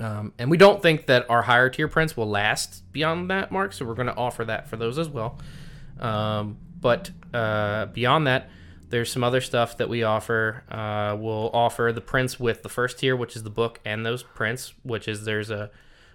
um, 0.00 0.32
and 0.38 0.50
we 0.50 0.56
don't 0.56 0.82
think 0.82 1.06
that 1.06 1.28
our 1.30 1.42
higher 1.42 1.70
tier 1.70 1.88
prints 1.88 2.16
will 2.16 2.28
last 2.28 2.90
beyond 2.92 3.30
that 3.30 3.50
mark, 3.50 3.72
so 3.72 3.84
we're 3.84 3.94
going 3.94 4.08
to 4.08 4.16
offer 4.16 4.44
that 4.44 4.68
for 4.68 4.76
those 4.76 4.98
as 4.98 5.08
well. 5.08 5.38
Um, 5.98 6.58
but 6.80 7.10
uh, 7.34 7.86
beyond 7.86 8.26
that, 8.26 8.50
there's 8.90 9.12
some 9.12 9.22
other 9.22 9.40
stuff 9.40 9.76
that 9.78 9.88
we 9.88 10.02
offer. 10.02 10.64
Uh, 10.70 11.16
we'll 11.18 11.50
offer 11.52 11.92
the 11.94 12.00
prints 12.00 12.40
with 12.40 12.62
the 12.62 12.68
first 12.68 12.98
tier, 12.98 13.14
which 13.16 13.36
is 13.36 13.42
the 13.42 13.50
book 13.50 13.80
and 13.84 14.04
those 14.04 14.22
prints, 14.22 14.72
which 14.82 15.08
is 15.08 15.24
there's 15.24 15.50
a, 15.50 15.70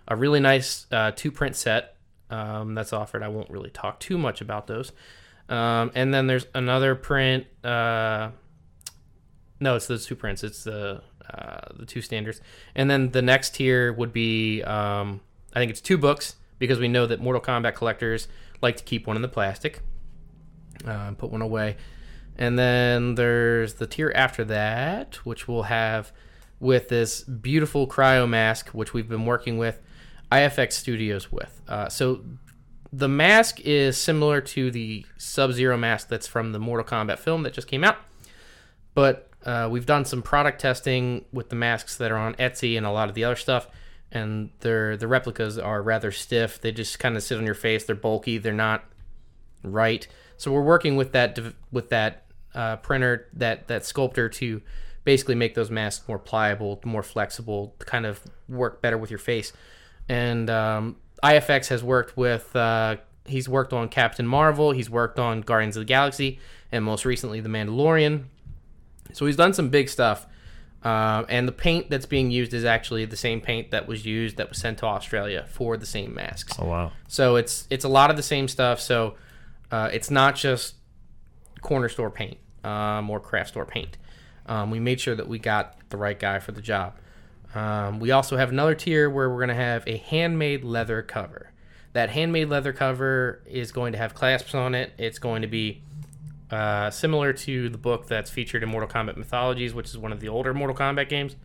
a 0.08 0.16
really 0.16 0.40
nice 0.40 0.88
uh, 0.92 1.12
two 1.16 1.32
print 1.32 1.56
set 1.56 1.96
um, 2.30 2.74
that's 2.74 2.94
offered. 2.94 3.24
I 3.24 3.28
won't 3.28 3.50
really 3.50 3.70
talk 3.70 4.00
too 4.00 4.18
much 4.18 4.42
about 4.42 4.68
those. 4.68 4.92
Um, 5.50 5.92
and 5.94 6.14
then 6.14 6.28
there's 6.28 6.48
another 6.56 6.96
print. 6.96 7.46
Uh, 7.64 8.32
no, 9.60 9.76
it's 9.76 9.88
those 9.88 10.06
two 10.06 10.16
prints. 10.16 10.44
It's 10.44 10.64
the 10.64 11.02
uh, 11.32 11.60
the 11.76 11.86
two 11.86 12.02
standards, 12.02 12.42
and 12.76 12.90
then 12.90 13.12
the 13.12 13.22
next 13.22 13.56
tier 13.56 13.94
would 13.94 14.12
be 14.12 14.62
um, 14.64 15.22
I 15.54 15.60
think 15.60 15.70
it's 15.72 15.82
two 15.82 15.98
books 15.98 16.36
because 16.60 16.80
we 16.80 16.88
know 16.88 17.06
that 17.06 17.20
Mortal 17.22 17.42
Kombat 17.42 17.76
collectors 17.76 18.28
like 18.62 18.78
to 18.78 18.84
keep 18.84 19.08
one 19.08 19.16
in 19.16 19.22
the 19.22 19.28
plastic, 19.28 19.82
uh, 20.86 21.12
put 21.12 21.30
one 21.30 21.42
away, 21.42 21.78
and 22.38 22.58
then 22.58 23.16
there's 23.16 23.76
the 23.76 23.88
tier 23.88 24.12
after 24.16 24.44
that, 24.46 25.16
which 25.26 25.48
we'll 25.48 25.64
have 25.64 26.12
with 26.60 26.90
this 26.90 27.22
beautiful 27.24 27.88
cryo 27.88 28.28
mask, 28.28 28.70
which 28.70 28.94
we've 28.94 29.10
been 29.10 29.26
working 29.26 29.58
with 29.58 29.82
IFX 30.32 30.74
Studios 30.74 31.32
with. 31.32 31.62
Uh, 31.68 31.90
so 31.90 32.24
the 32.92 33.10
mask 33.10 33.60
is 33.62 33.98
similar 33.98 34.40
to 34.42 34.72
the 34.72 35.06
Sub 35.18 35.52
Zero 35.52 35.78
mask 35.78 36.08
that's 36.08 36.28
from 36.28 36.52
the 36.52 36.60
Mortal 36.60 36.86
Kombat 36.86 37.20
film 37.20 37.44
that 37.44 37.54
just 37.54 37.68
came 37.68 37.84
out 37.84 37.98
but 38.94 39.30
uh, 39.46 39.68
we've 39.72 39.86
done 39.86 40.06
some 40.06 40.22
product 40.22 40.62
testing 40.62 41.26
with 41.32 41.50
the 41.50 41.56
masks 41.56 41.98
that 41.98 42.12
are 42.12 42.18
on 42.18 42.36
Etsy 42.36 42.78
and 42.78 42.86
a 42.86 42.92
lot 42.92 43.10
of 43.10 43.16
the 43.16 43.24
other 43.24 43.36
stuff, 43.36 43.68
and 44.12 44.52
they're 44.60 44.96
the 44.96 45.08
replicas 45.08 45.58
are 45.58 45.82
rather 45.82 46.12
stiff. 46.12 46.62
They 46.62 46.72
just 46.72 47.00
kind 47.00 47.18
of 47.18 47.24
sit 47.24 47.38
on 47.38 47.46
your 47.46 47.56
face. 47.56 47.86
They're 47.86 47.96
bulky. 47.96 48.38
They're 48.38 48.54
not 48.54 48.84
right. 49.64 50.08
So 50.38 50.52
we're 50.52 50.62
working 50.62 50.96
with 50.96 51.12
that 51.14 51.38
with 51.72 51.90
that 51.90 52.23
uh, 52.56 52.78
printer, 52.78 53.28
that 53.34 53.68
that 53.68 53.86
sculptor 53.86 54.30
to 54.30 54.62
basically 55.04 55.36
make 55.36 55.56
those 55.56 55.70
masks 55.70 56.08
more 56.08 56.20
pliable, 56.20 56.80
more 56.86 57.04
flexible, 57.04 57.76
to 57.80 57.86
kind 57.86 58.06
of 58.06 58.22
work 58.48 58.82
better 58.82 58.98
with 58.98 59.10
your 59.10 59.20
face. 59.20 59.54
And 60.08 60.50
um, 60.50 60.98
IFX 61.24 61.68
has 61.68 61.84
worked 61.84 62.18
with. 62.18 62.56
Uh, 62.56 62.98
he's 63.26 63.48
worked 63.48 63.74
on 63.74 63.90
Captain 63.90 64.28
Marvel. 64.28 64.72
He's 64.72 64.90
worked 64.90 65.20
on 65.20 65.42
Guardians 65.42 65.78
of 65.78 65.82
the 65.82 65.86
Galaxy, 65.86 66.40
and 66.72 66.84
most 66.84 67.06
recently 67.06 67.40
The 67.40 67.50
Mandalorian. 67.50 68.26
So 69.14 69.26
he's 69.26 69.36
done 69.36 69.54
some 69.54 69.70
big 69.70 69.90
stuff. 69.90 70.28
Uh, 70.84 71.24
and 71.30 71.48
the 71.48 71.54
paint 71.54 71.90
that's 71.90 72.06
being 72.06 72.30
used 72.30 72.54
is 72.54 72.66
actually 72.66 73.06
the 73.06 73.16
same 73.16 73.40
paint 73.40 73.72
that 73.72 73.88
was 73.88 74.06
used 74.06 74.36
that 74.36 74.50
was 74.50 74.58
sent 74.58 74.80
to 74.80 74.86
Australia 74.86 75.46
for 75.50 75.78
the 75.78 75.86
same 75.86 76.14
masks. 76.14 76.54
Oh 76.60 76.66
wow! 76.66 76.92
So 77.08 77.38
it's 77.38 77.66
it's 77.70 77.86
a 77.86 77.90
lot 77.90 78.10
of 78.10 78.18
the 78.18 78.24
same 78.24 78.50
stuff. 78.50 78.82
So 78.82 79.16
uh, 79.72 79.90
it's 79.94 80.12
not 80.12 80.36
just 80.36 80.76
corner 81.62 81.88
store 81.88 82.10
paint 82.10 82.38
um, 82.64 83.10
or 83.10 83.20
craft 83.20 83.50
store 83.50 83.66
paint. 83.66 83.98
Um, 84.46 84.72
we 84.72 84.80
made 84.80 85.00
sure 85.00 85.16
that 85.16 85.28
we 85.28 85.40
got 85.40 85.78
the 85.90 85.98
right 85.98 86.20
guy 86.20 86.40
for 86.40 86.52
the 86.52 86.62
job. 86.62 86.96
Um, 87.56 88.00
we 88.00 88.12
also 88.12 88.38
have 88.38 88.50
another 88.50 88.76
tier 88.76 89.10
where 89.10 89.30
we're 89.30 89.38
going 89.38 89.50
to 89.50 89.56
have 89.56 89.84
a 89.88 89.98
handmade 89.98 90.64
leather 90.64 91.02
cover. 91.02 91.52
That 91.94 92.10
handmade 92.10 92.50
leather 92.50 92.74
cover 92.74 93.42
is 93.46 93.72
going 93.72 93.92
to 93.94 94.00
have 94.00 94.14
clasps 94.14 94.56
on 94.56 94.74
it. 94.74 94.92
It's 94.98 95.20
going 95.20 95.44
to 95.44 95.48
be 95.48 95.84
uh, 96.50 96.90
similar 96.90 97.34
to 97.34 97.70
the 97.70 97.78
book 97.78 98.08
that's 98.08 98.32
featured 98.32 98.64
in 98.64 98.70
Mortal 98.70 98.90
Kombat 98.90 99.18
Mythologies, 99.18 99.74
which 99.74 99.90
is 99.90 99.98
one 99.98 100.12
of 100.12 100.20
the 100.20 100.28
older 100.30 100.54
Mortal 100.54 100.76
Kombat 100.76 101.10
games. 101.10 101.36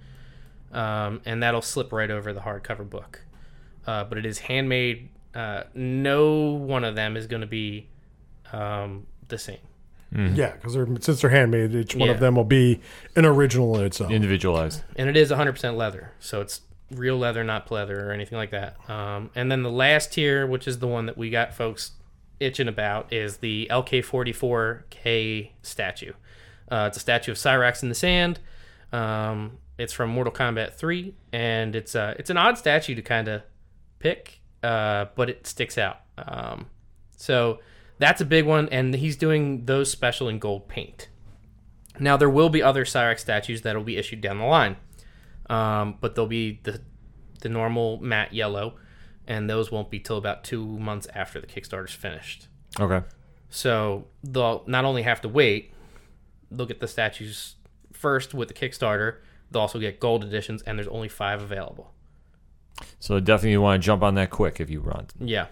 Um, 0.73 1.21
and 1.25 1.43
that'll 1.43 1.63
slip 1.63 1.93
right 1.93 2.11
over 2.11 2.33
the 2.33 2.41
hardcover 2.41 2.89
book. 2.89 3.25
Uh, 3.87 4.05
but 4.05 4.19
it 4.19 4.27
is 4.27 4.39
handmade. 4.39 5.11
Uh, 5.35 5.65
no 5.75 6.51
one 6.51 6.85
of 6.85 6.95
them 6.95 7.17
is 7.17 7.27
going 7.27 7.41
to 7.43 7.47
be 7.47 7.89
um, 8.53 9.07
the 9.29 9.39
same. 9.39 9.59
Yeah, 10.11 10.53
because 10.53 10.75
they're, 10.75 10.87
since 11.01 11.21
they're 11.21 11.31
handmade, 11.31 11.75
each 11.75 11.95
one 11.95 12.09
Yeah. 12.09 12.15
of 12.15 12.21
them 12.21 12.35
will 12.37 12.45
be 12.45 12.81
an 13.15 13.25
original 13.27 13.79
in 13.79 13.85
itself. 13.85 14.11
Individualized. 14.11 14.83
and 14.97 15.09
it 15.09 15.17
is 15.17 15.31
100% 15.31 15.77
leather 15.77 16.13
so 16.19 16.41
it's 16.41 16.63
real 16.91 17.19
leather 17.19 17.45
not 17.45 17.69
pleather 17.69 17.99
or 18.07 18.13
anything 18.13 18.39
like 18.39 18.51
that 18.51 18.77
um, 18.91 19.29
and 19.35 19.53
then 19.53 19.63
the 19.63 19.71
last 19.71 20.13
tier 20.15 20.47
which 20.47 20.67
is 20.67 20.79
the 20.79 20.87
one 20.87 21.05
that 21.05 21.19
we 21.19 21.29
got 21.29 21.53
folks 21.53 21.91
itching 22.41 22.69
about 22.69 23.13
is 23.13 23.39
the 23.39 23.67
lk44k 23.71 25.51
statue 25.63 26.13
uh, 26.71 26.85
it's 26.89 26.97
a 26.97 27.01
statue 27.01 27.33
of 27.33 27.37
cyrax 27.39 27.83
in 27.83 27.89
the 27.89 27.95
sand 27.95 28.41
um, 28.93 29.59
it's 29.77 29.93
from 29.93 30.11
mortal 30.11 30.33
kombat 30.33 30.73
3 30.75 31.15
and 31.33 31.77
it's 31.77 31.95
uh, 31.95 32.15
it's 32.19 32.31
an 32.31 32.37
odd 32.37 32.57
statue 32.59 32.95
to 32.95 33.03
kind 33.03 33.29
of 33.29 33.43
pick 33.99 34.41
uh, 34.63 35.07
but 35.15 35.29
it 35.31 35.47
sticks 35.47 35.77
out 35.79 36.01
um, 36.17 36.67
so 37.17 37.59
That's 37.99 38.21
a 38.21 38.25
big 38.25 38.47
one, 38.47 38.69
and 38.71 38.95
he's 38.95 39.17
doing 39.17 39.67
those 39.67 39.91
special 39.91 40.29
in 40.29 40.39
gold 40.39 40.69
paint. 40.69 41.09
Now 41.99 42.17
there 42.17 42.31
will 42.31 42.49
be 42.49 42.63
other 42.63 42.85
Cyrax 42.85 43.21
statues 43.21 43.63
that 43.63 43.77
will 43.77 43.83
be 43.83 43.97
issued 43.97 44.21
down 44.21 44.39
the 44.39 44.45
line, 44.45 44.77
um, 45.51 45.97
but 46.01 46.15
they'll 46.15 46.27
be 46.27 46.61
the 46.63 46.81
the 47.41 47.49
normal 47.49 47.99
matte 47.99 48.33
yellow, 48.33 48.75
and 49.27 49.49
those 49.49 49.71
won't 49.71 49.91
be 49.91 50.01
till 50.01 50.17
about 50.17 50.45
two 50.45 50.65
months 50.79 51.07
after 51.15 51.41
the 51.41 51.47
Kickstarter's 51.47 51.93
finished. 51.93 52.49
Okay. 52.79 53.03
So 53.51 54.07
they'll 54.23 54.65
not 54.67 54.85
only 54.85 55.03
have 55.03 55.21
to 55.23 55.29
wait, 55.29 55.73
they'll 56.51 56.67
get 56.67 56.81
the 56.81 56.89
statues 56.89 57.57
first 57.93 58.35
with 58.35 58.49
the 58.49 58.55
Kickstarter. 58.55 59.19
They'll 59.51 59.63
also 59.63 59.79
get 59.79 59.99
gold 59.99 60.25
editions, 60.25 60.63
and 60.63 60.79
there's 60.79 60.89
only 60.89 61.09
five 61.09 61.43
available. 61.43 61.95
So 63.01 63.19
definitely 63.19 63.53
you 63.53 63.63
want 63.63 63.83
to 63.83 63.87
jump 63.87 64.03
on 64.03 64.15
that 64.17 64.31
quick 64.31 64.61
if 64.61 64.71
you 64.71 64.83
want. 64.83 65.13
Yeah. 65.19 65.47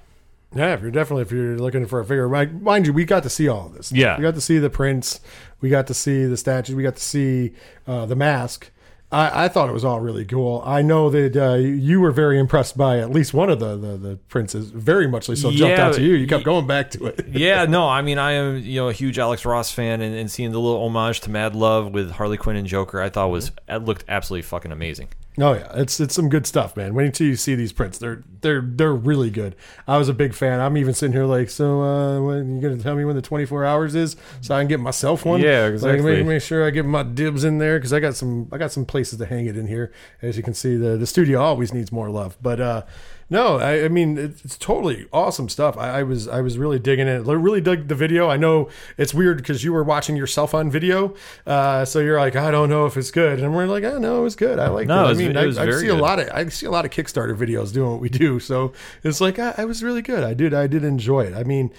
Yeah, 0.57 0.75
if 0.75 0.83
you're 0.83 0.91
definitely 0.91 1.23
if 1.23 1.33
you're 1.33 1.59
looking 1.59 1.87
for 1.87 2.01
a 2.01 2.05
figure, 2.05 2.29
mind, 2.29 2.63
mind 2.63 2.87
you, 2.87 2.93
we 2.93 3.05
got 3.05 3.23
to 3.23 3.31
see 3.31 3.49
all 3.49 3.67
of 3.67 3.75
this. 3.75 3.93
Yeah. 3.93 4.17
we 4.17 4.23
got 4.23 4.35
to 4.35 4.41
see 4.41 4.59
the 4.59 4.71
prints, 4.71 5.21
we 5.61 5.69
got 5.69 5.87
to 5.89 5.95
see 5.95 6.25
the 6.27 6.37
statues, 6.37 6.75
we 6.75 6.83
got 6.83 6.97
to 6.97 7.03
see 7.03 7.53
uh, 7.87 8.07
the 8.07 8.17
mask. 8.17 8.71
I, 9.13 9.45
I 9.45 9.49
thought 9.49 9.69
it 9.69 9.73
was 9.73 9.85
all 9.85 10.01
really 10.01 10.25
cool. 10.25 10.63
I 10.67 10.83
know 10.83 11.11
that 11.11 11.37
uh, 11.37 11.55
you 11.55 12.01
were 12.01 12.11
very 12.11 12.41
impressed 12.41 12.77
by 12.77 12.99
at 12.99 13.11
least 13.11 13.33
one 13.33 13.51
of 13.51 13.61
the 13.61 13.77
the, 13.77 13.97
the 13.97 14.17
princes. 14.29 14.71
Very 14.71 15.07
much 15.07 15.27
so 15.27 15.35
jumped 15.35 15.59
Yeah, 15.59 15.87
out 15.87 15.95
to 15.95 16.03
you. 16.03 16.15
You 16.15 16.27
kept 16.27 16.45
going 16.45 16.67
back 16.67 16.91
to 16.93 17.07
it. 17.07 17.25
yeah, 17.33 17.67
no, 17.67 17.89
I 17.89 18.03
mean, 18.03 18.19
I 18.19 18.33
am 18.33 18.59
you 18.59 18.81
know 18.81 18.89
a 18.89 18.93
huge 18.93 19.19
Alex 19.19 19.45
Ross 19.45 19.71
fan, 19.71 20.01
and, 20.01 20.15
and 20.15 20.29
seeing 20.29 20.51
the 20.51 20.59
little 20.59 20.85
homage 20.85 21.21
to 21.21 21.31
Mad 21.31 21.55
Love 21.55 21.93
with 21.93 22.11
Harley 22.11 22.37
Quinn 22.37 22.57
and 22.57 22.67
Joker, 22.67 23.01
I 23.01 23.09
thought 23.09 23.29
was 23.31 23.53
it 23.69 23.85
looked 23.85 24.05
absolutely 24.09 24.43
fucking 24.43 24.73
amazing. 24.73 25.09
Oh 25.39 25.53
yeah, 25.53 25.71
it's 25.75 26.01
it's 26.01 26.15
some 26.15 26.31
good 26.31 26.47
stuff, 26.47 26.77
man. 26.77 26.95
Wait 26.95 27.07
until 27.07 27.27
you 27.27 27.37
see 27.37 27.55
these 27.55 27.73
prints. 27.73 27.99
They're 27.99 28.23
they're 28.41 28.63
they're 28.63 28.95
really 28.95 29.29
good. 29.29 29.55
I 29.87 29.99
was 29.99 30.09
a 30.09 30.15
big 30.15 30.33
fan. 30.33 30.61
I'm 30.61 30.79
even 30.79 30.95
sitting 30.95 31.13
here 31.13 31.27
like, 31.27 31.51
so 31.51 31.83
uh, 31.83 32.21
when 32.23 32.57
you 32.57 32.63
gonna 32.63 32.83
tell 32.83 32.95
me 32.95 33.05
when 33.05 33.17
the 33.17 33.23
24 33.23 33.65
hours 33.65 33.95
is, 33.95 34.17
so 34.41 34.55
I 34.55 34.61
can 34.61 34.69
get 34.69 34.81
myself 34.81 35.27
one? 35.27 35.41
Yeah, 35.43 35.65
Like, 35.65 35.73
exactly. 35.75 36.17
make, 36.17 36.27
make 36.27 36.43
sure 36.43 36.67
I 36.67 36.71
give 36.71 36.87
my 36.87 37.03
dibs 37.03 37.45
in 37.45 37.59
there 37.59 37.79
because 37.79 37.93
I 37.93 38.01
got 38.01 38.15
some 38.17 38.49
I 38.51 38.57
got 38.57 38.73
some 38.73 38.87
places 38.87 39.19
to 39.19 39.27
hang 39.27 39.45
it 39.45 39.59
in 39.59 39.67
here. 39.67 39.93
As 40.23 40.39
you 40.39 40.43
can 40.43 40.55
see, 40.55 40.77
the 40.77 40.97
the 40.97 41.07
studio 41.07 41.41
always 41.43 41.73
needs 41.75 41.93
more 41.93 42.09
love. 42.09 42.39
But 42.41 42.59
uh, 42.61 42.83
no, 43.29 43.59
I, 43.59 43.85
I 43.85 43.89
mean 43.89 44.17
it's, 44.19 44.45
it's 44.45 44.57
totally 44.57 45.07
awesome 45.13 45.49
stuff. 45.49 45.77
I, 45.77 46.01
I 46.01 46.03
was 46.03 46.29
I 46.29 46.41
was 46.41 46.59
really 46.59 46.79
digging 46.79 47.09
it. 47.09 47.27
I 47.27 47.33
really 47.33 47.61
dug 47.61 47.89
the 47.89 47.95
video. 47.95 48.29
I 48.29 48.37
know 48.37 48.69
it's 48.97 49.13
weird 49.13 49.39
because 49.39 49.65
you 49.65 49.73
were 49.73 49.83
watching 49.83 50.17
yourself 50.17 50.55
on 50.55 50.71
video, 50.71 51.15
uh, 51.47 51.85
so 51.85 51.99
you're 52.01 52.19
like, 52.21 52.37
I 52.37 52.51
don't 52.51 52.69
know 52.69 52.87
if 52.87 52.97
it's 52.97 53.11
good, 53.11 53.41
and 53.41 53.55
we're 53.55 53.67
like, 53.67 53.85
I 53.85 53.99
know 53.99 54.21
it 54.21 54.23
was 54.23 54.37
good. 54.37 54.59
I 54.59 54.69
like 54.69 54.87
No, 54.89 55.07
it. 55.07 55.11
I 55.11 55.15
mean, 55.15 55.37
I, 55.37 55.45
I 55.47 55.71
see 55.73 55.89
a 55.89 55.95
lot 55.95 56.19
of 56.21 56.29
I 56.31 56.49
see 56.49 56.67
a 56.67 56.71
lot 56.71 56.85
of 56.85 56.91
Kickstarter 56.91 57.37
videos 57.37 57.73
doing 57.73 57.91
what 57.91 58.01
we 58.01 58.09
do. 58.09 58.39
So 58.39 58.73
it's 59.03 59.21
like 59.21 59.39
I, 59.39 59.55
I 59.59 59.65
was 59.65 59.83
really 59.83 60.03
good. 60.03 60.23
I 60.23 60.35
did 60.35 60.55
I 60.55 60.67
did 60.67 60.85
enjoy 60.85 61.23
it. 61.23 61.35
I 61.35 61.43
mean, 61.43 61.73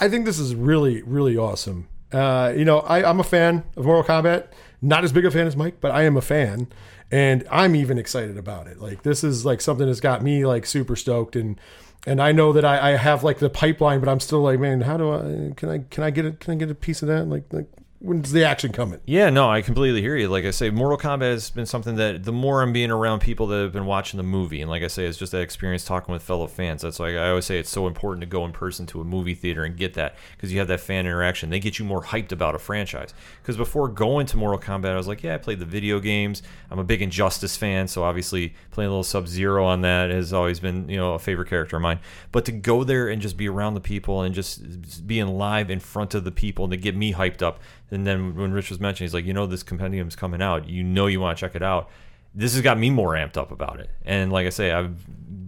I 0.00 0.08
think 0.08 0.24
this 0.26 0.38
is 0.38 0.54
really 0.54 1.02
really 1.02 1.36
awesome. 1.36 1.88
Uh, 2.12 2.52
you 2.56 2.64
know, 2.64 2.80
I, 2.80 3.08
I'm 3.08 3.20
a 3.20 3.24
fan 3.24 3.64
of 3.76 3.84
Mortal 3.84 4.02
Kombat. 4.02 4.48
Not 4.80 5.02
as 5.04 5.12
big 5.12 5.24
a 5.26 5.30
fan 5.30 5.46
as 5.46 5.56
Mike, 5.56 5.80
but 5.80 5.90
I 5.90 6.04
am 6.04 6.16
a 6.16 6.20
fan, 6.22 6.68
and 7.10 7.46
I'm 7.50 7.74
even 7.74 7.98
excited 7.98 8.36
about 8.36 8.66
it. 8.66 8.78
Like 8.78 9.02
this 9.02 9.24
is 9.24 9.44
like 9.44 9.60
something 9.60 9.86
that's 9.86 10.00
got 10.00 10.22
me 10.22 10.46
like 10.46 10.66
super 10.66 10.96
stoked 10.96 11.36
and. 11.36 11.60
And 12.06 12.22
I 12.22 12.30
know 12.30 12.52
that 12.52 12.64
I, 12.64 12.92
I 12.92 12.96
have 12.96 13.24
like 13.24 13.38
the 13.38 13.50
pipeline, 13.50 13.98
but 13.98 14.08
I'm 14.08 14.20
still 14.20 14.40
like, 14.40 14.60
man, 14.60 14.82
how 14.82 14.96
do 14.96 15.12
I 15.12 15.52
can 15.56 15.68
I 15.68 15.78
can 15.90 16.04
I 16.04 16.10
get 16.10 16.24
it? 16.24 16.38
Can 16.38 16.52
I 16.52 16.54
get 16.54 16.70
a 16.70 16.74
piece 16.74 17.02
of 17.02 17.08
that? 17.08 17.26
Like, 17.26 17.52
like 17.52 17.66
when's 18.00 18.30
the 18.30 18.44
action 18.44 18.72
coming? 18.72 19.00
Yeah, 19.06 19.28
no, 19.30 19.50
I 19.50 19.60
completely 19.60 20.00
hear 20.00 20.16
you. 20.16 20.28
Like 20.28 20.44
I 20.44 20.50
say, 20.50 20.70
Mortal 20.70 20.98
Kombat 20.98 21.32
has 21.32 21.50
been 21.50 21.66
something 21.66 21.96
that 21.96 22.24
the 22.24 22.32
more 22.32 22.62
I'm 22.62 22.72
being 22.72 22.90
around 22.90 23.20
people 23.20 23.48
that 23.48 23.60
have 23.60 23.72
been 23.72 23.86
watching 23.86 24.18
the 24.18 24.24
movie, 24.24 24.60
and 24.60 24.70
like 24.70 24.82
I 24.82 24.86
say, 24.86 25.06
it's 25.06 25.18
just 25.18 25.32
that 25.32 25.40
experience 25.40 25.84
talking 25.84 26.12
with 26.12 26.22
fellow 26.22 26.46
fans. 26.46 26.82
That's 26.82 26.98
why 26.98 27.16
I 27.16 27.30
always 27.30 27.46
say 27.46 27.58
it's 27.58 27.70
so 27.70 27.86
important 27.86 28.20
to 28.20 28.26
go 28.26 28.44
in 28.44 28.52
person 28.52 28.86
to 28.86 29.00
a 29.00 29.04
movie 29.04 29.34
theater 29.34 29.64
and 29.64 29.76
get 29.76 29.94
that 29.94 30.16
because 30.36 30.52
you 30.52 30.58
have 30.60 30.68
that 30.68 30.80
fan 30.80 31.06
interaction. 31.06 31.50
They 31.50 31.60
get 31.60 31.78
you 31.78 31.84
more 31.84 32.02
hyped 32.02 32.32
about 32.32 32.54
a 32.54 32.58
franchise. 32.58 33.14
Because 33.42 33.56
before 33.56 33.88
going 33.88 34.26
to 34.26 34.36
Mortal 34.36 34.60
Kombat, 34.60 34.92
I 34.92 34.96
was 34.96 35.08
like, 35.08 35.22
yeah, 35.22 35.34
I 35.34 35.38
played 35.38 35.58
the 35.58 35.64
video 35.66 35.98
games. 35.98 36.42
I'm 36.70 36.78
a 36.78 36.84
big 36.84 37.02
Injustice 37.02 37.56
fan, 37.56 37.88
so 37.88 38.04
obviously 38.04 38.54
playing 38.70 38.88
a 38.88 38.90
little 38.90 39.04
Sub 39.04 39.26
Zero 39.26 39.64
on 39.64 39.80
that 39.80 40.10
has 40.10 40.32
always 40.32 40.60
been 40.60 40.88
you 40.88 40.96
know 40.96 41.14
a 41.14 41.18
favorite 41.18 41.48
character 41.48 41.76
of 41.76 41.82
mine. 41.82 41.98
But 42.30 42.44
to 42.44 42.52
go 42.52 42.84
there 42.84 43.08
and 43.08 43.20
just 43.20 43.36
be 43.36 43.48
around 43.48 43.74
the 43.74 43.80
people 43.80 44.22
and 44.22 44.34
just 44.34 45.06
being 45.06 45.26
live 45.26 45.70
in 45.70 45.80
front 45.80 46.14
of 46.14 46.24
the 46.24 46.30
people 46.30 46.64
and 46.64 46.70
to 46.70 46.76
get 46.76 46.96
me 46.96 47.12
hyped 47.12 47.42
up. 47.42 47.60
And 47.90 48.06
then 48.06 48.34
when 48.36 48.52
Rich 48.52 48.70
was 48.70 48.80
mentioning, 48.80 49.06
he's 49.06 49.14
like, 49.14 49.24
you 49.24 49.32
know, 49.32 49.46
this 49.46 49.62
compendium's 49.62 50.16
coming 50.16 50.42
out. 50.42 50.68
You 50.68 50.82
know, 50.82 51.06
you 51.06 51.20
want 51.20 51.38
to 51.38 51.40
check 51.40 51.54
it 51.54 51.62
out. 51.62 51.88
This 52.34 52.52
has 52.52 52.62
got 52.62 52.78
me 52.78 52.90
more 52.90 53.14
amped 53.14 53.36
up 53.36 53.50
about 53.50 53.80
it. 53.80 53.90
And 54.04 54.30
like 54.30 54.46
I 54.46 54.50
say, 54.50 54.70
I've 54.70 55.04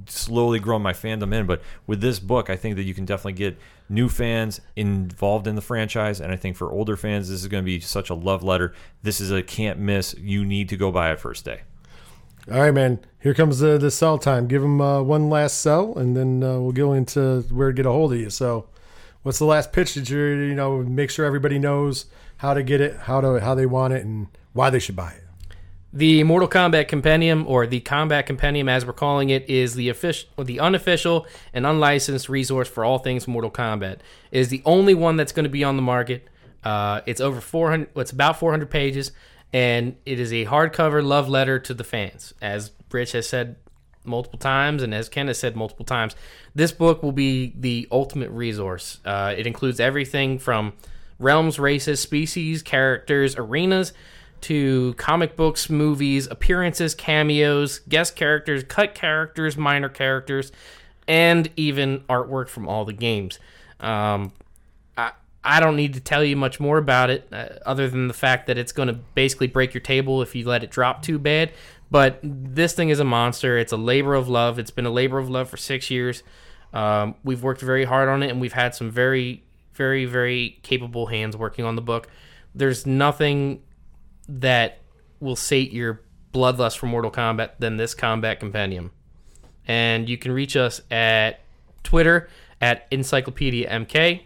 slowly 0.07 0.59
grown 0.59 0.83
my 0.83 0.93
fandom 0.93 1.35
in. 1.35 1.47
But 1.47 1.63
with 1.87 2.01
this 2.01 2.19
book, 2.19 2.51
I 2.51 2.57
think 2.57 2.77
that 2.77 2.85
you 2.85 2.95
can 2.95 3.05
definitely 3.05 3.35
get 3.35 3.59
new 3.89 4.09
fans 4.09 4.61
involved 4.77 5.47
in 5.47 5.55
the 5.55 5.61
franchise. 5.61 6.21
And 6.21 6.33
I 6.33 6.37
think 6.37 6.57
for 6.57 6.71
older 6.73 6.97
fans, 6.97 7.29
this 7.29 7.41
is 7.41 7.49
going 7.49 7.63
to 7.63 7.67
be 7.67 7.81
such 7.81 8.11
a 8.11 8.15
love 8.15 8.43
letter. 8.43 8.75
This 9.03 9.21
is 9.21 9.31
a 9.31 9.43
can't 9.43 9.79
miss. 9.79 10.15
You 10.19 10.45
need 10.45 10.69
to 10.71 10.77
go 10.77 10.91
buy 10.91 11.13
it 11.13 11.21
first 11.21 11.45
day. 11.45 11.61
All 12.51 12.61
right, 12.61 12.73
man. 12.73 12.99
Here 13.21 13.35
comes 13.35 13.59
the 13.59 13.77
the 13.77 13.91
sell 13.91 14.19
time. 14.19 14.49
Give 14.49 14.63
them 14.63 14.81
uh, 14.81 15.03
one 15.03 15.29
last 15.29 15.61
sell, 15.61 15.97
and 15.97 16.17
then 16.17 16.43
uh, 16.43 16.59
we'll 16.59 16.73
go 16.73 16.95
into 16.95 17.43
where 17.51 17.69
to 17.69 17.75
get 17.75 17.85
a 17.85 17.91
hold 17.91 18.15
of 18.15 18.19
you. 18.19 18.31
So, 18.31 18.67
what's 19.23 19.39
the 19.39 19.45
last 19.45 19.73
pitch 19.73 19.95
that 19.95 20.09
you're 20.09 20.43
you 20.47 20.55
know 20.55 20.79
make 20.79 21.11
sure 21.11 21.27
everybody 21.27 21.59
knows 21.59 22.07
how 22.41 22.55
to 22.55 22.63
get 22.63 22.81
it, 22.81 22.97
how 22.97 23.21
to 23.21 23.39
how 23.39 23.55
they 23.55 23.67
want 23.67 23.93
it, 23.93 24.03
and 24.03 24.27
why 24.55 24.71
they 24.71 24.79
should 24.79 24.97
buy 24.97 25.13
it. 25.13 25.25
The 25.93 26.23
Mortal 26.23 26.49
Kombat 26.49 26.89
Compendium, 26.89 27.47
or 27.47 27.67
the 27.67 27.81
Combat 27.81 28.25
Compendium 28.25 28.67
as 28.67 28.87
we're 28.87 28.95
calling 28.95 29.29
it, 29.29 29.49
is 29.51 29.75
the 29.75 29.91
official, 29.91 30.29
the 30.43 30.59
unofficial 30.59 31.27
and 31.53 31.67
unlicensed 31.67 32.31
resource 32.31 32.67
for 32.67 32.83
all 32.83 32.99
things 32.99 33.29
Mortal 33.29 33.51
Kombat. 33.51 33.99
It 34.31 34.39
is 34.39 34.49
the 34.49 34.63
only 34.65 34.95
one 34.95 35.17
that's 35.17 35.33
going 35.33 35.45
to 35.45 35.51
be 35.51 35.65
on 35.65 35.77
the 35.77 35.83
market. 35.83 36.29
Uh, 36.65 37.03
it's 37.05 37.21
over 37.21 37.43
400. 37.43 37.91
It's 37.97 38.11
about 38.11 38.39
400 38.39 38.71
pages, 38.71 39.13
and 39.53 39.97
it 40.07 40.19
is 40.19 40.33
a 40.33 40.47
hardcover 40.47 41.05
love 41.05 41.29
letter 41.29 41.59
to 41.59 41.75
the 41.75 41.85
fans. 41.85 42.33
As 42.41 42.73
Rich 42.91 43.13
has 43.13 43.29
said 43.29 43.57
multiple 44.03 44.39
times, 44.39 44.83
and 44.83 44.95
as 44.95 45.11
Ken 45.11 45.27
has 45.27 45.39
said 45.39 45.57
multiple 45.57 45.85
times, 45.85 46.17
this 46.55 46.73
book 46.73 47.03
will 47.03 47.13
be 47.13 47.53
the 47.55 47.87
ultimate 47.93 48.31
resource. 48.31 48.99
Uh, 49.05 49.35
it 49.37 49.47
includes 49.47 49.79
everything 49.79 50.39
from 50.39 50.73
realms, 51.21 51.61
races, 51.61 52.01
species, 52.01 52.63
characters, 52.63 53.37
arenas 53.37 53.93
to 54.41 54.95
comic 54.95 55.37
books, 55.37 55.71
movies, 55.71 56.27
appearances, 56.27 56.95
cameos, 56.95 57.81
guest 57.81 58.17
characters, 58.17 58.65
cut 58.65 58.95
characters, 58.95 59.57
minor 59.57 59.89
characters, 59.89 60.51
and 61.07 61.51
even 61.57 62.01
artwork 62.09 62.49
from 62.49 62.67
all 62.67 62.85
the 62.85 62.93
games. 62.93 63.39
Um, 63.79 64.33
I, 65.43 65.61
don't 65.61 65.77
need 65.77 65.95
to 65.95 66.01
tell 66.01 66.23
you 66.23 66.37
much 66.37 66.61
more 66.61 66.79
about 66.79 67.11
it, 67.11 67.27
uh, 67.33 67.49
other 67.65 67.89
than 67.89 68.09
the 68.09 68.15
fact 68.15 68.47
that 68.47 68.59
it's 68.59 68.73
going 68.73 68.89
to 68.89 68.95
basically 69.15 69.47
break 69.47 69.73
your 69.73 69.81
table 69.81 70.21
if 70.23 70.35
you 70.35 70.47
let 70.47 70.63
it 70.63 70.71
drop 70.71 71.03
too 71.03 71.19
bad. 71.19 71.53
But 71.91 72.21
this 72.23 72.75
thing 72.75 72.91
is 72.91 73.01
a 73.01 73.05
monster. 73.05 73.59
It's 73.59 73.73
a 73.73 73.77
labor 73.77 74.15
of 74.15 74.29
love. 74.29 74.59
It's 74.59 74.71
been 74.71 74.87
a 74.87 74.91
labor 74.91 75.19
of 75.19 75.29
love 75.29 75.49
for 75.49 75.57
six 75.57 75.91
years. 75.91 76.23
Um, 76.73 77.17
we've 77.25 77.43
worked 77.43 77.63
very 77.63 77.85
hard 77.85 78.09
on 78.09 78.23
it, 78.23 78.31
and 78.31 78.41
we've 78.41 78.53
had 78.53 78.75
some 78.75 78.91
very, 78.91 79.43
very, 79.75 80.05
very 80.05 80.59
capable 80.63 81.07
hands 81.07 81.37
working 81.37 81.65
on 81.65 81.77
the 81.77 81.83
book. 81.83 82.09
There's 82.55 82.87
nothing 82.87 83.63
that 84.29 84.81
will 85.21 85.37
sate 85.37 85.73
your 85.73 86.03
bloodlust 86.33 86.79
for 86.79 86.87
Mortal 86.87 87.11
Kombat 87.11 87.53
than 87.59 87.77
this 87.77 87.95
combat 87.95 88.41
compendium. 88.41 88.93
And 89.67 90.09
you 90.09 90.19
can 90.19 90.33
reach 90.33 90.57
us 90.57 90.81
at 90.91 91.41
Twitter 91.83 92.29
at 92.61 92.87
Encyclopedia 92.91 93.69
MK 93.71 94.23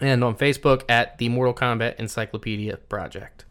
and 0.00 0.22
on 0.22 0.36
Facebook 0.36 0.82
at 0.88 1.18
the 1.18 1.28
Mortal 1.28 1.54
Kombat 1.54 1.96
Encyclopedia 1.96 2.76
Project. 2.76 3.44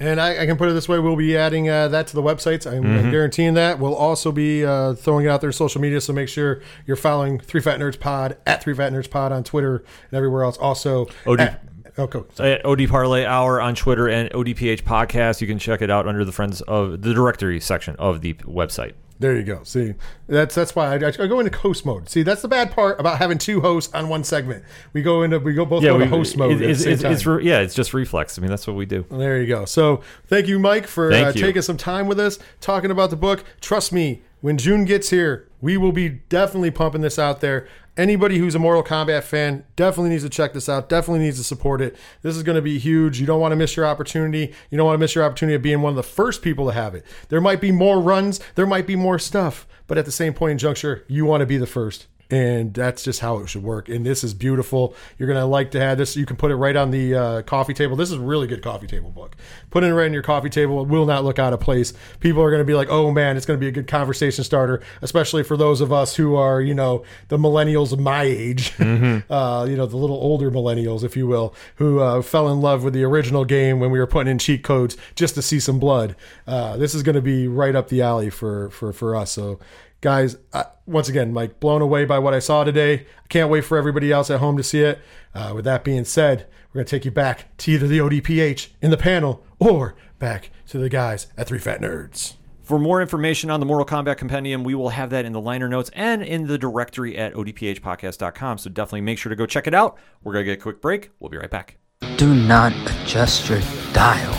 And 0.00 0.18
I, 0.18 0.42
I 0.42 0.46
can 0.46 0.56
put 0.56 0.68
it 0.70 0.72
this 0.72 0.88
way: 0.88 0.98
we'll 0.98 1.14
be 1.14 1.36
adding 1.36 1.68
uh, 1.68 1.88
that 1.88 2.06
to 2.08 2.14
the 2.16 2.22
websites. 2.22 2.66
I'm 2.66 2.82
Mm-hmm. 2.82 3.10
guaranteeing 3.10 3.54
that. 3.54 3.78
We'll 3.78 3.94
also 3.94 4.32
be 4.32 4.64
uh, 4.64 4.94
throwing 4.94 5.26
it 5.26 5.28
out 5.28 5.42
there 5.42 5.52
social 5.52 5.80
media. 5.80 6.00
So 6.00 6.12
make 6.14 6.28
sure 6.28 6.62
you're 6.86 6.96
following 6.96 7.38
Three 7.38 7.60
Fat 7.60 7.78
Nerds 7.78 8.00
Pod 8.00 8.38
at 8.46 8.62
Three 8.62 8.74
Fat 8.74 8.92
Nerds 8.92 9.10
Pod 9.10 9.30
on 9.30 9.44
Twitter 9.44 9.76
and 10.10 10.16
everywhere 10.16 10.42
else. 10.42 10.56
Also, 10.56 11.06
OD 11.26 11.40
at, 11.40 11.62
oh, 11.98 12.06
cool. 12.06 12.26
at 12.38 12.64
OD 12.64 12.88
Parlay 12.88 13.26
Hour 13.26 13.60
on 13.60 13.74
Twitter 13.74 14.08
and 14.08 14.30
ODPH 14.30 14.82
Podcast. 14.84 15.42
You 15.42 15.46
can 15.46 15.58
check 15.58 15.82
it 15.82 15.90
out 15.90 16.08
under 16.08 16.24
the 16.24 16.32
Friends 16.32 16.62
of 16.62 17.02
the 17.02 17.12
directory 17.12 17.60
section 17.60 17.94
of 17.96 18.22
the 18.22 18.32
website. 18.34 18.94
There 19.20 19.36
you 19.36 19.42
go. 19.42 19.62
See, 19.64 19.94
that's 20.28 20.54
that's 20.54 20.74
why 20.74 20.94
I, 20.94 20.94
I 20.94 21.10
go 21.26 21.40
into 21.40 21.56
host 21.56 21.84
mode. 21.84 22.08
See, 22.08 22.22
that's 22.22 22.40
the 22.40 22.48
bad 22.48 22.70
part 22.70 22.98
about 22.98 23.18
having 23.18 23.36
two 23.36 23.60
hosts 23.60 23.92
on 23.94 24.08
one 24.08 24.24
segment. 24.24 24.64
We 24.94 25.02
go 25.02 25.22
into 25.22 25.38
we 25.38 25.52
go 25.52 25.66
both 25.66 25.82
go 25.82 25.98
to 25.98 26.06
host 26.06 26.38
mode. 26.38 26.52
it- 26.52 26.64
at 26.64 26.70
it's, 26.70 26.84
it's, 26.86 27.04
it's 27.04 27.26
re- 27.26 27.44
yeah, 27.44 27.60
it's 27.60 27.74
just 27.74 27.92
reflex. 27.92 28.38
I 28.38 28.40
mean, 28.40 28.50
that's 28.50 28.66
what 28.66 28.76
we 28.76 28.86
do. 28.86 29.04
There 29.10 29.38
you 29.38 29.46
go. 29.46 29.66
So 29.66 30.00
thank 30.26 30.48
you, 30.48 30.58
Mike, 30.58 30.86
for 30.86 31.12
uh, 31.12 31.28
you. 31.28 31.40
taking 31.40 31.60
some 31.60 31.76
time 31.76 32.06
with 32.06 32.18
us, 32.18 32.38
talking 32.62 32.90
about 32.90 33.10
the 33.10 33.16
book. 33.16 33.44
Trust 33.60 33.92
me, 33.92 34.22
when 34.40 34.56
June 34.56 34.86
gets 34.86 35.10
here, 35.10 35.46
we 35.60 35.76
will 35.76 35.92
be 35.92 36.08
definitely 36.08 36.70
pumping 36.70 37.02
this 37.02 37.18
out 37.18 37.42
there. 37.42 37.68
Anybody 38.00 38.38
who's 38.38 38.54
a 38.54 38.58
Mortal 38.58 38.82
Kombat 38.82 39.24
fan 39.24 39.62
definitely 39.76 40.08
needs 40.08 40.22
to 40.22 40.30
check 40.30 40.54
this 40.54 40.70
out. 40.70 40.88
Definitely 40.88 41.22
needs 41.22 41.36
to 41.36 41.44
support 41.44 41.82
it. 41.82 41.94
This 42.22 42.34
is 42.34 42.42
going 42.42 42.56
to 42.56 42.62
be 42.62 42.78
huge. 42.78 43.20
You 43.20 43.26
don't 43.26 43.42
want 43.42 43.52
to 43.52 43.56
miss 43.56 43.76
your 43.76 43.84
opportunity. 43.84 44.54
You 44.70 44.78
don't 44.78 44.86
want 44.86 44.94
to 44.94 45.00
miss 45.00 45.14
your 45.14 45.22
opportunity 45.22 45.54
of 45.54 45.60
being 45.60 45.82
one 45.82 45.90
of 45.90 45.96
the 45.96 46.02
first 46.02 46.40
people 46.40 46.64
to 46.64 46.72
have 46.72 46.94
it. 46.94 47.04
There 47.28 47.42
might 47.42 47.60
be 47.60 47.70
more 47.70 48.00
runs. 48.00 48.40
There 48.54 48.64
might 48.64 48.86
be 48.86 48.96
more 48.96 49.18
stuff, 49.18 49.66
but 49.86 49.98
at 49.98 50.06
the 50.06 50.12
same 50.12 50.32
point 50.32 50.52
in 50.52 50.56
juncture, 50.56 51.04
you 51.08 51.26
want 51.26 51.42
to 51.42 51.46
be 51.46 51.58
the 51.58 51.66
first. 51.66 52.06
And 52.30 52.72
that's 52.72 53.02
just 53.02 53.20
how 53.20 53.38
it 53.38 53.48
should 53.48 53.62
work. 53.62 53.88
And 53.88 54.06
this 54.06 54.22
is 54.22 54.34
beautiful. 54.34 54.94
You're 55.18 55.28
gonna 55.28 55.46
like 55.46 55.72
to 55.72 55.80
have 55.80 55.98
this. 55.98 56.16
You 56.16 56.26
can 56.26 56.36
put 56.36 56.50
it 56.50 56.56
right 56.56 56.76
on 56.76 56.90
the 56.90 57.14
uh, 57.14 57.42
coffee 57.42 57.74
table. 57.74 57.96
This 57.96 58.10
is 58.10 58.18
a 58.18 58.20
really 58.20 58.46
good 58.46 58.62
coffee 58.62 58.86
table 58.86 59.10
book. 59.10 59.36
Put 59.70 59.84
it 59.84 59.92
right 59.92 60.06
in 60.06 60.12
your 60.12 60.22
coffee 60.22 60.50
table. 60.50 60.82
It 60.82 60.88
will 60.88 61.06
not 61.06 61.24
look 61.24 61.38
out 61.38 61.52
of 61.52 61.60
place. 61.60 61.92
People 62.20 62.42
are 62.42 62.50
gonna 62.50 62.64
be 62.64 62.74
like, 62.74 62.88
"Oh 62.88 63.10
man, 63.10 63.36
it's 63.36 63.46
gonna 63.46 63.58
be 63.58 63.68
a 63.68 63.72
good 63.72 63.86
conversation 63.86 64.44
starter," 64.44 64.80
especially 65.02 65.42
for 65.42 65.56
those 65.56 65.80
of 65.80 65.92
us 65.92 66.16
who 66.16 66.36
are, 66.36 66.60
you 66.60 66.74
know, 66.74 67.04
the 67.28 67.38
millennials 67.38 67.92
of 67.92 67.98
my 67.98 68.22
age, 68.22 68.72
uh, 68.80 69.66
you 69.68 69.76
know, 69.76 69.86
the 69.86 69.96
little 69.96 70.16
older 70.16 70.50
millennials, 70.50 71.02
if 71.02 71.16
you 71.16 71.26
will, 71.26 71.54
who 71.76 72.00
uh, 72.00 72.22
fell 72.22 72.50
in 72.50 72.60
love 72.60 72.84
with 72.84 72.94
the 72.94 73.02
original 73.04 73.44
game 73.44 73.80
when 73.80 73.90
we 73.90 73.98
were 73.98 74.06
putting 74.06 74.30
in 74.30 74.38
cheat 74.38 74.62
codes 74.62 74.96
just 75.14 75.34
to 75.34 75.42
see 75.42 75.58
some 75.58 75.78
blood. 75.78 76.14
Uh, 76.46 76.76
this 76.76 76.94
is 76.94 77.02
going 77.02 77.14
to 77.14 77.22
be 77.22 77.48
right 77.48 77.74
up 77.74 77.88
the 77.88 78.02
alley 78.02 78.30
for 78.30 78.70
for 78.70 78.92
for 78.92 79.16
us. 79.16 79.32
So, 79.32 79.58
guys, 80.00 80.36
uh, 80.52 80.64
once 80.86 81.08
again, 81.08 81.34
like 81.34 81.60
blown 81.60 81.82
away 81.82 82.04
by 82.04 82.18
what 82.18 82.34
I 82.34 82.38
saw 82.38 82.64
today. 82.64 83.06
I 83.24 83.28
can't 83.28 83.50
wait 83.50 83.64
for 83.64 83.78
everybody 83.78 84.10
else 84.12 84.30
at 84.30 84.40
home 84.40 84.56
to 84.56 84.62
see 84.62 84.80
it. 84.80 85.00
Uh, 85.34 85.52
with 85.54 85.64
that 85.64 85.84
being 85.84 86.04
said, 86.04 86.46
we're 86.68 86.80
going 86.80 86.86
to 86.86 86.90
take 86.90 87.04
you 87.04 87.10
back 87.10 87.56
to 87.58 87.72
either 87.72 87.86
the 87.86 87.98
ODPH 87.98 88.68
in 88.80 88.90
the 88.90 88.96
panel 88.96 89.44
or 89.58 89.96
back 90.18 90.50
to 90.68 90.78
the 90.78 90.88
guys 90.88 91.28
at 91.36 91.46
Three 91.46 91.58
Fat 91.58 91.80
Nerds. 91.80 92.34
For 92.62 92.78
more 92.78 93.00
information 93.00 93.50
on 93.50 93.58
the 93.58 93.66
Mortal 93.66 93.84
Kombat 93.84 94.16
Compendium, 94.16 94.62
we 94.62 94.76
will 94.76 94.90
have 94.90 95.10
that 95.10 95.24
in 95.24 95.32
the 95.32 95.40
liner 95.40 95.68
notes 95.68 95.90
and 95.92 96.22
in 96.22 96.46
the 96.46 96.56
directory 96.56 97.18
at 97.18 97.34
odphpodcast.com. 97.34 98.58
So 98.58 98.70
definitely 98.70 99.00
make 99.00 99.18
sure 99.18 99.30
to 99.30 99.36
go 99.36 99.44
check 99.44 99.66
it 99.66 99.74
out. 99.74 99.98
We're 100.22 100.34
going 100.34 100.44
to 100.44 100.52
get 100.52 100.60
a 100.60 100.62
quick 100.62 100.80
break. 100.80 101.10
We'll 101.18 101.30
be 101.30 101.36
right 101.36 101.50
back. 101.50 101.78
Do 102.16 102.32
not 102.32 102.72
adjust 102.72 103.48
your 103.48 103.60
dial. 103.92 104.32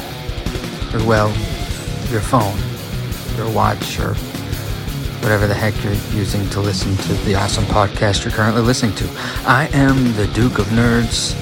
Or, 0.93 1.05
well, 1.05 1.27
your 2.09 2.21
phone, 2.21 2.57
your 3.35 3.53
watch, 3.53 3.99
or 3.99 4.13
whatever 5.21 5.45
the 5.45 5.53
heck 5.53 5.75
you're 5.83 5.93
using 6.19 6.47
to 6.49 6.59
listen 6.59 6.95
to 6.97 7.13
the 7.25 7.35
awesome 7.35 7.63
podcast 7.65 8.23
you're 8.23 8.33
currently 8.33 8.61
listening 8.61 8.95
to. 8.95 9.07
I 9.45 9.69
am 9.71 10.13
the 10.15 10.25
Duke 10.33 10.57
of 10.57 10.65
Nerds, 10.67 11.35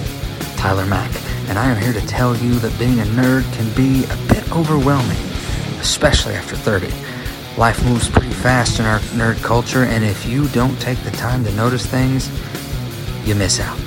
Tyler 0.57 0.85
Mack, 0.85 1.09
and 1.47 1.57
I 1.57 1.71
am 1.71 1.81
here 1.81 1.93
to 1.93 2.05
tell 2.05 2.35
you 2.35 2.55
that 2.59 2.77
being 2.77 2.99
a 2.99 3.03
nerd 3.03 3.51
can 3.53 3.73
be 3.75 4.03
a 4.05 4.17
bit 4.27 4.51
overwhelming, 4.51 5.17
especially 5.79 6.33
after 6.33 6.57
30. 6.57 6.87
Life 7.57 7.83
moves 7.85 8.09
pretty 8.09 8.31
fast 8.31 8.79
in 8.79 8.85
our 8.85 8.99
nerd 9.15 9.41
culture, 9.43 9.83
and 9.83 10.03
if 10.03 10.25
you 10.25 10.49
don't 10.49 10.79
take 10.81 11.01
the 11.03 11.11
time 11.11 11.45
to 11.45 11.51
notice 11.53 11.85
things, 11.85 12.29
you 13.25 13.33
miss 13.33 13.61
out. 13.61 13.77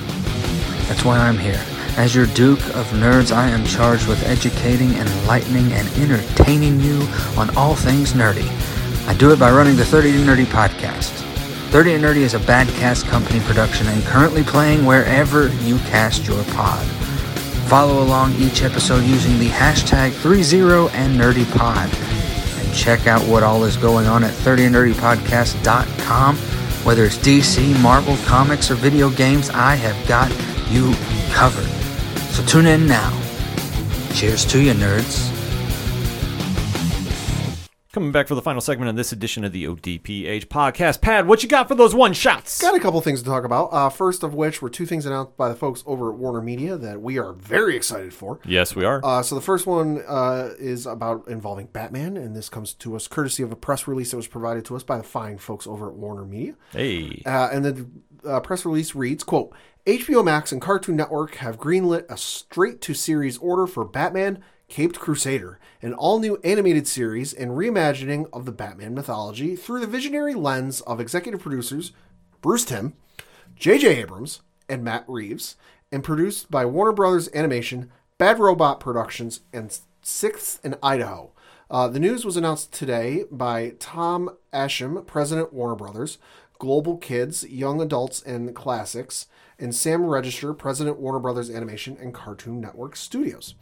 That's 0.89 1.05
why 1.05 1.19
I'm 1.19 1.39
here. 1.39 1.62
As 1.98 2.14
your 2.14 2.27
Duke 2.28 2.64
of 2.74 2.86
Nerds, 2.93 3.31
I 3.31 3.48
am 3.48 3.66
charged 3.66 4.09
with 4.09 4.23
educating, 4.24 4.94
enlightening, 4.94 5.70
and 5.73 5.86
entertaining 5.98 6.81
you 6.81 7.06
on 7.36 7.55
all 7.56 7.74
things 7.74 8.14
nerdy. 8.14 8.48
I 9.07 9.15
do 9.15 9.33
it 9.33 9.39
by 9.39 9.51
running 9.51 9.77
the 9.77 9.85
30 9.85 10.12
to 10.12 10.19
Nerdy 10.19 10.45
podcast. 10.45 11.11
30 11.70 11.93
to 11.93 11.99
Nerdy 11.99 12.19
is 12.19 12.35
a 12.35 12.39
bad 12.41 12.69
cast 12.74 13.07
company 13.07 13.41
production 13.41 13.87
and 13.89 14.03
currently 14.05 14.45
playing 14.45 14.87
wherever 14.87 15.49
you 15.65 15.79
cast 15.79 16.27
your 16.27 16.45
pod. 16.45 16.87
Follow 17.69 18.03
along 18.03 18.35
each 18.35 18.62
episode 18.62 19.05
using 19.05 19.39
the 19.39 19.49
hashtag 19.49 20.12
30 20.12 20.43
and 20.95 21.19
NerdyPod. 21.19 21.89
And 22.61 22.74
check 22.74 23.07
out 23.07 23.23
what 23.23 23.43
all 23.43 23.65
is 23.65 23.79
going 23.79 24.07
on 24.07 24.24
at 24.24 24.35
30nerdypodcast.com. 24.35 26.37
Whether 26.85 27.05
it's 27.05 27.16
DC, 27.16 27.81
Marvel, 27.81 28.19
comics, 28.27 28.70
or 28.70 28.74
video 28.74 29.09
games, 29.09 29.49
I 29.51 29.77
have 29.77 29.97
got 30.07 30.31
you 30.70 30.93
covered. 31.33 31.69
So 32.33 32.45
tune 32.45 32.66
in 32.66 32.87
now. 32.87 33.11
Cheers 34.12 34.45
to 34.47 34.61
you, 34.61 34.74
nerds. 34.74 35.31
Coming 37.93 38.10
back 38.10 38.27
for 38.27 38.35
the 38.35 38.40
final 38.40 38.62
segment 38.62 38.89
on 38.89 38.94
this 38.94 39.12
edition 39.12 39.44
of 39.44 39.52
the 39.52 39.66
ODPH 39.66 40.47
podcast. 40.47 41.02
Pad, 41.02 41.27
what 41.27 41.43
you 41.43 41.48
got 41.51 41.69
for 41.69 41.74
those 41.74 41.94
one 41.94 42.14
shots? 42.14 42.59
Got 42.59 42.74
a 42.74 42.81
couple 42.81 42.98
things 43.02 43.20
to 43.20 43.28
talk 43.28 43.44
about. 43.44 43.66
Uh, 43.66 43.90
first 43.90 44.23
of 44.23 44.32
which 44.32 44.62
were 44.62 44.70
two 44.70 44.86
things 44.86 45.05
announced 45.05 45.36
by 45.36 45.51
the 45.51 45.55
folks 45.55 45.85
over 45.85 46.10
at 46.10 46.16
Warner 46.16 46.40
Media 46.40 46.78
that 46.78 47.02
we 47.02 47.19
are 47.19 47.35
very 47.35 47.77
excited 47.77 48.14
for. 48.14 48.40
Yes, 48.47 48.74
we 48.74 48.86
are. 48.86 49.05
Uh, 49.05 49.23
so 49.23 49.35
the 49.35 49.43
first 49.43 49.66
one 49.66 50.02
uh, 50.09 50.55
is 50.59 50.86
about 50.86 51.28
involving 51.28 51.66
Batman, 51.66 52.16
and 52.16 52.35
this 52.35 52.48
comes 52.48 52.73
to 52.73 52.97
us 52.97 53.06
courtesy 53.09 53.43
of 53.43 53.52
a 53.52 53.56
press 53.56 53.86
release 53.86 54.12
that 54.12 54.16
was 54.16 54.27
provided 54.27 54.64
to 54.64 54.74
us 54.74 54.82
by 54.82 54.97
the 54.97 55.02
fine 55.02 55.36
folks 55.36 55.66
over 55.66 55.89
at 55.90 55.94
Warner 55.94 56.24
Media. 56.24 56.55
hey. 56.73 57.23
Uh, 57.27 57.51
and 57.52 57.62
the 57.62 57.86
uh, 58.27 58.40
press 58.40 58.64
release 58.64 58.94
reads, 58.94 59.23
quote, 59.23 59.52
HBO 59.85 60.24
Max 60.24 60.51
and 60.51 60.62
Cartoon 60.62 60.97
Network 60.97 61.35
have 61.35 61.59
greenlit 61.59 62.06
a 62.09 62.16
straight-to-series 62.16 63.36
order 63.36 63.66
for 63.66 63.85
Batman 63.85 64.43
Caped 64.69 64.98
Crusader, 64.98 65.59
an 65.82 65.92
all-new 65.92 66.38
animated 66.44 66.86
series 66.86 67.32
and 67.32 67.50
reimagining 67.50 68.28
of 68.32 68.44
the 68.46 68.52
Batman 68.52 68.94
mythology 68.94 69.56
through 69.56 69.80
the 69.80 69.86
visionary 69.86 70.34
lens 70.34 70.80
of 70.82 71.00
executive 71.00 71.40
producers 71.40 71.92
Bruce 72.40 72.64
Timm, 72.64 72.94
J.J. 73.56 74.00
Abrams, 74.00 74.40
and 74.68 74.82
Matt 74.82 75.04
Reeves, 75.06 75.56
and 75.90 76.02
produced 76.02 76.50
by 76.50 76.64
Warner 76.64 76.92
Brothers 76.92 77.28
Animation, 77.34 77.90
Bad 78.18 78.38
Robot 78.38 78.80
Productions, 78.80 79.40
and 79.52 79.76
Sixth 80.02 80.60
and 80.64 80.76
Idaho. 80.82 81.32
Uh, 81.70 81.88
the 81.88 82.00
news 82.00 82.24
was 82.24 82.36
announced 82.36 82.72
today 82.72 83.24
by 83.30 83.74
Tom 83.78 84.30
Ascheim, 84.52 85.06
President 85.06 85.52
Warner 85.52 85.74
Brothers, 85.74 86.18
Global 86.59 86.96
Kids, 86.96 87.44
Young 87.48 87.80
Adults 87.80 88.22
and 88.22 88.54
Classics, 88.54 89.26
and 89.59 89.74
Sam 89.74 90.04
Register, 90.04 90.54
President 90.54 90.98
Warner 90.98 91.18
Brothers 91.18 91.50
Animation 91.50 91.96
and 92.00 92.14
Cartoon 92.14 92.60
Network 92.60 92.94
Studios. 92.94 93.54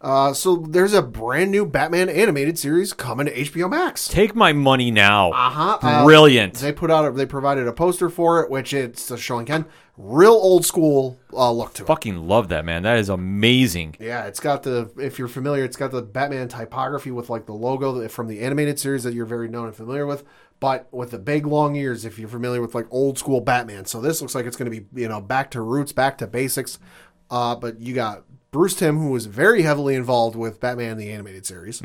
Uh, 0.00 0.32
so 0.32 0.56
there's 0.56 0.94
a 0.94 1.02
brand 1.02 1.50
new 1.50 1.66
Batman 1.66 2.08
animated 2.08 2.58
series 2.58 2.94
coming 2.94 3.26
to 3.26 3.34
HBO 3.34 3.68
Max. 3.68 4.08
Take 4.08 4.34
my 4.34 4.52
money 4.54 4.90
now. 4.90 5.30
Uh-huh. 5.32 6.04
Brilliant. 6.04 6.54
they 6.54 6.72
put 6.72 6.90
out 6.90 7.04
a, 7.04 7.10
they 7.10 7.26
provided 7.26 7.68
a 7.68 7.72
poster 7.72 8.08
for 8.08 8.42
it, 8.42 8.50
which 8.50 8.72
it's 8.72 9.10
uh, 9.10 9.16
showing 9.16 9.44
Ken 9.44 9.66
real 9.98 10.32
old 10.32 10.64
school 10.64 11.20
uh, 11.34 11.52
look 11.52 11.74
to 11.74 11.82
it. 11.82 11.86
Fucking 11.86 12.16
love 12.16 12.48
that, 12.48 12.64
man. 12.64 12.82
That 12.82 12.98
is 12.98 13.10
amazing. 13.10 13.96
Yeah, 14.00 14.24
it's 14.24 14.40
got 14.40 14.62
the 14.62 14.90
if 14.96 15.18
you're 15.18 15.28
familiar, 15.28 15.64
it's 15.64 15.76
got 15.76 15.90
the 15.90 16.00
Batman 16.02 16.48
typography 16.48 17.10
with 17.10 17.28
like 17.28 17.44
the 17.44 17.52
logo 17.52 18.08
from 18.08 18.26
the 18.26 18.40
animated 18.40 18.78
series 18.78 19.02
that 19.04 19.12
you're 19.12 19.26
very 19.26 19.48
known 19.48 19.66
and 19.66 19.76
familiar 19.76 20.06
with, 20.06 20.24
but 20.60 20.88
with 20.92 21.10
the 21.10 21.18
big 21.18 21.44
long 21.46 21.76
ears 21.76 22.06
if 22.06 22.18
you're 22.18 22.28
familiar 22.28 22.62
with 22.62 22.74
like 22.74 22.86
old 22.90 23.18
school 23.18 23.42
Batman. 23.42 23.84
So 23.84 24.00
this 24.00 24.22
looks 24.22 24.34
like 24.34 24.46
it's 24.46 24.56
going 24.56 24.70
to 24.70 24.80
be 24.80 24.86
you 24.98 25.08
know 25.08 25.20
back 25.20 25.50
to 25.50 25.60
roots, 25.60 25.92
back 25.92 26.16
to 26.18 26.26
basics. 26.26 26.78
Uh, 27.30 27.54
but 27.54 27.80
you 27.80 27.94
got 27.94 28.24
Bruce 28.50 28.74
Timm, 28.74 28.98
who 28.98 29.10
was 29.10 29.26
very 29.26 29.62
heavily 29.62 29.94
involved 29.94 30.36
with 30.36 30.60
Batman 30.60 30.96
the 30.96 31.10
animated 31.10 31.46
series. 31.46 31.82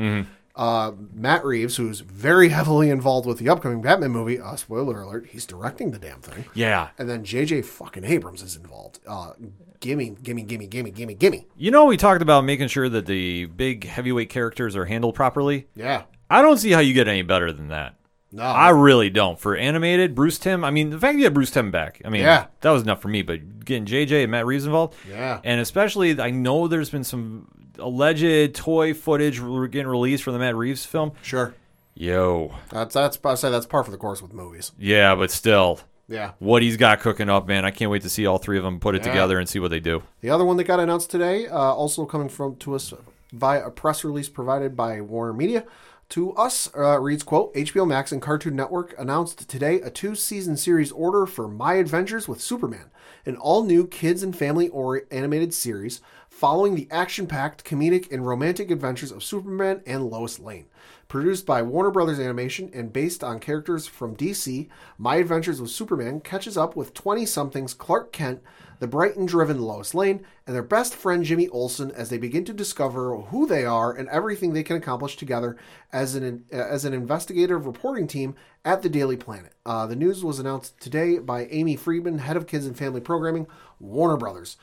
Uh, 0.56 0.94
Matt 1.14 1.44
Reeves, 1.44 1.76
who's 1.76 2.00
very 2.00 2.48
heavily 2.50 2.90
involved 2.90 3.28
with 3.28 3.40
the 3.40 3.50
upcoming 3.50 3.82
Batman 3.82 4.12
movie. 4.12 4.40
Uh, 4.40 4.56
spoiler 4.56 5.02
alert: 5.02 5.28
he's 5.32 5.46
directing 5.46 5.92
the 5.92 6.00
damn 6.00 6.22
thing. 6.22 6.46
Yeah. 6.54 6.90
And 6.98 7.10
then 7.10 7.26
J.J. 7.26 7.64
fucking 7.64 8.06
Abrams 8.06 8.42
is 8.42 8.56
involved. 8.56 9.00
Uh, 9.06 9.34
gimme, 9.82 10.12
gimme, 10.24 10.44
gimme, 10.44 10.66
gimme, 10.68 10.92
gimme, 10.92 11.14
gimme. 11.14 11.46
You 11.58 11.72
know, 11.72 11.86
we 11.86 11.98
talked 11.98 12.22
about 12.22 12.46
making 12.46 12.70
sure 12.70 12.88
that 12.88 13.06
the 13.06 13.46
big 13.48 13.86
heavyweight 13.86 14.30
characters 14.30 14.78
are 14.78 14.86
handled 14.86 15.16
properly. 15.16 15.68
Yeah. 15.76 16.04
I 16.30 16.42
don't 16.42 16.58
see 16.58 16.72
how 16.72 16.80
you 16.80 16.94
get 16.94 17.10
any 17.10 17.22
better 17.22 17.52
than 17.52 17.68
that. 17.68 17.96
No. 18.36 18.44
I 18.44 18.70
really 18.70 19.10
don't. 19.10 19.40
For 19.40 19.56
animated, 19.56 20.14
Bruce 20.14 20.38
Timm, 20.38 20.64
I 20.66 20.70
mean, 20.72 20.90
the 20.90 21.00
fact 21.00 21.16
you 21.16 21.22
get 21.24 21.34
Bruce 21.34 21.52
Timm 21.52 21.72
back, 21.72 22.02
I 22.04 22.10
mean, 22.10 22.22
Yeah. 22.22 22.48
that 22.62 22.70
was 22.72 22.82
enough 22.84 23.02
for 23.02 23.08
me. 23.08 23.22
But 23.22 23.64
getting 23.64 23.86
JJ 23.86 24.24
and 24.24 24.32
Matt 24.32 24.46
Reeves 24.46 24.66
involved, 24.66 24.96
Yeah. 25.10 25.40
and 25.44 25.62
especially, 25.62 26.20
I 26.20 26.32
know 26.32 26.68
there's 26.68 26.90
been 26.90 27.06
some 27.06 27.48
alleged 27.80 28.54
toy 28.56 28.94
footage 28.94 29.38
getting 29.72 29.88
released 29.88 30.24
from 30.24 30.34
the 30.34 30.40
Matt 30.40 30.56
Reeves 30.56 30.86
film. 30.86 31.14
Sure. 31.22 31.54
Yo, 31.94 32.54
That's 32.72 32.94
that's 32.94 33.18
I 33.24 33.36
say 33.36 33.50
that's 33.50 33.66
par 33.66 33.84
for 33.86 33.92
the 33.92 33.98
course 33.98 34.22
with 34.22 34.34
movies. 34.34 34.74
yeah, 34.78 35.16
but 35.16 35.32
still, 35.32 35.80
Yeah. 36.10 36.32
what 36.40 36.62
he's 36.62 36.76
got 36.76 37.00
cooking 37.00 37.30
up, 37.30 37.48
man, 37.48 37.64
I 37.64 37.72
can't 37.72 37.90
wait 37.90 38.02
to 38.02 38.10
see 38.10 38.26
all 38.26 38.38
three 38.38 38.58
of 38.58 38.66
them 38.66 38.82
put 38.82 38.96
it 38.96 39.06
Yeah. 39.06 39.12
together 39.14 39.40
and 39.40 39.48
see 39.48 39.60
what 39.60 39.72
they 39.72 39.80
do. 39.80 40.04
The 40.20 40.30
other 40.30 40.44
one 40.44 40.58
that 40.58 40.66
got 40.66 40.82
announced 40.82 41.10
today, 41.10 41.48
uh, 41.48 41.58
also 41.58 42.04
coming 42.06 42.28
from 42.28 42.58
to 42.58 42.76
us 42.76 42.94
via 43.32 43.66
a 43.66 43.72
press 43.72 44.04
release 44.04 44.28
provided 44.28 44.76
by 44.76 45.00
Warner 45.00 45.32
Media. 45.34 45.64
To 46.10 46.34
us, 46.34 46.70
uh, 46.78 47.00
reads 47.00 47.24
quote 47.24 47.54
HBO 47.56 47.88
Max 47.88 48.12
and 48.12 48.22
Cartoon 48.22 48.56
Network 48.56 48.94
announced 48.98 49.50
today 49.50 49.82
a 49.82 49.90
two-season 49.90 50.56
series 50.56 50.92
order 50.92 51.26
for 51.26 51.48
My 51.48 51.74
Adventures 51.74 52.28
with 52.28 52.40
Superman, 52.40 52.92
an 53.26 53.36
all-new 53.38 53.88
kids 53.88 54.22
and 54.22 54.36
family 54.36 54.70
or 54.70 55.02
animated 55.10 55.54
series 55.54 56.02
following 56.30 56.76
the 56.76 56.88
action-packed 56.92 57.66
comedic 57.66 58.12
and 58.12 58.26
romantic 58.26 58.70
adventures 58.70 59.12
of 59.12 59.24
Superman 59.24 59.82
and 59.88 60.06
Lois 60.06 60.38
Lane. 60.38 60.68
Produced 61.08 61.46
by 61.46 61.64
Warner 61.64 61.92
Brothers 61.92 62.20
Animation 62.20 62.70
and 62.74 62.94
based 62.94 63.24
on 63.24 63.40
characters 63.40 63.88
from 63.88 64.16
DC, 64.16 64.70
My 64.98 65.16
Adventures 65.16 65.60
with 65.60 65.72
Superman 65.72 66.20
catches 66.20 66.56
up 66.56 66.76
with 66.76 66.94
20 66.94 67.26
somethings 67.26 67.74
Clark 67.74 68.12
Kent, 68.12 68.42
the 68.80 68.88
Brighton 68.88 69.26
driven 69.26 69.60
Lois 69.60 69.94
Lane, 69.94 70.26
and 70.46 70.56
their 70.56 70.64
best 70.64 70.96
friend 70.96 71.24
Jimmy 71.24 71.48
Olsen 71.50 71.92
as 71.92 72.10
they 72.10 72.18
begin 72.18 72.46
to 72.46 72.54
discover 72.54 73.18
who 73.18 73.48
they 73.48 73.66
are 73.66 73.94
and 73.94 74.08
everything 74.10 74.54
they 74.54 74.64
can 74.64 74.76
accomplish 74.76 75.16
together 75.16 75.58
as 75.92 76.16
an, 76.16 76.46
as 76.52 76.86
an 76.86 76.94
investigative 76.94 77.66
reporting 77.66 78.08
team 78.08 78.36
at 78.64 78.82
the 78.82 78.90
Daily 78.90 79.18
Planet. 79.18 79.54
Uh, 79.66 79.86
the 79.86 79.96
news 79.96 80.24
was 80.24 80.40
announced 80.40 80.80
today 80.80 81.20
by 81.20 81.46
Amy 81.48 81.76
Friedman, 81.76 82.20
head 82.20 82.38
of 82.38 82.48
kids 82.48 82.66
and 82.66 82.78
family 82.78 83.02
programming, 83.02 83.48
Warner 83.80 84.18
Brothers. 84.18 84.58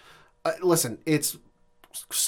Uh, 0.45 0.53
listen, 0.63 0.99
it's 1.07 1.37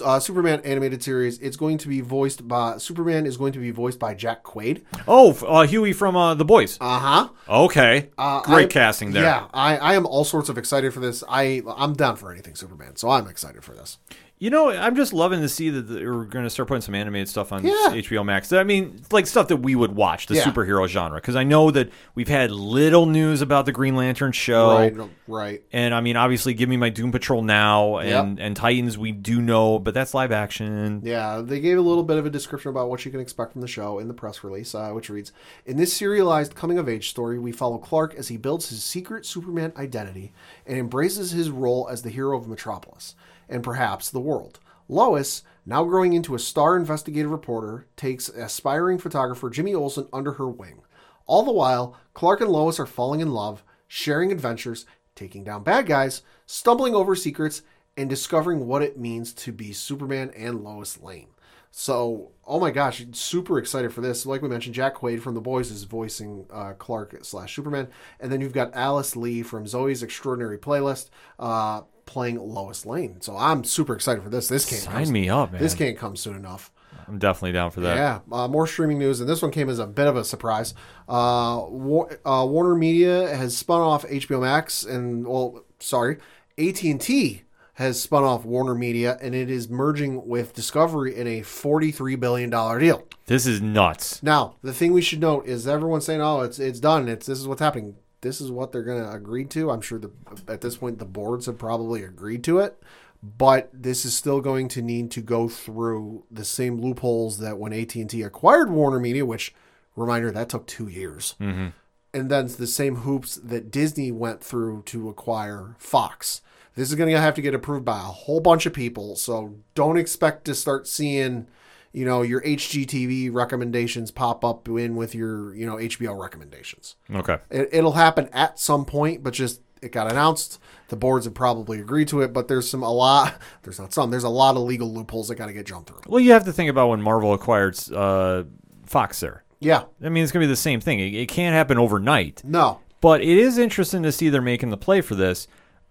uh, 0.04 0.20
Superman 0.20 0.60
animated 0.64 1.02
series. 1.02 1.38
It's 1.38 1.56
going 1.56 1.78
to 1.78 1.88
be 1.88 2.00
voiced 2.00 2.46
by 2.46 2.78
Superman 2.78 3.26
is 3.26 3.36
going 3.36 3.52
to 3.52 3.58
be 3.58 3.70
voiced 3.70 3.98
by 3.98 4.14
Jack 4.14 4.44
Quaid. 4.44 4.82
Oh, 5.06 5.32
uh, 5.46 5.66
Huey 5.66 5.92
from 5.92 6.16
uh, 6.16 6.34
The 6.34 6.44
Boys. 6.44 6.78
Uh 6.80 6.98
huh. 6.98 7.28
Okay, 7.48 8.10
great 8.44 8.64
I- 8.66 8.66
casting 8.66 9.12
there. 9.12 9.22
Yeah, 9.24 9.46
I, 9.52 9.76
I 9.76 9.94
am 9.94 10.06
all 10.06 10.24
sorts 10.24 10.48
of 10.48 10.58
excited 10.58 10.92
for 10.94 11.00
this. 11.00 11.22
I 11.28 11.62
I'm 11.76 11.94
down 11.94 12.16
for 12.16 12.30
anything 12.32 12.54
Superman, 12.54 12.96
so 12.96 13.10
I'm 13.10 13.26
excited 13.26 13.64
for 13.64 13.72
this. 13.74 13.98
You 14.44 14.50
know, 14.50 14.68
I'm 14.68 14.94
just 14.94 15.14
loving 15.14 15.40
to 15.40 15.48
see 15.48 15.70
that 15.70 15.88
we're 15.88 16.26
going 16.26 16.44
to 16.44 16.50
start 16.50 16.68
putting 16.68 16.82
some 16.82 16.94
animated 16.94 17.30
stuff 17.30 17.50
on 17.50 17.64
Yeah. 17.64 17.72
HBO 17.94 18.22
Max. 18.26 18.52
I 18.52 18.62
mean, 18.62 19.00
like 19.10 19.26
stuff 19.26 19.48
that 19.48 19.56
we 19.56 19.74
would 19.74 19.96
watch, 19.96 20.26
the 20.26 20.34
Yeah. 20.34 20.42
superhero 20.42 20.86
genre. 20.86 21.16
Because 21.18 21.34
I 21.34 21.44
know 21.44 21.70
that 21.70 21.88
we've 22.14 22.28
had 22.28 22.50
little 22.50 23.06
news 23.06 23.40
about 23.40 23.64
the 23.64 23.72
Green 23.72 23.96
Lantern 23.96 24.32
show. 24.32 24.68
Right, 24.76 24.94
right. 25.26 25.62
And 25.72 25.94
I 25.94 26.02
mean, 26.02 26.16
obviously, 26.16 26.52
give 26.52 26.68
me 26.68 26.76
my 26.76 26.90
Doom 26.90 27.10
Patrol 27.10 27.40
now 27.40 27.96
and, 27.96 28.38
and 28.38 28.54
Titans, 28.54 28.98
we 28.98 29.12
do 29.12 29.40
know, 29.40 29.78
but 29.78 29.94
that's 29.94 30.12
live 30.12 30.30
action. 30.30 31.00
Yeah, 31.02 31.40
they 31.42 31.58
gave 31.58 31.78
a 31.78 31.80
little 31.80 32.04
bit 32.04 32.18
of 32.18 32.26
a 32.26 32.30
description 32.30 32.68
about 32.68 32.90
what 32.90 33.02
you 33.06 33.10
can 33.10 33.20
expect 33.20 33.52
from 33.52 33.62
the 33.62 33.66
show 33.66 33.98
in 33.98 34.08
the 34.08 34.14
press 34.14 34.44
release, 34.44 34.74
uh, 34.74 34.90
which 34.90 35.08
reads 35.08 35.32
In 35.64 35.78
this 35.78 35.94
serialized 35.94 36.54
coming 36.54 36.76
of 36.76 36.86
age 36.86 37.08
story, 37.08 37.38
we 37.38 37.50
follow 37.50 37.78
Clark 37.78 38.14
as 38.16 38.28
he 38.28 38.36
builds 38.36 38.68
his 38.68 38.84
secret 38.84 39.24
Superman 39.24 39.72
identity 39.78 40.34
and 40.66 40.76
embraces 40.76 41.30
his 41.30 41.48
role 41.48 41.88
as 41.90 42.02
the 42.02 42.10
hero 42.10 42.36
of 42.36 42.46
Metropolis 42.46 43.14
and 43.48 43.62
perhaps 43.62 44.10
the 44.10 44.20
world. 44.20 44.60
Lois, 44.88 45.42
now 45.66 45.84
growing 45.84 46.12
into 46.12 46.34
a 46.34 46.38
star 46.38 46.76
investigative 46.76 47.30
reporter, 47.30 47.86
takes 47.96 48.28
aspiring 48.28 48.98
photographer 48.98 49.48
Jimmy 49.50 49.74
Olsen 49.74 50.08
under 50.12 50.32
her 50.32 50.48
wing. 50.48 50.82
All 51.26 51.42
the 51.42 51.52
while, 51.52 51.96
Clark 52.12 52.42
and 52.42 52.50
Lois 52.50 52.78
are 52.78 52.86
falling 52.86 53.20
in 53.20 53.32
love, 53.32 53.64
sharing 53.88 54.30
adventures, 54.30 54.84
taking 55.14 55.44
down 55.44 55.62
bad 55.62 55.86
guys, 55.86 56.22
stumbling 56.46 56.94
over 56.94 57.14
secrets, 57.14 57.62
and 57.96 58.10
discovering 58.10 58.66
what 58.66 58.82
it 58.82 58.98
means 58.98 59.32
to 59.32 59.52
be 59.52 59.72
Superman 59.72 60.30
and 60.36 60.62
Lois 60.62 61.00
Lane. 61.00 61.28
So, 61.70 62.30
oh 62.46 62.60
my 62.60 62.70
gosh, 62.70 63.04
super 63.12 63.58
excited 63.58 63.92
for 63.92 64.00
this. 64.00 64.26
Like 64.26 64.42
we 64.42 64.48
mentioned, 64.48 64.76
Jack 64.76 64.96
Quaid 64.96 65.20
from 65.20 65.34
The 65.34 65.40
Boys 65.40 65.70
is 65.70 65.84
voicing 65.84 66.46
uh, 66.52 66.74
Clark 66.74 67.18
slash 67.22 67.56
Superman, 67.56 67.88
and 68.20 68.30
then 68.30 68.40
you've 68.40 68.52
got 68.52 68.74
Alice 68.74 69.16
Lee 69.16 69.42
from 69.42 69.64
Zoey's 69.64 70.02
Extraordinary 70.02 70.58
Playlist 70.58 71.10
uh, 71.38 71.82
playing 72.06 72.38
Lois 72.38 72.86
Lane. 72.86 73.20
So 73.20 73.36
I'm 73.36 73.64
super 73.64 73.94
excited 73.94 74.22
for 74.22 74.30
this. 74.30 74.48
This 74.48 74.68
can't 74.68 74.82
Sign 74.82 75.04
come, 75.04 75.12
me 75.12 75.28
up, 75.28 75.52
man. 75.52 75.60
This 75.60 75.74
can't 75.74 75.96
come 75.96 76.16
soon 76.16 76.36
enough. 76.36 76.70
I'm 77.06 77.18
definitely 77.18 77.52
down 77.52 77.70
for 77.70 77.80
that. 77.80 77.96
Yeah, 77.96 78.20
uh, 78.32 78.48
more 78.48 78.66
streaming 78.66 78.98
news, 78.98 79.20
and 79.20 79.28
this 79.28 79.42
one 79.42 79.50
came 79.50 79.68
as 79.68 79.78
a 79.78 79.86
bit 79.86 80.06
of 80.06 80.16
a 80.16 80.24
surprise. 80.24 80.74
Uh, 81.08 81.64
War- 81.68 82.18
uh, 82.24 82.46
Warner 82.48 82.74
Media 82.74 83.34
has 83.34 83.56
spun 83.56 83.80
off 83.80 84.04
HBO 84.06 84.40
Max, 84.40 84.84
and 84.84 85.26
well, 85.26 85.64
sorry, 85.80 86.18
AT 86.56 86.82
and 86.82 87.00
T 87.00 87.42
has 87.74 88.00
spun 88.00 88.22
off 88.22 88.44
Warner 88.44 88.74
Media, 88.74 89.18
and 89.20 89.34
it 89.34 89.50
is 89.50 89.68
merging 89.68 90.26
with 90.26 90.54
Discovery 90.54 91.14
in 91.14 91.26
a 91.26 91.42
forty-three 91.42 92.16
billion 92.16 92.50
dollar 92.50 92.78
deal. 92.78 93.04
This 93.26 93.46
is 93.46 93.60
nuts. 93.60 94.22
Now, 94.22 94.56
the 94.62 94.72
thing 94.72 94.92
we 94.92 95.02
should 95.02 95.20
note 95.20 95.46
is 95.46 95.66
everyone's 95.66 96.06
saying, 96.06 96.22
"Oh, 96.22 96.40
it's 96.40 96.58
it's 96.58 96.80
done. 96.80 97.08
It's 97.08 97.26
this 97.26 97.38
is 97.38 97.46
what's 97.48 97.60
happening. 97.60 97.96
This 98.24 98.40
is 98.40 98.50
what 98.50 98.72
they're 98.72 98.82
going 98.82 99.04
to 99.04 99.12
agree 99.12 99.44
to." 99.44 99.70
I'm 99.70 99.80
sure 99.80 100.00
the 100.00 100.10
at 100.48 100.60
this 100.60 100.78
point 100.78 100.98
the 100.98 101.04
boards 101.04 101.46
have 101.46 101.58
probably 101.58 102.02
agreed 102.02 102.42
to 102.44 102.58
it, 102.58 102.82
but 103.22 103.70
this 103.72 104.04
is 104.04 104.16
still 104.16 104.40
going 104.40 104.66
to 104.68 104.82
need 104.82 105.12
to 105.12 105.20
go 105.20 105.48
through 105.48 106.24
the 106.28 106.44
same 106.44 106.80
loopholes 106.80 107.38
that 107.38 107.58
when 107.58 107.72
AT&T 107.72 108.20
acquired 108.22 108.70
Warner 108.70 108.98
Media, 108.98 109.24
which 109.24 109.54
reminder 109.94 110.32
that 110.32 110.48
took 110.48 110.66
2 110.66 110.88
years. 110.88 111.36
Mhm. 111.40 111.72
And 112.12 112.30
then 112.30 112.46
the 112.46 112.66
same 112.66 112.96
hoops 112.96 113.36
that 113.36 113.70
Disney 113.70 114.10
went 114.10 114.42
through 114.42 114.82
to 114.86 115.08
acquire 115.08 115.76
Fox. 115.78 116.40
This 116.74 116.88
is 116.88 116.96
going 116.96 117.12
to 117.12 117.20
have 117.20 117.34
to 117.34 117.42
get 117.42 117.54
approved 117.54 117.84
by 117.84 117.98
a 117.98 118.02
whole 118.02 118.40
bunch 118.40 118.66
of 118.66 118.72
people, 118.72 119.14
so 119.14 119.54
don't 119.76 119.96
expect 119.96 120.44
to 120.46 120.54
start 120.54 120.88
seeing 120.88 121.46
you 121.94 122.04
know 122.04 122.22
your 122.22 122.42
HGTV 122.42 123.32
recommendations 123.32 124.10
pop 124.10 124.44
up 124.44 124.68
in 124.68 124.96
with 124.96 125.14
your 125.14 125.54
you 125.54 125.64
know 125.64 125.76
HBO 125.76 126.20
recommendations. 126.20 126.96
Okay. 127.14 127.38
It, 127.50 127.70
it'll 127.72 127.92
happen 127.92 128.28
at 128.32 128.58
some 128.58 128.84
point, 128.84 129.22
but 129.22 129.32
just 129.32 129.62
it 129.80 129.92
got 129.92 130.10
announced. 130.10 130.58
The 130.88 130.96
boards 130.96 131.24
have 131.24 131.34
probably 131.34 131.78
agreed 131.78 132.08
to 132.08 132.22
it, 132.22 132.32
but 132.32 132.48
there's 132.48 132.68
some 132.68 132.82
a 132.82 132.92
lot. 132.92 133.40
There's 133.62 133.78
not 133.78 133.92
some. 133.92 134.10
There's 134.10 134.24
a 134.24 134.28
lot 134.28 134.56
of 134.56 134.62
legal 134.62 134.92
loopholes 134.92 135.28
that 135.28 135.36
got 135.36 135.46
to 135.46 135.52
get 135.52 135.66
jumped 135.66 135.88
through. 135.88 136.00
Well, 136.06 136.20
you 136.20 136.32
have 136.32 136.44
to 136.44 136.52
think 136.52 136.68
about 136.68 136.88
when 136.88 137.00
Marvel 137.00 137.32
acquired 137.32 137.78
uh, 137.92 138.44
Fox 138.86 139.20
there. 139.20 139.44
Yeah. 139.60 139.84
I 140.02 140.08
mean, 140.08 140.22
it's 140.22 140.32
going 140.32 140.42
to 140.42 140.46
be 140.46 140.52
the 140.52 140.56
same 140.56 140.80
thing. 140.80 141.00
It, 141.00 141.14
it 141.14 141.28
can't 141.28 141.54
happen 141.54 141.78
overnight. 141.78 142.42
No. 142.44 142.80
But 143.00 143.20
it 143.20 143.38
is 143.38 143.58
interesting 143.58 144.02
to 144.02 144.12
see 144.12 144.30
they're 144.30 144.42
making 144.42 144.70
the 144.70 144.76
play 144.76 145.00
for 145.00 145.14
this. 145.14 145.46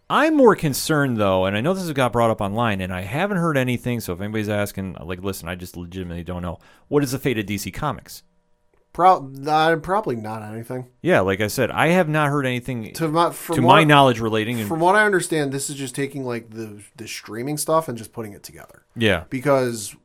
I'm 0.09 0.35
more 0.35 0.55
concerned, 0.55 1.17
though, 1.17 1.45
and 1.45 1.55
I 1.55 1.61
know 1.61 1.73
this 1.73 1.84
has 1.84 1.93
got 1.93 2.11
brought 2.11 2.30
up 2.30 2.41
online, 2.41 2.81
and 2.81 2.93
I 2.93 3.01
haven't 3.01 3.38
heard 3.38 3.57
anything. 3.57 3.99
So 3.99 4.13
if 4.13 4.21
anybody's 4.21 4.49
asking, 4.49 4.97
like, 5.01 5.23
listen, 5.23 5.47
I 5.47 5.55
just 5.55 5.77
legitimately 5.77 6.23
don't 6.23 6.41
know. 6.41 6.59
What 6.88 7.03
is 7.03 7.11
the 7.11 7.19
fate 7.19 7.39
of 7.39 7.45
DC 7.45 7.73
Comics? 7.73 8.23
Pro- 8.93 9.31
uh, 9.47 9.75
probably 9.77 10.15
not 10.15 10.43
anything. 10.43 10.88
Yeah, 11.01 11.21
like 11.21 11.41
I 11.41 11.47
said, 11.47 11.71
I 11.71 11.88
have 11.88 12.07
not 12.07 12.30
heard 12.30 12.45
anything 12.45 12.93
To 12.93 13.07
my, 13.07 13.31
from 13.31 13.55
to 13.55 13.61
my 13.63 13.84
knowledge 13.84 14.19
relating. 14.19 14.59
And, 14.59 14.67
From 14.69 14.81
what 14.81 14.95
I 14.95 15.03
understand, 15.03 15.51
this 15.51 15.67
is 15.67 15.75
just 15.75 15.95
taking 15.95 16.23
like 16.23 16.51
the 16.51 16.84
the 16.95 17.07
streaming 17.07 17.57
stuff 17.57 17.88
and 17.88 17.97
just 17.97 18.13
putting 18.13 18.34
it 18.34 18.43
together. 18.43 18.84
Yeah. 18.95 19.23
Because 19.31 19.95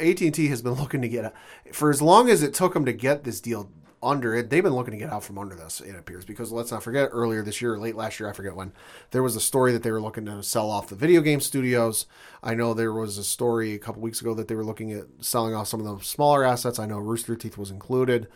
AT 0.00 0.22
and 0.22 0.34
T 0.34 0.48
has 0.48 0.62
been 0.62 0.72
looking 0.80 1.02
to 1.02 1.08
get 1.08 1.26
it 1.26 1.74
for 1.74 1.90
as 1.90 2.00
long 2.00 2.30
as 2.30 2.42
it 2.42 2.54
took 2.54 2.72
them 2.72 2.86
to 2.86 2.92
get 2.94 3.24
this 3.24 3.38
deal 3.38 3.70
under 4.02 4.34
it. 4.34 4.50
They've 4.50 4.62
been 4.62 4.74
looking 4.74 4.92
to 4.92 4.98
get 4.98 5.12
out 5.12 5.24
from 5.24 5.38
under 5.38 5.54
this. 5.54 5.80
It 5.80 5.94
appears 5.94 6.24
because 6.24 6.52
let's 6.52 6.70
not 6.70 6.82
forget 6.82 7.10
earlier 7.12 7.42
this 7.42 7.60
year, 7.60 7.78
late 7.78 7.96
last 7.96 8.20
year, 8.20 8.28
I 8.28 8.32
forget 8.32 8.54
when 8.54 8.72
there 9.10 9.22
was 9.22 9.36
a 9.36 9.40
story 9.40 9.72
that 9.72 9.82
they 9.82 9.90
were 9.90 10.00
looking 10.00 10.26
to 10.26 10.42
sell 10.42 10.70
off 10.70 10.88
the 10.88 10.94
video 10.94 11.20
game 11.20 11.40
studios. 11.40 12.06
I 12.42 12.54
know 12.54 12.74
there 12.74 12.92
was 12.92 13.18
a 13.18 13.24
story 13.24 13.74
a 13.74 13.78
couple 13.78 14.02
weeks 14.02 14.20
ago 14.20 14.34
that 14.34 14.48
they 14.48 14.54
were 14.54 14.64
looking 14.64 14.92
at 14.92 15.06
selling 15.20 15.54
off 15.54 15.68
some 15.68 15.80
of 15.80 15.86
the 15.86 16.04
smaller 16.04 16.44
assets. 16.44 16.78
I 16.78 16.86
know 16.86 16.98
Rooster 16.98 17.36
Teeth 17.36 17.58
was 17.58 17.70
included. 17.70 18.28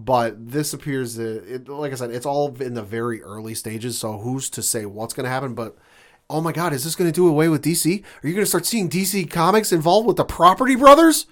But 0.00 0.52
this 0.52 0.72
appears 0.72 1.16
that, 1.16 1.44
it, 1.52 1.68
like 1.68 1.90
I 1.90 1.96
said, 1.96 2.12
it's 2.12 2.24
all 2.24 2.54
in 2.62 2.74
the 2.74 2.84
very 2.84 3.20
early 3.20 3.54
stages. 3.54 3.98
So 3.98 4.18
who's 4.18 4.48
to 4.50 4.62
say 4.62 4.86
what's 4.86 5.12
going 5.12 5.24
to 5.24 5.30
happen? 5.30 5.54
But 5.54 5.76
oh 6.30 6.40
my 6.40 6.52
God, 6.52 6.72
is 6.72 6.84
this 6.84 6.94
going 6.94 7.10
to 7.10 7.14
do 7.14 7.26
away 7.26 7.48
with 7.48 7.64
DC? 7.64 8.04
Are 8.22 8.28
you 8.28 8.34
going 8.34 8.44
to 8.44 8.46
start 8.46 8.64
seeing 8.64 8.88
DC 8.88 9.28
Comics 9.28 9.72
involved 9.72 10.06
with 10.06 10.16
the 10.16 10.24
Property 10.24 10.76
Brothers? 10.76 11.26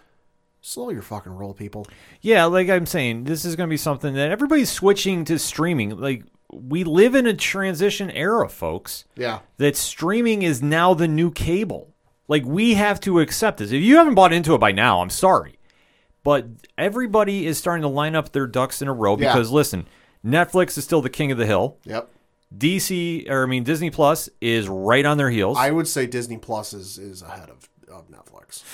Slow 0.67 0.91
your 0.91 1.03
fucking 1.03 1.31
roll, 1.33 1.55
people. 1.55 1.87
yeah, 2.21 2.45
like 2.47 2.69
I'm 2.69 2.87
saying, 2.87 3.23
this 3.23 3.45
is 3.45 3.55
going 3.55 3.69
to 3.69 3.73
be 3.73 3.77
something 3.77 4.15
that 4.15 4.33
everybody's 4.33 4.69
switching 4.71 5.25
to 5.27 5.39
streaming. 5.39 5.97
Like, 5.97 6.25
we 6.53 6.83
live 6.83 7.15
in 7.15 7.25
a 7.25 7.35
transition 7.35 8.11
era, 8.11 8.49
folks. 8.49 9.05
Yeah. 9.15 9.39
That 9.59 9.77
streaming 9.77 10.43
is 10.43 10.61
now 10.63 10.93
the 10.93 11.07
new 11.07 11.31
cable. 11.31 11.95
Like, 12.27 12.45
we 12.45 12.75
have 12.75 12.99
to 13.03 13.21
accept 13.21 13.59
this. 13.59 13.71
If 13.71 13.81
you 13.81 13.97
haven't 13.97 14.15
bought 14.17 14.33
into 14.33 14.55
it 14.55 14.59
by 14.59 14.73
now, 14.73 15.03
I'm 15.03 15.11
sorry. 15.11 15.61
But 16.25 16.47
everybody 16.77 17.47
is 17.47 17.59
starting 17.59 17.83
to 17.83 17.89
line 17.89 18.17
up 18.17 18.33
their 18.33 18.49
ducks 18.49 18.83
in 18.83 18.89
a 18.89 18.93
row 18.93 19.17
Yeah. 19.17 19.33
because, 19.33 19.53
listen, 19.53 19.87
Netflix 20.25 20.77
is 20.77 20.83
still 20.83 21.01
the 21.01 21.09
king 21.09 21.31
of 21.31 21.39
the 21.39 21.47
hill. 21.47 21.79
Yep. 21.85 22.11
DC, 22.59 23.31
or 23.31 23.45
I 23.45 23.47
mean, 23.47 23.63
Disney 23.63 23.91
Plus 23.91 24.29
is 24.41 24.69
right 24.69 25.07
on 25.07 25.17
their 25.17 25.31
heels. 25.31 25.57
I 25.59 25.71
would 25.71 25.87
say 25.87 26.07
Disney 26.07 26.39
Plus 26.39 26.73
is, 26.73 26.99
is 26.99 27.23
ahead 27.23 27.51
of, 27.51 27.69
of 27.89 28.11
Netflix. 28.11 28.65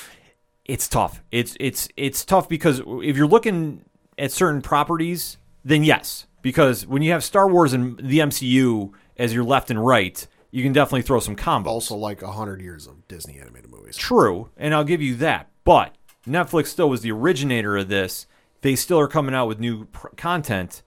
It's 0.64 0.88
tough. 0.88 1.22
It's 1.30 1.56
it's 1.60 1.88
it's 1.96 2.24
tough 2.24 2.48
because 2.48 2.80
if 2.86 3.16
you're 3.16 3.26
looking 3.26 3.84
at 4.18 4.32
certain 4.32 4.62
properties, 4.62 5.38
then 5.64 5.84
yes, 5.84 6.26
because 6.42 6.86
when 6.86 7.02
you 7.02 7.12
have 7.12 7.24
Star 7.24 7.48
Wars 7.48 7.72
and 7.72 7.98
the 7.98 8.18
MCU 8.18 8.92
as 9.16 9.34
your 9.34 9.44
left 9.44 9.70
and 9.70 9.84
right, 9.84 10.26
you 10.50 10.62
can 10.62 10.72
definitely 10.72 11.02
throw 11.02 11.20
some 11.20 11.36
combos. 11.36 11.66
Also, 11.66 11.96
like 11.96 12.22
a 12.22 12.32
hundred 12.32 12.60
years 12.60 12.86
of 12.86 13.06
Disney 13.08 13.38
animated 13.38 13.70
movies. 13.70 13.96
True, 13.96 14.50
and 14.56 14.74
I'll 14.74 14.84
give 14.84 15.02
you 15.02 15.16
that. 15.16 15.48
But 15.64 15.96
Netflix 16.26 16.66
still 16.66 16.88
was 16.88 17.02
the 17.02 17.12
originator 17.12 17.76
of 17.76 17.88
this. 17.88 18.26
They 18.60 18.76
still 18.76 19.00
are 19.00 19.08
coming 19.08 19.34
out 19.34 19.48
with 19.48 19.58
new 19.58 19.86
pr- 19.86 20.08
content, 20.16 20.82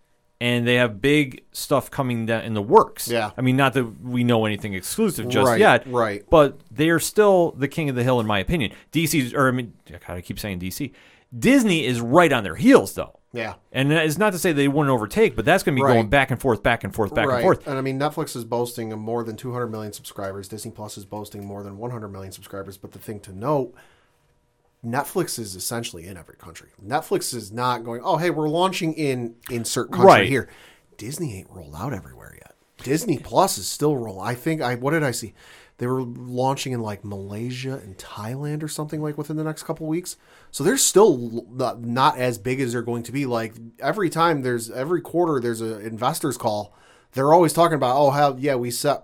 and 0.45 0.67
they 0.67 0.76
have 0.76 1.01
big 1.01 1.43
stuff 1.53 1.89
coming 1.89 2.27
down 2.27 2.43
in 2.43 2.53
the 2.53 2.61
works. 2.61 3.07
Yeah. 3.07 3.31
I 3.35 3.41
mean, 3.41 3.57
not 3.57 3.73
that 3.73 3.84
we 4.03 4.23
know 4.23 4.45
anything 4.45 4.76
exclusive 4.76 5.27
just 5.27 5.47
Right, 5.47 5.59
yet, 5.59 5.88
right. 5.88 6.23
But 6.30 6.59
they 6.69 6.89
are 6.89 6.99
still 6.99 7.53
the 7.53 7.67
king 7.67 7.89
of 7.89 7.95
the 7.95 8.03
hill, 8.03 8.19
in 8.19 8.27
my 8.27 8.38
opinion. 8.38 8.72
DC's, 8.91 9.34
or 9.34 9.47
I 9.47 9.51
mean, 9.51 9.73
God, 9.89 10.01
I 10.07 10.22
keep 10.22 10.38
saying 10.38 10.59
DC. 10.59 10.93
Disney 11.38 11.84
is 11.84 11.99
right 11.99 12.31
on 12.31 12.43
their 12.43 12.53
heels, 12.53 12.93
though. 12.93 13.19
Yeah. 13.34 13.55
And 13.72 13.91
it's 13.91 14.19
not 14.19 14.34
to 14.34 14.39
say 14.39 14.53
they 14.53 14.67
wouldn't 14.67 14.93
overtake, 14.93 15.35
but 15.35 15.45
that's 15.45 15.63
going 15.63 15.76
to 15.76 15.80
be 15.80 15.84
Right. 15.84 15.95
going 15.95 16.09
back 16.09 16.30
and 16.30 16.39
forth, 16.39 16.61
back 16.61 16.84
and 16.84 16.93
forth, 16.93 17.15
back 17.15 17.27
right. 17.27 17.38
and 17.38 17.43
forth. 17.43 17.65
And 17.65 17.80
I 17.80 17.81
mean, 17.81 17.99
Netflix 17.99 18.35
is 18.35 18.45
boasting 18.45 18.89
more 18.91 19.23
than 19.23 19.35
200 19.35 19.67
million 19.67 19.93
subscribers. 19.93 20.47
Disney 20.47 20.69
Plus 20.69 20.95
is 20.95 21.05
boasting 21.05 21.43
more 21.43 21.63
than 21.63 21.80
100 21.80 22.07
million 22.09 22.31
subscribers. 22.31 22.77
But 22.77 22.91
the 22.91 22.99
thing 22.99 23.19
to 23.22 23.34
note, 23.34 23.73
Netflix 24.85 25.39
is 25.39 25.55
essentially 25.55 26.05
in 26.05 26.17
every 26.17 26.35
country. 26.35 26.69
Netflix 26.85 27.33
is 27.33 27.51
not 27.51 27.83
going, 27.83 28.01
oh, 28.03 28.17
hey, 28.17 28.29
we're 28.29 28.47
launching 28.49 28.93
in 28.93 29.35
insert 29.49 29.91
country 29.91 30.05
Right. 30.07 30.27
here. 30.29 30.47
Disney 30.97 31.37
ain't 31.37 31.49
rolled 31.49 31.75
out 31.75 31.93
everywhere 31.93 32.33
yet. 32.35 32.55
Disney 32.83 33.17
Plus 33.17 33.57
is 33.57 33.67
still 33.67 33.97
rolling. 33.97 34.27
I 34.27 34.35
think 34.35 34.61
I 34.61 34.75
what 34.75 34.91
did 34.91 35.03
I 35.03 35.11
see? 35.11 35.33
They 35.77 35.87
were 35.87 36.03
launching 36.03 36.71
in 36.71 36.79
like 36.81 37.03
Malaysia 37.03 37.73
and 37.83 37.97
Thailand 37.97 38.63
or 38.63 38.69
something 38.69 39.01
like 39.01 39.17
within 39.17 39.35
the 39.35 39.43
next 39.43 39.63
couple 39.63 39.87
weeks. 39.87 40.15
So 40.51 40.63
they're 40.63 40.77
still 40.77 41.45
not, 41.49 41.81
not 41.81 42.17
as 42.17 42.37
big 42.37 42.61
as 42.61 42.71
they're 42.71 42.81
going 42.81 43.03
to 43.03 43.11
be. 43.11 43.25
Like 43.25 43.55
every 43.79 44.09
time 44.09 44.41
there's 44.41 44.69
every 44.71 45.01
quarter 45.01 45.39
there's 45.41 45.59
an 45.61 45.81
investors 45.81 46.37
call, 46.37 46.73
they're 47.13 47.33
always 47.33 47.51
talking 47.53 47.75
about 47.75 47.97
oh 47.97 48.11
how 48.11 48.37
yeah 48.37 48.55
we 48.55 48.71
set 48.71 49.03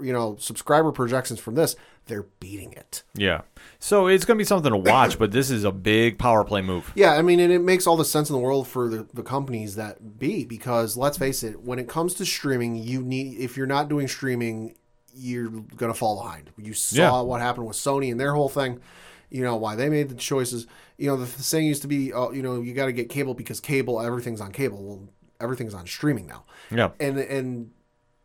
you 0.00 0.12
know 0.12 0.36
subscriber 0.38 0.92
projections 0.92 1.40
from 1.40 1.54
this. 1.56 1.74
they're 2.06 2.26
beating 2.38 2.72
it. 2.74 3.02
Yeah. 3.14 3.40
So 3.84 4.06
it's 4.06 4.24
going 4.24 4.38
to 4.38 4.40
be 4.40 4.46
something 4.46 4.72
to 4.72 4.78
watch, 4.78 5.18
but 5.18 5.30
this 5.30 5.50
is 5.50 5.62
a 5.64 5.70
big 5.70 6.18
power 6.18 6.42
play 6.42 6.62
move. 6.62 6.90
Yeah, 6.94 7.12
I 7.12 7.20
mean, 7.20 7.38
and 7.38 7.52
it 7.52 7.58
makes 7.58 7.86
all 7.86 7.98
the 7.98 8.04
sense 8.06 8.30
in 8.30 8.32
the 8.32 8.40
world 8.40 8.66
for 8.66 8.88
the, 8.88 9.06
the 9.12 9.22
companies 9.22 9.76
that 9.76 10.18
be 10.18 10.46
because 10.46 10.96
let's 10.96 11.18
face 11.18 11.42
it, 11.42 11.60
when 11.60 11.78
it 11.78 11.86
comes 11.86 12.14
to 12.14 12.24
streaming, 12.24 12.76
you 12.76 13.02
need 13.02 13.38
if 13.38 13.58
you're 13.58 13.66
not 13.66 13.90
doing 13.90 14.08
streaming, 14.08 14.74
you're 15.14 15.50
gonna 15.76 15.92
fall 15.92 16.22
behind. 16.22 16.48
You 16.56 16.72
saw 16.72 16.96
Yeah. 16.96 17.20
what 17.20 17.42
happened 17.42 17.66
with 17.66 17.76
Sony 17.76 18.10
and 18.10 18.18
their 18.18 18.32
whole 18.32 18.48
thing. 18.48 18.80
You 19.28 19.42
know 19.42 19.56
why 19.56 19.76
they 19.76 19.90
made 19.90 20.08
the 20.08 20.14
choices. 20.14 20.66
You 20.96 21.08
know 21.08 21.18
the, 21.18 21.26
the 21.26 21.42
saying 21.42 21.66
used 21.66 21.82
to 21.82 21.88
be, 21.88 22.10
oh, 22.10 22.32
you 22.32 22.40
know, 22.40 22.62
you 22.62 22.72
got 22.72 22.86
to 22.86 22.92
get 22.92 23.10
cable 23.10 23.34
because 23.34 23.60
cable, 23.60 24.00
everything's 24.00 24.40
on 24.40 24.52
cable. 24.52 24.82
Well, 24.82 25.08
everything's 25.42 25.74
on 25.74 25.86
streaming 25.86 26.26
now. 26.26 26.44
Yeah. 26.70 26.92
And 26.98 27.18
and 27.18 27.70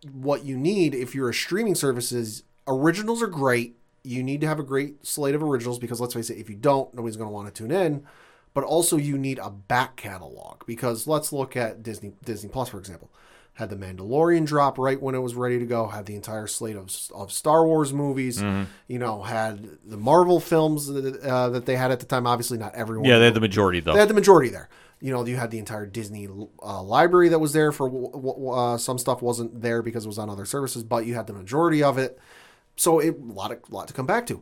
what 0.09 0.45
you 0.45 0.55
need 0.55 0.95
if 0.95 1.13
you're 1.13 1.29
a 1.29 1.33
streaming 1.33 1.75
service 1.75 2.13
is 2.13 2.43
originals 2.65 3.21
are 3.21 3.27
great. 3.27 3.75
You 4.03 4.23
need 4.23 4.41
to 4.41 4.47
have 4.47 4.59
a 4.59 4.63
great 4.63 5.05
slate 5.05 5.35
of 5.35 5.43
originals 5.43 5.79
because 5.79 5.99
let's 5.99 6.13
face 6.13 6.29
it, 6.29 6.37
if 6.37 6.49
you 6.49 6.55
don't, 6.55 6.93
nobody's 6.93 7.17
going 7.17 7.29
to 7.29 7.33
want 7.33 7.53
to 7.53 7.53
tune 7.53 7.71
in. 7.71 8.05
But 8.53 8.63
also 8.63 8.97
you 8.97 9.17
need 9.17 9.39
a 9.39 9.49
back 9.49 9.95
catalog 9.95 10.65
because 10.65 11.05
let's 11.07 11.31
look 11.31 11.55
at 11.55 11.83
Disney 11.83 12.13
Disney 12.25 12.49
Plus 12.49 12.69
for 12.69 12.79
example. 12.79 13.09
Had 13.53 13.69
the 13.69 13.75
Mandalorian 13.75 14.45
drop 14.45 14.77
right 14.77 15.01
when 15.01 15.15
it 15.15 15.19
was 15.19 15.35
ready 15.35 15.59
to 15.59 15.65
go. 15.65 15.87
Had 15.87 16.05
the 16.05 16.15
entire 16.15 16.47
slate 16.47 16.77
of, 16.77 16.95
of 17.13 17.29
Star 17.29 17.65
Wars 17.65 17.91
movies. 17.91 18.41
You 18.87 18.99
know, 18.99 19.21
had 19.21 19.67
the 19.85 19.97
Marvel 19.97 20.39
films 20.39 20.87
that, 20.87 21.21
uh, 21.21 21.49
that 21.49 21.65
they 21.65 21.75
had 21.75 21.91
at 21.91 21.99
the 21.99 22.05
time. 22.05 22.25
Obviously, 22.25 22.57
not 22.57 22.73
everyone. 22.73 23.05
Yeah, 23.07 23.19
they 23.19 23.25
had 23.25 23.33
the 23.33 23.41
majority, 23.41 23.81
though. 23.81 23.93
They 23.93 23.99
had 23.99 24.07
the 24.09 24.13
majority 24.13 24.49
there. 24.49 24.69
You 25.01 25.11
know, 25.11 25.25
you 25.25 25.35
had 25.35 25.51
the 25.51 25.59
entire 25.59 25.85
Disney 25.85 26.27
uh, 26.63 26.81
library 26.81 27.29
that 27.29 27.39
was 27.39 27.51
there 27.51 27.73
for 27.73 27.91
uh, 28.53 28.77
some 28.77 28.97
stuff 28.97 29.21
wasn't 29.21 29.61
there 29.61 29.81
because 29.81 30.05
it 30.05 30.07
was 30.07 30.19
on 30.19 30.29
other 30.29 30.45
services, 30.45 30.83
but 30.83 31.05
you 31.05 31.15
had 31.15 31.27
the 31.27 31.33
majority 31.33 31.83
of 31.83 31.97
it. 31.97 32.17
So 32.79 32.99
it 32.99 33.17
a 33.19 33.33
lot 33.33 33.51
of 33.51 33.59
lot 33.69 33.89
to 33.89 33.93
come 33.93 34.05
back 34.05 34.25
to. 34.27 34.41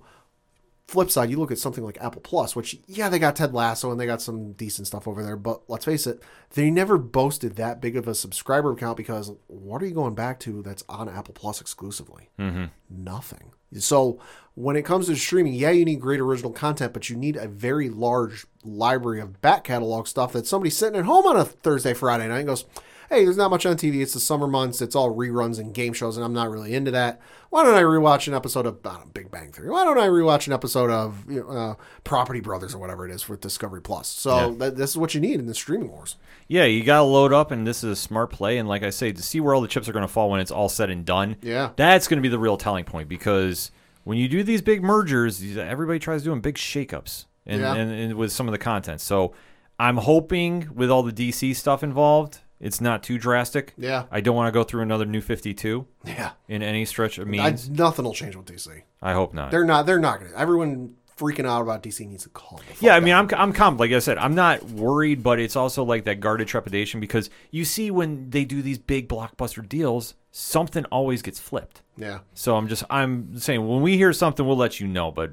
Flip 0.87 1.09
side, 1.09 1.31
you 1.31 1.37
look 1.37 1.51
at 1.51 1.57
something 1.57 1.83
like 1.83 1.97
Apple 1.99 2.21
Plus, 2.21 2.55
which 2.55 2.79
yeah, 2.85 3.09
they 3.09 3.17
got 3.17 3.35
Ted 3.35 3.51
Lasso 3.51 3.91
and 3.91 3.99
they 3.99 4.05
got 4.05 4.21
some 4.21 4.53
decent 4.53 4.85
stuff 4.85 5.07
over 5.07 5.23
there, 5.23 5.35
but 5.35 5.67
let's 5.67 5.85
face 5.85 6.05
it, 6.05 6.21
they 6.51 6.69
never 6.69 6.99
boasted 6.99 7.55
that 7.55 7.81
big 7.81 7.97
of 7.97 8.07
a 8.07 8.13
subscriber 8.13 8.75
count 8.75 8.95
because 8.95 9.33
what 9.47 9.81
are 9.81 9.87
you 9.87 9.93
going 9.93 10.13
back 10.13 10.39
to 10.41 10.61
that's 10.61 10.83
on 10.87 11.09
Apple 11.09 11.33
Plus 11.33 11.59
exclusively? 11.59 12.29
Mm-hmm. 12.39 12.65
Nothing. 12.91 13.53
So 13.79 14.21
when 14.53 14.75
it 14.75 14.85
comes 14.85 15.07
to 15.07 15.15
streaming, 15.15 15.55
yeah, 15.55 15.71
you 15.71 15.83
need 15.83 15.99
great 15.99 16.19
original 16.19 16.51
content, 16.51 16.93
but 16.93 17.09
you 17.09 17.15
need 17.17 17.37
a 17.37 17.47
very 17.47 17.89
large 17.89 18.45
library 18.63 19.19
of 19.19 19.41
back 19.41 19.63
catalog 19.63 20.05
stuff 20.05 20.31
that 20.33 20.45
somebody 20.45 20.69
sitting 20.69 20.99
at 20.99 21.05
home 21.05 21.25
on 21.25 21.37
a 21.37 21.43
Thursday, 21.43 21.95
Friday 21.95 22.27
night 22.27 22.37
and 22.37 22.47
goes, 22.47 22.65
Hey, 23.09 23.23
there's 23.23 23.37
not 23.37 23.49
much 23.51 23.65
on 23.65 23.77
TV. 23.77 24.01
It's 24.01 24.13
the 24.13 24.19
summer 24.19 24.47
months. 24.47 24.81
It's 24.81 24.95
all 24.95 25.15
reruns 25.15 25.59
and 25.59 25.73
game 25.73 25.93
shows, 25.93 26.17
and 26.17 26.25
I'm 26.25 26.33
not 26.33 26.49
really 26.51 26.73
into 26.73 26.91
that. 26.91 27.21
Why 27.49 27.63
don't 27.63 27.75
I 27.75 27.81
rewatch 27.81 28.27
an 28.27 28.33
episode 28.33 28.65
of 28.65 28.83
know, 28.83 29.03
Big 29.13 29.31
Bang 29.31 29.53
Theory? 29.53 29.69
Why 29.69 29.85
don't 29.85 29.97
I 29.97 30.07
rewatch 30.07 30.45
an 30.47 30.51
episode 30.53 30.89
of 30.91 31.23
you 31.31 31.39
know, 31.39 31.47
uh, 31.49 31.75
Property 32.03 32.41
Brothers 32.41 32.75
or 32.75 32.79
whatever 32.79 33.07
it 33.07 33.11
is 33.13 33.29
with 33.29 33.39
Discovery 33.39 33.81
Plus? 33.81 34.07
So 34.09 34.49
Yeah. 34.51 34.55
that, 34.57 34.75
this 34.75 34.89
is 34.89 34.97
what 34.97 35.13
you 35.15 35.21
need 35.21 35.39
in 35.39 35.45
the 35.47 35.53
streaming 35.53 35.89
wars. 35.89 36.17
Yeah, 36.49 36.65
you 36.65 36.83
got 36.83 36.97
to 36.97 37.03
load 37.03 37.31
up, 37.31 37.51
and 37.51 37.65
this 37.65 37.77
is 37.81 37.91
a 37.91 37.95
smart 37.95 38.29
play. 38.29 38.57
And 38.57 38.67
like 38.67 38.83
I 38.83 38.89
say, 38.89 39.13
to 39.13 39.23
see 39.23 39.39
where 39.39 39.55
all 39.55 39.61
the 39.61 39.67
chips 39.69 39.87
are 39.87 39.93
going 39.93 40.05
to 40.05 40.11
fall 40.11 40.29
when 40.29 40.41
it's 40.41 40.51
all 40.51 40.67
said 40.67 40.89
and 40.89 41.05
done, 41.05 41.37
Yeah. 41.41 41.69
that's 41.77 42.09
going 42.09 42.17
to 42.17 42.21
be 42.21 42.29
the 42.29 42.39
real 42.39 42.57
telling 42.57 42.83
point 42.83 43.07
because 43.07 43.71
when 44.03 44.17
you 44.17 44.27
do 44.27 44.43
these 44.43 44.61
big 44.61 44.83
mergers, 44.83 45.41
everybody 45.57 45.99
tries 45.99 46.23
doing 46.23 46.41
big 46.41 46.55
shakeups 46.55 47.25
and, 47.45 47.61
Yeah. 47.61 47.73
and, 47.73 47.89
and 47.89 48.13
with 48.15 48.33
some 48.33 48.49
of 48.49 48.51
the 48.51 48.57
content. 48.57 48.99
So 48.99 49.33
I'm 49.79 49.95
hoping 49.97 50.67
with 50.75 50.89
all 50.91 51.03
the 51.03 51.13
DC 51.13 51.55
stuff 51.55 51.83
involved, 51.83 52.39
it's 52.59 52.81
not 52.81 53.03
too 53.03 53.17
drastic. 53.17 53.73
Yeah. 53.77 54.05
I 54.11 54.21
don't 54.21 54.35
want 54.35 54.47
to 54.47 54.51
go 54.51 54.63
through 54.63 54.81
another 54.81 55.05
new 55.05 55.21
52 55.21 55.85
Yeah. 56.05 56.31
in 56.47 56.61
any 56.63 56.85
stretch 56.85 57.17
of 57.17 57.27
I, 57.27 57.31
means. 57.31 57.69
nothing 57.69 58.05
will 58.05 58.13
change 58.13 58.35
with 58.35 58.45
DC. 58.47 58.81
I, 59.01 59.13
hope 59.13 59.33
not. 59.33 59.51
They're 59.51 59.63
not. 59.65 59.85
They're 59.85 59.99
not 59.99 60.19
going 60.19 60.31
to. 60.31 60.39
Everyone 60.39 60.95
freaking 61.17 61.47
out 61.47 61.61
about 61.63 61.81
DC 61.81 62.07
needs 62.07 62.23
to 62.23 62.29
calm. 62.29 62.59
The 62.67 62.73
fuck 62.75 62.81
Yeah, 62.81 62.95
I 62.95 62.99
mean. 62.99 63.13
I'm 63.15 63.27
I'm 63.35 63.51
calm. 63.53 63.77
Like 63.77 63.91
I 63.91 63.99
said, 63.99 64.17
I'm 64.19 64.35
not 64.35 64.63
worried, 64.63 65.23
but 65.23 65.39
it's 65.39 65.55
also 65.55 65.83
like 65.83 66.05
that 66.05 66.19
guarded 66.19 66.47
trepidation 66.47 66.99
because 66.99 67.29
you 67.51 67.65
see 67.65 67.89
when 67.91 68.29
they 68.29 68.45
do 68.45 68.61
these 68.61 68.77
big 68.77 69.07
blockbuster 69.09 69.67
deals, 69.67 70.13
something 70.31 70.85
always 70.85 71.21
gets 71.23 71.39
flipped. 71.39 71.81
Yeah. 71.97 72.19
So 72.35 72.55
I'm 72.55 72.67
just 72.67 72.83
I'm 72.89 73.37
saying 73.39 73.67
when 73.67 73.81
we 73.81 73.97
hear 73.97 74.13
something, 74.13 74.45
we'll 74.45 74.57
let 74.57 74.79
you 74.79 74.87
know. 74.87 75.11
But 75.11 75.31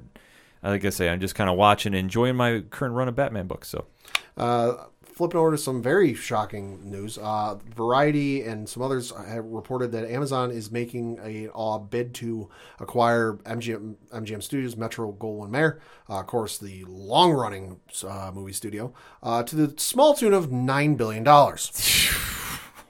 uh, 0.62 0.70
like 0.70 0.84
I 0.86 0.90
say, 0.90 1.10
I'm 1.10 1.20
just 1.20 1.34
kind 1.34 1.50
of 1.50 1.56
watching, 1.56 1.92
and 1.92 2.00
enjoying 2.00 2.36
my 2.36 2.60
current 2.70 2.94
run 2.94 3.08
of 3.08 3.14
Batman 3.14 3.46
books. 3.46 3.68
So 3.68 3.84
Uh, 4.38 4.84
flipping 5.14 5.38
over 5.38 5.52
to 5.52 5.58
some 5.58 5.80
very 5.80 6.12
shocking 6.12 6.90
news. 6.90 7.18
Uh, 7.18 7.56
Variety 7.76 8.42
and 8.42 8.68
some 8.68 8.82
others 8.82 9.12
have 9.28 9.44
reported 9.44 9.92
that 9.92 10.10
Amazon 10.10 10.50
is 10.50 10.72
making 10.72 11.20
a 11.22 11.48
uh, 11.54 11.78
bid 11.78 12.14
to 12.14 12.48
acquire 12.80 13.34
MGM, 13.44 13.94
MGM 14.12 14.42
Studios, 14.42 14.76
Metro 14.76 15.12
Goldwyn 15.12 15.50
Mayer, 15.50 15.80
uh, 16.10 16.20
of 16.20 16.26
course, 16.26 16.58
the 16.58 16.84
long 16.88 17.32
running 17.32 17.78
uh, 18.06 18.32
movie 18.34 18.52
studio, 18.52 18.92
uh, 19.22 19.44
to 19.44 19.54
the 19.54 19.74
small 19.78 20.14
tune 20.14 20.34
of 20.34 20.48
$9 20.48 20.96
billion. 20.96 21.24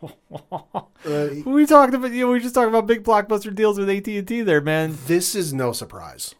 we 1.44 1.66
talked 1.66 1.94
about 1.94 2.10
you 2.10 2.26
know, 2.26 2.32
we 2.32 2.40
just 2.40 2.54
talked 2.54 2.68
about 2.68 2.86
big 2.86 3.04
blockbuster 3.04 3.54
deals 3.54 3.78
with 3.78 3.90
AT 3.90 4.06
and 4.06 4.28
T 4.28 4.42
there, 4.42 4.60
man. 4.60 4.96
This 5.06 5.34
is 5.34 5.52
no 5.52 5.72
surprise. 5.72 6.34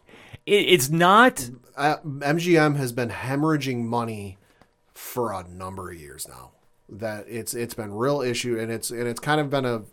It, 0.45 0.69
it's 0.69 0.89
not. 0.89 1.49
Uh, 1.75 1.97
MGM 2.03 2.77
has 2.77 2.91
been 2.91 3.09
hemorrhaging 3.09 3.83
money 3.83 4.37
for 4.95 5.33
a 5.33 5.47
number 5.47 5.91
of 5.91 5.99
years 5.99 6.27
now. 6.27 6.51
That 6.89 7.25
it's 7.27 7.53
it's 7.53 7.73
been 7.73 7.93
real 7.93 8.21
issue, 8.21 8.57
and 8.59 8.71
it's 8.71 8.89
and 8.89 9.07
it's 9.07 9.19
kind 9.19 9.39
of 9.41 9.49
been 9.49 9.65
a. 9.65 9.83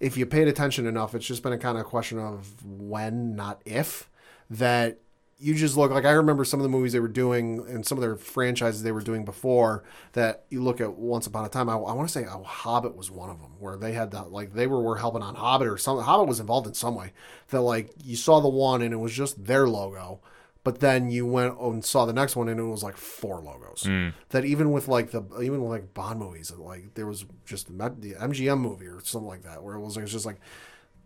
If 0.00 0.16
you 0.16 0.26
paid 0.26 0.48
attention 0.48 0.86
enough, 0.86 1.14
it's 1.14 1.26
just 1.26 1.42
been 1.42 1.52
a 1.52 1.58
kind 1.58 1.78
of 1.78 1.84
question 1.84 2.18
of 2.18 2.64
when, 2.64 3.36
not 3.36 3.62
if. 3.64 4.10
That 4.50 4.98
you 5.40 5.54
just 5.54 5.76
look 5.76 5.90
like 5.90 6.04
I 6.06 6.12
remember 6.12 6.44
some 6.44 6.58
of 6.58 6.64
the 6.64 6.70
movies 6.70 6.92
they 6.92 7.00
were 7.00 7.06
doing 7.06 7.64
and 7.68 7.86
some 7.86 7.96
of 7.98 8.02
their 8.02 8.16
franchises 8.16 8.82
they 8.82 8.92
were 8.92 9.02
doing 9.02 9.26
before. 9.26 9.84
That 10.14 10.44
you 10.48 10.62
look 10.62 10.80
at 10.80 10.94
Once 10.94 11.26
Upon 11.26 11.44
a 11.44 11.48
Time. 11.50 11.68
I, 11.68 11.74
I 11.74 11.92
want 11.92 12.08
to 12.08 12.12
say 12.12 12.24
uh, 12.24 12.42
Hobbit 12.42 12.96
was 12.96 13.10
one 13.10 13.28
of 13.28 13.40
them 13.40 13.52
where 13.58 13.76
they 13.76 13.92
had 13.92 14.10
that 14.12 14.32
like 14.32 14.54
they 14.54 14.66
were, 14.66 14.82
were 14.82 14.96
helping 14.96 15.22
on 15.22 15.34
Hobbit 15.34 15.68
or 15.68 15.76
something. 15.76 16.04
Hobbit 16.04 16.28
was 16.28 16.40
involved 16.40 16.66
in 16.66 16.74
some 16.74 16.94
way. 16.94 17.12
That 17.50 17.60
like 17.60 17.90
you 18.02 18.16
saw 18.16 18.40
the 18.40 18.48
one 18.48 18.80
and 18.80 18.94
it 18.94 18.98
was 18.98 19.12
just 19.12 19.44
their 19.44 19.68
logo 19.68 20.20
but 20.64 20.80
then 20.80 21.10
you 21.10 21.24
went 21.26 21.58
and 21.60 21.84
saw 21.84 22.04
the 22.04 22.12
next 22.12 22.36
one 22.36 22.48
and 22.48 22.58
it 22.60 22.64
was 22.64 22.82
like 22.82 22.96
four 22.96 23.40
logos 23.40 23.84
Mm. 23.86 24.12
that 24.30 24.44
even 24.44 24.70
with 24.72 24.88
like 24.88 25.10
the 25.12 25.22
even 25.40 25.62
with 25.62 25.70
like 25.70 25.94
bond 25.94 26.18
movies 26.18 26.52
like 26.58 26.94
there 26.94 27.06
was 27.06 27.24
just 27.46 27.66
the 27.68 27.72
the 27.98 28.14
mgm 28.14 28.60
movie 28.60 28.86
or 28.86 29.00
something 29.02 29.28
like 29.28 29.42
that 29.44 29.62
where 29.62 29.74
it 29.76 29.80
was, 29.80 29.96
it 29.96 30.02
was 30.02 30.12
just 30.12 30.26
like 30.26 30.36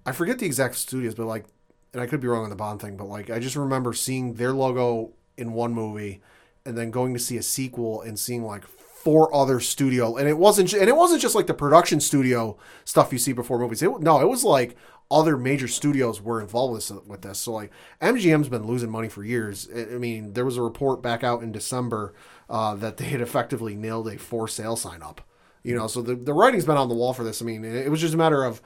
i 0.06 0.12
forget 0.12 0.38
the 0.38 0.46
exact 0.46 0.74
studios 0.76 1.14
but 1.14 1.26
like 1.26 1.44
and 1.92 2.00
i 2.02 2.06
could 2.06 2.20
be 2.20 2.26
wrong 2.28 2.44
on 2.44 2.50
the 2.50 2.56
bond 2.56 2.80
thing 2.80 2.96
but 2.96 3.04
like 3.06 3.30
i 3.30 3.38
just 3.38 3.54
remember 3.56 3.92
seeing 3.92 4.34
their 4.34 4.52
logo 4.52 5.12
in 5.36 5.52
one 5.52 5.72
movie 5.72 6.20
and 6.64 6.76
then 6.78 6.90
going 6.90 7.12
to 7.12 7.20
see 7.20 7.36
a 7.36 7.42
sequel 7.42 8.00
and 8.02 8.18
seeing 8.18 8.42
like 8.44 8.64
four 8.66 9.34
other 9.34 9.58
studio 9.58 10.16
and 10.16 10.28
it 10.28 10.38
wasn't 10.38 10.72
and 10.72 10.88
it 10.88 10.94
wasn't 10.96 11.20
just 11.20 11.34
like 11.34 11.46
the 11.48 11.54
production 11.54 11.98
studio 12.00 12.56
stuff 12.84 13.12
you 13.12 13.18
see 13.18 13.32
before 13.32 13.58
movies 13.58 13.82
it, 13.82 13.90
no 14.00 14.20
it 14.20 14.28
was 14.28 14.44
like 14.44 14.76
other 15.10 15.36
major 15.36 15.68
studios 15.68 16.20
were 16.20 16.40
involved 16.40 16.72
with, 16.74 16.88
this- 16.88 17.06
with 17.06 17.22
this. 17.22 17.38
So 17.38 17.52
like 17.52 17.70
mgm's 18.00 18.48
been 18.48 18.66
losing 18.66 18.90
money 18.90 19.08
for 19.08 19.24
years. 19.24 19.68
I 19.74 19.98
mean 19.98 20.32
there 20.32 20.44
was 20.44 20.56
a 20.56 20.62
report 20.62 21.02
back 21.02 21.22
out 21.22 21.42
in 21.42 21.52
december 21.52 22.14
uh, 22.48 22.74
that 22.76 22.96
they 22.96 23.06
had 23.06 23.20
effectively 23.20 23.74
nailed 23.74 24.08
a 24.08 24.18
for 24.18 24.48
sale 24.48 24.76
sign 24.76 25.02
up. 25.02 25.20
You 25.62 25.76
know 25.76 25.86
so 25.86 26.02
the, 26.02 26.14
the 26.14 26.32
writing's 26.34 26.64
been 26.66 26.76
on 26.76 26.88
the 26.88 26.94
wall 26.94 27.12
for 27.12 27.24
this. 27.24 27.42
I 27.42 27.44
mean 27.44 27.64
it, 27.64 27.74
it 27.86 27.90
was 27.90 28.00
just 28.00 28.14
a 28.14 28.18
matter 28.18 28.44
of 28.44 28.62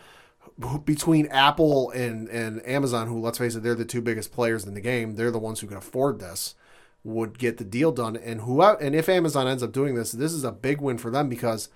between 0.84 1.26
apple 1.26 1.90
and, 1.90 2.28
and 2.28 2.66
amazon 2.66 3.08
who 3.08 3.20
let's 3.20 3.38
face 3.38 3.54
it 3.56 3.62
they're 3.62 3.74
the 3.74 3.84
two 3.84 4.00
biggest 4.00 4.32
players 4.32 4.64
in 4.64 4.74
the 4.74 4.80
game. 4.80 5.16
They're 5.16 5.30
the 5.30 5.38
ones 5.38 5.60
who 5.60 5.66
can 5.66 5.76
afford 5.76 6.20
this 6.20 6.54
would 7.06 7.38
get 7.38 7.56
the 7.56 7.64
deal 7.64 7.92
done. 7.92 8.16
And 8.16 8.42
who 8.42 8.60
and 8.62 8.94
if 8.94 9.08
Amazon 9.08 9.46
ends 9.46 9.62
up 9.62 9.72
doing 9.72 9.94
this, 9.94 10.12
this 10.12 10.32
is 10.32 10.44
a 10.44 10.50
big 10.52 10.80
win 10.80 10.98
for 10.98 11.10
them 11.10 11.28
because 11.28 11.68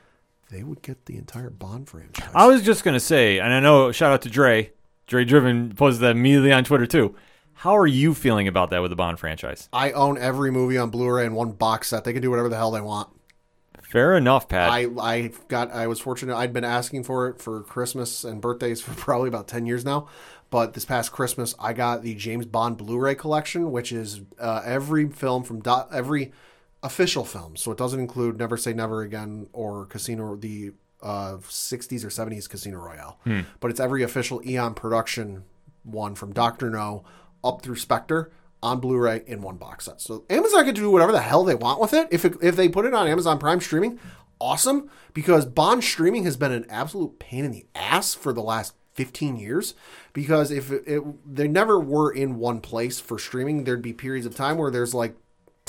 they 0.51 0.63
would 0.63 0.83
get 0.83 1.07
the 1.07 1.17
entire 1.17 1.51
Bond 1.51 1.89
franchise. 1.89 2.29
I 2.35 2.47
was 2.47 2.63
just 2.63 2.85
gonna 2.85 3.01
say, 3.01 3.39
and 3.39 3.53
I 3.53 3.61
know 3.61 3.93
shout 3.93 4.13
out 4.13 4.23
to 4.23 4.29
Dre. 4.31 4.73
Dre 5.07 5.25
Driven 5.25 5.75
posted 5.75 6.03
that 6.03 6.13
immediately 6.13 6.53
on 6.53 6.65
Twitter 6.65 6.87
too. 6.87 7.15
How 7.55 7.77
are 7.77 7.87
you 7.87 8.15
feeling 8.15 8.49
about 8.49 8.71
that 8.71 8.81
with 8.81 8.91
the 8.91 8.97
Bond 8.97 9.19
franchise? 9.19 9.69
I 9.73 9.93
own 9.93 10.17
every 10.17 10.51
movie 10.51 10.79
on 10.79 10.91
Blu-ray 10.91 11.27
in 11.27 11.35
one 11.35 11.53
box 11.53 11.89
set. 11.89 12.05
They 12.05 12.13
can 12.13 12.23
do 12.23 12.31
whatever 12.31 12.49
the 12.49 12.57
hell 12.57 12.71
they 12.71 12.81
want. 12.81 13.11
Fair 13.83 14.17
enough, 14.17 14.49
Pat. 14.49 14.71
I 14.71 14.87
I 14.99 15.33
got 15.49 15.73
I 15.73 15.87
was 15.87 16.01
fortunate. 16.01 16.37
I'd 16.37 16.53
been 16.53 16.65
asking 16.65 17.05
for 17.05 17.29
it 17.29 17.41
for 17.41 17.63
Christmas 17.63 18.25
and 18.25 18.41
birthdays 18.41 18.81
for 18.81 18.95
probably 18.97 19.29
about 19.29 19.49
ten 19.49 19.67
years 19.67 19.85
now. 19.85 20.09
But 20.49 20.75
this 20.75 20.85
past 20.85 21.13
Christmas, 21.13 21.55
I 21.61 21.73
got 21.73 22.03
the 22.03 22.15
James 22.17 22.45
Bond 22.45 22.77
Blu-ray 22.77 23.15
collection, 23.15 23.71
which 23.71 23.93
is 23.93 24.21
uh, 24.39 24.63
every 24.65 25.09
film 25.09 25.45
from 25.45 25.61
do- 25.61 25.85
every 25.93 26.33
official 26.83 27.25
film. 27.25 27.57
So 27.57 27.71
it 27.71 27.79
doesn't 27.79 28.01
include 28.01 28.39
Never 28.39 28.57
Say 28.57 28.73
Never 28.73 29.03
Again 29.03 29.49
or 29.53 29.87
Casino 29.87 30.37
the 30.37 30.73
uh, 31.03 31.37
60s 31.37 32.05
or 32.05 32.09
70s 32.09 32.49
Casino 32.49 32.79
Royale. 32.79 33.19
Hmm. 33.25 33.41
But 33.61 33.71
it's 33.71 33.81
every 33.81 34.03
official 34.03 34.43
Eon 34.47 34.75
production 34.75 35.45
one 35.83 36.15
from 36.15 36.33
Doctor 36.33 36.71
No 36.71 37.05
up 37.43 37.63
through 37.63 37.77
Spectre 37.77 38.31
on 38.63 38.81
Blu-ray 38.81 39.23
in 39.27 39.41
one 39.41 39.57
box 39.57 39.87
set. 39.87 40.01
So 40.01 40.25
Amazon 40.29 40.67
can 40.67 40.75
do 40.75 40.91
whatever 40.91 41.13
the 41.13 41.23
hell 41.23 41.45
they 41.45 41.55
want 41.55 41.81
with 41.81 41.95
it. 41.95 42.09
If 42.11 42.25
it, 42.25 42.35
if 42.43 42.57
they 42.57 42.69
put 42.69 42.85
it 42.85 42.93
on 42.93 43.09
Amazon 43.09 43.39
Prime 43.39 43.61
streaming, 43.61 43.99
awesome 44.39 44.91
because 45.15 45.47
Bond 45.47 45.83
streaming 45.83 46.25
has 46.25 46.37
been 46.37 46.53
an 46.53 46.67
absolute 46.69 47.19
pain 47.19 47.45
in 47.45 47.53
the 47.53 47.67
ass 47.75 48.15
for 48.15 48.33
the 48.33 48.43
last 48.43 48.75
15 48.95 49.37
years 49.37 49.75
because 50.13 50.51
if 50.51 50.71
it, 50.71 50.83
it, 50.87 51.03
they 51.35 51.49
never 51.49 51.79
were 51.81 52.13
in 52.13 52.39
one 52.39 52.61
place 52.61 53.01
for 53.01 53.19
streaming, 53.19 53.65
there'd 53.65 53.81
be 53.81 53.93
periods 53.93 54.27
of 54.27 54.35
time 54.35 54.59
where 54.59 54.71
there's 54.71 54.95
like 54.95 55.17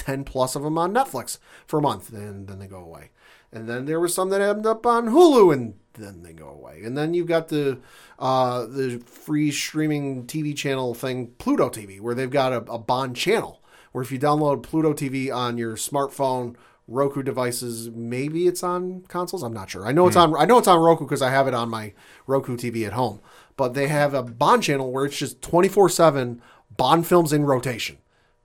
10 0.02 0.24
plus 0.24 0.56
of 0.56 0.64
them 0.64 0.80
on 0.80 0.94
Netflix 0.94 1.38
for 1.68 1.78
a 1.78 1.82
month 1.82 2.12
and 2.12 2.48
then 2.48 2.58
they 2.58 2.66
go 2.66 2.80
away. 2.80 3.12
And 3.52 3.70
then 3.70 3.86
there 3.86 4.00
was 4.00 4.16
some 4.16 4.30
that 4.30 4.42
end 4.42 4.66
up 4.66 4.86
on 4.86 5.10
Hulu 5.10 5.54
and 5.54 5.76
then 5.94 6.24
they 6.24 6.34
go 6.34 6.48
away. 6.48 6.82
And 6.84 6.98
then 6.98 7.14
you've 7.14 7.28
got 7.28 7.50
the 7.50 7.80
uh, 8.18 8.66
the 8.66 9.00
free 9.06 9.52
streaming 9.52 10.26
TV 10.26 10.56
channel 10.56 10.96
thing, 10.96 11.28
Pluto 11.38 11.70
TV, 11.70 12.00
where 12.00 12.16
they've 12.16 12.32
got 12.32 12.52
a, 12.52 12.58
a 12.72 12.80
Bond 12.80 13.16
channel. 13.16 13.62
Where 13.92 14.02
if 14.02 14.12
you 14.12 14.18
download 14.18 14.64
Pluto 14.64 14.94
TV 14.94 15.34
on 15.34 15.58
your 15.58 15.76
smartphone, 15.76 16.56
Roku 16.88 17.22
devices, 17.22 17.90
maybe 17.92 18.48
it's 18.48 18.64
on 18.64 19.04
consoles. 19.08 19.44
I'm 19.44 19.54
not 19.54 19.70
sure. 19.70 19.86
I 19.86 19.92
know 19.92 20.08
it's 20.08 20.16
on. 20.16 20.36
I 20.36 20.46
know 20.46 20.58
it's 20.58 20.68
on 20.68 20.80
Roku 20.80 21.06
because 21.06 21.22
I 21.22 21.30
have 21.30 21.48
it 21.48 21.54
on 21.54 21.70
my 21.70 21.94
Roku 22.26 22.58
TV 22.58 22.88
at 22.88 22.94
home. 22.94 23.20
But 23.56 23.76
they 23.76 23.88
have 23.88 24.14
a 24.14 24.24
Bond 24.24 24.64
channel 24.64 24.92
where 24.92 25.06
it's 25.06 25.18
just 25.18 25.42
24 25.42 25.90
seven 25.90 26.42
Bond 26.76 27.06
films 27.06 27.34
in 27.34 27.44
rotation. 27.44 27.98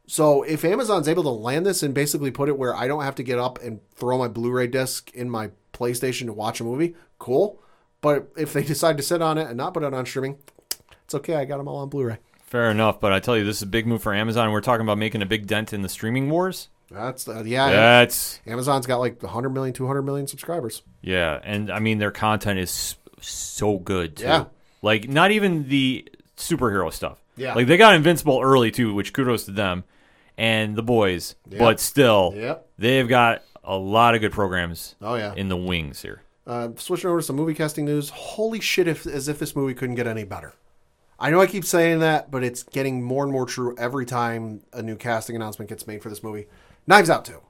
So 0.07 0.43
if 0.45 0.65
Amazon's 0.65 1.09
able 1.09 1.25
to 1.25 1.31
land 1.31 1.67
this 1.67 1.83
and 1.83 1.93
basically 1.93 2.31
put 2.31 2.49
it 2.49 2.57
where 2.57 2.75
I 2.75 2.87
don't 2.87 3.03
have 3.03 3.17
to 3.17 3.23
get 3.23 3.39
up 3.39 3.61
and 3.63 3.81
throw 3.97 4.19
my 4.19 4.29
Blu-ray 4.29 4.69
disc 4.69 5.11
in 5.13 5.29
my 5.29 5.51
PlayStation 5.73 6.27
to 6.27 6.33
watch 6.33 6.61
a 6.61 6.65
movie, 6.65 6.95
cool. 7.19 7.61
But 8.01 8.29
if 8.37 8.53
they 8.53 8.63
decide 8.75 8.97
to 8.99 9.03
sit 9.03 9.21
on 9.21 9.39
it 9.39 9.49
and 9.49 9.57
not 9.57 9.75
put 9.75 9.83
it 9.83 9.93
on 9.93 10.07
streaming, 10.07 10.39
it's 11.05 11.15
okay. 11.15 11.35
I 11.35 11.45
got 11.45 11.59
them 11.59 11.69
all 11.69 11.79
on 11.79 11.89
Blu-ray. 11.89 12.19
Fair 12.45 12.71
enough, 12.71 13.01
but 13.01 13.13
I 13.13 13.19
tell 13.19 13.37
you, 13.37 13.45
this 13.45 13.57
is 13.57 13.63
a 13.63 13.67
big 13.67 13.89
move 13.89 14.03
for 14.03 14.15
Amazon. 14.15 14.53
We're 14.53 14.61
talking 14.61 14.87
about 14.87 14.99
making 14.99 15.21
a 15.23 15.27
big 15.27 15.49
dent 15.49 15.73
in 15.73 15.83
the 15.83 15.89
streaming 15.89 16.31
wars. 16.31 16.69
That's 16.91 17.27
uh, 17.27 17.43
yeah. 17.45 17.71
That's 17.71 18.39
Amazon's 18.47 18.87
got 18.87 18.99
like 18.99 19.21
100 19.21 19.51
million, 19.51 19.75
200 19.75 20.03
million 20.03 20.29
subscribers. 20.29 20.83
yeah, 21.03 21.41
and 21.43 21.69
I 21.71 21.81
mean 21.81 21.99
their 21.99 22.13
content 22.13 22.61
is 22.61 22.95
so 23.21 23.79
good 23.79 24.19
too. 24.19 24.25
Yeah. 24.25 24.45
Like 24.83 25.09
not 25.09 25.33
even 25.33 25.69
the 25.69 26.09
superhero 26.37 26.93
stuff. 26.93 27.21
Yeah. 27.37 27.55
Like 27.55 27.67
they 27.67 27.77
got 27.77 27.97
Invincible 27.97 28.41
early 28.41 28.71
too, 28.71 28.95
which 28.95 29.13
kudos 29.13 29.47
to 29.47 29.51
them 29.51 29.83
and 30.39 30.77
the 30.77 30.83
boys. 30.83 31.35
But 31.47 31.81
still, 31.81 32.33
Yep. 32.37 32.69
they've 32.79 33.09
got 33.09 33.43
a 33.65 33.77
lot 33.77 34.15
of 34.15 34.21
good 34.21 34.33
programs. 34.33 34.95
Oh, 35.03 35.15
yeah. 35.17 35.35
in 35.35 35.49
the 35.49 35.57
wings 35.57 36.03
here. 36.03 36.23
Uh, 36.47 36.69
switching 36.77 37.11
over 37.11 37.19
to 37.21 37.27
some 37.27 37.35
movie 37.37 37.55
casting 37.55 37.85
news. 37.85 38.11
Holy 38.11 38.61
shit! 38.61 38.87
If 38.87 39.05
as 39.07 39.27
if 39.27 39.39
this 39.41 39.57
movie 39.57 39.75
couldn't 39.75 39.97
get 39.97 40.07
any 40.07 40.23
better. 40.23 40.55
I 41.19 41.31
know 41.31 41.41
I 41.41 41.47
keep 41.47 41.65
saying 41.65 41.99
that, 42.01 42.31
but 42.31 42.45
it's 42.45 42.63
getting 42.63 43.03
more 43.03 43.25
and 43.25 43.33
more 43.33 43.47
true 43.47 43.75
every 43.79 44.05
time 44.07 44.61
a 44.73 44.81
new 44.83 44.95
casting 44.97 45.35
announcement 45.35 45.69
gets 45.69 45.87
made 45.89 46.03
for 46.03 46.09
this 46.11 46.23
movie. 46.23 46.47
Knives 46.87 47.09
Out 47.11 47.25
2. 47.25 47.41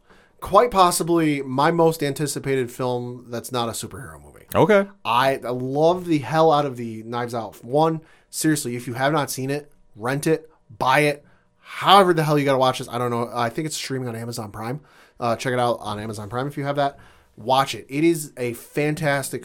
Quite 0.40 0.70
possibly 0.70 1.42
my 1.42 1.70
most 1.72 2.02
anticipated 2.02 2.70
film 2.70 3.26
that's 3.28 3.50
not 3.52 3.68
a 3.68 3.72
superhero 3.72 4.22
movie. 4.22 4.46
Okay. 4.54 4.88
I, 5.04 5.40
I 5.44 5.50
love 5.50 6.06
the 6.06 6.18
hell 6.18 6.52
out 6.52 6.64
of 6.64 6.76
the 6.76 7.02
Knives 7.02 7.34
Out 7.34 7.62
1. 7.64 8.00
Seriously, 8.30 8.76
if 8.76 8.86
you 8.86 8.94
have 8.94 9.12
not 9.12 9.30
seen 9.30 9.50
it, 9.50 9.70
rent 9.96 10.26
it, 10.28 10.48
buy 10.78 11.00
it. 11.00 11.25
However 11.68 12.14
the 12.14 12.22
hell 12.22 12.38
you 12.38 12.44
got 12.44 12.52
to 12.52 12.58
watch 12.58 12.78
this, 12.78 12.88
I 12.88 12.96
don't 12.96 13.10
know. 13.10 13.28
I 13.34 13.48
think 13.50 13.66
it's 13.66 13.76
streaming 13.76 14.08
on 14.08 14.14
Amazon 14.14 14.52
Prime. 14.52 14.80
Uh, 15.18 15.34
check 15.34 15.52
it 15.52 15.58
out 15.58 15.78
on 15.80 15.98
Amazon 15.98 16.30
Prime 16.30 16.46
if 16.46 16.56
you 16.56 16.64
have 16.64 16.76
that. 16.76 16.96
Watch 17.36 17.74
it. 17.74 17.86
It 17.88 18.04
is 18.04 18.32
a 18.36 18.52
fantastic 18.54 19.44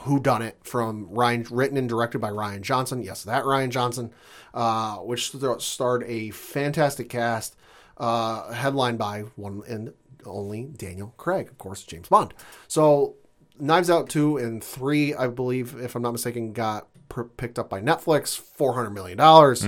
who 0.00 0.20
done 0.20 0.42
it 0.42 0.58
from 0.62 1.08
Ryan, 1.10 1.46
written 1.50 1.76
and 1.78 1.88
directed 1.88 2.20
by 2.20 2.30
Rian 2.30 2.60
Johnson. 2.60 3.02
Yes, 3.02 3.24
that 3.24 3.44
Rian 3.44 3.70
Johnson, 3.70 4.12
uh, 4.52 4.96
which 4.96 5.32
starred 5.58 6.04
a 6.06 6.30
fantastic 6.30 7.08
cast, 7.08 7.56
uh, 7.96 8.52
headlined 8.52 8.98
by 8.98 9.22
one 9.36 9.62
and 9.66 9.92
only 10.26 10.64
Daniel 10.64 11.14
Craig, 11.16 11.48
of 11.48 11.58
course, 11.58 11.82
James 11.84 12.08
Bond. 12.08 12.34
So, 12.68 13.14
Knives 13.58 13.90
Out 13.90 14.08
two 14.08 14.36
and 14.36 14.62
three, 14.62 15.14
I 15.14 15.26
believe, 15.28 15.74
if 15.80 15.94
I'm 15.94 16.02
not 16.02 16.12
mistaken, 16.12 16.52
got 16.52 16.88
pr- 17.08 17.22
picked 17.22 17.58
up 17.58 17.68
by 17.70 17.80
Netflix, 17.80 18.36
four 18.38 18.74
hundred 18.74 18.90
million 18.90 19.18
dollars. 19.18 19.64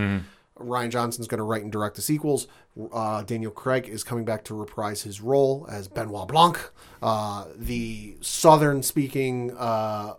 Rian 0.58 0.90
Johnson's 0.90 1.26
going 1.26 1.38
to 1.38 1.44
write 1.44 1.62
and 1.62 1.72
direct 1.72 1.96
the 1.96 2.02
sequels. 2.02 2.46
Uh, 2.92 3.22
Daniel 3.22 3.50
Craig 3.50 3.88
is 3.88 4.04
coming 4.04 4.24
back 4.24 4.44
to 4.44 4.54
reprise 4.54 5.02
his 5.02 5.20
role 5.20 5.66
as 5.70 5.88
Benoit 5.88 6.28
Blanc, 6.28 6.58
uh, 7.02 7.46
the 7.56 8.16
Southern-speaking 8.20 9.56
uh, 9.56 10.14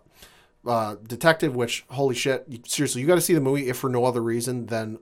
uh, 0.66 0.96
detective. 1.06 1.56
Which, 1.56 1.84
holy 1.88 2.14
shit, 2.14 2.46
seriously, 2.66 3.00
you 3.00 3.06
got 3.06 3.14
to 3.14 3.20
see 3.20 3.34
the 3.34 3.40
movie 3.40 3.68
if 3.68 3.78
for 3.78 3.88
no 3.88 4.04
other 4.04 4.22
reason 4.22 4.66
than 4.66 4.98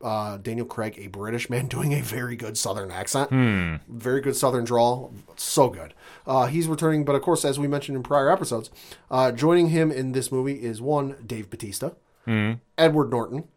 uh, 0.00 0.36
Daniel 0.38 0.66
Craig, 0.66 0.94
a 0.98 1.08
British 1.08 1.50
man, 1.50 1.66
doing 1.68 1.92
a 1.94 2.00
very 2.00 2.36
good 2.36 2.56
Southern 2.56 2.90
accent, 2.92 3.30
very 3.88 4.20
good 4.20 4.36
Southern 4.36 4.64
drawl, 4.64 5.12
so 5.36 5.68
good. 5.70 5.92
Uh, 6.26 6.46
he's 6.46 6.68
returning, 6.68 7.04
but 7.04 7.14
of 7.14 7.22
course, 7.22 7.44
as 7.44 7.58
we 7.58 7.66
mentioned 7.66 7.96
in 7.96 8.02
prior 8.02 8.30
episodes, 8.30 8.70
uh, 9.10 9.32
joining 9.32 9.68
him 9.70 9.90
in 9.90 10.12
this 10.12 10.30
movie 10.30 10.62
is 10.62 10.80
one 10.80 11.16
Dave 11.26 11.50
Bautista, 11.50 11.96
Edward 12.76 13.10
Norton, 13.10 13.48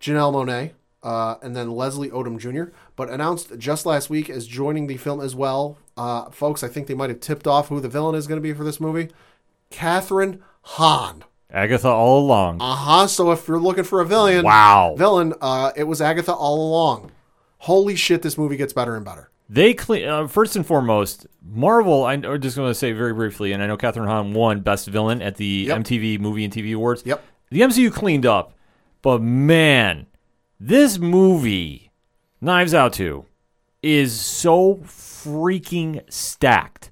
Janelle 0.00 0.32
Monáe, 0.32 0.72
uh, 1.02 1.36
and 1.42 1.54
then 1.56 1.70
Leslie 1.70 2.10
Odom 2.10 2.38
Jr. 2.38 2.72
But 2.96 3.10
announced 3.10 3.58
just 3.58 3.86
last 3.86 4.10
week 4.10 4.28
as 4.30 4.46
joining 4.46 4.86
the 4.86 4.96
film 4.96 5.20
as 5.20 5.34
well. 5.34 5.78
Uh, 5.96 6.30
folks, 6.30 6.62
I 6.62 6.68
think 6.68 6.86
they 6.86 6.94
might 6.94 7.10
have 7.10 7.20
tipped 7.20 7.46
off 7.46 7.68
who 7.68 7.80
the 7.80 7.88
villain 7.88 8.14
is 8.14 8.26
going 8.26 8.38
to 8.38 8.42
be 8.42 8.52
for 8.52 8.64
this 8.64 8.80
movie. 8.80 9.08
Kathryn 9.70 10.40
Hahn. 10.62 11.24
Agatha 11.50 11.88
all 11.88 12.20
along. 12.24 12.60
Uh 12.60 12.74
huh. 12.74 13.06
So 13.06 13.30
if 13.30 13.46
you're 13.46 13.60
looking 13.60 13.84
for 13.84 14.00
a 14.00 14.06
villain, 14.06 14.44
Wow. 14.44 14.94
villain, 14.98 15.34
uh, 15.40 15.70
it 15.76 15.84
was 15.84 16.00
Agatha 16.00 16.32
all 16.32 16.68
along. 16.68 17.12
Holy 17.58 17.94
shit, 17.96 18.22
this 18.22 18.36
movie 18.36 18.56
gets 18.56 18.72
better 18.72 18.96
and 18.96 19.04
better. 19.04 19.30
They 19.48 19.72
clean 19.74 20.08
uh, 20.08 20.26
first 20.26 20.56
and 20.56 20.66
foremost. 20.66 21.26
Marvel. 21.46 22.04
I'm 22.04 22.22
just 22.40 22.56
going 22.56 22.70
to 22.70 22.74
say 22.74 22.92
very 22.92 23.12
briefly, 23.12 23.52
and 23.52 23.62
I 23.62 23.66
know 23.66 23.76
Kathryn 23.76 24.06
Hahn 24.06 24.32
won 24.32 24.60
Best 24.60 24.88
Villain 24.88 25.22
at 25.22 25.36
the 25.36 25.66
Yep. 25.68 25.78
MTV 25.80 26.18
Movie 26.18 26.44
and 26.44 26.52
TV 26.52 26.74
Awards. 26.74 27.02
Yep. 27.04 27.22
The 27.50 27.60
MCU 27.60 27.92
cleaned 27.92 28.26
up, 28.26 28.53
but 29.04 29.20
man, 29.22 30.06
this 30.58 30.98
movie, 30.98 31.92
Knives 32.40 32.74
Out 32.74 32.94
Two, 32.94 33.26
is 33.82 34.18
so 34.18 34.76
freaking 34.86 36.00
stacked. 36.10 36.90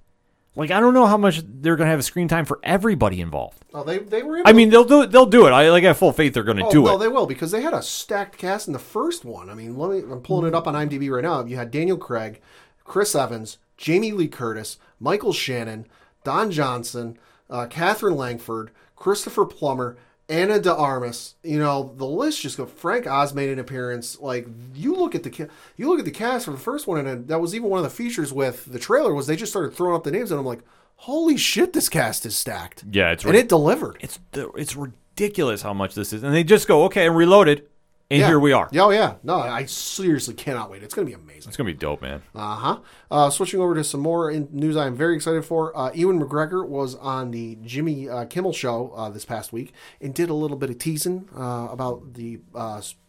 Like 0.54 0.70
I 0.70 0.80
don't 0.80 0.92
know 0.92 1.06
how 1.06 1.16
much 1.16 1.42
they're 1.46 1.76
going 1.76 1.86
to 1.86 1.90
have 1.90 1.98
a 2.00 2.02
screen 2.02 2.28
time 2.28 2.44
for 2.44 2.60
everybody 2.62 3.22
involved. 3.22 3.64
Oh, 3.72 3.82
they 3.82 3.98
they 3.98 4.22
were. 4.22 4.42
I 4.44 4.52
mean, 4.52 4.68
they'll 4.68 4.84
do 4.84 5.02
it. 5.02 5.10
they'll 5.10 5.24
do 5.24 5.46
it. 5.46 5.50
I 5.50 5.70
like 5.70 5.84
I 5.84 5.88
have 5.88 5.98
full 5.98 6.12
faith 6.12 6.34
they're 6.34 6.42
going 6.42 6.58
to 6.58 6.66
Oh, 6.66 6.70
do 6.70 6.82
no, 6.84 6.96
it. 6.96 6.98
they 6.98 7.08
will 7.08 7.26
because 7.26 7.50
they 7.50 7.62
had 7.62 7.72
a 7.72 7.82
stacked 7.82 8.36
cast 8.36 8.66
in 8.66 8.74
the 8.74 8.78
first 8.78 9.24
one. 9.24 9.48
I 9.48 9.54
mean, 9.54 9.78
let 9.78 9.90
me. 9.90 9.98
I'm 10.12 10.20
pulling 10.20 10.46
it 10.46 10.54
up 10.54 10.66
on 10.66 10.74
IMDb 10.74 11.10
right 11.10 11.24
now. 11.24 11.42
You 11.44 11.56
had 11.56 11.70
Daniel 11.70 11.96
Craig, 11.96 12.42
Chris 12.84 13.14
Evans, 13.14 13.56
Jamie 13.78 14.12
Lee 14.12 14.28
Curtis, 14.28 14.76
Michael 15.00 15.32
Shannon, 15.32 15.86
Don 16.24 16.50
Johnson, 16.50 17.16
uh, 17.48 17.66
Katherine 17.68 18.16
Langford, 18.16 18.70
Christopher 18.96 19.46
Plummer, 19.46 19.96
Ana 20.32 20.58
De 20.58 20.74
Armas. 20.74 21.34
You 21.42 21.58
know, 21.58 21.92
the 21.96 22.06
list 22.06 22.40
just 22.40 22.56
goes. 22.56 22.70
Frank 22.74 23.06
Oz 23.06 23.34
made 23.34 23.50
an 23.50 23.58
appearance. 23.58 24.18
Like 24.18 24.48
you 24.74 24.96
look 24.96 25.14
at 25.14 25.22
the 25.22 25.48
you 25.76 25.88
look 25.88 25.98
at 25.98 26.04
the 26.06 26.10
cast 26.10 26.46
for 26.46 26.52
the 26.52 26.56
first 26.58 26.86
one, 26.86 27.06
and 27.06 27.08
uh, 27.08 27.26
that 27.26 27.40
was 27.40 27.54
even 27.54 27.68
one 27.68 27.78
of 27.78 27.84
the 27.84 27.90
features 27.90 28.32
with 28.32 28.64
the 28.72 28.78
trailer 28.78 29.12
was 29.12 29.26
they 29.26 29.36
just 29.36 29.52
started 29.52 29.74
throwing 29.74 29.94
up 29.94 30.04
the 30.04 30.10
names, 30.10 30.30
and 30.30 30.40
I'm 30.40 30.46
like, 30.46 30.62
holy 30.96 31.36
shit, 31.36 31.72
this 31.74 31.88
cast 31.88 32.24
is 32.24 32.34
stacked. 32.34 32.84
Yeah, 32.90 33.10
it's 33.10 33.24
right 33.24 33.30
and 33.30 33.36
ri- 33.36 33.42
it 33.42 33.48
delivered. 33.48 33.98
it's 34.00 34.18
it's 34.32 34.74
ridiculous 34.74 35.62
how 35.62 35.74
much 35.74 35.94
this 35.94 36.12
is, 36.12 36.22
and 36.22 36.34
they 36.34 36.44
just 36.44 36.66
go 36.66 36.84
okay 36.84 37.06
and 37.06 37.14
reloaded, 37.14 37.68
and 38.12 38.20
Yeah. 38.20 38.26
here 38.28 38.38
we 38.38 38.52
are. 38.52 38.68
Yeah, 38.70 38.82
oh 38.84 38.90
yeah. 38.90 39.14
No, 39.22 39.36
I 39.40 39.64
seriously 39.64 40.34
cannot 40.34 40.70
wait. 40.70 40.82
It's 40.82 40.94
going 40.94 41.06
to 41.06 41.10
be 41.16 41.20
amazing. 41.20 41.48
It's 41.48 41.56
gonna 41.56 41.66
be 41.70 41.74
dope, 41.74 42.02
man. 42.02 42.22
Uh-huh. 42.34 42.78
Uh 43.10 43.30
Switching 43.30 43.60
over 43.60 43.74
to 43.74 43.82
some 43.82 44.00
more 44.00 44.30
in 44.30 44.48
news 44.52 44.76
I 44.76 44.86
am 44.86 44.94
very 44.96 45.16
excited 45.16 45.44
for. 45.44 45.76
Uh, 45.76 45.90
Ewan 45.94 46.20
McGregor 46.20 46.66
was 46.66 46.94
on 46.96 47.30
the 47.30 47.56
Jimmy 47.62 48.08
uh, 48.08 48.26
Kimmel 48.26 48.52
show 48.52 48.92
uh, 48.94 49.08
this 49.10 49.24
past 49.24 49.52
week 49.52 49.72
and 50.00 50.14
did 50.14 50.28
a 50.30 50.34
little 50.34 50.56
bit 50.56 50.70
of 50.70 50.78
teasing 50.78 51.28
uh, 51.36 51.68
about 51.70 52.14
the 52.14 52.40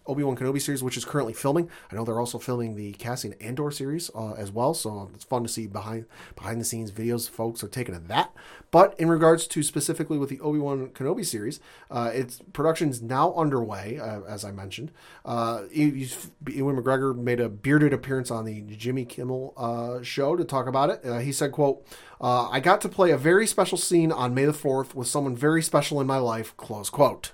uh, 0.05 0.11
Obi-Wan 0.11 0.35
Kenobi 0.35 0.61
series, 0.61 0.83
which 0.83 0.97
is 0.97 1.05
currently 1.05 1.33
filming. 1.33 1.69
I 1.91 1.95
know 1.95 2.03
they're 2.03 2.19
also 2.19 2.39
filming 2.39 2.75
the 2.75 2.93
Cassian 2.93 3.33
Andor 3.41 3.71
series 3.71 4.11
uh, 4.15 4.33
as 4.33 4.51
well, 4.51 4.73
so 4.73 5.09
it's 5.13 5.23
fun 5.23 5.43
to 5.43 5.49
see 5.49 5.67
behind 5.67 6.05
behind 6.35 6.59
the 6.59 6.65
scenes 6.65 6.91
videos 6.91 7.29
folks 7.29 7.63
are 7.63 7.67
taking 7.67 7.95
of 7.95 8.07
that. 8.07 8.33
But 8.71 8.99
in 8.99 9.09
regards 9.09 9.47
to 9.47 9.63
specifically 9.63 10.17
with 10.17 10.29
the 10.29 10.39
Obi-Wan 10.39 10.89
Kenobi 10.89 11.25
series, 11.25 11.59
uh, 11.91 12.11
its 12.13 12.41
production's 12.53 13.01
now 13.01 13.33
underway, 13.35 13.99
uh, 13.99 14.21
as 14.21 14.43
I 14.43 14.51
mentioned. 14.51 14.91
Uh, 15.23 15.63
Ewan 15.71 16.81
McGregor 16.81 17.15
made 17.15 17.39
a 17.39 17.49
bearded 17.49 17.93
appearance 17.93 18.31
on 18.31 18.45
the 18.45 18.61
Jimmy 18.61 19.05
Kimmel 19.05 19.53
uh, 19.57 20.01
show 20.01 20.35
to 20.35 20.43
talk 20.43 20.67
about 20.67 20.89
it. 20.89 21.01
Uh, 21.05 21.19
he 21.19 21.31
said, 21.31 21.51
"quote 21.51 21.85
uh, 22.19 22.49
I 22.49 22.59
got 22.59 22.81
to 22.81 22.89
play 22.89 23.11
a 23.11 23.17
very 23.17 23.47
special 23.47 23.77
scene 23.77 24.11
on 24.11 24.33
May 24.33 24.45
the 24.45 24.53
Fourth 24.53 24.95
with 24.95 25.07
someone 25.07 25.35
very 25.35 25.61
special 25.61 26.01
in 26.01 26.07
my 26.07 26.17
life." 26.17 26.55
Close 26.57 26.89
quote. 26.89 27.33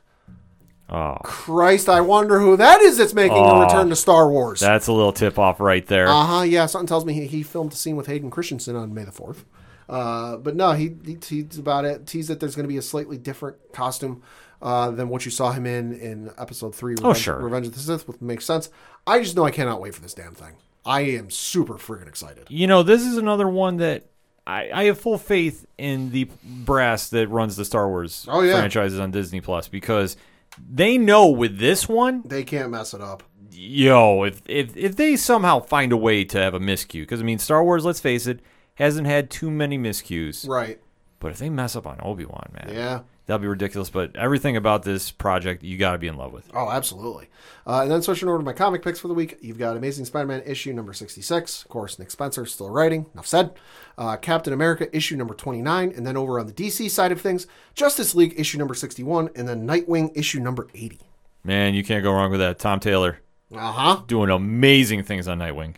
Oh, 0.92 1.18
Christ, 1.24 1.88
I 1.88 2.02
wonder 2.02 2.40
who 2.40 2.58
that 2.58 2.82
is 2.82 2.98
that's 2.98 3.14
making 3.14 3.38
a 3.38 3.60
return 3.60 3.90
to 3.90 3.96
Star 3.96 4.30
Wars. 4.30 4.60
that's 4.60 4.88
a 4.88 4.94
little 4.94 5.14
tip 5.14 5.38
off 5.38 5.60
right 5.60 5.86
there. 5.86 6.08
Uh 6.08 6.24
huh. 6.26 6.42
Yeah, 6.42 6.66
something 6.66 6.88
tells 6.88 7.06
me 7.06 7.14
he, 7.14 7.28
he 7.28 7.44
filmed 7.44 7.74
a 7.74 7.76
scene 7.76 7.96
with 7.96 8.08
Hayden 8.08 8.32
Christensen 8.32 8.76
on 8.76 8.94
May 8.94 9.04
the 9.04 9.12
Fourth. 9.12 9.46
Uh, 9.88 10.38
but 10.38 10.56
no, 10.56 10.72
he, 10.74 10.92
he 11.06 11.16
teased 11.16 11.58
about 11.60 11.86
it. 11.86 12.06
Teased 12.08 12.30
that 12.30 12.40
there's 12.40 12.56
going 12.56 12.64
to 12.66 12.68
be 12.70 12.78
a 12.78 12.82
slightly 12.82 13.18
different 13.18 13.58
costume 13.74 14.22
uh, 14.62 14.92
than 14.92 15.10
what 15.10 15.26
you 15.26 15.32
saw 15.32 15.52
him 15.52 15.66
in 15.66 15.94
in 15.94 16.32
Episode 16.38 16.74
Three. 16.76 16.94
Revenge, 16.96 17.18
sure. 17.18 17.38
Revenge 17.40 17.68
of 17.68 17.74
the 17.74 17.80
Sith, 17.80 18.08
which 18.08 18.20
makes 18.22 18.46
sense. 18.46 18.70
I 19.08 19.20
just 19.20 19.36
know 19.36 19.46
I 19.46 19.52
cannot 19.52 19.82
wait 19.82 19.94
for 19.96 20.02
this 20.02 20.14
damn 20.14 20.34
thing. 20.34 20.56
I 20.86 21.02
am 21.02 21.30
super 21.30 21.76
friggin' 21.76 22.08
excited. 22.08 22.46
you 22.50 22.66
know, 22.68 22.82
this 22.84 23.02
is 23.06 23.18
another 23.18 23.48
one 23.48 23.78
that 23.78 24.06
I, 24.48 24.72
I 24.72 24.84
have 24.86 25.00
full 25.00 25.18
faith 25.18 25.66
in 25.78 26.12
the 26.12 26.30
brass 26.44 27.10
that 27.10 27.28
runs 27.28 27.56
the 27.58 27.66
Star 27.66 27.88
Wars 27.88 28.26
Oh, 28.30 28.42
yeah. 28.42 28.54
franchises 28.54 29.00
on 29.00 29.12
Disney 29.12 29.42
Plus 29.42 29.68
because 29.68 30.18
they 30.58 30.98
know 30.98 31.28
with 31.28 31.58
this 31.60 31.88
one, 31.88 32.24
They 32.26 32.44
can't 32.44 32.70
mess 32.72 32.94
it 32.94 33.02
up. 33.02 33.24
yo, 33.52 34.24
if 34.24 34.42
if 34.48 34.76
if 34.76 34.96
they 34.96 35.16
somehow 35.16 35.60
find 35.60 35.92
a 35.92 35.98
way 35.98 36.24
to 36.26 36.38
have 36.40 36.54
a 36.54 36.60
miscue, 36.60 37.02
because 37.02 37.22
I 37.22 37.24
mean, 37.24 37.40
Star 37.40 37.64
Wars, 37.64 37.86
let's 37.86 38.00
face 38.00 38.28
it, 38.28 38.40
hasn't 38.76 39.08
had 39.08 39.30
too 39.30 39.52
many 39.52 39.78
miscues. 39.78 40.48
Right. 40.48 40.80
But 41.20 41.32
if 41.32 41.38
they 41.40 41.50
mess 41.50 41.76
up 41.76 41.86
on 41.86 42.00
Obi 42.02 42.24
Wan, 42.26 42.50
man, 42.54 42.74
Yeah. 42.74 43.00
that'll 43.26 43.42
be 43.42 43.48
ridiculous. 43.48 43.90
But 43.90 44.16
everything 44.16 44.56
about 44.56 44.84
this 44.84 45.12
project, 45.12 45.64
you 45.64 45.78
got 45.78 45.92
to 45.92 45.98
be 45.98 46.08
in 46.08 46.16
love 46.16 46.32
with. 46.32 46.50
Oh, 46.54 46.70
absolutely. 46.72 47.28
Uh, 47.68 47.82
and 47.82 47.92
then 47.92 48.02
switching 48.02 48.30
over 48.30 48.38
to 48.38 48.44
my 48.44 48.54
comic 48.54 48.82
picks 48.82 49.00
for 49.02 49.10
the 49.10 49.14
week, 49.14 49.38
you've 49.42 49.60
got 49.60 49.76
Amazing 49.76 50.06
Spider-Man 50.06 50.44
issue 50.46 50.72
number 50.72 50.94
66. 50.94 51.64
Of 51.64 51.68
course, 51.68 52.00
Nick 52.00 52.10
Spencer 52.10 52.46
still 52.46 52.70
writing. 52.70 53.08
Enough 53.14 53.28
said. 53.28 53.52
Uh, 54.00 54.16
Captain 54.16 54.54
America 54.54 54.88
issue 54.96 55.16
number 55.18 55.34
29. 55.34 55.92
And 55.96 56.08
then 56.08 56.16
over 56.16 56.40
on 56.40 56.48
the 56.48 56.54
DC 56.54 56.90
side 56.90 57.12
of 57.12 57.20
things, 57.20 57.46
Justice 57.76 58.16
League 58.16 58.34
issue 58.40 58.58
number 58.58 58.74
61. 58.74 59.30
And 59.36 59.46
then 59.46 59.68
Nightwing 59.68 60.16
issue 60.18 60.40
number 60.40 60.68
80. 60.74 61.00
Man, 61.44 61.74
you 61.74 61.84
can't 61.84 62.02
go 62.02 62.14
wrong 62.14 62.32
with 62.32 62.40
that. 62.40 62.60
Tom 62.60 62.80
Taylor 62.80 63.20
Uh-huh. 63.54 64.02
doing 64.08 64.30
amazing 64.30 65.04
things 65.04 65.28
on 65.28 65.40
Nightwing. 65.40 65.76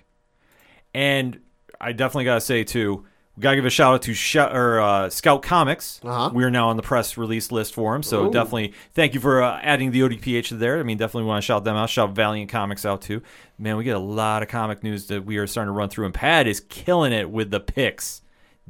And 0.94 1.40
I 1.80 1.94
definitely 1.94 2.26
got 2.26 2.36
to 2.36 2.42
say, 2.42 2.64
too, 2.64 3.06
we 3.38 3.42
got 3.42 3.52
to 3.52 3.56
give 3.56 3.66
a 3.66 3.70
shout 3.70 3.94
out 3.94 4.02
to 4.04 4.14
Sh- 4.14 4.36
or, 4.36 4.82
uh, 4.82 5.10
Scout 5.10 5.42
Comics. 5.42 6.02
Uh-huh. 6.04 6.32
We 6.34 6.44
are 6.44 6.52
now 6.52 6.70
on 6.70 6.76
the 6.76 6.84
press 6.84 7.18
release 7.18 7.52
list 7.52 7.74
for 7.74 7.94
them. 7.94 8.04
So 8.04 8.28
Ooh. 8.28 8.32
definitely 8.32 8.74
thank 8.94 9.14
you 9.14 9.20
for 9.20 9.42
uh, 9.42 9.60
adding 9.62 9.92
the 9.92 10.02
ODPH 10.02 10.50
there. 10.60 10.80
I 10.80 10.84
mean, 10.84 10.98
definitely 10.98 11.28
want 11.28 11.42
to 11.42 11.46
shout 11.46 11.64
them 11.64 11.76
out. 11.76 11.90
Shout 11.90 12.12
Valiant 12.12 12.52
Comics 12.52 12.86
out, 12.86 13.02
too. 13.02 13.22
Man, 13.58 13.78
we 13.78 13.84
get 13.84 13.96
a 13.96 14.00
lot 14.00 14.44
of 14.44 14.50
comic 14.50 14.84
news 14.84 15.08
that 15.08 15.26
we 15.26 15.38
are 15.38 15.48
starting 15.48 15.74
to 15.74 15.78
run 15.78 15.90
through, 15.90 16.06
and 16.06 16.14
Pat 16.14 16.46
is 16.46 16.60
killing 16.60 17.14
it 17.14 17.30
with 17.30 17.52
the 17.52 17.60
picks. 17.60 18.22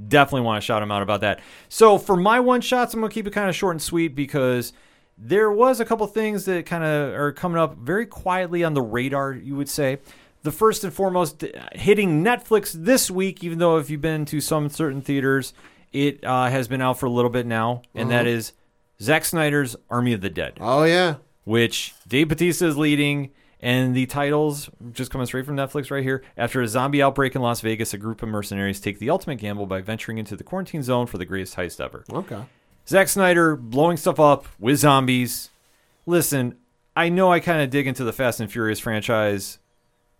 Definitely 0.08 0.42
want 0.42 0.62
to 0.62 0.66
shout 0.66 0.84
him 0.84 0.92
out 0.92 1.02
about 1.02 1.22
that. 1.22 1.42
So 1.68 1.98
for 1.98 2.16
my 2.16 2.40
one 2.40 2.62
shots, 2.62 2.94
I'm 2.94 3.02
going 3.02 3.10
to 3.10 3.14
keep 3.14 3.28
it 3.28 3.34
kind 3.34 3.50
of 3.50 3.56
short 3.56 3.74
and 3.74 3.82
sweet 3.82 4.16
because 4.16 4.74
there 5.18 5.52
was 5.52 5.80
a 5.80 5.86
couple 5.86 6.08
things 6.08 6.46
that 6.46 6.66
kind 6.66 6.84
of 6.84 7.14
are 7.14 7.32
coming 7.32 7.58
up 7.58 7.78
very 7.78 8.06
quietly 8.06 8.64
on 8.64 8.74
the 8.74 8.82
radar, 8.82 9.34
you 9.34 9.56
would 9.56 9.70
say. 9.70 10.00
The 10.44 10.52
first 10.52 10.84
and 10.84 10.92
foremost, 10.94 11.44
hitting 11.74 12.24
Netflix 12.24 12.72
this 12.74 13.12
week, 13.12 13.44
even 13.44 13.60
though 13.60 13.78
if 13.78 13.90
you've 13.90 14.02
been 14.02 14.26
to 14.26 14.42
some 14.42 14.70
certain 14.70 15.02
theaters, 15.02 15.54
it 15.94 16.24
uh, 16.24 16.50
has 16.50 16.68
been 16.68 16.82
out 16.82 16.98
for 17.00 17.06
a 17.06 17.10
little 17.12 17.30
bit 17.30 17.46
now, 17.46 17.84
and 17.94 18.10
that 18.10 18.22
Uh-huh. 18.26 18.36
is 18.38 18.54
Zack 19.02 19.24
Snyder's 19.26 19.76
Army 19.90 20.14
of 20.14 20.22
the 20.22 20.30
Dead, 20.32 20.54
Oh, 20.60 20.84
yeah. 20.84 21.16
which 21.44 21.94
Dave 22.08 22.30
Bautista 22.30 22.66
is 22.66 22.78
leading, 22.78 23.30
and 23.60 23.96
the 23.96 24.08
titles 24.08 24.70
just 24.94 25.12
coming 25.12 25.28
straight 25.28 25.46
from 25.46 25.56
Netflix 25.56 25.92
right 25.92 26.02
here. 26.04 26.24
After 26.36 26.62
a 26.62 26.68
zombie 26.68 27.04
outbreak 27.04 27.36
in 27.36 27.42
Las 27.44 27.62
Vegas, 27.62 27.94
a 27.94 27.98
group 28.00 28.24
of 28.24 28.30
mercenaries 28.30 28.80
take 28.80 28.98
the 28.98 29.12
ultimate 29.12 29.36
gamble 29.38 29.68
by 29.68 29.82
venturing 29.82 30.18
into 30.18 30.36
the 30.36 30.44
quarantine 30.44 30.82
zone 30.82 31.06
for 31.06 31.20
the 31.20 31.26
greatest 31.26 31.56
heist 31.56 31.80
ever. 31.84 32.04
Okay. 32.12 32.42
Zack 32.88 33.10
Snyder 33.10 33.56
blowing 33.56 33.98
stuff 33.98 34.20
up 34.20 34.48
with 34.60 34.80
zombies. 34.80 35.52
Listen, 36.08 36.56
I 36.96 37.10
know 37.10 37.32
I 37.32 37.40
kind 37.40 37.62
of 37.62 37.70
dig 37.70 37.86
into 37.86 38.04
the 38.04 38.12
Fast 38.14 38.40
and 38.40 38.52
Furious 38.52 38.80
franchise 38.80 39.60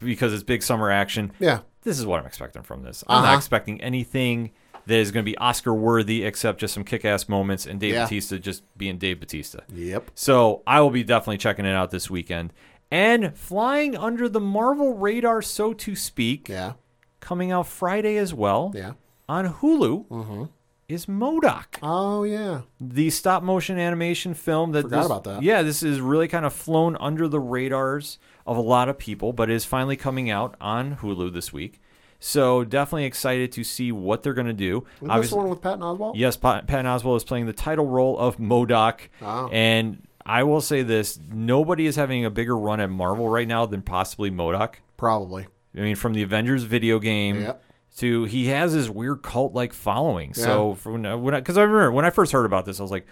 because 0.02 0.34
it's 0.34 0.44
big 0.44 0.64
summer 0.64 0.90
action. 0.92 1.32
Yeah. 1.40 1.60
This 1.84 2.00
is 2.00 2.06
what 2.06 2.20
I'm 2.20 2.26
expecting 2.26 2.64
from 2.64 2.84
this. 2.84 3.04
I'm 3.08 3.22
not 3.24 3.30
Uh-huh. 3.30 3.38
expecting 3.38 3.82
anything 3.82 4.52
that 4.88 4.98
is 4.98 5.12
going 5.12 5.24
to 5.26 5.32
be 5.32 5.38
Oscar 5.38 5.74
worthy 5.74 6.24
except 6.24 6.60
just 6.60 6.74
some 6.74 6.84
kick 6.84 7.06
ass 7.06 7.30
moments 7.30 7.66
and 7.66 7.80
Dave 7.80 7.94
Yeah. 7.94 8.04
Bautista 8.06 8.40
just 8.40 8.64
being 8.78 8.98
Dave 8.98 9.20
Bautista. 9.20 9.64
Yep. 9.74 10.12
So 10.16 10.64
I 10.68 10.82
will 10.82 10.90
be 10.90 11.04
definitely 11.04 11.38
checking 11.38 11.66
it 11.66 11.74
out 11.74 11.92
this 11.92 12.10
weekend. 12.10 12.52
And 12.90 13.36
flying 13.38 13.96
under 13.96 14.28
the 14.28 14.40
Marvel 14.42 14.94
radar, 14.96 15.42
so 15.42 15.74
to 15.74 15.96
speak, 15.96 16.50
Yeah. 16.50 16.74
coming 17.20 17.52
out 17.52 17.68
Friday 17.68 18.18
as 18.18 18.34
well 18.34 18.72
Yeah. 18.76 18.94
on 19.30 19.48
Hulu 19.54 20.08
Mm-hmm. 20.08 20.44
Is 20.92 21.06
MODOK 21.06 21.78
Oh, 21.82 22.24
yeah. 22.24 22.62
the 22.80 23.10
stop 23.10 23.44
motion 23.44 23.80
animation 23.80 24.34
film 24.34 24.72
that 24.74 24.84
Forgot 24.84 24.98
this- 24.98 25.06
about 25.06 25.24
that. 25.26 25.44
Yeah, 25.44 25.62
this 25.62 25.84
is 25.84 26.02
really 26.02 26.28
kind 26.28 26.46
of 26.46 26.54
flown 26.54 26.98
under 27.00 27.28
the 27.28 27.40
radars 27.40 28.20
of 28.46 28.58
a 28.58 28.62
lot 28.62 28.90
of 28.90 28.98
people, 28.98 29.32
but 29.32 29.50
is 29.50 29.64
finally 29.64 29.96
coming 29.96 30.30
out 30.30 30.56
on 30.60 30.98
Hulu 30.98 31.32
this 31.34 31.54
week. 31.54 31.80
So 32.20 32.64
definitely 32.64 33.06
excited 33.06 33.52
to 33.54 33.64
see 33.64 33.92
what 33.92 34.22
they're 34.22 34.34
going 34.34 34.48
to 34.48 34.54
do. 34.54 34.84
Isn't 35.02 35.22
this 35.22 35.30
the 35.32 35.36
one 35.38 35.50
with 35.50 35.62
Patton 35.62 35.80
Oswalt? 35.82 36.14
yes, 36.16 36.36
Pat, 36.38 36.68
Patton 36.68 36.86
Oswalt 36.86 37.18
is 37.18 37.24
playing 37.24 37.46
the 37.46 37.54
title 37.54 37.86
role 37.88 38.18
of 38.20 38.38
MODOK, 38.38 39.00
Oh. 39.22 39.50
and 39.52 40.06
I 40.26 40.44
will 40.44 40.62
say 40.62 40.84
this: 40.84 41.20
nobody 41.32 41.88
is 41.88 41.96
having 41.96 42.26
a 42.26 42.30
bigger 42.30 42.56
run 42.58 42.80
at 42.80 42.90
Marvel 42.92 43.28
right 43.28 43.48
now 43.48 43.66
than 43.66 43.82
possibly 43.82 44.30
MODOK. 44.30 44.76
Probably. 44.98 45.48
I 45.76 45.80
mean, 45.80 45.96
from 45.96 46.14
the 46.14 46.22
Avengers 46.22 46.64
video 46.64 47.00
game 47.00 47.42
Yep. 47.42 47.64
To 47.98 48.24
he 48.24 48.48
has 48.48 48.74
this 48.74 48.90
weird 48.90 49.22
cult 49.22 49.54
like 49.54 49.74
following. 49.74 50.34
So 50.34 50.76
for 50.76 50.94
when, 50.94 51.04
when 51.22 51.34
because 51.36 51.58
I, 51.58 51.64
remember 51.64 51.92
when 51.92 52.06
I 52.06 52.10
first 52.10 52.32
heard 52.32 52.46
about 52.46 52.66
this, 52.66 52.80
I 52.80 52.84
was 52.84 52.92
like, 52.92 53.06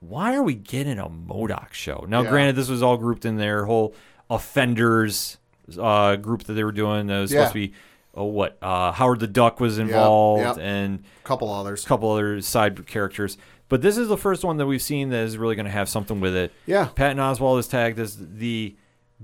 why 0.00 0.34
are 0.34 0.42
we 0.42 0.54
getting 0.54 0.98
a 0.98 1.08
MODOK 1.08 1.72
show? 1.72 2.04
Now, 2.08 2.22
Yeah. 2.22 2.30
granted, 2.30 2.56
this 2.56 2.68
was 2.68 2.82
all 2.82 2.96
grouped 2.96 3.24
in 3.24 3.36
their 3.36 3.64
whole 3.66 3.94
offenders 4.28 5.38
uh, 5.80 6.16
group 6.16 6.44
that 6.44 6.52
they 6.54 6.64
were 6.64 6.72
doing. 6.72 7.06
That 7.06 7.20
was 7.20 7.32
Yeah. 7.32 7.40
supposed 7.48 7.52
to 7.54 7.68
be. 7.68 7.74
Oh, 8.14 8.24
what? 8.24 8.56
Uh, 8.62 8.92
Howard 8.92 9.20
the 9.20 9.26
Duck 9.26 9.60
was 9.60 9.78
involved, 9.78 10.58
and 10.58 11.04
couple 11.22 11.52
others. 11.52 11.84
a 11.84 11.88
couple 11.88 12.10
other 12.10 12.40
side 12.40 12.86
characters. 12.86 13.36
But 13.68 13.82
this 13.82 13.98
is 13.98 14.08
the 14.08 14.16
first 14.16 14.42
one 14.42 14.56
that 14.56 14.66
we've 14.66 14.80
seen 14.80 15.10
that 15.10 15.24
is 15.24 15.36
really 15.36 15.54
going 15.54 15.66
to 15.66 15.72
have 15.72 15.88
something 15.88 16.18
with 16.20 16.34
it. 16.34 16.52
Yeah. 16.66 16.86
Patton 16.94 17.18
Oswalt 17.18 17.58
is 17.58 17.68
tagged 17.68 17.98
as 17.98 18.16
the 18.16 18.74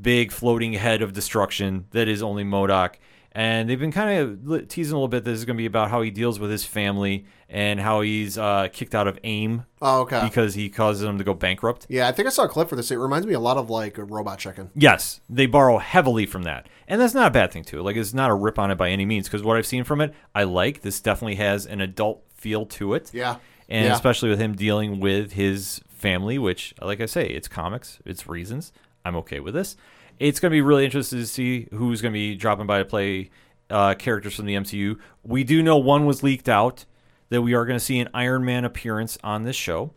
big 0.01 0.31
floating 0.31 0.75
head 0.75 1.01
of 1.01 1.13
destruction 1.15 1.87
that 1.93 2.07
is 2.09 2.23
only 2.23 2.45
MODOK. 2.45 2.95
And 3.35 3.69
they've 3.69 3.81
been 3.81 3.93
kind 3.93 4.45
of 4.47 4.69
teasing 4.69 4.93
a 4.93 4.97
little 4.97 5.09
bit 5.09 5.25
this 5.25 5.39
is 5.39 5.47
going 5.47 5.57
to 5.57 5.61
be 5.61 5.65
about 5.67 5.91
how 5.91 6.03
he 6.03 6.11
deals 6.11 6.39
with 6.39 6.51
his 6.51 6.67
family 6.67 7.25
and 7.49 7.81
how 7.81 8.03
he's 8.03 8.37
uh, 8.37 8.69
kicked 8.73 8.95
out 8.95 9.09
of 9.09 9.19
AIM 9.25 9.65
Oh, 9.81 10.03
okay. 10.03 10.21
because 10.23 10.55
he 10.55 10.69
causes 10.69 11.01
them 11.03 11.17
to 11.17 11.25
go 11.25 11.33
bankrupt. 11.33 11.87
yeah, 11.89 12.09
I 12.09 12.13
think 12.13 12.27
I 12.29 12.31
saw 12.31 12.45
a 12.45 12.49
clip 12.49 12.69
for 12.69 12.77
this. 12.77 12.91
It 12.91 12.97
reminds 12.97 13.27
me 13.27 13.33
a 13.33 13.41
lot 13.41 13.57
of 13.57 13.71
like 13.71 13.97
a 13.97 14.05
Robot 14.05 14.39
Chicken. 14.39 14.71
Yes, 14.75 15.21
they 15.31 15.47
borrow 15.47 15.79
heavily 15.79 16.27
from 16.27 16.43
that. 16.43 16.69
And 16.89 17.01
that's 17.01 17.15
not 17.15 17.29
a 17.29 17.31
bad 17.31 17.53
thing, 17.53 17.65
too. 17.65 17.81
Like, 17.81 17.97
it's 17.97 18.13
not 18.13 18.31
a 18.31 18.35
rip 18.35 18.59
on 18.59 18.71
it 18.71 18.75
by 18.77 18.91
any 18.91 19.07
means 19.07 19.29
because 19.29 19.43
what 19.43 19.57
I've 19.57 19.67
seen 19.67 19.85
from 19.85 20.03
it, 20.03 20.13
I 20.35 20.43
like. 20.45 20.83
This 20.83 21.01
definitely 21.01 21.37
has 21.37 21.65
an 21.65 21.81
adult 21.81 22.23
feel 22.35 22.67
to 22.67 22.93
it. 22.93 23.11
Yeah. 23.15 23.37
and 23.69 23.87
Yeah. 23.87 23.95
especially 23.95 24.29
with 24.29 24.41
him 24.41 24.55
dealing 24.55 25.01
with 25.01 25.33
his 25.33 25.81
family, 25.89 26.39
which, 26.39 26.75
like 26.83 27.01
I 27.01 27.07
say, 27.07 27.27
it's 27.29 27.49
comics, 27.49 27.99
it's 28.05 28.27
reasons. 28.27 28.73
I'm 29.07 29.17
okay 29.17 29.41
with 29.41 29.55
this. 29.55 29.77
It's 30.23 30.39
going 30.39 30.51
to 30.51 30.55
be 30.55 30.61
really 30.61 30.85
interesting 30.85 31.19
to 31.19 31.27
see 31.27 31.67
who's 31.73 32.01
going 32.01 32.13
to 32.13 32.17
be 32.17 32.37
dropping 32.37 32.65
by 32.65 32.79
to 32.79 32.85
play 32.85 33.31
uh, 33.69 33.95
characters 33.95 34.37
from 34.37 34.47
the 34.47 34.55
MCU. 34.55 34.97
We 35.25 35.43
do 35.43 35.65
know 35.65 35.77
one 35.79 36.07
was 36.07 36.23
leaked 36.23 36.49
out 36.49 36.85
that 37.31 37.43
we 37.43 37.55
are 37.55 37.67
going 37.67 37.77
to 37.79 37.85
see 37.85 37.99
an 37.99 38.09
Iron 38.15 38.45
Man 38.45 38.65
appearance 38.65 39.19
on 39.25 39.43
this 39.43 39.57
show, 39.57 39.93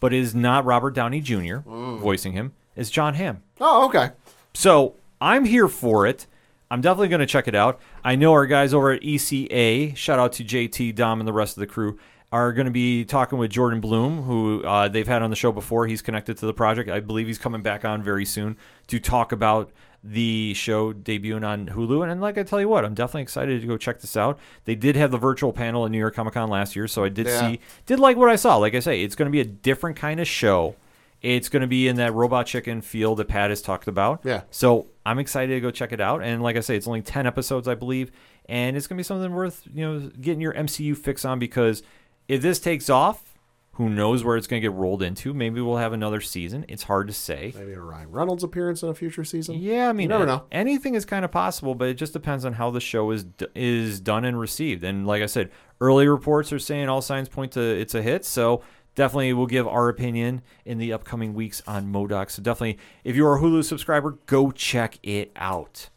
but 0.00 0.12
it 0.12 0.18
is 0.18 0.34
not 0.34 0.64
Robert 0.64 0.90
Downey 0.90 1.20
Jr. 1.20 1.58
voicing 1.64 2.32
him. 2.32 2.52
It's 2.74 2.90
Jon 2.90 3.14
Hamm. 3.14 3.44
Oh, 3.60 3.86
okay. 3.86 4.10
So 4.54 4.96
I'm 5.20 5.44
here 5.44 5.68
for 5.68 6.04
it. 6.04 6.26
I'm 6.68 6.80
definitely 6.80 7.08
going 7.08 7.20
to 7.20 7.26
check 7.26 7.46
it 7.46 7.54
out. 7.54 7.78
I 8.02 8.16
know 8.16 8.32
our 8.32 8.46
guys 8.46 8.74
over 8.74 8.90
at 8.90 9.02
ECA, 9.02 9.94
shout 9.96 10.18
out 10.18 10.32
to 10.32 10.44
JT, 10.44 10.96
Dom, 10.96 11.20
and 11.20 11.28
the 11.28 11.32
rest 11.32 11.56
of 11.56 11.60
the 11.60 11.68
crew, 11.68 11.96
are 12.32 12.52
going 12.52 12.66
to 12.66 12.70
be 12.70 13.04
talking 13.04 13.38
with 13.38 13.50
Jordan 13.50 13.80
Bloom, 13.80 14.22
who 14.22 14.62
uh, 14.64 14.88
they've 14.88 15.06
had 15.08 15.22
on 15.22 15.30
the 15.30 15.36
show 15.36 15.50
before. 15.50 15.86
He's 15.86 16.00
connected 16.02 16.36
to 16.38 16.46
the 16.46 16.54
project. 16.54 16.88
I 16.88 17.00
believe 17.00 17.26
he's 17.26 17.38
coming 17.38 17.60
back 17.62 17.84
on 17.84 18.02
very 18.02 18.24
soon 18.24 18.56
to 18.86 19.00
talk 19.00 19.32
about 19.32 19.72
the 20.04 20.54
show 20.54 20.92
debuting 20.92 21.44
on 21.46 21.66
Hulu. 21.66 22.08
And, 22.10 22.20
like 22.20 22.38
I 22.38 22.42
tell 22.44 22.60
you 22.60 22.68
what, 22.68 22.84
I'm 22.84 22.94
definitely 22.94 23.22
excited 23.22 23.60
to 23.60 23.66
go 23.66 23.76
check 23.76 24.00
this 24.00 24.16
out. 24.16 24.38
They 24.64 24.74
did 24.76 24.96
have 24.96 25.10
the 25.10 25.18
virtual 25.18 25.52
panel 25.52 25.84
at 25.84 25.90
New 25.90 25.98
York 25.98 26.14
Comic 26.14 26.34
Con 26.34 26.48
last 26.48 26.74
year, 26.76 26.86
so 26.88 27.04
I 27.04 27.08
did 27.10 27.26
Yeah. 27.26 27.40
see, 27.40 27.60
did 27.86 27.98
like 27.98 28.16
what 28.16 28.28
I 28.30 28.36
saw. 28.36 28.56
Like 28.56 28.74
I 28.74 28.80
say, 28.80 29.02
it's 29.02 29.14
going 29.16 29.26
to 29.26 29.32
be 29.32 29.40
a 29.40 29.44
different 29.44 29.96
kind 29.96 30.20
of 30.20 30.26
show. 30.28 30.76
It's 31.22 31.50
going 31.50 31.60
to 31.60 31.66
be 31.66 31.86
in 31.86 31.96
that 31.96 32.14
robot 32.14 32.46
chicken 32.46 32.80
feel 32.80 33.14
that 33.16 33.28
Pat 33.28 33.50
has 33.50 33.60
talked 33.60 33.88
about. 33.88 34.20
Yeah. 34.24 34.42
So 34.50 34.86
I'm 35.04 35.18
excited 35.18 35.52
to 35.52 35.60
go 35.60 35.70
check 35.70 35.92
it 35.92 36.00
out. 36.00 36.22
And 36.22 36.42
like 36.42 36.56
I 36.56 36.60
say, 36.60 36.76
it's 36.76 36.86
only 36.86 37.02
10 37.02 37.26
episodes, 37.26 37.68
I 37.68 37.74
believe. 37.74 38.10
And 38.48 38.76
it's 38.76 38.86
going 38.86 38.96
to 38.96 39.00
be 39.00 39.04
something 39.04 39.32
worth, 39.34 39.68
you 39.74 39.84
know, 39.84 40.10
getting 40.20 40.40
your 40.40 40.54
MCU 40.54 40.96
fix 40.96 41.26
on 41.26 41.38
because 41.38 41.82
if 42.30 42.42
this 42.42 42.60
takes 42.60 42.88
off, 42.88 43.36
who 43.72 43.88
knows 43.88 44.22
where 44.22 44.36
it's 44.36 44.46
going 44.46 44.62
to 44.62 44.68
get 44.68 44.76
rolled 44.76 45.02
into? 45.02 45.34
Maybe 45.34 45.60
we'll 45.60 45.78
have 45.78 45.92
another 45.92 46.20
season. 46.20 46.64
It's 46.68 46.84
hard 46.84 47.08
to 47.08 47.12
say. 47.12 47.52
Maybe 47.56 47.72
a 47.72 47.80
Ryan 47.80 48.10
Reynolds 48.10 48.44
appearance 48.44 48.82
in 48.84 48.88
a 48.88 48.94
future 48.94 49.24
season. 49.24 49.56
Yeah, 49.56 49.88
I 49.88 49.92
mean, 49.92 50.04
you 50.04 50.08
never 50.08 50.26
know. 50.26 50.44
anything 50.52 50.94
is 50.94 51.04
kind 51.04 51.24
of 51.24 51.32
possible, 51.32 51.74
but 51.74 51.88
it 51.88 51.94
just 51.94 52.12
depends 52.12 52.44
on 52.44 52.52
how 52.52 52.70
the 52.70 52.80
show 52.80 53.10
is 53.10 53.24
d- 53.24 53.46
is 53.54 54.00
done 54.00 54.24
and 54.24 54.38
received. 54.38 54.84
And 54.84 55.06
like 55.06 55.22
I 55.22 55.26
said, 55.26 55.50
early 55.80 56.06
reports 56.06 56.52
are 56.52 56.58
saying 56.60 56.88
all 56.88 57.02
signs 57.02 57.28
point 57.28 57.52
to 57.52 57.60
it's 57.60 57.94
a 57.94 58.02
hit. 58.02 58.24
So 58.24 58.62
definitely 58.94 59.32
we'll 59.32 59.46
give 59.46 59.66
our 59.66 59.88
opinion 59.88 60.42
in 60.64 60.78
the 60.78 60.92
upcoming 60.92 61.34
weeks 61.34 61.62
on 61.66 61.92
MODOK. 61.92 62.30
So 62.30 62.42
definitely, 62.42 62.78
if 63.02 63.16
you're 63.16 63.36
a 63.36 63.40
Hulu 63.40 63.64
subscriber, 63.64 64.18
go 64.26 64.52
check 64.52 64.98
it 65.02 65.32
out. 65.34 65.88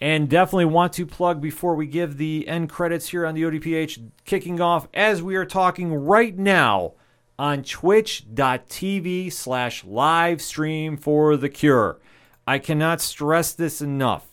And 0.00 0.30
definitely 0.30 0.64
want 0.64 0.94
to 0.94 1.04
plug 1.04 1.42
before 1.42 1.74
we 1.74 1.86
give 1.86 2.16
the 2.16 2.48
end 2.48 2.70
credits 2.70 3.08
here 3.08 3.26
on 3.26 3.34
the 3.34 3.42
ODPH 3.42 4.10
kicking 4.24 4.60
off 4.60 4.88
as 4.94 5.22
we 5.22 5.36
are 5.36 5.44
talking 5.44 5.92
right 5.92 6.36
now 6.36 6.94
on 7.38 7.62
twitch.tv 7.62 9.32
slash 9.32 9.84
live 9.84 10.40
stream 10.40 10.96
for 10.96 11.36
the 11.36 11.48
cure. 11.48 11.98
I 12.46 12.58
cannot 12.58 13.00
stress 13.00 13.52
this 13.52 13.80
enough. 13.80 14.26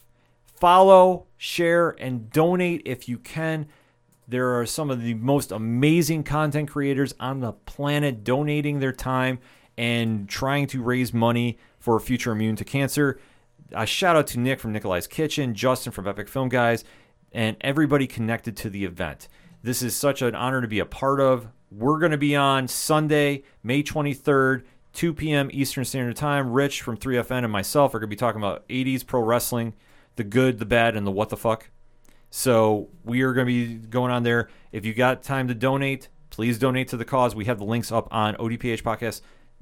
Follow, 0.45 1.27
share, 1.37 1.91
and 1.99 2.29
donate 2.31 2.81
if 2.85 3.07
you 3.07 3.17
can. 3.17 3.67
There 4.27 4.59
are 4.59 4.65
some 4.65 4.89
of 4.89 5.01
the 5.01 5.13
most 5.13 5.51
amazing 5.51 6.23
content 6.23 6.69
creators 6.69 7.13
on 7.19 7.39
the 7.39 7.53
planet 7.53 8.23
donating 8.23 8.79
their 8.79 8.91
time 8.91 9.39
and 9.77 10.27
trying 10.27 10.67
to 10.67 10.81
raise 10.81 11.13
money 11.13 11.57
for 11.79 11.99
Future 11.99 12.31
Immune 12.31 12.55
to 12.57 12.65
Cancer. 12.65 13.19
A 13.71 13.85
shout 13.85 14.15
out 14.15 14.27
to 14.27 14.39
Nick 14.39 14.59
from 14.59 14.71
Nikolai's 14.71 15.07
Kitchen, 15.07 15.53
Justin 15.53 15.91
from 15.91 16.07
Epic 16.07 16.29
Film 16.29 16.49
Guys, 16.49 16.83
and 17.31 17.57
everybody 17.61 18.07
connected 18.07 18.55
to 18.57 18.69
the 18.69 18.85
event. 18.85 19.27
This 19.61 19.81
is 19.81 19.95
such 19.95 20.21
an 20.21 20.35
honor 20.35 20.61
to 20.61 20.67
be 20.67 20.79
a 20.79 20.85
part 20.85 21.19
of. 21.19 21.47
We're 21.69 21.99
going 21.99 22.11
to 22.11 22.17
be 22.17 22.35
on 22.35 22.69
Sunday, 22.69 23.43
May 23.63 23.83
23rd, 23.83 24.63
2 24.93 25.13
p.m. 25.13 25.49
Eastern 25.51 25.83
Standard 25.83 26.15
Time. 26.15 26.53
Rich 26.53 26.81
from 26.81 26.97
3FN 26.97 27.43
and 27.43 27.51
myself 27.51 27.93
are 27.93 27.99
going 27.99 28.09
to 28.09 28.15
be 28.15 28.17
talking 28.17 28.41
about 28.41 28.67
80s 28.69 29.05
pro 29.05 29.21
wrestling, 29.21 29.73
the 30.15 30.23
good, 30.23 30.59
the 30.59 30.65
bad, 30.65 30.95
and 30.95 31.05
the 31.05 31.11
what 31.11 31.29
the 31.29 31.37
fuck. 31.37 31.69
So 32.29 32.87
we 33.03 33.21
are 33.21 33.33
going 33.33 33.47
to 33.47 33.53
be 33.53 33.75
going 33.75 34.11
on 34.11 34.23
there. 34.23 34.49
If 34.71 34.85
you 34.85 34.93
got 34.93 35.23
time 35.23 35.49
to 35.49 35.53
donate, 35.53 36.07
please 36.29 36.57
donate 36.57 36.87
to 36.89 36.97
the 36.97 37.05
cause. 37.05 37.35
We 37.35 37.45
have 37.45 37.59
the 37.59 37.65
links 37.65 37.91
up 37.91 38.07
on 38.11 38.35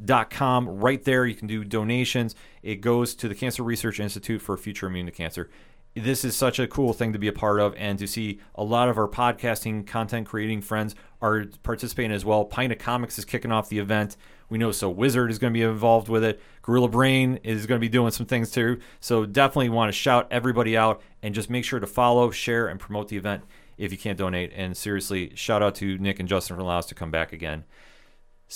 odphpodcast.com. 0.02 0.70
Right 0.70 1.04
there, 1.04 1.26
you 1.26 1.36
can 1.36 1.48
do 1.48 1.64
donations. 1.64 2.36
It 2.62 2.76
goes 2.82 3.16
to 3.16 3.28
the 3.28 3.36
Cancer 3.36 3.64
Research 3.64 4.00
Institute 4.00 4.42
for 4.42 4.58
Future 4.58 4.88
Immune 4.88 5.06
to 5.06 5.12
Cancer. 5.12 5.50
This 5.96 6.26
is 6.26 6.36
such 6.36 6.60
a 6.60 6.68
cool 6.68 6.92
thing 6.92 7.14
to 7.14 7.20
be 7.20 7.30
a 7.30 7.34
part 7.34 7.62
of, 7.62 7.74
and 7.78 7.98
to 8.00 8.08
see 8.08 8.42
a 8.54 8.64
lot 8.64 8.90
of 8.90 8.98
our 8.98 9.08
podcasting, 9.08 9.88
content 9.88 10.28
creating 10.28 10.62
friends 10.62 10.94
are 11.22 11.46
participating 11.64 12.12
as 12.12 12.26
well. 12.26 12.44
Pint 12.44 12.74
of 12.74 12.80
Comics 12.80 13.18
is 13.18 13.24
kicking 13.24 13.52
off 13.52 13.70
the 13.70 13.80
event. 13.80 14.18
We 14.50 14.58
know 14.58 14.74
So 14.74 14.90
Wizard 14.90 15.32
is 15.32 15.40
going 15.40 15.54
to 15.54 15.58
be 15.58 15.64
involved 15.64 16.10
with 16.10 16.24
it. 16.24 16.42
Gorilla 16.62 16.90
Brain 16.90 17.40
is 17.44 17.66
going 17.66 17.80
to 17.80 17.86
be 17.86 17.90
doing 17.90 18.12
some 18.12 18.26
things 18.26 18.52
too. 18.52 18.80
So 19.00 19.26
definitely 19.26 19.70
want 19.70 19.88
to 19.88 19.98
shout 19.98 20.28
everybody 20.30 20.76
out 20.76 21.02
and 21.24 21.34
just 21.34 21.50
make 21.50 21.64
sure 21.64 21.80
to 21.80 21.88
follow, 21.88 22.30
share, 22.30 22.68
and 22.68 22.78
promote 22.78 23.08
the 23.08 23.16
event 23.16 23.44
if 23.78 23.94
you 23.94 23.98
can't 23.98 24.18
donate. 24.18 24.52
And 24.54 24.76
seriously, 24.76 25.32
shout 25.36 25.64
out 25.64 25.76
to 25.76 25.98
Nick 25.98 26.20
and 26.20 26.28
Justin 26.28 26.58
for 26.58 26.62
allowing 26.62 26.80
us 26.80 26.86
to 26.88 26.96
come 26.96 27.10
back 27.10 27.32
again. 27.32 27.64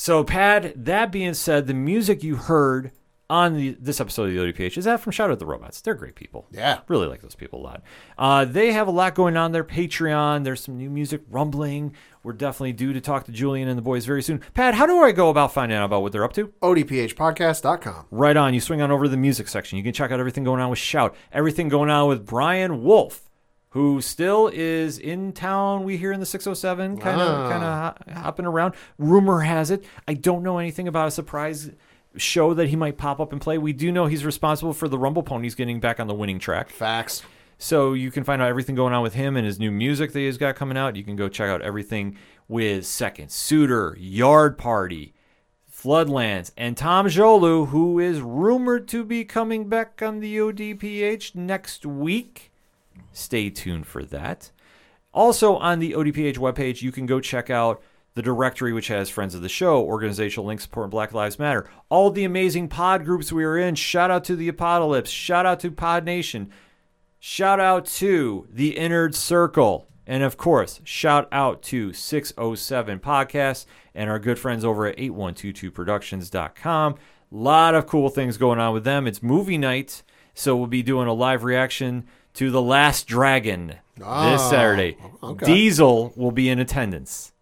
So, 0.01 0.23
Pad, 0.23 0.71
that 0.85 1.11
being 1.11 1.33
said, 1.33 1.67
the 1.67 1.73
music 1.73 2.23
you 2.23 2.37
heard 2.37 2.93
on 3.29 3.57
the, 3.57 3.75
this 3.81 3.99
episode 3.99 4.29
of 4.29 4.33
the 4.33 4.39
ODPH 4.39 4.77
is 4.77 4.85
that 4.85 5.01
from 5.01 5.11
Shout 5.11 5.29
Out 5.29 5.39
the 5.39 5.45
Robots. 5.45 5.81
They're 5.81 5.93
great 5.93 6.15
people. 6.15 6.47
Yeah. 6.51 6.79
Really 6.87 7.05
like 7.05 7.21
those 7.21 7.35
people 7.35 7.59
a 7.59 7.63
lot. 7.63 7.83
Uh, 8.17 8.45
they 8.45 8.71
have 8.71 8.87
a 8.87 8.91
lot 8.91 9.13
going 9.13 9.35
on 9.35 9.51
their 9.51 9.65
Patreon. 9.65 10.45
There's 10.45 10.61
some 10.61 10.77
new 10.77 10.89
music 10.89 11.23
rumbling. 11.29 11.93
We're 12.23 12.31
definitely 12.31 12.71
due 12.71 12.93
to 12.93 13.01
talk 13.01 13.25
to 13.25 13.33
Julian 13.33 13.67
and 13.67 13.77
the 13.77 13.81
boys 13.81 14.05
very 14.05 14.23
soon. 14.23 14.39
Pat, 14.53 14.73
how 14.73 14.85
do 14.85 14.99
I 14.99 15.11
go 15.11 15.29
about 15.29 15.51
finding 15.51 15.77
out 15.77 15.83
about 15.83 16.01
what 16.01 16.13
they're 16.13 16.23
up 16.23 16.31
to? 16.33 16.47
odphpodcast.com. 16.61 18.05
Right 18.09 18.37
on. 18.37 18.53
You 18.53 18.61
swing 18.61 18.81
on 18.81 18.91
over 18.91 19.03
to 19.03 19.09
the 19.09 19.17
music 19.17 19.49
section. 19.49 19.77
You 19.77 19.83
can 19.83 19.91
check 19.91 20.11
out 20.11 20.21
everything 20.21 20.45
going 20.45 20.61
on 20.61 20.69
with 20.69 20.79
Shout, 20.79 21.13
everything 21.33 21.67
going 21.67 21.89
on 21.89 22.07
with 22.07 22.25
Brian 22.25 22.85
Wolf, 22.85 23.28
who 23.71 24.01
still 24.01 24.49
is 24.51 24.97
in 24.97 25.31
town. 25.31 25.83
We 25.83 25.97
hear 25.97 26.11
in 26.11 26.19
the 26.19 26.25
607, 26.25 26.97
kind 26.97 27.21
of 27.21 27.49
kind 27.51 27.63
of 27.63 28.15
hopping 28.15 28.45
around. 28.45 28.73
Rumor 28.97 29.41
has 29.41 29.71
it. 29.71 29.85
I 30.07 30.15
don't 30.15 30.43
know 30.43 30.57
anything 30.57 30.87
about 30.87 31.07
a 31.07 31.11
surprise 31.11 31.71
show 32.17 32.53
that 32.55 32.69
he 32.69 32.75
might 32.75 32.97
pop 32.97 33.19
up 33.19 33.31
and 33.31 33.39
play. 33.39 33.57
We 33.57 33.73
do 33.73 33.91
know 33.91 34.07
he's 34.07 34.25
responsible 34.25 34.73
for 34.73 34.87
the 34.87 34.97
Rumble 34.97 35.23
Ponies 35.23 35.55
getting 35.55 35.79
back 35.79 35.99
on 35.99 36.07
the 36.07 36.15
winning 36.15 36.39
track. 36.39 36.69
Facts. 36.69 37.23
So 37.59 37.93
you 37.93 38.09
can 38.09 38.23
find 38.23 38.41
out 38.41 38.47
everything 38.47 38.75
going 38.75 38.93
on 38.93 39.03
with 39.03 39.13
him 39.13 39.35
and 39.35 39.45
his 39.45 39.59
new 39.59 39.69
music 39.69 40.13
that 40.13 40.19
he's 40.19 40.37
got 40.37 40.55
coming 40.55 40.77
out. 40.77 40.95
You 40.95 41.03
can 41.03 41.15
go 41.15 41.27
check 41.27 41.49
out 41.49 41.61
everything 41.61 42.17
with 42.47 42.85
Second 42.85 43.31
Suitor, 43.31 43.95
Yard 43.99 44.57
Party, 44.57 45.13
Floodlands, 45.71 46.51
and 46.57 46.75
Tom 46.75 47.07
Jolu, 47.07 47.67
who 47.67 47.99
is 47.99 48.21
rumored 48.21 48.87
to 48.87 49.03
be 49.03 49.25
coming 49.25 49.69
back 49.69 50.01
on 50.01 50.21
the 50.21 50.37
ODPH 50.37 51.35
next 51.35 51.85
week. 51.85 52.48
Stay 53.11 53.49
tuned 53.49 53.87
for 53.87 54.03
that. 54.03 54.51
Also, 55.13 55.55
on 55.55 55.79
the 55.79 55.93
ODPH 55.93 56.37
webpage, 56.37 56.81
you 56.81 56.91
can 56.91 57.05
go 57.05 57.19
check 57.19 57.49
out 57.49 57.81
the 58.13 58.21
directory, 58.21 58.73
which 58.73 58.87
has 58.89 59.09
friends 59.09 59.33
of 59.33 59.41
the 59.41 59.49
show, 59.49 59.81
organizational 59.81 60.45
links 60.45 60.63
supporting 60.63 60.89
Black 60.89 61.13
Lives 61.13 61.39
Matter, 61.39 61.69
all 61.89 62.09
the 62.11 62.25
amazing 62.25 62.67
pod 62.67 63.05
groups 63.05 63.31
we 63.31 63.43
are 63.43 63.57
in. 63.57 63.75
Shout 63.75 64.11
out 64.11 64.23
to 64.25 64.35
the 64.35 64.47
Apocalypse. 64.47 65.09
Shout 65.09 65.45
out 65.45 65.59
to 65.61 65.71
Pod 65.71 66.05
Nation. 66.05 66.49
Shout 67.19 67.59
out 67.59 67.85
to 67.85 68.47
the 68.51 68.77
Inner 68.77 69.11
Circle. 69.11 69.87
And 70.07 70.23
of 70.23 70.37
course, 70.37 70.81
shout 70.83 71.27
out 71.31 71.61
to 71.63 71.93
607 71.93 72.99
Podcasts 72.99 73.65
and 73.93 74.09
our 74.09 74.19
good 74.19 74.39
friends 74.39 74.65
over 74.65 74.87
at 74.87 74.97
8122productions.com. 74.97 76.93
A 76.93 76.97
lot 77.35 77.75
of 77.75 77.85
cool 77.85 78.09
things 78.09 78.37
going 78.37 78.59
on 78.59 78.73
with 78.73 78.83
them. 78.83 79.05
It's 79.05 79.21
movie 79.21 79.57
night, 79.57 80.01
so 80.33 80.57
we'll 80.57 80.67
be 80.67 80.81
doing 80.81 81.07
a 81.07 81.13
live 81.13 81.43
reaction 81.43 82.07
to 82.39 82.49
The 82.49 82.61
Last 82.61 83.05
Dragon 83.05 83.67
this 83.97 84.05
Oh, 84.07 84.49
Saturday. 84.49 84.95
okay. 85.21 85.45
Diesel 85.45 86.13
will 86.15 86.31
be 86.31 86.47
in 86.47 86.57
attendance. 86.57 87.33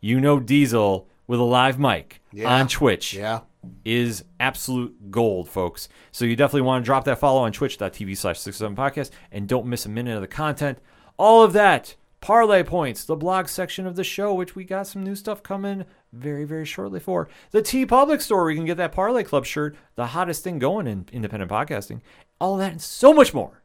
You 0.00 0.20
know 0.20 0.38
Diesel 0.38 1.08
with 1.26 1.40
a 1.40 1.42
live 1.42 1.76
mic 1.76 2.22
Yeah. 2.32 2.54
on 2.60 2.68
Twitch 2.68 3.14
Yeah. 3.14 3.40
is 3.84 4.22
absolute 4.38 5.10
gold, 5.10 5.48
folks. 5.48 5.88
So 6.12 6.24
you 6.24 6.36
definitely 6.36 6.60
want 6.62 6.84
to 6.84 6.86
drop 6.86 7.02
that 7.06 7.18
follow 7.18 7.40
on 7.42 7.50
twitch.tv 7.50 8.16
slash 8.16 8.38
67 8.38 8.76
podcast 8.76 9.10
and 9.32 9.48
don't 9.48 9.66
miss 9.66 9.86
a 9.86 9.88
minute 9.88 10.14
of 10.14 10.20
the 10.20 10.28
content. 10.28 10.78
All 11.18 11.42
of 11.42 11.52
that, 11.54 11.96
parlay 12.20 12.62
points, 12.62 13.04
the 13.04 13.16
blog 13.16 13.48
section 13.48 13.88
of 13.88 13.96
the 13.96 14.04
show, 14.04 14.32
which 14.32 14.54
we 14.54 14.62
got 14.62 14.86
some 14.86 15.02
new 15.02 15.16
stuff 15.16 15.42
coming 15.42 15.84
very, 16.12 16.44
very 16.44 16.64
shortly 16.64 17.00
for. 17.00 17.28
The 17.50 17.60
TeePublic 17.60 18.20
store, 18.22 18.52
you 18.52 18.56
can 18.58 18.66
get 18.66 18.76
that 18.76 18.92
Parlay 18.92 19.24
Club 19.24 19.46
shirt, 19.46 19.74
the 19.96 20.06
hottest 20.06 20.44
thing 20.44 20.60
going 20.60 20.86
in 20.86 21.06
independent 21.10 21.50
podcasting. 21.50 22.02
All 22.40 22.56
that 22.58 22.70
and 22.70 22.80
so 22.80 23.12
much 23.12 23.34
more. 23.34 23.62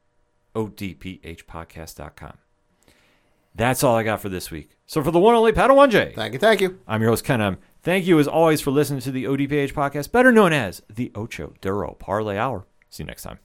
ODPHpodcast.com. 0.67 2.37
That's 3.55 3.83
all 3.83 3.95
I 3.95 4.03
got 4.03 4.21
for 4.21 4.29
this 4.29 4.51
week. 4.51 4.77
So 4.85 5.03
for 5.03 5.11
the 5.11 5.19
one 5.19 5.35
and 5.35 5.39
only 5.39 5.51
Padawan 5.51 5.89
J. 5.91 6.13
Thank 6.15 6.33
you. 6.33 6.39
Thank 6.39 6.61
you. 6.61 6.79
I'm 6.87 7.01
your 7.01 7.11
host, 7.11 7.25
Ken. 7.25 7.41
Um, 7.41 7.57
Thank 7.81 8.05
you, 8.05 8.19
as 8.19 8.27
always, 8.27 8.59
for 8.59 8.71
listening 8.71 8.99
to 9.01 9.11
the 9.11 9.23
ODPH 9.23 9.73
podcast, 9.73 10.11
better 10.11 10.31
known 10.31 10.51
as 10.51 10.81
the 10.89 11.11
Ocho 11.15 11.53
Duro 11.61 11.93
Parlay 11.93 12.37
Hour. 12.37 12.67
See 12.89 13.03
you 13.03 13.07
next 13.07 13.23
time. 13.23 13.39